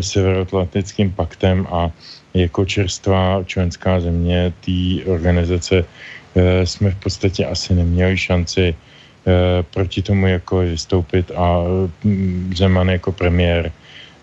Severoatlantickým 0.00 1.12
paktem 1.12 1.66
a 1.70 1.90
jako 2.34 2.64
čerstvá 2.64 3.42
členská 3.46 4.00
země 4.00 4.52
té 4.66 5.06
organizace 5.06 5.84
jsme 6.64 6.90
v 6.90 6.96
podstatě 6.96 7.46
asi 7.46 7.74
neměli 7.74 8.18
šanci 8.18 8.74
Eh, 9.24 9.64
proti 9.72 10.02
tomu 10.04 10.26
jako 10.26 10.58
vystoupit 10.58 11.32
a 11.32 11.64
mm, 12.04 12.52
Zeman 12.56 12.88
jako 12.88 13.12
premiér 13.12 13.72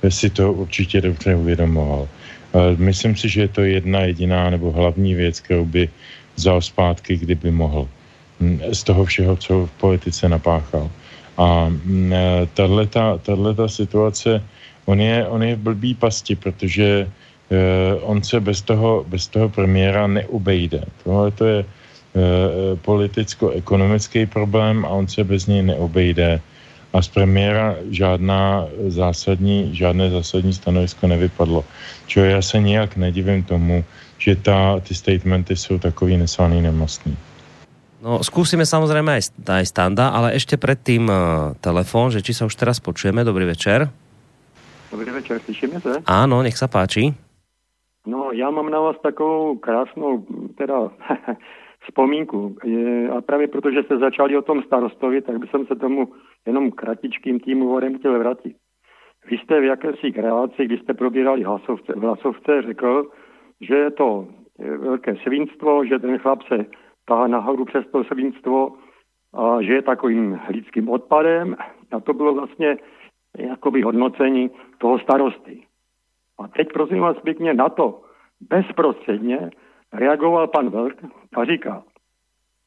si 0.09 0.29
to 0.29 0.53
určitě 0.53 1.01
dobře 1.01 1.35
uvědomoval. 1.35 2.05
Eh, 2.05 2.77
myslím 2.77 3.17
si, 3.17 3.29
že 3.29 3.41
je 3.41 3.47
to 3.47 3.61
jedna 3.61 3.99
jediná 4.13 4.49
nebo 4.53 4.69
hlavní 4.71 5.17
věc, 5.17 5.39
kterou 5.41 5.65
by 5.65 5.89
vzal 6.38 6.61
zpátky, 6.61 7.17
kdyby 7.17 7.51
mohl. 7.51 7.89
Mm, 8.39 8.61
z 8.77 8.83
toho 8.83 9.05
všeho, 9.05 9.35
co 9.41 9.65
v 9.65 9.71
politice 9.81 10.29
napáchal. 10.29 10.85
A 11.38 11.73
eh, 12.13 12.45
tato 12.53 13.69
situace, 13.69 14.38
on 14.85 15.01
je, 15.01 15.27
on 15.27 15.41
je 15.43 15.55
v 15.57 15.65
blbý 15.65 15.93
pasti, 15.97 16.35
protože 16.35 17.09
on 18.01 18.23
se 18.23 18.39
bez 18.39 18.61
toho, 18.63 19.03
bez 19.07 19.27
toho 19.27 19.49
premiéra 19.49 20.07
neubejde. 20.07 20.88
Tohle 21.03 21.31
to 21.31 21.45
je 21.45 21.59
Eh, 21.59 21.80
politicko-ekonomický 22.81 24.25
problém 24.25 24.85
a 24.85 24.89
on 24.89 25.07
se 25.07 25.23
bez 25.23 25.47
něj 25.47 25.63
neobejde. 25.63 26.41
A 26.93 27.01
z 27.01 27.07
premiéra 27.07 27.75
žádná 27.89 28.67
zásadní, 28.88 29.75
žádné 29.75 30.09
zásadní 30.09 30.53
stanovisko 30.53 31.07
nevypadlo. 31.07 31.63
Čo 32.07 32.19
já 32.19 32.41
se 32.41 32.59
nijak 32.59 32.95
nedivím 32.95 33.43
tomu, 33.43 33.83
že 34.17 34.35
ta, 34.35 34.79
ty 34.79 34.95
statementy 34.95 35.55
jsou 35.55 35.79
takový 35.79 36.17
neslaný, 36.17 36.61
nemastný. 36.61 37.17
No, 38.01 38.17
skúsime 38.25 38.65
samozrejme 38.65 39.13
aj, 39.13 39.45
aj 39.45 39.65
standa, 39.69 40.09
ale 40.09 40.33
ešte 40.33 40.57
predtým 40.57 41.05
uh, 41.05 41.53
telefon, 41.61 42.09
že 42.09 42.25
či 42.25 42.33
sa 42.33 42.49
už 42.49 42.57
teraz 42.57 42.81
počujeme. 42.81 43.21
Dobrý 43.21 43.45
večer. 43.45 43.93
Dobrý 44.89 45.13
večer, 45.13 45.38
slyšíme 45.45 45.77
se? 45.77 46.01
Áno, 46.09 46.41
nech 46.41 46.57
sa 46.57 46.65
páči. 46.65 47.13
No, 48.05 48.33
já 48.33 48.49
mám 48.49 48.69
na 48.69 48.79
vás 48.79 48.95
takovou 49.05 49.57
krásnou, 49.61 50.25
teda 50.57 50.75
vzpomínku. 51.81 52.55
A 53.17 53.21
právě 53.21 53.47
protože 53.47 53.83
jste 53.83 53.97
začali 53.97 54.37
o 54.37 54.41
tom 54.41 54.63
starostovi, 54.63 55.21
tak 55.21 55.37
bych 55.37 55.49
se 55.67 55.75
tomu 55.75 56.13
jenom 56.45 56.71
kratičkým 56.71 57.39
tím 57.39 57.61
úvodem 57.61 57.97
chtěl 57.97 58.19
vrátit. 58.19 58.55
Vy 59.29 59.37
jste 59.37 59.61
v 59.61 59.63
jakési 59.63 60.11
kreaci, 60.11 60.65
kdy 60.65 60.77
jste 60.77 60.93
probírali 60.93 61.43
hlasovce, 61.43 61.93
v 61.93 61.99
hlasovce, 61.99 62.61
řekl, 62.61 63.11
že 63.61 63.75
je 63.75 63.91
to 63.91 64.27
velké 64.77 65.15
svinstvo, 65.15 65.85
že 65.85 65.99
ten 65.99 66.17
chlap 66.17 66.41
se 66.41 66.65
tahá 67.05 67.27
nahoru 67.27 67.65
přes 67.65 67.85
to 67.91 68.03
svinstvo 68.03 68.73
a 69.33 69.61
že 69.61 69.73
je 69.73 69.81
takovým 69.81 70.39
lidským 70.49 70.89
odpadem 70.89 71.55
a 71.91 71.99
to 71.99 72.13
bylo 72.13 72.33
vlastně 72.33 72.77
jakoby 73.37 73.81
hodnocení 73.81 74.51
toho 74.77 74.99
starosty. 74.99 75.63
A 76.39 76.47
teď 76.47 76.67
prosím 76.73 76.99
vás 76.99 77.19
pěkně 77.19 77.53
na 77.53 77.69
to 77.69 78.01
bezprostředně 78.49 79.49
reagoval 79.93 80.47
pan 80.47 80.69
Velk 80.69 80.97
a 81.35 81.45
říká, 81.45 81.84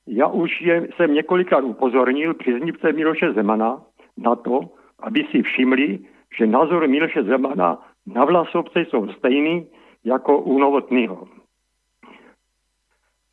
já 0.07 0.27
už 0.27 0.61
je, 0.61 0.89
jsem 0.97 1.15
několikrát 1.15 1.65
upozornil 1.65 2.35
příznivce 2.35 2.93
Miloše 2.93 3.33
Zemana 3.33 3.83
na 4.17 4.37
to, 4.37 4.61
aby 4.99 5.27
si 5.31 5.43
všimli, 5.43 5.99
že 6.39 6.47
názor 6.47 6.89
Miloše 6.89 7.23
Zemana 7.23 7.79
na 8.07 8.25
Vlasovce 8.25 8.81
jsou 8.81 9.09
stejný 9.09 9.67
jako 10.05 10.39
u 10.39 10.59
Novotného. 10.59 11.29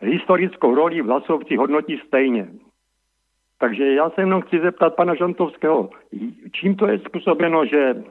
Historickou 0.01 0.75
roli 0.75 1.01
Vlasovci 1.01 1.55
hodnotí 1.55 2.01
stejně. 2.07 2.47
Takže 3.59 3.93
já 3.93 4.09
se 4.09 4.21
jenom 4.21 4.41
chci 4.41 4.59
zeptat 4.59 4.95
pana 4.95 5.15
Žantovského, 5.15 5.89
čím 6.51 6.75
to 6.75 6.87
je 6.87 6.99
způsobeno, 6.99 7.65
že, 7.65 8.03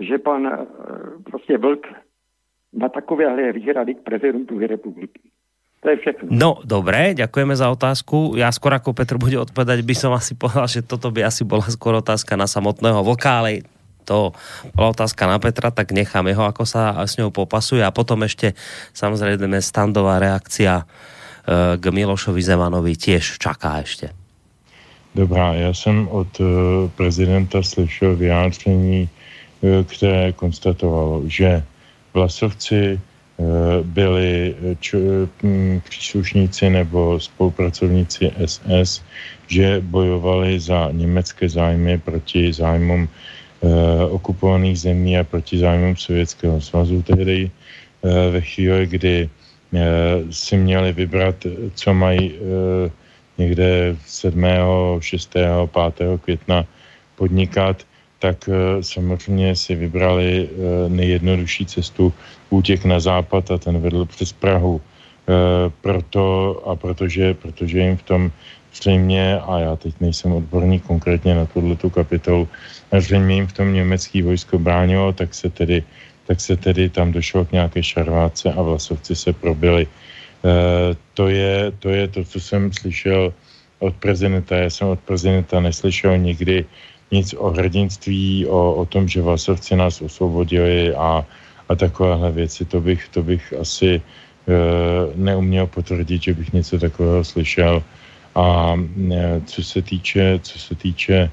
že 0.00 0.18
pan 0.18 0.46
eh, 0.46 0.66
prostě 1.24 1.58
Vlk 1.58 1.86
na 2.72 2.88
takovéhle 2.88 3.52
výhrady 3.52 3.94
k 3.94 4.04
prezidentu 4.04 4.58
republiky. 4.58 5.20
To 5.78 5.94
je 5.94 5.96
všechno. 5.96 6.26
No, 6.34 6.58
dobré, 6.66 7.14
ďakujeme 7.14 7.54
za 7.54 7.70
otázku. 7.70 8.34
Ja 8.34 8.50
skôr 8.50 8.74
ako 8.74 8.98
Petr 8.98 9.14
bude 9.14 9.38
odpovedať, 9.38 9.86
by 9.86 9.94
som 9.94 10.10
asi 10.10 10.34
povedal, 10.34 10.66
že 10.66 10.82
toto 10.82 11.14
by 11.14 11.22
asi 11.22 11.46
bola 11.46 11.62
skôr 11.70 11.94
otázka 11.94 12.34
na 12.34 12.50
samotného 12.50 12.98
ale 12.98 13.62
to 14.02 14.32
bola 14.72 14.88
otázka 14.96 15.28
na 15.28 15.38
Petra, 15.38 15.68
tak 15.70 15.92
necháme 15.92 16.32
ho, 16.32 16.42
ako 16.48 16.64
sa 16.64 16.96
s 17.04 17.20
ňou 17.20 17.30
popasuje 17.30 17.84
a 17.84 17.92
potom 17.92 18.24
ešte 18.24 18.56
samozrejme 18.96 19.60
standová 19.60 20.16
reakcia 20.16 20.82
e, 20.82 20.84
k 21.76 21.84
Milošovi 21.84 22.40
Zemanovi 22.40 22.96
tiež 22.96 23.36
čaká 23.36 23.84
ešte. 23.84 24.16
Dobrá, 25.14 25.54
já 25.54 25.74
jsem 25.74 26.08
od 26.08 26.40
e, 26.40 26.44
prezidenta 26.96 27.62
slyšel 27.62 28.16
vyjádření, 28.16 29.08
e, 29.62 29.84
které 29.84 30.32
konstatovalo, 30.32 31.22
že 31.26 31.62
Vlasovci 32.14 32.96
eh, 32.96 33.42
byli 33.82 34.54
eh, 34.54 34.76
č, 34.80 34.96
hm, 35.42 35.80
příslušníci 35.88 36.70
nebo 36.70 37.20
spolupracovníci 37.20 38.30
SS, 38.44 39.02
že 39.46 39.80
bojovali 39.80 40.60
za 40.60 40.88
německé 40.92 41.48
zájmy 41.48 41.98
proti 41.98 42.52
zájmům 42.52 43.08
eh, 43.08 44.04
okupovaných 44.04 44.80
zemí 44.80 45.18
a 45.18 45.24
proti 45.24 45.58
zájmům 45.58 45.96
Sovětského 45.96 46.60
svazu 46.60 47.02
tehdy 47.02 47.50
ve 48.30 48.40
chvíli, 48.40 48.86
kdy 48.86 49.28
si 50.30 50.56
měli 50.56 50.92
vybrat, 50.92 51.34
co 51.74 51.94
mají 51.94 52.32
někde 53.38 53.96
7., 54.06 54.44
6., 55.00 55.34
5. 55.94 56.20
května 56.22 56.64
podnikat, 57.16 57.82
tak 58.18 58.48
eh, 58.48 58.82
samozřejmě 58.82 59.56
si 59.56 59.74
vybrali 59.74 60.48
eh, 60.48 60.88
nejjednodušší 60.88 61.66
cestu 61.66 62.12
útěk 62.50 62.84
na 62.84 63.00
západ 63.00 63.50
a 63.50 63.58
ten 63.58 63.80
vedl 63.80 64.04
přes 64.04 64.32
Prahu. 64.32 64.80
Eh, 64.80 65.70
proto 65.80 66.24
a 66.66 66.76
protože, 66.76 67.34
protože 67.34 67.78
jim 67.78 67.96
v 67.96 68.02
tom 68.02 68.22
zřejmě, 68.74 69.38
a 69.38 69.58
já 69.58 69.76
teď 69.76 69.94
nejsem 70.00 70.32
odborník 70.32 70.82
konkrétně 70.86 71.34
na 71.34 71.46
tuto 71.46 71.90
kapitolu, 71.90 72.48
a 72.92 73.00
zřejmě 73.00 73.34
jim 73.34 73.46
v 73.46 73.52
tom 73.52 73.72
německý 73.72 74.22
vojsko 74.22 74.58
bránilo, 74.58 75.12
tak 75.12 75.34
se 75.34 75.50
tedy, 75.50 75.82
tak 76.26 76.40
se 76.40 76.56
tedy 76.56 76.88
tam 76.88 77.12
došlo 77.12 77.44
k 77.44 77.52
nějaké 77.52 77.82
šarváce 77.82 78.52
a 78.52 78.62
vlasovci 78.62 79.16
se 79.16 79.32
probili. 79.32 79.86
to, 81.14 81.28
je, 81.28 81.72
to 81.78 81.88
je 81.88 82.08
to, 82.08 82.24
co 82.24 82.40
jsem 82.40 82.72
slyšel 82.72 83.32
od 83.78 83.94
prezidenta. 83.96 84.56
Já 84.56 84.70
jsem 84.70 84.88
od 84.88 85.00
prezidenta 85.00 85.60
neslyšel 85.60 86.18
nikdy 86.18 86.64
nic 87.10 87.34
o 87.38 87.50
hrdinství, 87.50 88.46
o, 88.46 88.74
o 88.74 88.84
tom, 88.84 89.08
že 89.08 89.22
Vasovci 89.22 89.76
nás 89.76 90.02
osvobodili 90.02 90.94
a, 90.94 91.26
a 91.68 91.74
takovéhle 91.74 92.32
věci, 92.32 92.64
to 92.64 92.80
bych, 92.80 93.08
to 93.08 93.22
bych 93.22 93.54
asi 93.60 93.90
e, 93.96 94.00
neuměl 95.14 95.66
potvrdit, 95.66 96.22
že 96.22 96.34
bych 96.34 96.52
něco 96.52 96.78
takového 96.78 97.24
slyšel. 97.24 97.82
A 98.34 98.76
e, 99.12 99.40
co 99.46 99.62
se 99.64 99.82
týče, 99.82 100.40
co 100.42 100.58
se 100.58 100.74
týče 100.74 101.16
e, 101.16 101.30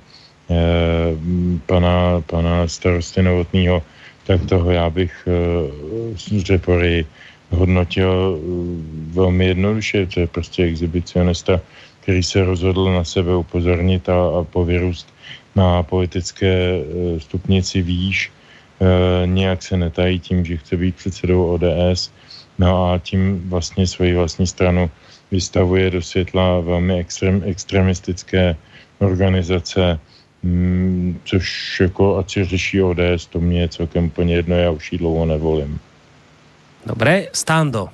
pana, 1.66 2.22
pana 2.26 2.68
starosty 2.68 3.22
Novotného, 3.22 3.84
tak 4.28 4.46
toho 4.46 4.72
já 4.72 4.90
bych 4.90 5.28
e, 5.28 6.40
Řepory 6.40 7.06
hodnotil 7.50 8.12
e, 8.12 8.40
velmi 9.14 9.46
jednoduše, 9.46 10.06
to 10.06 10.20
je 10.20 10.28
prostě 10.28 10.64
exhibicionista, 10.64 11.62
který 12.00 12.24
se 12.24 12.46
rozhodl 12.46 12.94
na 12.94 13.04
sebe 13.04 13.36
upozornit 13.36 14.10
a, 14.10 14.40
a 14.40 14.44
povyrůst 14.44 15.15
na 15.56 15.84
politické 15.84 16.52
eh, 16.52 17.20
stupnici 17.20 17.82
výš, 17.82 18.32
eh, 18.82 19.28
nějak 19.28 19.64
se 19.64 19.78
netají 19.78 20.20
tím, 20.20 20.46
že 20.46 20.58
chce 20.58 20.78
být 20.78 20.96
předsedou 20.96 21.54
ODS, 21.54 22.12
no 22.60 22.92
a 22.92 23.00
tím 23.00 23.50
vlastně 23.50 23.88
svoji 23.88 24.16
vlastní 24.16 24.48
stranu 24.48 24.92
vystavuje 25.32 25.92
do 25.92 26.02
světla 26.02 26.60
velmi 26.60 27.00
extrem, 27.00 27.44
extremistické 27.46 28.56
organizace, 29.00 30.00
mm, 30.44 31.20
což 31.26 31.80
jako 31.80 32.18
ať 32.18 32.32
si 32.32 32.46
řeší 32.46 32.82
ODS, 32.82 33.26
to 33.30 33.40
mě 33.40 33.62
je 33.62 33.70
celkem 33.70 34.06
úplně 34.06 34.36
jedno, 34.36 34.56
já 34.56 34.72
už 34.72 34.92
jí 34.92 34.98
dlouho 34.98 35.26
nevolím. 35.26 35.80
Dobre, 36.86 37.28
Stando, 37.34 37.90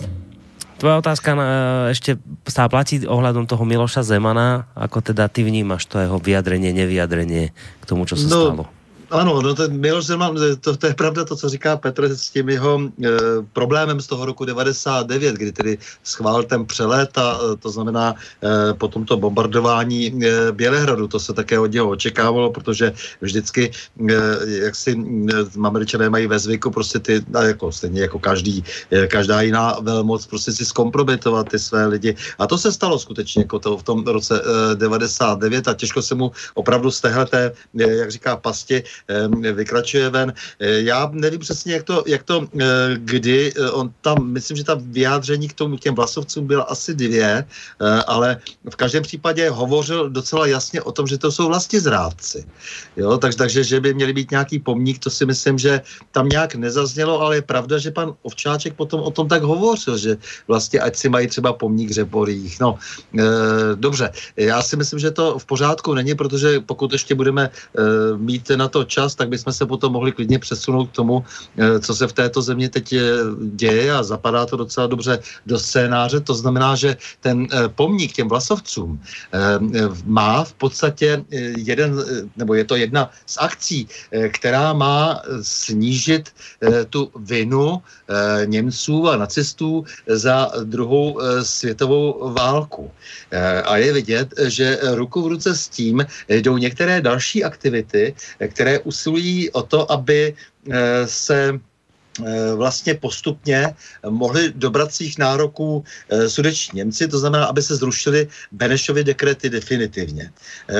tvoja 0.81 0.97
otázka 0.97 1.37
na, 1.37 1.49
ešte 1.93 2.17
stále 2.49 2.73
platí 2.73 3.05
ohľadom 3.05 3.45
toho 3.45 3.61
Miloša 3.61 4.01
Zemana, 4.01 4.65
ako 4.73 5.13
teda 5.13 5.29
ty 5.29 5.45
vnímaš 5.45 5.85
to 5.85 6.01
jeho 6.01 6.17
vyjadrenie, 6.17 6.73
nevyjadrenie 6.73 7.53
k 7.53 7.83
tomu, 7.85 8.09
čo 8.09 8.17
sa 8.17 8.25
no, 8.25 8.41
stalo? 8.41 8.65
Ano, 9.11 9.41
no 9.41 9.51
ten 9.55 9.75
Miloš 9.75 10.05
Zeman, 10.05 10.39
to, 10.61 10.77
to 10.77 10.87
je 10.87 10.93
pravda 10.93 11.25
to, 11.25 11.35
co 11.35 11.49
říká 11.49 11.77
Petr 11.77 12.15
s 12.15 12.29
tím 12.29 12.49
jeho 12.49 12.79
e, 12.79 13.09
problémem 13.53 14.01
z 14.01 14.07
toho 14.07 14.25
roku 14.25 14.45
99, 14.45 15.35
kdy 15.35 15.51
tedy 15.51 15.77
schválil 16.03 16.43
ten 16.43 16.65
přelet 16.65 17.17
a 17.17 17.35
e, 17.35 17.57
to 17.57 17.69
znamená 17.69 18.15
e, 18.15 18.73
po 18.73 18.87
tomto 18.87 19.17
bombardování 19.17 20.07
e, 20.07 20.51
Bělehradu. 20.51 21.07
To 21.07 21.19
se 21.19 21.33
také 21.33 21.59
od 21.59 21.71
něho 21.71 21.89
očekávalo, 21.89 22.51
protože 22.51 22.93
vždycky, 23.21 23.71
e, 23.99 24.13
jak 24.63 24.75
si 24.75 24.91
e, 24.95 25.59
američané 25.63 26.09
mají 26.09 26.27
ve 26.27 26.39
zvyku 26.39 26.71
prostě 26.71 26.99
ty, 26.99 27.25
a 27.33 27.43
jako 27.43 27.71
stejně 27.71 28.01
jako 28.01 28.19
každý, 28.19 28.63
e, 28.91 29.07
každá 29.07 29.41
jiná 29.41 29.75
velmoc, 29.81 30.27
prostě 30.27 30.51
si 30.51 30.65
zkompromitovat 30.65 31.49
ty 31.49 31.59
své 31.59 31.85
lidi. 31.85 32.15
A 32.39 32.47
to 32.47 32.57
se 32.57 32.71
stalo 32.71 32.99
skutečně 32.99 33.43
jako 33.43 33.59
to 33.59 33.77
v 33.77 33.83
tom 33.83 34.07
roce 34.07 34.41
e, 34.71 34.75
99 34.75 35.67
a 35.67 35.73
těžko 35.73 36.01
se 36.01 36.15
mu 36.15 36.31
opravdu 36.53 36.91
z 36.91 37.01
téhleté, 37.01 37.51
e, 37.79 37.91
jak 37.91 38.11
říká 38.11 38.37
pasti, 38.37 38.83
vykračuje 39.53 40.09
ven. 40.09 40.33
Eh, 40.59 40.81
já 40.81 41.09
nevím 41.13 41.39
přesně, 41.39 41.73
jak 41.73 41.83
to, 41.83 42.03
jak 42.07 42.23
to 42.23 42.47
eh, 42.59 42.65
kdy, 42.97 43.53
eh, 43.55 43.71
on 43.71 43.93
tam, 44.01 44.31
myslím, 44.31 44.57
že 44.57 44.63
ta 44.63 44.77
vyjádření 44.79 45.47
k 45.47 45.53
tomu, 45.53 45.77
těm 45.77 45.95
vlasovcům 45.95 46.47
byla 46.47 46.63
asi 46.63 46.93
dvě, 46.93 47.45
ale 48.07 48.37
v 48.69 48.75
každém 48.75 49.03
případě 49.03 49.49
hovořil 49.49 50.09
docela 50.09 50.47
jasně 50.47 50.81
o 50.81 50.91
tom, 50.91 51.07
že 51.07 51.17
to 51.17 51.31
jsou 51.31 51.47
vlastně 51.47 51.79
zrádci. 51.81 52.45
Jo, 52.97 53.17
takže, 53.17 53.37
takže, 53.37 53.63
že 53.63 53.79
by 53.79 53.93
měli 53.93 54.13
být 54.13 54.31
nějaký 54.31 54.59
pomník, 54.59 54.99
to 54.99 55.09
si 55.09 55.25
myslím, 55.25 55.57
že 55.57 55.81
tam 56.11 56.29
nějak 56.29 56.55
nezaznělo, 56.55 57.21
ale 57.21 57.35
je 57.35 57.41
pravda, 57.41 57.77
že 57.77 57.91
pan 57.91 58.13
Ovčáček 58.21 58.73
potom 58.73 59.01
o 59.01 59.11
tom 59.11 59.27
tak 59.27 59.43
hovořil, 59.43 59.97
že 59.97 60.17
vlastně 60.47 60.79
ať 60.79 60.95
si 60.95 61.09
mají 61.09 61.27
třeba 61.27 61.53
pomník 61.53 61.91
řeporých. 61.91 62.59
No, 62.59 62.77
e, 63.19 63.23
dobře, 63.75 64.11
já 64.37 64.61
si 64.61 64.75
myslím, 64.75 64.99
že 64.99 65.11
to 65.11 65.39
v 65.39 65.45
pořádku 65.45 65.93
není, 65.93 66.15
protože 66.15 66.59
pokud 66.59 66.91
ještě 66.91 67.15
budeme 67.15 67.49
e, 67.49 67.51
mít 68.17 68.49
na 68.55 68.67
to 68.67 68.83
čas, 68.91 69.15
tak 69.15 69.31
bychom 69.31 69.53
se 69.53 69.63
potom 69.65 69.95
mohli 69.95 70.11
klidně 70.11 70.39
přesunout 70.39 70.91
k 70.91 70.99
tomu, 70.99 71.23
eh, 71.23 71.79
co 71.79 71.91
se 71.95 72.05
v 72.07 72.13
této 72.13 72.43
zemi 72.43 72.67
teď 72.67 72.85
eh, 72.93 72.99
děje 73.55 73.87
a 73.95 74.03
zapadá 74.03 74.43
to 74.43 74.59
docela 74.59 74.91
dobře 74.91 75.23
do 75.47 75.55
scénáře. 75.55 76.19
To 76.27 76.35
znamená, 76.35 76.75
že 76.75 76.99
ten 77.23 77.47
eh, 77.47 77.71
pomník 77.71 78.11
těm 78.11 78.27
vlasovcům 78.27 78.99
má 80.05 80.43
v 80.43 80.53
podstatě 80.53 81.23
jeden, 81.57 81.95
nebo 82.35 82.53
je 82.57 82.65
to 82.65 82.75
jedna 82.75 83.09
z 83.25 83.37
akcí, 83.37 83.87
která 84.33 84.73
má 84.73 85.21
snížit 85.41 86.33
tu 86.89 87.11
vinu 87.15 87.81
Němců 88.45 89.09
a 89.09 89.17
nacistů 89.17 89.85
za 90.07 90.51
druhou 90.63 91.19
světovou 91.41 92.33
válku. 92.33 92.91
A 93.65 93.77
je 93.77 93.93
vidět, 93.93 94.27
že 94.47 94.79
ruku 94.97 95.21
v 95.21 95.27
ruce 95.37 95.55
s 95.55 95.67
tím 95.69 96.05
jdou 96.27 96.57
některé 96.57 97.01
další 97.01 97.43
aktivity, 97.43 98.15
které 98.49 98.79
usilují 98.81 99.51
o 99.51 99.61
to, 99.61 99.91
aby 99.91 100.35
eh, 100.71 101.07
se 101.07 101.59
eh, 102.25 102.55
vlastně 102.55 102.93
postupně 102.93 103.75
mohli 104.09 104.53
dobrat 104.55 104.93
svých 104.93 105.17
nároků 105.17 105.83
eh, 106.09 106.29
sudeční 106.29 106.77
Němci, 106.77 107.07
to 107.07 107.19
znamená, 107.19 107.45
aby 107.45 107.61
se 107.61 107.75
zrušily 107.75 108.27
Benešovy 108.51 109.03
dekrety 109.03 109.49
definitivně. 109.49 110.31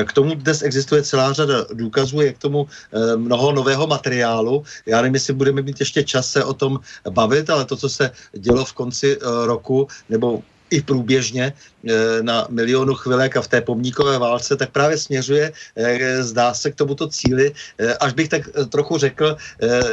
K 0.05 0.13
tomu 0.13 0.35
dnes 0.35 0.61
existuje 0.61 1.03
celá 1.03 1.33
řada 1.33 1.65
důkazů, 1.73 2.21
je 2.21 2.33
k 2.33 2.37
tomu 2.37 2.67
mnoho 3.15 3.51
nového 3.51 3.87
materiálu. 3.87 4.63
Já 4.85 5.01
nevím, 5.01 5.13
jestli 5.13 5.33
budeme 5.33 5.61
mít 5.61 5.79
ještě 5.79 6.03
čas 6.03 6.31
se 6.31 6.43
o 6.43 6.53
tom 6.53 6.79
bavit, 7.09 7.49
ale 7.49 7.65
to, 7.65 7.75
co 7.75 7.89
se 7.89 8.11
dělo 8.33 8.65
v 8.65 8.73
konci 8.73 9.17
roku, 9.45 9.87
nebo 10.09 10.43
i 10.71 10.81
průběžně 10.81 11.53
e, 11.53 12.23
na 12.23 12.47
milionu 12.49 12.95
chvilek 12.95 13.37
a 13.37 13.41
v 13.41 13.47
té 13.47 13.61
pomníkové 13.61 14.19
válce, 14.19 14.55
tak 14.55 14.71
právě 14.71 14.97
směřuje, 14.97 15.51
e, 15.75 16.23
zdá 16.23 16.53
se 16.53 16.71
k 16.71 16.75
tomuto 16.75 17.07
cíli, 17.07 17.51
e, 17.77 17.95
až 17.95 18.13
bych 18.13 18.29
tak 18.29 18.41
trochu 18.69 18.97
řekl, 18.97 19.37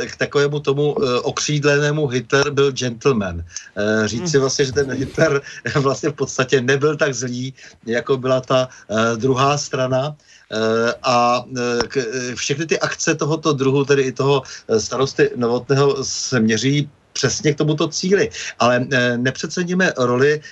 k 0.07 0.17
takovému 0.17 0.61
tomu 0.61 0.97
okřídlenému 1.23 2.07
Hitler 2.07 2.51
byl 2.51 2.73
gentleman. 2.73 3.45
Říct 4.05 4.31
si 4.31 4.37
hmm. 4.37 4.41
vlastně, 4.41 4.65
že 4.65 4.73
ten 4.73 4.93
Hitler 4.93 5.41
vlastně 5.75 6.09
v 6.09 6.13
podstatě 6.13 6.61
nebyl 6.61 6.97
tak 6.97 7.15
zlý, 7.15 7.55
jako 7.87 8.17
byla 8.17 8.41
ta 8.41 8.69
druhá 9.17 9.59
strana, 9.59 10.17
a 11.03 11.45
všechny 12.35 12.67
ty 12.67 12.79
akce 12.79 13.15
tohoto 13.15 13.53
druhu, 13.53 13.85
tedy 13.85 14.03
i 14.03 14.13
toho 14.13 14.43
starosty 14.79 15.31
Novotného, 15.37 16.05
se 16.05 16.41
měří 16.41 16.91
přesně 17.19 17.55
k 17.55 17.59
tomuto 17.59 17.91
cíli. 17.91 18.31
Ale 18.63 18.87
e, 18.87 19.19
nepřeceníme 19.19 19.93
roli 19.99 20.39
e, 20.39 20.43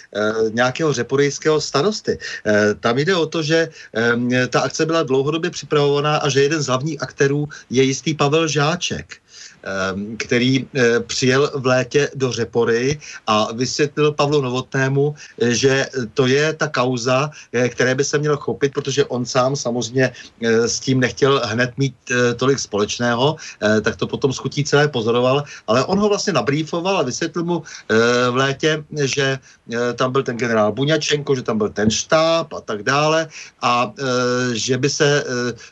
nějakého 0.51 0.91
řeporejského 0.93 1.61
starosty. 1.63 2.19
E, 2.19 2.75
tam 2.75 2.99
jde 2.99 3.15
o 3.15 3.27
to, 3.27 3.43
že 3.43 3.69
ta 4.51 4.61
akce 4.61 4.87
byla 4.87 5.03
dlouhodobě 5.03 5.51
připravovaná 5.51 6.17
a 6.17 6.29
že 6.29 6.43
jeden 6.43 6.63
z 6.63 6.67
hlavních 6.67 7.03
aktérů 7.03 7.47
je 7.71 7.83
jistý 7.83 8.15
Pavel 8.15 8.49
Žáček 8.49 9.23
který 10.19 10.67
eh, 10.75 11.01
přijel 11.01 11.51
v 11.55 11.67
létě 11.67 12.11
do 12.15 12.33
Řepory 12.33 12.99
a 13.27 13.53
vysvětlil 13.53 14.13
Pavlu 14.13 14.41
Novotnému, 14.41 15.15
eh, 15.15 15.55
že 15.55 15.87
to 16.15 16.27
je 16.27 16.53
ta 16.53 16.69
kauza, 16.69 17.31
eh, 17.53 17.69
které 17.69 17.95
by 17.95 18.05
se 18.05 18.19
měl 18.19 18.37
chopit, 18.37 18.73
protože 18.73 19.05
on 19.05 19.27
sám 19.27 19.57
samozřejmě 19.57 20.13
s 20.43 20.81
tím 20.81 21.01
nechtěl 21.01 21.43
hned 21.45 21.79
mít 21.79 21.95
tolik 22.37 22.59
společného, 22.59 23.37
tak 23.83 23.97
to 23.97 24.07
potom 24.07 24.33
schutí 24.33 24.65
celé 24.65 24.89
pozoroval, 24.89 25.45
ale 25.67 25.85
on 25.85 25.99
ho 25.99 26.09
vlastně 26.09 26.33
nabrýfoval 26.33 26.99
a 26.99 27.03
vysvětlil 27.03 27.45
mu 27.45 27.63
v 28.31 28.37
létě, 28.37 28.85
že 29.05 29.39
tam 29.95 30.13
byl 30.13 30.23
ten 30.23 30.37
generál 30.37 30.73
Buňačenko, 30.73 31.35
že 31.35 31.43
tam 31.43 31.59
byl 31.59 31.69
ten 31.69 31.91
štáb 31.91 32.53
a 32.53 32.61
tak 32.61 32.83
dále 32.83 33.29
a 33.63 33.93
že 34.53 34.79
by 34.79 34.91
se 34.91 35.25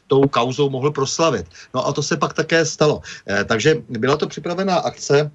tou 0.06 0.28
kauzou 0.28 0.70
mohl 0.70 0.90
proslavit. 0.90 1.46
No 1.74 1.86
a 1.86 1.92
to 1.92 2.02
se 2.02 2.16
pak 2.16 2.34
také 2.34 2.64
stalo. 2.64 3.00
Takže 3.46 3.83
byla 3.88 4.16
to 4.16 4.26
připravená 4.28 4.76
akce 4.76 5.30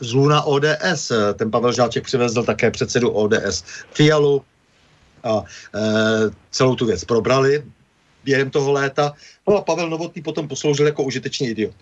z 0.00 0.12
Luna 0.12 0.42
ODS. 0.42 1.12
Ten 1.34 1.50
Pavel 1.50 1.72
Žáček 1.72 2.04
přivezl 2.04 2.42
také 2.42 2.70
předsedu 2.70 3.10
ODS 3.10 3.64
Fialu 3.92 4.42
a 5.24 5.42
e, 5.74 5.80
celou 6.50 6.74
tu 6.74 6.86
věc 6.86 7.04
probrali 7.04 7.64
během 8.24 8.50
toho 8.50 8.72
léta. 8.72 9.12
No 9.48 9.56
a 9.56 9.62
Pavel 9.62 9.90
Novotný 9.90 10.22
potom 10.22 10.48
posloužil 10.48 10.86
jako 10.86 11.02
užitečný 11.02 11.48
idiot. 11.48 11.74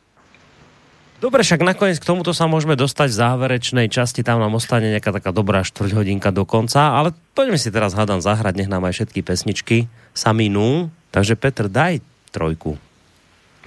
Dobre, 1.20 1.44
však 1.44 1.60
nakoniec 1.60 2.00
k 2.00 2.08
tomuto 2.08 2.32
sa 2.32 2.48
môžeme 2.48 2.80
dostať 2.80 3.12
v 3.12 3.20
záverečnej 3.20 3.92
časti, 3.92 4.24
tam 4.24 4.40
nám 4.40 4.56
ostane 4.56 4.88
nejaká 4.88 5.12
taká 5.12 5.36
dobrá 5.36 5.60
štvrť 5.60 5.92
hodinka 5.92 6.32
do 6.32 6.48
konca, 6.48 6.96
ale 6.96 7.12
poďme 7.36 7.60
si 7.60 7.68
teraz 7.68 7.92
hádam 7.92 8.24
zahrať, 8.24 8.56
nech 8.56 8.72
nám 8.72 8.88
aj 8.88 8.96
všetky 8.96 9.20
pesničky 9.20 9.84
saminú. 10.16 10.88
Takže 11.12 11.36
Petr, 11.36 11.68
daj 11.68 12.00
trojku. 12.32 12.80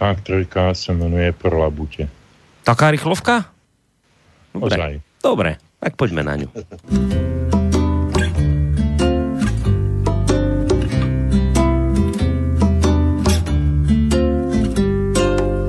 Tak, 0.02 0.26
trojka 0.26 0.74
se 0.74 0.94
jmenuje 0.94 1.32
Pro 1.32 1.58
labutě. 1.58 2.10
Taká 2.64 2.96
rychlovka? 2.96 3.52
Dobre. 4.56 4.76
Ozaj. 4.80 4.94
Dobre, 5.20 5.52
tak 5.84 6.00
poďme 6.00 6.24
na 6.24 6.34
ňu. 6.40 6.48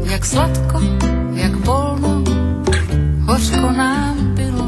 Jak 0.06 0.22
sladko, 0.22 0.78
jak 1.34 1.54
volno, 1.66 2.22
hořko 3.26 3.68
nám 3.74 4.16
bylo, 4.38 4.66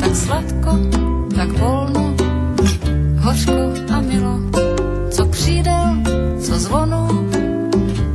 tak 0.00 0.12
sladko, 0.16 0.72
tak 1.36 1.50
volno, 1.60 2.16
hořko 3.20 3.60
a 3.92 4.00
milo. 4.00 4.40
Co 5.12 5.22
křídel, 5.28 5.88
co 6.40 6.52
zvonu, 6.58 7.28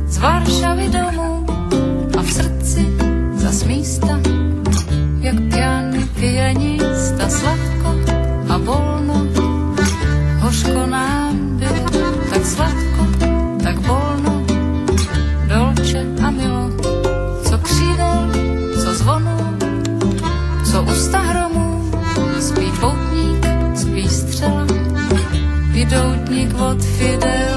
z 0.06 0.18
Varšavy 0.18 0.88
domů 0.88 1.11
tak 12.42 12.50
sladko, 12.50 13.02
tak 13.62 13.76
volno, 13.86 14.34
dolče 15.46 16.02
a 16.26 16.30
milo. 16.30 16.70
Co 17.48 17.58
křídel, 17.58 18.30
co 18.82 18.94
zvonu, 18.94 19.38
co 20.70 20.82
usta 20.82 21.18
hromů, 21.18 21.90
spí 22.40 22.72
poutník, 22.80 23.46
spí 23.74 24.08
střela, 24.08 24.66
vydoutník 25.72 26.60
od 26.60 26.82
Fidela. 26.82 27.51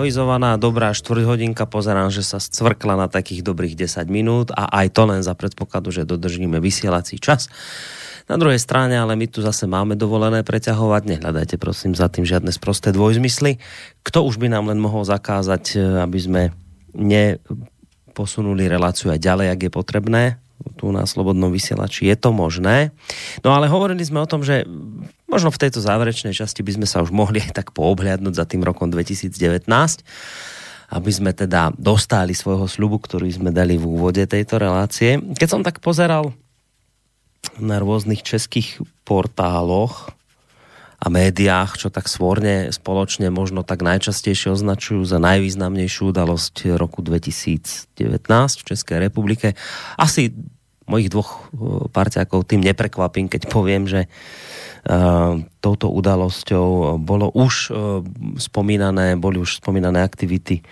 Avizovaná 0.00 0.56
dobrá 0.56 0.96
štvrťhodinka, 0.96 1.68
pozerám, 1.68 2.08
že 2.08 2.24
sa 2.24 2.40
scvrkla 2.40 2.96
na 2.96 3.06
takých 3.12 3.44
dobrých 3.44 3.76
10 3.76 4.08
minút 4.08 4.48
a 4.56 4.66
aj 4.80 4.96
to 4.96 5.04
len 5.04 5.20
za 5.20 5.36
predpokladu, 5.36 5.92
že 5.92 6.08
dodržíme 6.08 6.56
vysielací 6.56 7.20
čas. 7.20 7.52
Na 8.30 8.38
druhej 8.38 8.62
strane, 8.62 8.94
ale 8.94 9.18
my 9.18 9.26
tu 9.26 9.42
zase 9.42 9.66
máme 9.66 9.98
dovolené 9.98 10.46
preťahovať, 10.46 11.02
nehľadajte 11.18 11.58
prosím 11.58 11.98
za 11.98 12.06
tým 12.06 12.22
žiadne 12.22 12.54
sprosté 12.54 12.94
dvojzmysly. 12.94 13.58
Kto 14.06 14.22
už 14.24 14.38
by 14.38 14.48
nám 14.48 14.70
len 14.70 14.78
mohol 14.78 15.02
zakázať, 15.02 15.74
e, 15.74 15.98
aby 15.98 16.18
sme 16.18 16.42
neposunuli 16.94 18.70
reláciu 18.70 19.10
aj 19.10 19.18
ďalej, 19.18 19.46
ak 19.50 19.60
je 19.66 19.72
potrebné, 19.74 20.22
tu 20.78 20.92
na 20.94 21.08
Slobodnom 21.08 21.50
vysielači. 21.50 22.06
Je 22.06 22.16
to 22.16 22.30
možné. 22.30 22.94
No 23.42 23.50
ale 23.56 23.66
hovorili 23.66 24.04
sme 24.04 24.22
o 24.22 24.30
tom, 24.30 24.46
že 24.46 24.62
možno 25.30 25.54
v 25.54 25.60
tejto 25.62 25.80
záverečnej 25.80 26.34
časti 26.34 26.60
by 26.60 26.82
sme 26.82 26.86
sa 26.90 27.00
už 27.00 27.14
mohli 27.14 27.40
tak 27.40 27.70
poobhľadnúť 27.72 28.34
za 28.34 28.44
tým 28.44 28.66
rokom 28.66 28.90
2019, 28.90 29.30
aby 30.90 31.10
sme 31.14 31.30
teda 31.30 31.70
dostali 31.78 32.34
svojho 32.34 32.66
slubu, 32.66 32.98
ktorý 32.98 33.30
sme 33.30 33.54
dali 33.54 33.78
v 33.78 33.86
úvode 33.86 34.26
tejto 34.26 34.58
relácie. 34.58 35.22
Keď 35.38 35.48
som 35.48 35.62
tak 35.62 35.78
pozeral 35.78 36.34
na 37.62 37.78
rôznych 37.78 38.26
českých 38.26 38.82
portáloch 39.06 40.12
a 41.00 41.08
médiách, 41.08 41.80
čo 41.80 41.88
tak 41.88 42.12
svorne 42.12 42.68
spoločne 42.68 43.32
možno 43.32 43.64
tak 43.64 43.80
najčastejšie 43.80 44.52
označujú 44.52 45.08
za 45.08 45.16
najvýznamnejšiu 45.16 46.12
udalosť 46.12 46.76
roku 46.76 47.00
2019 47.00 47.88
v 48.60 48.64
Českej 48.68 48.98
republike. 49.00 49.56
Asi 49.96 50.36
mojich 50.90 51.08
dvoch 51.08 51.30
eh, 51.30 51.86
parťákov 51.88 52.44
tým 52.44 52.60
neprekvapím, 52.66 53.30
keď 53.30 53.46
poviem, 53.46 53.86
že 53.86 54.10
uh, 54.10 55.38
touto 55.62 55.88
udalosťou 55.92 56.98
bolo 57.00 57.30
už 57.32 57.72
spomínané, 58.40 59.14
boli 59.14 59.38
už 59.38 59.62
spomínané 59.62 60.02
aktivity 60.02 60.66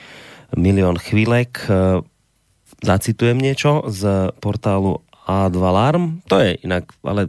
Milión 0.56 0.96
chvílek. 0.96 1.68
Zacitujem 2.80 3.36
niečo 3.36 3.84
z 3.92 4.32
portálu 4.40 5.04
A2 5.28 5.56
Alarm. 5.60 6.24
To 6.32 6.40
je 6.40 6.56
inak, 6.64 6.88
ale 7.04 7.28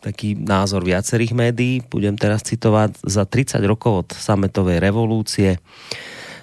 taký 0.00 0.32
názor 0.38 0.86
viacerých 0.86 1.36
médií, 1.36 1.84
budem 1.84 2.16
teraz 2.16 2.40
citovať, 2.46 3.04
za 3.04 3.28
30 3.28 3.60
rokov 3.68 3.92
od 4.06 4.08
sametovej 4.16 4.80
revolúcie 4.80 5.60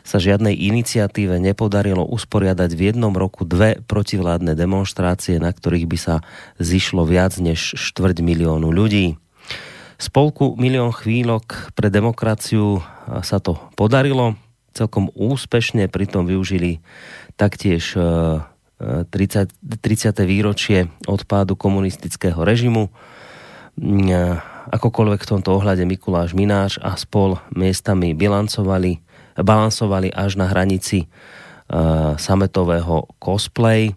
sa 0.08 0.24
žiadnej 0.24 0.56
iniciatíve 0.56 1.36
nepodarilo 1.36 2.08
usporiadať 2.08 2.72
v 2.72 2.82
jednom 2.96 3.12
roku 3.12 3.44
dve 3.44 3.84
protivládne 3.84 4.56
demonstrácie, 4.56 5.36
na 5.36 5.52
ktorých 5.52 5.84
by 5.84 5.98
sa 6.00 6.16
zišlo 6.64 7.04
viac 7.04 7.36
než 7.36 7.76
štvrť 7.76 8.24
miliónu 8.24 8.72
ľudí. 8.72 9.20
Spolku 10.00 10.56
Milión 10.56 10.96
chvíľok 10.96 11.76
pre 11.76 11.92
demokraciu 11.92 12.80
sa 13.20 13.44
to 13.44 13.60
podarilo 13.76 14.40
celkom 14.72 15.12
úspešne, 15.12 15.90
pritom 15.92 16.24
využili 16.24 16.80
taktiež 17.34 17.98
30, 17.98 19.10
30. 19.10 19.52
výročie 20.22 20.88
odpádu 21.10 21.58
komunistického 21.58 22.38
režimu 22.46 22.94
akokoľvek 24.68 25.20
v 25.26 25.30
tomto 25.34 25.50
ohľade 25.58 25.82
Mikuláš 25.90 26.38
Mináš 26.38 26.78
a 26.78 26.94
spol 26.94 27.42
miestami 27.50 28.14
bilancovali, 28.14 29.02
balansovali 29.40 30.14
až 30.14 30.38
na 30.38 30.50
hranici 30.50 31.06
uh, 31.06 32.18
sametového 32.18 33.10
cosplay. 33.22 33.94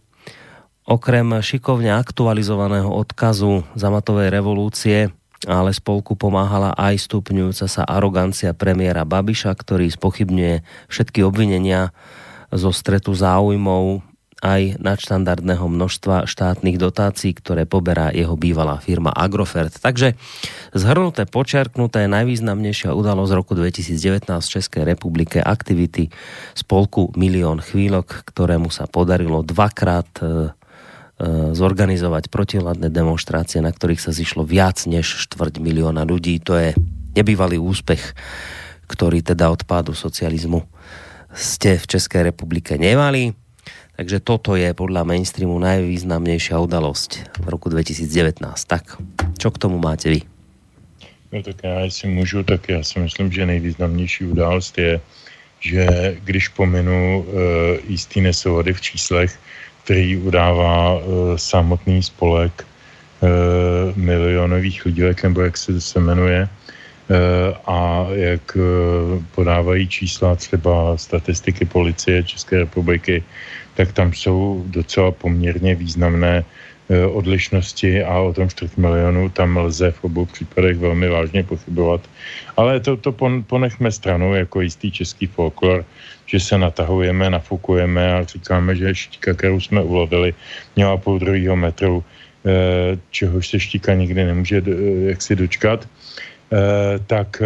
Okrem 0.84 1.38
šikovne 1.38 1.94
aktualizovaného 1.94 2.90
odkazu 2.90 3.62
zamatovej 3.78 4.28
revolúcie 4.32 5.12
ale 5.48 5.72
spolku 5.72 6.20
pomáhala 6.20 6.76
aj 6.76 7.08
stupňujúca 7.08 7.64
sa 7.64 7.82
arogancia 7.88 8.52
premiéra 8.52 9.08
Babiša, 9.08 9.56
ktorý 9.56 9.88
spochybňuje 9.88 10.60
všetky 10.92 11.24
obvinenia 11.24 11.96
zo 12.52 12.68
stretu 12.74 13.16
záujmov 13.16 14.09
aj 14.40 14.80
nadštandardného 14.80 15.68
množstva 15.68 16.24
štátnych 16.24 16.80
dotácií, 16.80 17.36
ktoré 17.36 17.68
poberá 17.68 18.08
jeho 18.08 18.34
bývalá 18.40 18.80
firma 18.80 19.12
Agrofert. 19.12 19.76
Takže 19.76 20.16
zhrnuté, 20.72 21.28
počerknuté, 21.28 22.08
najvýznamnejšia 22.08 22.96
udalosť 22.96 23.32
roku 23.36 23.52
2019 23.52 24.24
v 24.24 24.52
Českej 24.60 24.82
republike 24.88 25.38
aktivity 25.44 26.08
spolku 26.56 27.12
Milión 27.20 27.60
chvíľok, 27.60 28.24
ktorému 28.32 28.72
sa 28.72 28.88
podarilo 28.88 29.44
dvakrát 29.44 30.08
e, 30.18 30.24
e, 30.24 30.28
zorganizovať 31.52 32.32
protivládne 32.32 32.88
demonstrácie, 32.88 33.60
na 33.60 33.68
ktorých 33.70 34.00
sa 34.00 34.16
zišlo 34.16 34.48
viac 34.48 34.88
než 34.88 35.28
štvrť 35.28 35.60
milióna 35.60 36.08
ľudí. 36.08 36.40
To 36.48 36.56
je 36.56 36.72
nebývalý 37.12 37.60
úspech, 37.60 38.16
ktorý 38.88 39.20
teda 39.20 39.52
od 39.52 39.68
pádu 39.68 39.92
socializmu 39.92 40.64
ste 41.30 41.78
v 41.78 41.86
Českej 41.86 42.34
republike 42.34 42.74
nemali. 42.74 43.34
Takže 44.00 44.24
toto 44.24 44.56
je 44.56 44.72
podľa 44.72 45.04
mainstreamu 45.04 45.60
najvýznamnejšia 45.60 46.56
udalosť 46.56 47.36
v 47.36 47.46
roku 47.52 47.68
2019. 47.68 48.40
Tak, 48.64 48.96
čo 49.36 49.52
k 49.52 49.60
tomu 49.60 49.76
máte 49.76 50.08
vy? 50.08 50.20
No 51.28 51.44
tak 51.44 51.60
já, 51.60 51.84
jestli 51.84 52.08
můžu, 52.08 52.42
tak 52.42 52.68
já 52.68 52.82
si 52.82 52.96
myslím, 52.96 53.32
že 53.32 53.46
nejvýznamnější 53.46 54.24
událost 54.24 54.78
je, 54.78 55.00
že 55.60 55.86
když 56.24 56.48
pominu 56.48 57.20
uh, 57.20 57.36
jistý 57.88 58.20
nesoulady 58.20 58.72
v 58.72 58.80
číslech, 58.80 59.38
který 59.84 60.16
udává 60.16 60.96
uh, 60.96 61.36
samotný 61.36 62.02
spolek 62.02 62.64
uh, 62.64 63.28
milionových 64.00 64.84
lidí, 64.84 65.02
nebo 65.22 65.40
jak 65.40 65.56
se 65.56 65.80
se 65.80 66.00
jmenuje, 66.00 66.48
a 67.66 68.06
jak 68.12 68.56
podávají 69.34 69.88
čísla 69.88 70.36
třeba 70.36 70.96
statistiky 70.96 71.64
policie 71.64 72.22
České 72.22 72.58
republiky, 72.58 73.22
tak 73.74 73.92
tam 73.92 74.12
jsou 74.12 74.64
docela 74.66 75.10
poměrně 75.10 75.74
významné 75.74 76.44
e, 76.88 77.06
odlišnosti 77.06 78.02
a 78.02 78.18
o 78.20 78.32
tom 78.32 78.48
čtvrt 78.48 78.76
milionu 78.76 79.28
tam 79.28 79.56
lze 79.56 79.90
v 79.90 80.04
obou 80.04 80.24
případech 80.26 80.76
velmi 80.78 81.08
vážně 81.08 81.42
pochybovat. 81.42 82.00
Ale 82.56 82.80
to, 82.80 82.96
to 82.96 83.14
ponechme 83.46 83.92
stranou 83.92 84.34
jako 84.34 84.60
jistý 84.60 84.90
český 84.92 85.26
folklor, 85.26 85.84
že 86.26 86.40
se 86.40 86.58
natahujeme, 86.58 87.30
nafukujeme 87.30 88.14
a 88.14 88.24
říkáme, 88.24 88.76
že 88.76 88.94
štíka, 88.94 89.34
kterou 89.34 89.60
jsme 89.60 89.82
ulovili, 89.82 90.34
měla 90.76 90.96
půl 90.96 91.18
druhého 91.18 91.56
metru. 91.56 92.04
čehož 93.10 93.48
se 93.48 93.60
štíka 93.60 93.94
nikdy 93.94 94.24
nemůže 94.24 94.62
jak 95.12 95.22
si 95.22 95.36
dočkat, 95.36 95.88
tak 97.06 97.42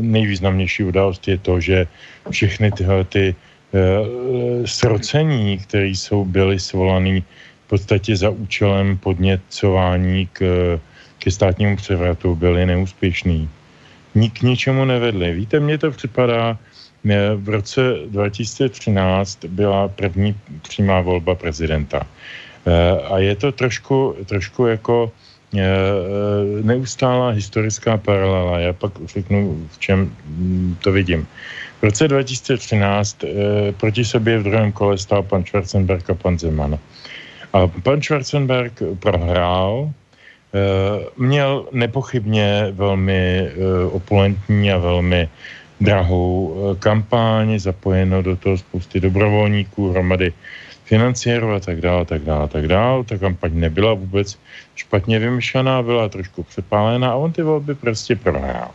nejvýznamnější 0.00 0.84
událost 0.84 1.28
je 1.28 1.38
to, 1.38 1.60
že 1.60 1.86
všechny 2.30 2.72
tyhle 2.72 3.04
ty 3.04 3.34
srocení, 4.64 5.58
které 5.58 5.86
jsou 5.86 6.24
byly 6.24 6.60
svolaný 6.60 7.24
v 7.66 7.68
podstatě 7.68 8.16
za 8.16 8.30
účelem 8.30 8.98
podněcování 8.98 10.28
k, 10.32 10.40
ke 11.18 11.30
státnímu 11.30 11.76
převratu, 11.76 12.34
byly 12.34 12.66
neúspěšný. 12.66 13.48
Nik 14.14 14.42
ničemu 14.42 14.84
nevedli. 14.84 15.34
Víte, 15.34 15.60
mně 15.60 15.78
to 15.78 15.90
připadá, 15.90 16.58
v 17.36 17.48
roce 17.48 17.80
2013 18.06 19.44
byla 19.44 19.88
první 19.88 20.34
přímá 20.62 21.00
volba 21.00 21.34
prezidenta. 21.34 22.06
Eh, 22.66 23.00
a 23.12 23.18
je 23.18 23.36
to 23.36 23.52
trošku, 23.52 24.16
trošku 24.24 24.66
jako 24.66 25.12
eh, 25.52 25.60
neustálá 26.62 27.30
historická 27.30 27.96
paralela. 27.96 28.58
Já 28.58 28.72
pak 28.72 28.92
řeknu, 29.04 29.68
v 29.70 29.78
čem 29.78 29.98
mm, 30.26 30.76
to 30.80 30.92
vidím. 30.92 31.26
Roce 31.84 32.08
2013 32.08 33.24
eh, 33.24 33.28
proti 33.72 34.04
sobě 34.04 34.38
v 34.38 34.42
druhém 34.42 34.72
kole 34.72 34.98
stál 34.98 35.22
pan 35.22 35.44
Schwarzenberg 35.44 36.10
a 36.10 36.14
pan 36.14 36.38
Zeman. 36.38 36.78
A 37.52 37.66
pan 37.66 38.02
Schwarzenberg 38.02 38.82
prohrál, 38.98 39.92
měl 41.16 41.66
nepochybně 41.72 42.66
velmi 42.70 43.50
opulentní 43.90 44.72
a 44.72 44.78
velmi 44.78 45.28
drahou 45.80 46.54
kampaň, 46.78 47.58
zapojeno 47.58 48.22
do 48.22 48.36
toho 48.36 48.58
spousty 48.58 49.00
dobrovolníků, 49.00 49.90
hromady 49.90 50.32
financiérů 50.84 51.52
a 51.52 51.60
tak 51.60 51.80
dále, 51.80 52.04
tak 52.04 52.22
dále, 52.22 52.48
tak 52.48 52.68
dále. 52.68 53.04
Ta 53.04 53.18
kampaň 53.18 53.50
nebyla 53.54 53.94
vůbec 53.94 54.38
špatně 54.74 55.18
vymyšlená, 55.18 55.82
byla 55.82 56.08
trošku 56.08 56.42
přepálená 56.42 57.12
a 57.12 57.14
on 57.14 57.32
ty 57.32 57.42
volby 57.42 57.74
prostě 57.74 58.16
prohrál. 58.16 58.70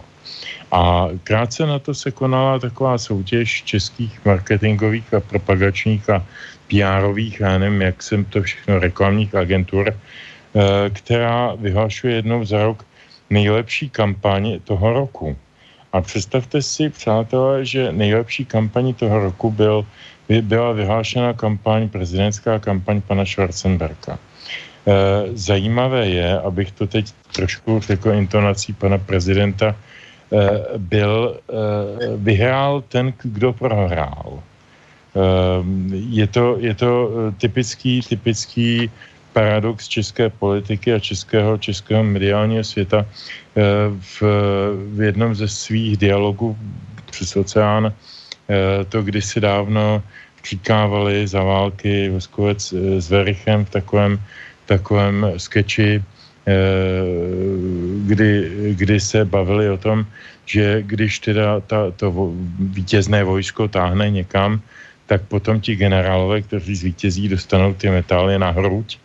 A 0.72 1.10
krátce 1.24 1.66
na 1.66 1.80
to 1.80 1.94
se 1.94 2.12
konala 2.12 2.60
taková 2.60 2.98
soutěž 2.98 3.64
českých 3.64 4.26
marketingových 4.26 5.14
a 5.14 5.20
propagačních 5.20 6.10
a 6.10 6.26
PRových, 6.70 7.40
já 7.40 7.58
nevím, 7.58 7.82
jak 7.82 8.04
jsem 8.04 8.26
to 8.26 8.42
všechno, 8.42 8.80
reklamních 8.80 9.36
agentur, 9.36 9.90
eh, 9.90 10.90
která 10.90 11.56
vyhlašuje 11.56 12.16
jednou 12.16 12.46
za 12.46 12.64
rok 12.64 12.86
nejlepší 13.30 13.90
kampaň 13.90 14.60
toho 14.64 14.94
roku. 14.94 15.38
A 15.94 16.02
představte 16.02 16.62
si, 16.62 16.90
přátelé, 16.90 17.66
že 17.66 17.92
nejlepší 17.92 18.46
kampaní 18.46 18.94
toho 18.94 19.20
roku 19.20 19.52
byl, 19.52 19.86
byla 20.42 20.72
vyhlášena 20.72 21.34
kampaň, 21.34 21.90
prezidentská 21.90 22.60
kampaň 22.60 23.02
pana 23.02 23.26
Schwarzenberga. 23.26 24.14
E, 24.14 24.18
zajímavé 25.34 26.08
je, 26.08 26.40
abych 26.40 26.72
to 26.72 26.88
teď 26.88 27.06
trošku 27.34 27.80
řekl 27.82 28.12
intonací 28.14 28.74
pana 28.74 28.98
prezidenta, 28.98 29.76
byl, 30.78 31.40
e, 31.50 31.54
vyhrál 32.18 32.82
ten, 32.82 33.14
kdo 33.24 33.54
prohrál. 33.54 34.40
E, 34.40 35.22
je 36.10 36.28
to, 36.28 36.58
je 36.60 36.74
to 36.74 37.10
typický, 37.38 38.02
typický 38.02 38.92
paradox 39.34 39.88
české 39.88 40.30
politiky 40.30 40.94
a 40.94 41.00
českého, 41.00 41.58
českého 41.58 42.04
mediálního 42.04 42.64
světa 42.64 43.06
eh, 43.06 43.64
v, 44.00 44.22
v 44.96 45.02
jednom 45.02 45.36
ze 45.36 45.48
svých 45.48 45.98
dialogů 45.98 46.58
přes 47.12 47.36
oceán 47.36 47.88
eh, 47.88 48.86
to 48.86 49.02
kdysi 49.02 49.40
dávno 49.40 50.04
přikávali 50.42 51.28
za 51.28 51.44
války 51.44 52.10
Voskovec 52.10 52.74
eh, 52.74 53.02
s 53.02 53.10
Verichem 53.10 53.66
v 53.66 53.70
takovém, 53.70 54.20
takovém 54.66 55.34
skeči, 55.38 56.04
kdy, 58.06 58.52
kdy 58.78 59.00
se 59.00 59.26
bavili 59.26 59.70
o 59.70 59.78
tom, 59.78 60.06
že 60.46 60.82
když 60.82 61.20
teda 61.20 61.60
ta, 61.60 61.92
to 61.92 62.34
vítězné 62.60 63.24
vojsko 63.24 63.68
táhne 63.68 64.10
někam, 64.10 64.62
tak 65.06 65.22
potom 65.22 65.62
ti 65.62 65.76
generálové, 65.76 66.42
kteří 66.42 66.76
zvítězí, 66.76 67.30
dostanou 67.30 67.74
ty 67.74 67.90
metály 67.90 68.40
na 68.40 68.50
hruď 68.50 68.98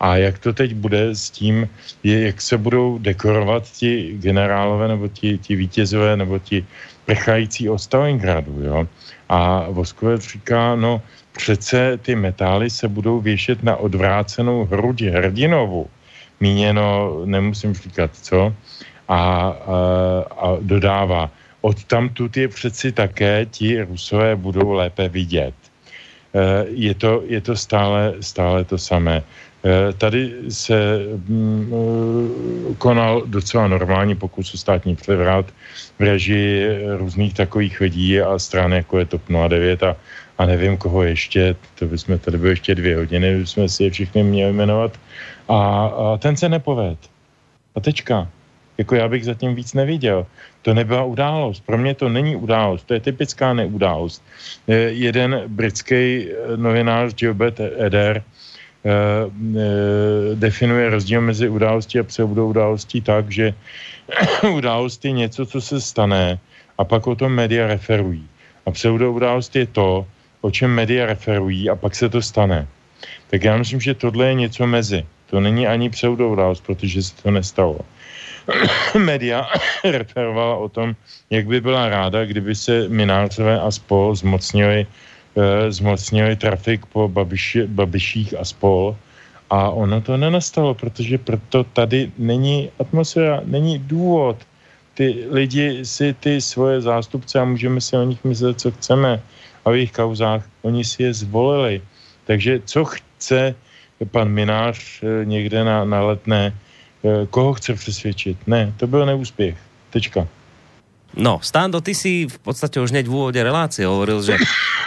a 0.00 0.16
jak 0.16 0.38
to 0.38 0.52
teď 0.52 0.74
bude 0.74 1.14
s 1.14 1.30
tím, 1.30 1.68
je, 2.02 2.26
jak 2.26 2.40
se 2.40 2.58
budou 2.58 2.98
dekorovat 2.98 3.70
ti 3.70 4.14
generálové 4.18 4.88
nebo 4.88 5.08
ti, 5.08 5.38
ti 5.38 5.56
vítězové 5.56 6.16
nebo 6.16 6.38
ti 6.38 6.66
prechající 7.04 7.68
o 7.68 7.78
Stalingradu, 7.78 8.62
jo. 8.62 8.88
A 9.28 9.66
Voskovec 9.70 10.22
říká, 10.22 10.74
no 10.74 11.02
přece 11.32 11.98
ty 12.02 12.14
metály 12.14 12.70
se 12.70 12.88
budou 12.88 13.20
věšet 13.20 13.62
na 13.62 13.76
odvrácenou 13.76 14.64
hruď 14.64 15.02
hrdinovu. 15.02 15.86
Míněno, 16.40 17.20
nemusím 17.24 17.74
říkat 17.74 18.10
co. 18.22 18.54
A, 19.08 19.16
a, 19.16 19.54
a 20.36 20.56
dodává, 20.60 21.30
od 21.60 21.84
tamtud 21.84 22.36
je 22.36 22.48
přeci 22.48 22.92
také 22.92 23.46
ti 23.50 23.82
Rusové 23.82 24.36
budou 24.36 24.72
lépe 24.72 25.08
vidět. 25.08 25.54
E, 26.34 26.66
je 26.68 26.94
to, 26.94 27.22
je 27.26 27.40
to 27.40 27.56
stále, 27.56 28.14
stále 28.20 28.64
to 28.64 28.78
samé. 28.78 29.22
Eh, 29.64 29.92
tady 29.92 30.34
se 30.48 31.02
mm, 31.26 31.72
eh, 31.72 32.74
konal 32.78 33.22
docela 33.26 33.68
normální 33.68 34.14
pokus 34.14 34.54
o 34.54 34.58
státní 34.58 34.96
převrat 34.96 35.46
v 35.98 36.00
režii 36.00 36.78
různých 36.96 37.34
takových 37.34 37.80
lidí 37.80 38.20
a 38.20 38.38
stran, 38.38 38.72
jako 38.72 38.98
je 38.98 39.04
TOP 39.04 39.22
09 39.48 39.82
a, 39.82 39.96
a 40.38 40.46
nevím 40.46 40.76
koho 40.76 41.02
ještě, 41.02 41.56
to 41.74 41.86
bychom 41.86 42.18
tady 42.18 42.38
byli 42.38 42.50
ještě 42.50 42.74
dvě 42.74 42.96
hodiny, 42.96 43.38
bychom 43.38 43.68
si 43.68 43.84
je 43.84 43.90
všichni 43.90 44.22
měli 44.22 44.52
jmenovat. 44.52 44.98
A, 45.48 45.86
a 45.86 46.16
ten 46.16 46.36
se 46.36 46.48
nepoved. 46.48 46.98
A 47.74 47.80
tečka. 47.80 48.28
Jako 48.78 48.94
já 48.94 49.08
bych 49.08 49.24
zatím 49.24 49.54
víc 49.54 49.74
neviděl. 49.74 50.26
To 50.62 50.74
nebyla 50.74 51.04
událost. 51.04 51.66
Pro 51.66 51.78
mě 51.78 51.94
to 51.94 52.08
není 52.08 52.36
událost. 52.36 52.86
To 52.86 52.94
je 52.94 53.00
typická 53.00 53.52
neudálost. 53.52 54.22
Jeden 54.88 55.42
britský 55.46 56.28
novinář 56.56 57.14
Gilbert 57.14 57.60
Eder 57.60 58.22
Eh, 58.78 59.26
eh, 59.26 60.34
definuje 60.34 60.90
rozdíl 60.90 61.20
mezi 61.20 61.48
událostí 61.48 61.98
a 61.98 62.06
pseudoudálostí 62.06 63.00
tak, 63.02 63.30
že 63.30 63.54
událost 64.54 65.04
je 65.04 65.12
něco, 65.12 65.46
co 65.46 65.60
se 65.60 65.80
stane 65.80 66.38
a 66.78 66.84
pak 66.84 67.06
o 67.06 67.14
tom 67.14 67.34
média 67.34 67.66
referují. 67.66 68.22
A 68.66 68.70
pseudoudálost 68.70 69.56
je 69.56 69.66
to, 69.66 70.06
o 70.40 70.50
čem 70.50 70.70
média 70.70 71.06
referují 71.06 71.70
a 71.70 71.76
pak 71.76 71.94
se 71.94 72.08
to 72.08 72.22
stane. 72.22 72.66
Tak 73.30 73.44
já 73.44 73.56
myslím, 73.56 73.80
že 73.80 73.94
tohle 73.94 74.26
je 74.26 74.34
něco 74.34 74.66
mezi. 74.66 75.06
To 75.30 75.40
není 75.40 75.66
ani 75.66 75.90
pseudoudálost, 75.90 76.64
protože 76.66 77.02
se 77.02 77.22
to 77.22 77.30
nestalo. 77.30 77.80
média 78.98 79.46
referovala 79.84 80.56
o 80.56 80.68
tom, 80.68 80.96
jak 81.30 81.46
by 81.46 81.60
byla 81.60 81.88
ráda, 81.88 82.24
kdyby 82.24 82.54
se 82.54 82.88
Minářové 82.88 83.60
a 83.60 83.70
spol 83.70 84.14
zmocnili 84.14 84.86
Eh, 85.38 85.70
zmocnili 85.70 86.34
trafik 86.36 86.86
po 86.90 87.06
babiši, 87.08 87.70
babiších 87.70 88.34
a 88.34 88.44
spol. 88.44 88.96
A 89.50 89.70
ono 89.70 90.00
to 90.00 90.16
nenastalo, 90.16 90.74
protože 90.74 91.18
proto 91.18 91.64
tady 91.64 92.10
není 92.18 92.70
atmosféra, 92.80 93.40
není 93.44 93.78
důvod. 93.78 94.36
Ty 94.94 95.30
lidi 95.30 95.86
si 95.86 96.10
ty 96.20 96.40
svoje 96.40 96.80
zástupce 96.80 97.38
a 97.38 97.44
můžeme 97.44 97.80
si 97.80 97.96
o 97.96 98.02
nich 98.02 98.24
myslet, 98.24 98.60
co 98.60 98.70
chceme. 98.70 99.22
A 99.64 99.70
v 99.70 99.74
jejich 99.74 99.92
kauzách 99.92 100.42
oni 100.62 100.84
si 100.84 101.02
je 101.02 101.12
zvolili. 101.14 101.82
Takže 102.24 102.60
co 102.64 102.84
chce 102.84 103.54
pan 104.10 104.28
Minář 104.28 105.02
eh, 105.02 105.24
někde 105.24 105.64
na, 105.64 105.84
na 105.84 106.00
letné, 106.02 106.52
eh, 106.52 107.26
koho 107.30 107.54
chce 107.54 107.74
přesvědčit? 107.74 108.36
Ne, 108.46 108.72
to 108.76 108.86
byl 108.86 109.06
neúspěch. 109.06 109.56
Tečka. 109.90 110.28
No, 111.16 111.40
Stando, 111.40 111.80
ty 111.80 111.96
si 111.96 112.28
v 112.28 112.38
podstate 112.44 112.76
už 112.84 112.92
hneď 112.92 113.08
v 113.08 113.16
úvode 113.16 113.40
relácie 113.40 113.88
hovoril, 113.88 114.20
že 114.20 114.36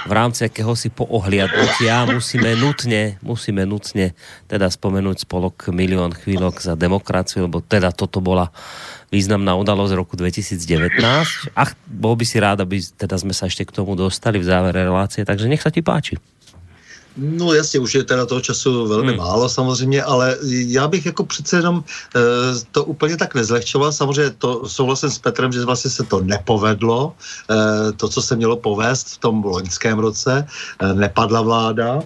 v 0.06 0.14
rámci 0.14 0.46
akéhosi 0.46 0.94
poohliadnutia 0.94 2.06
musíme 2.14 2.54
nutne, 2.62 3.18
musíme 3.26 3.66
nutne 3.66 4.14
teda 4.46 4.70
spomenúť 4.70 5.26
spolok 5.26 5.74
Milión 5.74 6.14
chvíľok 6.14 6.62
za 6.62 6.78
demokraciu, 6.78 7.50
lebo 7.50 7.66
teda 7.66 7.90
toto 7.90 8.22
bola 8.22 8.54
významná 9.10 9.58
udalosť 9.58 9.94
roku 9.98 10.14
2019. 10.14 11.02
Ach, 11.58 11.74
bol 11.90 12.14
by 12.14 12.26
si 12.30 12.38
rád, 12.38 12.64
aby 12.64 12.80
teda 12.80 13.18
sme 13.18 13.34
sa 13.34 13.50
ešte 13.50 13.66
k 13.66 13.76
tomu 13.76 13.98
dostali 13.98 14.38
v 14.38 14.46
závere 14.46 14.86
relácie, 14.86 15.26
takže 15.26 15.50
nech 15.50 15.66
sa 15.66 15.74
ti 15.74 15.82
páči. 15.82 16.22
No 17.18 17.54
jasně, 17.54 17.80
už 17.80 17.96
je 17.96 18.04
teda 18.04 18.26
toho 18.26 18.42
času 18.42 18.88
velmi 18.88 19.12
hmm. 19.12 19.18
málo 19.18 19.50
samozřejmě, 19.50 20.04
ale 20.04 20.38
já 20.48 20.88
bych 20.88 21.06
jako 21.06 21.24
přece 21.26 21.58
jenom 21.58 21.84
e, 22.16 22.20
to 22.72 22.84
úplně 22.84 23.18
tak 23.18 23.36
nezlehčoval. 23.36 23.92
Samozřejmě 23.92 24.32
to 24.38 24.70
souhlasím 24.70 25.10
s 25.10 25.20
Petrem, 25.20 25.52
že 25.52 25.66
vlastně 25.66 25.92
se 25.92 26.04
to 26.04 26.22
nepovedlo. 26.22 27.14
E, 27.50 27.92
to, 27.92 28.10
co 28.10 28.22
se 28.22 28.36
mělo 28.36 28.58
povést 28.58 29.08
v 29.08 29.18
tom 29.18 29.44
loňském 29.44 30.00
roce, 30.00 30.48
e, 30.80 30.94
nepadla 30.94 31.42
vláda. 31.42 32.02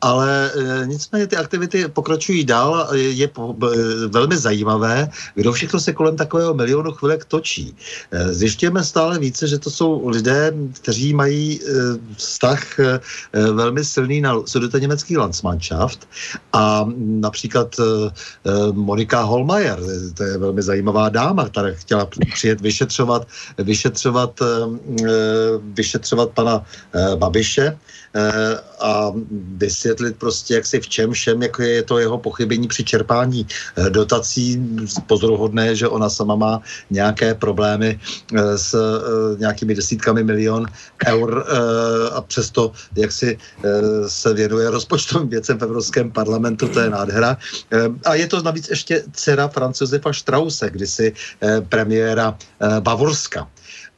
Ale 0.00 0.50
e, 0.52 0.86
nicméně 0.86 1.26
ty 1.26 1.36
aktivity 1.36 1.88
pokračují 1.88 2.44
dál. 2.44 2.88
Je, 2.92 3.28
po, 3.28 3.56
velmi 4.08 4.36
zajímavé, 4.36 5.08
kdo 5.34 5.52
všechno 5.52 5.80
se 5.80 5.92
kolem 5.92 6.16
takového 6.16 6.54
milionu 6.54 6.92
chvilek 6.92 7.24
točí. 7.24 7.76
E, 8.10 8.34
zjišťujeme 8.34 8.84
stále 8.84 9.18
více, 9.18 9.48
že 9.48 9.58
to 9.58 9.70
jsou 9.70 10.08
lidé, 10.08 10.52
kteří 10.72 11.14
mají 11.14 11.60
e, 11.60 11.66
vztah 12.16 12.60
velmi 13.32 13.84
silný 13.84 14.20
na 14.20 14.34
německý 14.78 15.16
Landsmannschaft 15.16 16.08
a 16.52 16.86
například 16.96 17.76
Monika 18.72 19.22
Holmajer, 19.22 19.78
to 20.14 20.22
je 20.22 20.38
velmi 20.38 20.62
zajímavá 20.62 21.08
dáma, 21.08 21.48
která 21.48 21.68
chtěla 21.74 22.08
přijet 22.32 22.60
vyšetřovat, 22.60 23.26
vyšetřovat, 23.58 24.40
vyšetřovat 25.74 26.30
pana 26.30 26.64
Babiše 27.16 27.78
a 28.80 29.12
vysvětlit 29.56 30.16
prostě, 30.16 30.54
jak 30.54 30.66
si 30.66 30.80
v 30.80 30.88
čem 30.88 31.12
všem, 31.12 31.42
jako 31.42 31.62
je 31.62 31.82
to 31.82 31.98
jeho 31.98 32.18
pochybení 32.18 32.68
při 32.68 32.84
čerpání 32.84 33.46
eh, 33.76 33.90
dotací. 33.90 34.60
Pozoruhodné, 35.06 35.76
že 35.76 35.88
ona 35.88 36.10
sama 36.10 36.34
má 36.34 36.62
nějaké 36.90 37.34
problémy 37.34 38.00
eh, 38.34 38.58
s 38.58 38.74
nějakými 39.38 39.74
desítkami 39.74 40.24
milion 40.24 40.66
eur 41.06 41.46
a 42.12 42.20
přesto, 42.20 42.72
jak 42.96 43.12
si 43.12 43.38
se 44.06 44.34
věnuje 44.34 44.70
rozpočtovým 44.70 45.28
věcem 45.28 45.58
v 45.58 45.62
Evropském 45.62 46.10
parlamentu, 46.10 46.68
to 46.68 46.80
je 46.80 46.90
nádhera. 46.90 47.36
A 48.04 48.14
je 48.14 48.26
to 48.26 48.42
navíc 48.42 48.70
ještě 48.70 49.04
dcera 49.12 49.48
Francozefa 49.48 50.12
Strause, 50.12 50.70
kdysi 50.70 51.12
premiéra 51.68 52.38
Bavorska. 52.80 53.48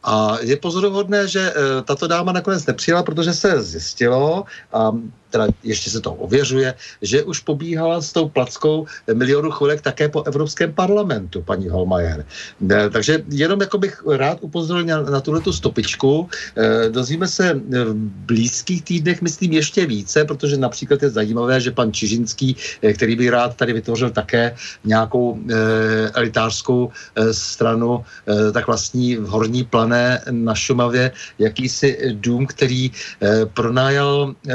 A 0.03 0.39
je 0.41 0.57
pozoruhodné, 0.57 1.29
že 1.29 1.41
e, 1.41 1.83
tato 1.83 2.07
dáma 2.07 2.33
nakonec 2.33 2.67
nepřijela, 2.67 3.03
protože 3.03 3.35
se 3.35 3.63
zjistilo, 3.63 4.45
a 4.73 4.93
teda 5.33 5.49
ještě 5.65 5.91
se 5.91 6.01
to 6.01 6.13
ověřuje, 6.13 6.75
že 7.03 7.23
už 7.25 7.41
pobíhala 7.41 8.01
s 8.05 8.13
tou 8.13 8.29
plackou 8.29 8.87
milionu 9.09 9.51
chvilek 9.51 9.81
také 9.81 10.09
po 10.09 10.23
Evropském 10.23 10.73
parlamentu, 10.73 11.43
paní 11.43 11.69
Holmajer. 11.69 12.25
E, 12.71 12.91
takže 12.91 13.25
jenom 13.33 13.61
jako 13.61 13.79
bych 13.79 14.03
rád 14.07 14.39
upozornil 14.45 15.05
na, 15.05 15.11
na 15.11 15.21
tuhle 15.21 15.41
tu 15.41 15.53
stopičku. 15.53 16.29
E, 16.57 16.89
dozvíme 16.93 17.29
se 17.29 17.55
v 17.55 17.95
blízkých 18.29 18.83
týdnech, 18.85 19.23
myslím, 19.23 19.53
ještě 19.53 19.87
více, 19.87 20.25
protože 20.25 20.57
například 20.61 21.03
je 21.03 21.11
zajímavé, 21.11 21.61
že 21.61 21.71
pan 21.71 21.93
Čižinský, 21.93 22.57
e, 22.83 22.93
který 22.93 23.17
by 23.17 23.31
rád 23.31 23.57
tady 23.57 23.73
vytvořil 23.73 24.11
také 24.11 24.55
nějakou 24.85 25.39
e, 25.39 25.55
elitářskou 26.15 26.93
e, 27.17 27.35
stranu, 27.35 28.05
e, 28.05 28.53
tak 28.53 28.67
vlastní 28.67 29.17
v 29.17 29.27
horní 29.27 29.65
plané 29.65 30.21
na 30.31 30.55
Šumavě 30.55 31.13
jakýsi 31.39 31.99
dům, 32.13 32.47
který 32.47 32.91
e, 32.91 33.47
pronájal 33.47 34.35
e, 34.35 34.55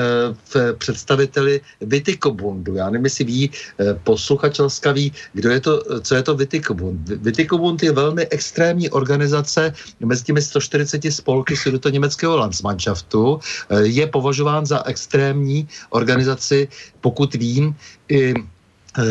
v 0.53 0.66
představiteli 0.73 1.61
Vitikobundu. 1.81 2.75
Já 2.75 2.89
nevím, 2.89 3.05
jestli 3.05 3.25
ví 3.25 3.51
eh, 3.51 3.93
posluchač 4.03 4.59
ví, 4.91 5.11
kdo 5.33 5.49
je 5.49 5.59
to, 5.59 5.83
co 6.01 6.15
je 6.15 6.23
to 6.23 6.35
Vitikobund. 6.35 7.09
Vitikobund 7.09 7.83
je 7.83 7.91
velmi 7.91 8.27
extrémní 8.27 8.89
organizace 8.89 9.73
mezi 9.99 10.23
těmi 10.23 10.41
140 10.41 11.01
spolky 11.11 11.55
německého 11.89 12.37
Landsmannschaftu. 12.37 13.39
Eh, 13.69 13.81
je 13.81 14.07
považován 14.07 14.65
za 14.65 14.83
extrémní 14.85 15.67
organizaci, 15.89 16.67
pokud 17.01 17.33
vím, 17.33 17.75
i 18.09 18.33
eh, 18.33 19.03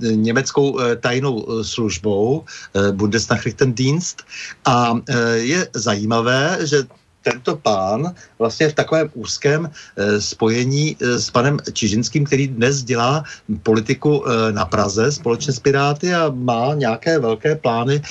německou 0.00 0.78
tajnou 1.00 1.64
službou 1.64 2.44
Bundesnachrichtendienst 2.92 4.22
a 4.64 5.00
je 5.34 5.68
zajímavé, 5.72 6.58
že 6.68 6.84
tento 7.22 7.56
pán 7.56 8.14
vlastně 8.38 8.68
v 8.68 8.74
takovém 8.74 9.10
úzkém 9.14 9.70
e, 9.96 10.20
spojení 10.20 10.96
e, 11.00 11.18
s 11.18 11.30
panem 11.30 11.58
Čižinským, 11.72 12.24
který 12.24 12.48
dnes 12.48 12.82
dělá 12.82 13.24
politiku 13.62 14.24
e, 14.26 14.52
na 14.52 14.64
Praze 14.64 15.12
společně 15.12 15.52
s 15.52 15.60
Piráty 15.60 16.14
a 16.14 16.30
má 16.34 16.74
nějaké 16.74 17.18
velké 17.18 17.54
plány 17.56 18.02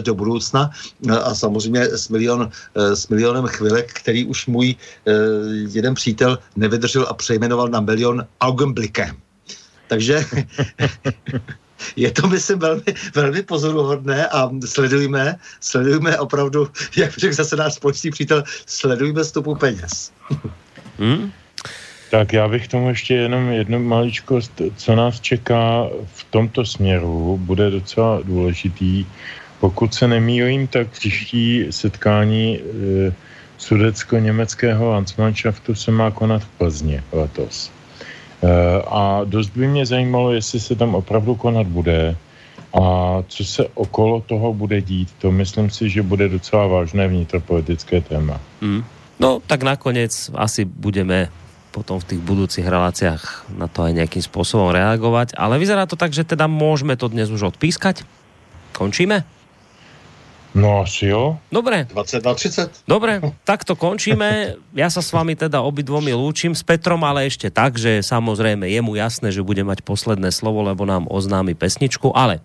do 0.00 0.14
budoucna 0.14 0.70
a 1.24 1.34
samozřejmě 1.34 1.84
s, 1.84 2.08
milion, 2.08 2.50
s 2.74 3.08
milionem 3.08 3.46
chvilek, 3.46 3.92
který 3.92 4.24
už 4.24 4.46
můj 4.46 4.74
jeden 5.68 5.94
přítel 5.94 6.38
nevydržel 6.56 7.06
a 7.08 7.14
přejmenoval 7.14 7.68
na 7.68 7.80
milion 7.80 8.26
Augenblicke. 8.40 9.10
Takže 9.88 10.24
je 11.96 12.10
to, 12.10 12.26
myslím, 12.26 12.58
velmi, 12.58 12.82
velmi 13.14 13.42
pozoruhodné 13.42 14.26
a 14.26 14.50
sledujme, 14.66 15.36
sledujme 15.60 16.18
opravdu, 16.18 16.68
jak 16.96 17.18
řekl 17.18 17.34
zase 17.34 17.56
náš 17.56 17.74
společný 17.74 18.10
přítel, 18.10 18.44
sledujme 18.66 19.24
stopu 19.24 19.54
peněz. 19.54 20.12
Hmm? 20.98 21.32
Tak 22.10 22.32
já 22.32 22.48
bych 22.48 22.68
tomu 22.68 22.88
ještě 22.88 23.14
jenom 23.14 23.52
jednu 23.52 23.78
maličkost, 23.78 24.62
co 24.76 24.96
nás 24.96 25.20
čeká 25.20 25.86
v 26.14 26.24
tomto 26.30 26.64
směru, 26.64 27.38
bude 27.42 27.70
docela 27.70 28.20
důležitý. 28.24 29.06
Pokud 29.60 29.94
se 29.94 30.08
nemýlím, 30.08 30.66
tak 30.66 30.90
příští 30.90 31.66
setkání 31.70 32.58
e, 32.58 33.12
sudecko-německého 33.58 34.90
Landsmannschaftu 34.90 35.74
se 35.74 35.90
má 35.90 36.10
konat 36.10 36.42
v 36.42 36.48
Plzně 36.48 37.04
letos. 37.12 37.70
Eh, 38.42 38.82
a 38.86 39.24
dost 39.24 39.50
by 39.56 39.68
mě 39.68 39.86
zajímalo, 39.86 40.32
jestli 40.32 40.60
se 40.60 40.74
tam 40.74 40.94
opravdu 40.94 41.34
konat 41.34 41.66
bude 41.66 42.16
a 42.76 42.82
co 43.28 43.44
se 43.44 43.68
okolo 43.74 44.20
toho 44.20 44.52
bude 44.52 44.80
dít. 44.82 45.08
To 45.18 45.32
myslím 45.32 45.70
si, 45.70 45.88
že 45.88 46.02
bude 46.02 46.28
docela 46.28 46.66
vážné 46.66 47.08
vnitropolitické 47.08 48.00
téma. 48.00 48.40
Mm. 48.60 48.84
No, 49.16 49.40
tak 49.46 49.62
nakonec 49.64 50.12
asi 50.36 50.68
budeme 50.68 51.32
potom 51.72 52.00
v 52.00 52.16
tých 52.16 52.22
budúcich 52.24 52.64
reláciách 52.64 53.52
na 53.56 53.68
to 53.68 53.84
aj 53.84 53.92
nejakým 53.96 54.24
spôsobom 54.24 54.72
reagovať. 54.72 55.36
Ale 55.36 55.60
vyzerá 55.60 55.88
to 55.88 55.96
tak, 55.96 56.12
že 56.12 56.24
teda 56.24 56.48
môžeme 56.48 56.96
to 56.96 57.08
dnes 57.08 57.28
už 57.28 57.52
odpískať. 57.52 58.04
Končíme? 58.76 59.24
No 60.56 60.80
asi 60.80 61.12
jo. 61.12 61.36
Dobre. 61.52 61.84
22.30. 61.92 62.88
Dobre, 62.88 63.20
tak 63.48 63.68
to 63.68 63.76
končíme. 63.76 64.56
Ja 64.72 64.88
sa 64.88 65.04
s 65.04 65.12
vami 65.12 65.36
teda 65.36 65.60
obidvomi 65.60 66.16
lúčim 66.16 66.56
s 66.56 66.64
Petrom, 66.64 67.04
ale 67.04 67.28
ešte 67.28 67.52
tak, 67.52 67.76
že 67.76 68.00
samozrejme 68.00 68.64
je 68.64 68.80
mu 68.80 68.96
jasné, 68.96 69.28
že 69.28 69.44
bude 69.44 69.60
mať 69.60 69.84
posledné 69.84 70.32
slovo, 70.32 70.64
lebo 70.64 70.88
nám 70.88 71.04
oznámi 71.12 71.52
pesničku, 71.52 72.08
ale 72.16 72.40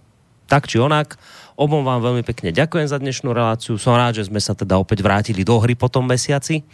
tak 0.52 0.68
či 0.68 0.84
onak, 0.84 1.16
Obom 1.62 1.86
vám 1.86 2.02
veľmi 2.02 2.26
pekne 2.26 2.50
ďakujem 2.50 2.90
za 2.90 2.98
dnešnú 2.98 3.38
reláciu. 3.38 3.78
Som 3.78 3.94
rád, 3.94 4.18
že 4.18 4.26
sme 4.26 4.42
sa 4.42 4.58
teda 4.58 4.82
opäť 4.82 5.06
vrátili 5.06 5.46
do 5.46 5.62
hry 5.62 5.78
po 5.78 5.94
tom 5.94 6.10
mesiaci. 6.10 6.66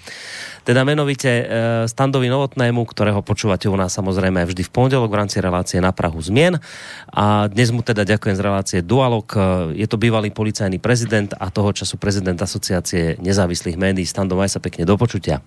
Teda 0.63 0.87
menovite 0.87 1.27
e, 1.27 1.43
Standovi 1.91 2.31
Novotnému, 2.31 2.87
ktorého 2.87 3.19
počúvate 3.19 3.67
u 3.67 3.75
nás 3.75 3.91
samozrejme 3.91 4.47
vždy 4.47 4.63
v 4.63 4.71
pondelok 4.71 5.11
v 5.11 5.19
rámci 5.19 5.43
relácie 5.43 5.83
na 5.83 5.91
Prahu 5.91 6.23
zmien. 6.23 6.55
A 7.11 7.51
dnes 7.51 7.75
mu 7.75 7.83
teda 7.83 8.07
ďakujem 8.07 8.39
z 8.39 8.45
relácie 8.47 8.79
Dualog. 8.79 9.27
Je 9.75 9.91
to 9.91 9.99
bývalý 9.99 10.31
policajný 10.31 10.79
prezident 10.79 11.35
a 11.35 11.51
toho 11.51 11.75
času 11.75 11.99
prezident 11.99 12.39
asociácie 12.39 13.19
nezávislých 13.19 13.75
médií. 13.75 14.07
Stando, 14.07 14.39
maj 14.39 14.55
sa 14.55 14.63
pekne 14.63 14.87
do 14.87 14.95
počutia. 14.95 15.43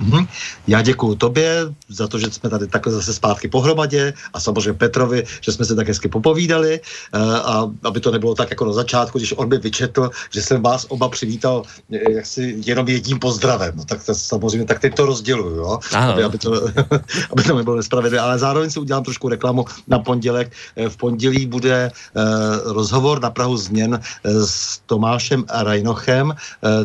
Mm-hmm. 0.00 0.28
Já 0.66 0.82
děkuji 0.82 1.14
tobě 1.14 1.66
za 1.88 2.08
to, 2.08 2.18
že 2.18 2.30
jsme 2.30 2.50
tady 2.50 2.66
takhle 2.66 2.92
zase 2.92 3.14
zpátky 3.14 3.48
pohromadě 3.48 4.14
a 4.32 4.40
samozřejmě 4.40 4.72
Petrovi, 4.72 5.24
že 5.40 5.52
jsme 5.52 5.64
se 5.64 5.74
tak 5.74 5.88
hezky 5.88 6.08
popovídali 6.08 6.80
uh, 7.14 7.20
a 7.36 7.70
aby 7.84 8.00
to 8.00 8.10
nebylo 8.10 8.34
tak 8.34 8.50
jako 8.50 8.64
na 8.64 8.72
začátku, 8.72 9.18
když 9.18 9.32
on 9.36 9.48
by 9.48 9.58
vyčetl, 9.58 10.10
že 10.30 10.42
jsem 10.42 10.62
vás 10.62 10.86
oba 10.88 11.08
přivítal 11.08 11.62
eh, 11.92 12.12
jaksi 12.12 12.56
jenom 12.66 12.88
jedním 12.88 13.18
pozdravem. 13.18 13.74
No, 13.76 13.84
tak 13.84 14.04
to, 14.04 14.14
samozřejmě 14.14 14.66
tak 14.66 14.80
teď 14.80 14.94
to 14.94 15.06
rozděluju, 15.06 15.56
jo? 15.56 15.78
Aby, 15.94 16.24
aby, 16.24 16.38
to, 16.38 16.52
aby 17.32 17.42
to 17.42 17.56
nebylo 17.56 17.76
nespravedlivé. 17.76 18.22
Ale 18.22 18.38
zároveň 18.38 18.70
si 18.70 18.80
udělám 18.80 19.04
trošku 19.04 19.28
reklamu 19.28 19.64
na 19.88 19.98
pondělek. 19.98 20.52
Eh, 20.76 20.88
v 20.88 20.96
pondělí 20.96 21.46
bude 21.46 21.90
uh, 21.90 22.72
rozhovor 22.72 23.20
na 23.22 23.30
Prahu 23.30 23.56
změn 23.56 24.00
s 24.24 24.78
Tomášem 24.86 25.44
Rajnochem, 25.50 26.28
uh, 26.28 26.34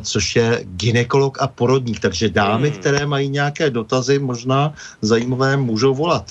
což 0.01 0.35
je 0.35 0.63
ginekolog 0.63 1.37
a 1.41 1.47
porodník. 1.47 1.99
Takže 1.99 2.29
dámy, 2.29 2.69
hmm. 2.69 2.79
Které 2.97 3.05
mají 3.05 3.29
nějaké 3.29 3.69
dotazy, 3.69 4.17
možná 4.17 4.73
zajímavé, 5.05 5.57
můžou 5.57 5.93
volat. 5.93 6.25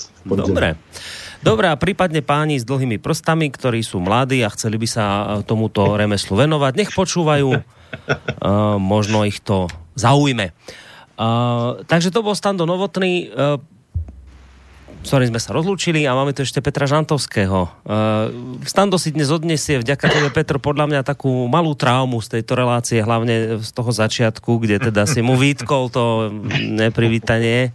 Dobré, 1.47 1.71
a 1.71 1.79
prípadne 1.79 2.27
páni 2.27 2.59
s 2.59 2.67
dlhými 2.67 2.99
prstami, 2.99 3.55
ktorí 3.55 3.87
sú 3.87 4.03
mladí 4.03 4.43
a 4.43 4.51
chceli 4.51 4.83
by 4.83 4.89
sa 4.91 5.05
e, 5.07 5.23
tomuto 5.47 5.95
remeslu 5.95 6.35
venovať, 6.35 6.73
nech 6.75 6.91
počúvajú, 6.91 7.49
uh, 7.55 8.75
možno 8.83 9.23
ich 9.23 9.39
to 9.39 9.71
zaujme. 9.95 10.51
Uh, 11.15 11.87
takže 11.87 12.11
to 12.11 12.27
bol 12.27 12.35
Stando 12.35 12.67
Novotný. 12.67 13.31
Uh, 13.31 13.63
sorry, 15.07 15.31
sme 15.31 15.39
sa 15.39 15.55
rozlúčili 15.55 16.03
a 16.03 16.19
máme 16.19 16.35
tu 16.35 16.43
ešte 16.43 16.59
Petra 16.59 16.91
Žantovského. 16.91 17.71
Uh, 17.87 18.59
Stando 18.67 18.99
si 18.99 19.15
dnes 19.15 19.31
odnesie, 19.31 19.79
vďaka 19.79 20.11
tebe, 20.11 20.29
Petr, 20.35 20.59
podľa 20.59 20.91
mňa 20.91 21.01
takú 21.07 21.47
malú 21.47 21.79
traumu 21.79 22.19
z 22.19 22.37
tejto 22.37 22.59
relácie, 22.59 22.99
hlavne 22.99 23.63
z 23.63 23.71
toho 23.71 23.95
začiatku, 23.95 24.59
kde 24.59 24.91
teda 24.91 25.07
si 25.07 25.23
mu 25.23 25.39
výtkol 25.39 25.95
to 25.95 26.35
neprivítanie. 26.59 27.71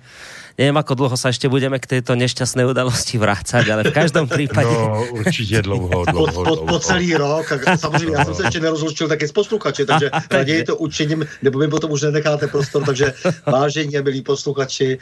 Neviem, 0.59 0.75
ako 0.75 0.93
dlho 0.99 1.15
sa 1.15 1.31
ešte 1.31 1.47
budeme 1.47 1.79
k 1.79 1.87
tejto 1.97 2.13
nešťastnej 2.19 2.67
udalosti 2.67 3.15
vrácať, 3.15 3.63
ale 3.71 3.87
v 3.87 3.95
každom 3.95 4.27
prípade... 4.27 4.69
No, 4.69 5.07
určitě 5.23 5.63
dlouho, 5.63 6.03
dlouho, 6.05 6.43
po, 6.43 6.43
po, 6.43 6.55
po 6.67 6.77
celý 6.79 7.15
rok. 7.15 7.47
A 7.65 7.77
samozřejmě, 7.77 8.17
já 8.17 8.25
jsem 8.25 8.35
se 8.35 8.43
ještě 8.43 8.59
nerozlučil 8.59 9.07
taky 9.07 9.27
s 9.27 9.31
posluchači, 9.31 9.85
takže 9.85 10.11
raději 10.31 10.63
to 10.63 10.75
učiním, 10.77 11.25
nebo 11.41 11.59
mi 11.59 11.67
potom 11.67 11.91
už 11.91 12.01
nenecháte 12.01 12.47
prostor, 12.47 12.83
takže 12.83 13.13
vážení 13.47 13.97
a 13.97 14.03
milí 14.03 14.21
posluchači, 14.21 14.99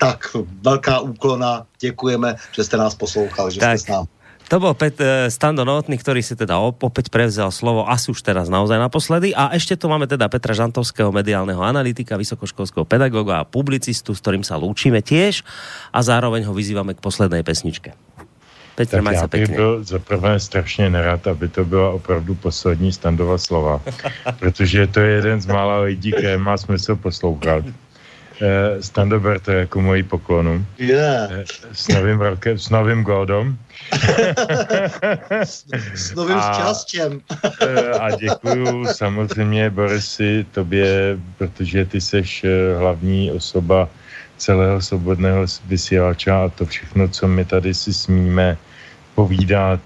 tak, 0.00 0.36
velká 0.62 1.00
úklona, 1.00 1.66
děkujeme, 1.80 2.34
že 2.52 2.64
jste 2.64 2.76
nás 2.76 2.94
poslouchal, 2.94 3.50
že 3.50 3.60
tak. 3.60 3.78
jste 3.78 3.84
s 3.84 3.88
námi. 3.88 4.08
To 4.52 4.60
bol 4.60 4.76
Pet, 4.76 5.00
uh, 5.00 5.32
Stando 5.32 5.64
Novotný, 5.64 5.96
ktorý 5.96 6.20
si 6.20 6.36
teda 6.36 6.60
opäť 6.60 7.08
prevzal 7.08 7.48
slovo 7.48 7.88
asi 7.88 8.12
už 8.12 8.20
teraz 8.20 8.52
naozaj 8.52 8.76
naposledy. 8.76 9.32
A 9.32 9.48
ešte 9.56 9.80
tu 9.80 9.88
máme 9.88 10.04
teda 10.04 10.28
Petra 10.28 10.52
Žantovského, 10.52 11.08
mediálneho 11.08 11.64
analytika, 11.64 12.20
vysokoškolského 12.20 12.84
pedagoga 12.84 13.40
a 13.40 13.48
publicistu, 13.48 14.12
s 14.12 14.20
ktorým 14.20 14.44
sa 14.44 14.60
lúčime 14.60 15.00
tiež 15.00 15.40
a 15.88 16.04
zároveň 16.04 16.44
ho 16.44 16.52
vyzývame 16.52 16.92
k 16.92 17.00
poslednej 17.00 17.40
pesničke. 17.40 17.96
Petr, 18.74 19.04
tak 19.04 19.14
já 19.14 19.26
bych 19.26 19.50
byl 19.50 19.84
za 19.84 19.98
prvé 19.98 20.40
strašně 20.40 20.90
nerad, 20.90 21.26
aby 21.26 21.48
to 21.48 21.64
byla 21.64 21.90
opravdu 21.90 22.34
poslední 22.34 22.92
standová 22.92 23.38
slova, 23.38 23.80
protože 24.38 24.86
to 24.86 25.00
je 25.00 25.10
jeden 25.16 25.40
z 25.40 25.46
mála 25.46 25.80
lidí, 25.80 26.12
které 26.12 26.38
má 26.38 26.56
smysl 26.56 26.96
poslouchat. 26.96 27.64
Eh, 28.42 28.82
Stando 28.82 29.20
berte 29.20 29.54
jako 29.54 29.80
moji 29.80 30.02
poklonu. 30.02 30.66
Yeah. 30.78 31.30
S 31.72 31.88
novým 31.88 32.20
rokem, 32.20 32.58
s 32.58 32.70
novým 32.70 33.02
godom. 33.06 33.54
s, 35.30 35.64
s 35.94 36.14
novým 36.14 36.36
a, 36.36 36.52
šťastím. 36.52 37.22
Eh, 37.62 37.90
a 37.90 38.10
děkuju 38.10 38.86
samozřejmě 38.92 39.70
Borisi 39.70 40.46
tobě, 40.50 41.18
protože 41.38 41.84
ty 41.84 42.00
seš 42.00 42.44
eh, 42.44 42.74
hlavní 42.78 43.30
osoba 43.30 43.88
celého 44.36 44.82
svobodného 44.82 45.46
vysílača 45.66 46.44
a 46.44 46.48
to 46.48 46.66
všechno, 46.66 47.08
co 47.08 47.28
my 47.28 47.44
tady 47.44 47.74
si 47.74 47.94
smíme 47.94 48.58
povídat, 49.14 49.80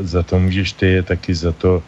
za 0.00 0.22
to 0.22 0.38
můžeš 0.38 0.72
ty, 0.72 0.86
je 0.86 1.02
taky 1.02 1.34
za 1.34 1.52
to 1.52 1.82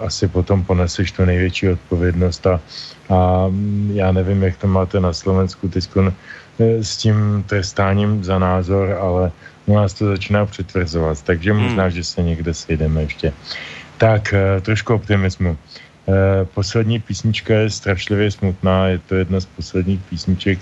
asi 0.00 0.28
potom 0.28 0.64
poneseš 0.64 1.12
tu 1.12 1.24
největší 1.24 1.68
odpovědnost 1.68 2.46
a 2.46 2.60
a 3.08 3.50
já 3.92 4.12
nevím, 4.12 4.42
jak 4.42 4.56
to 4.56 4.66
máte 4.66 5.00
na 5.00 5.12
Slovensku 5.12 5.68
teď 5.68 5.88
eh, 5.96 6.84
s 6.84 6.96
tím 6.96 7.44
trestáním 7.46 8.24
za 8.24 8.38
názor, 8.38 8.98
ale 9.00 9.32
u 9.66 9.74
nás 9.74 9.94
to 9.94 10.06
začíná 10.06 10.46
přitvrzovat, 10.46 11.22
takže 11.22 11.52
hmm. 11.52 11.62
možná, 11.62 11.88
že 11.88 12.04
se 12.04 12.22
někde 12.22 12.54
sejdeme 12.54 13.02
ještě. 13.02 13.32
Tak, 13.98 14.32
eh, 14.32 14.60
trošku 14.60 14.94
optimismu. 14.94 15.56
Eh, 16.08 16.44
poslední 16.54 17.00
písnička 17.00 17.54
je 17.54 17.70
strašlivě 17.70 18.30
smutná, 18.30 18.86
je 18.86 18.98
to 18.98 19.14
jedna 19.14 19.40
z 19.40 19.46
posledních 19.46 20.00
písniček 20.10 20.58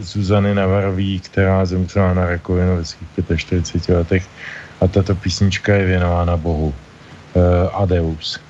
Zuzany 0.00 0.54
Navarový, 0.54 1.20
která 1.20 1.64
zemřela 1.64 2.14
na 2.14 2.26
rakovinu 2.26 2.76
ve 2.76 2.84
svých 2.84 3.08
45 3.36 3.94
letech 3.94 4.26
a 4.80 4.88
tato 4.88 5.14
písnička 5.14 5.74
je 5.74 5.86
věnována 5.86 6.36
Bohu. 6.36 6.74
Adeus. 7.72 8.40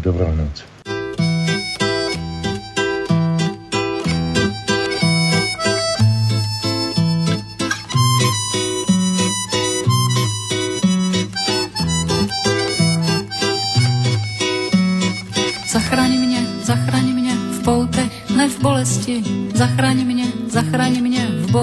Dobrou 0.00 0.34
noc. 0.34 0.73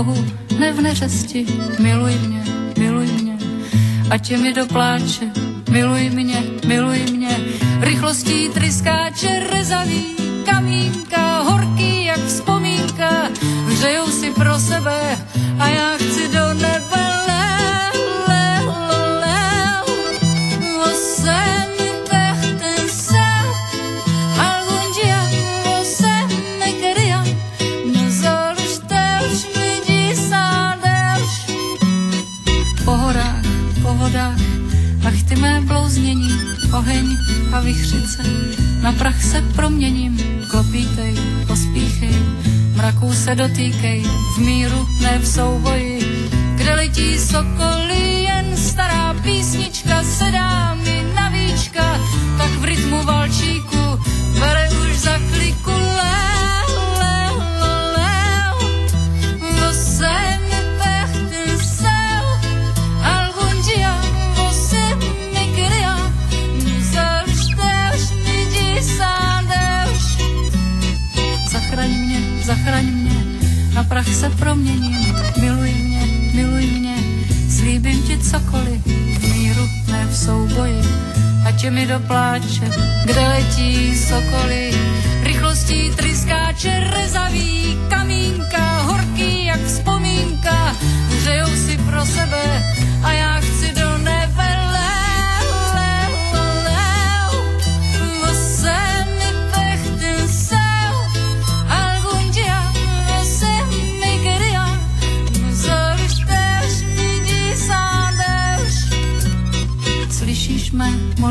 Bohu, 0.03 0.25
ne 0.59 0.73
v 0.73 0.81
neřesti, 0.81 1.45
miluj 1.79 2.13
mě, 2.13 2.43
miluj 2.77 3.05
mě, 3.05 3.37
ať 4.09 4.31
je 4.31 4.37
mi 4.37 4.53
do 4.53 4.65
pláče, 4.65 5.31
miluj 5.69 6.09
mě, 6.09 6.43
miluj 6.65 6.99
mě, 7.11 7.39
rychlostí 7.81 8.49
tryskáče 8.49 9.47
rezavý, 9.53 10.05
kamínka, 10.45 11.39
horký 11.39 12.05
jak 12.05 12.19
vzpomínka, 12.19 13.29
hřejou 13.67 14.07
si 14.07 14.31
pro 14.31 14.59
sebe 14.59 15.17
a 15.59 15.67
já 15.67 15.97
chci 15.97 16.27
do 16.27 16.53
nebe 16.53 17.10
a 37.53 37.59
vychřice. 37.59 38.23
Na 38.81 38.91
prach 38.91 39.23
se 39.23 39.41
proměním, 39.41 40.19
klopítej, 40.47 41.15
pospíchej, 41.47 42.15
mraků 42.75 43.13
se 43.13 43.35
dotýkej, 43.35 44.03
v 44.35 44.37
míru, 44.37 44.87
ne 45.01 45.19
v 45.19 45.27
souboji. 45.27 46.29
Kde 46.55 46.75
letí 46.75 47.19
sokoly, 47.19 48.23
jen 48.23 48.57
stará 48.57 49.13
písnička 49.13 50.03
se 50.03 50.31
dá 50.31 50.75
mi 50.75 51.03
na 51.15 51.29
víčka, 51.29 51.99
tak 52.37 52.49
v 52.49 52.63
rytmu 52.63 53.03
valčíku 53.03 53.99
bere 54.39 54.69
už 54.69 54.99
za 54.99 55.19
kliku 55.33 55.90
prach 73.91 74.15
se 74.15 74.29
proměním. 74.29 75.15
Miluj 75.41 75.71
mě, 75.71 76.01
miluj 76.33 76.65
mě, 76.65 76.95
slíbím 77.49 78.03
ti 78.03 78.17
cokoliv, 78.17 78.81
v 79.19 79.33
míru, 79.33 79.67
ne 79.91 80.05
v 80.05 80.17
souboji. 80.17 80.81
Ať 81.45 81.63
je 81.63 81.71
mi 81.71 81.85
do 81.85 81.99
pláče, 81.99 82.71
kde 83.05 83.27
letí 83.27 83.97
sokoly, 83.97 84.71
rychlostí 85.23 85.91
tryskáče 85.95 86.91
rezavý, 86.93 87.77
kamínka, 87.89 88.81
horký 88.81 89.45
jak 89.45 89.59
vzpomínka, 89.65 90.75
hřejou 91.19 91.55
si 91.55 91.77
pro 91.77 92.05
sebe 92.05 92.63
a 93.03 93.11
já 93.11 93.39
chci 93.39 93.50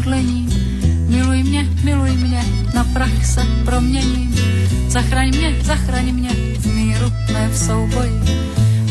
modlení. 0.00 0.48
Miluj 1.08 1.42
mě, 1.42 1.68
miluj 1.84 2.10
mě, 2.10 2.44
na 2.74 2.84
prach 2.84 3.24
se 3.24 3.46
proměním. 3.64 4.34
Zachraň 4.88 5.28
mě, 5.28 5.56
zachraň 5.62 6.12
mě, 6.12 6.30
v 6.58 6.66
míru, 6.66 7.12
ne 7.32 7.48
v 7.48 7.58
souboji. 7.58 8.20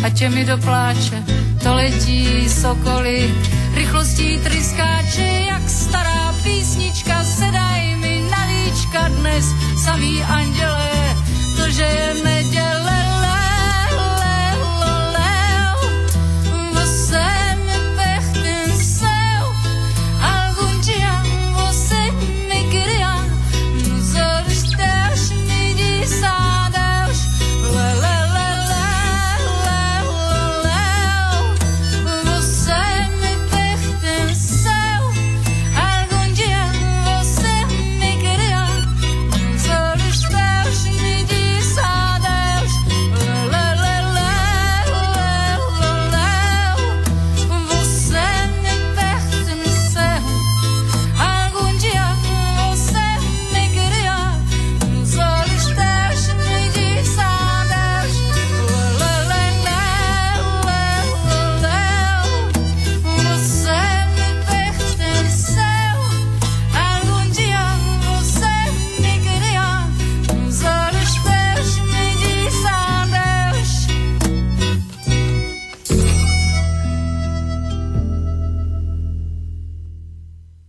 Ať 0.04 0.22
je 0.22 0.30
mi 0.30 0.46
do 0.46 0.58
pláče, 0.58 1.24
to 1.64 1.74
letí 1.74 2.50
sokoly, 2.50 3.34
rychlostí 3.74 4.38
tryskáče, 4.38 5.46
jak 5.50 5.70
stará 5.70 6.36
písnička, 6.44 7.24
sedaj 7.24 7.96
mi 7.96 8.30
na 8.32 8.46
víčka 8.46 9.10
dnes, 9.10 9.46
samý 9.84 10.24
andělé, 10.24 11.18
to, 11.58 11.70
že 11.70 11.84
je 11.84 12.24
neděle, 12.24 12.79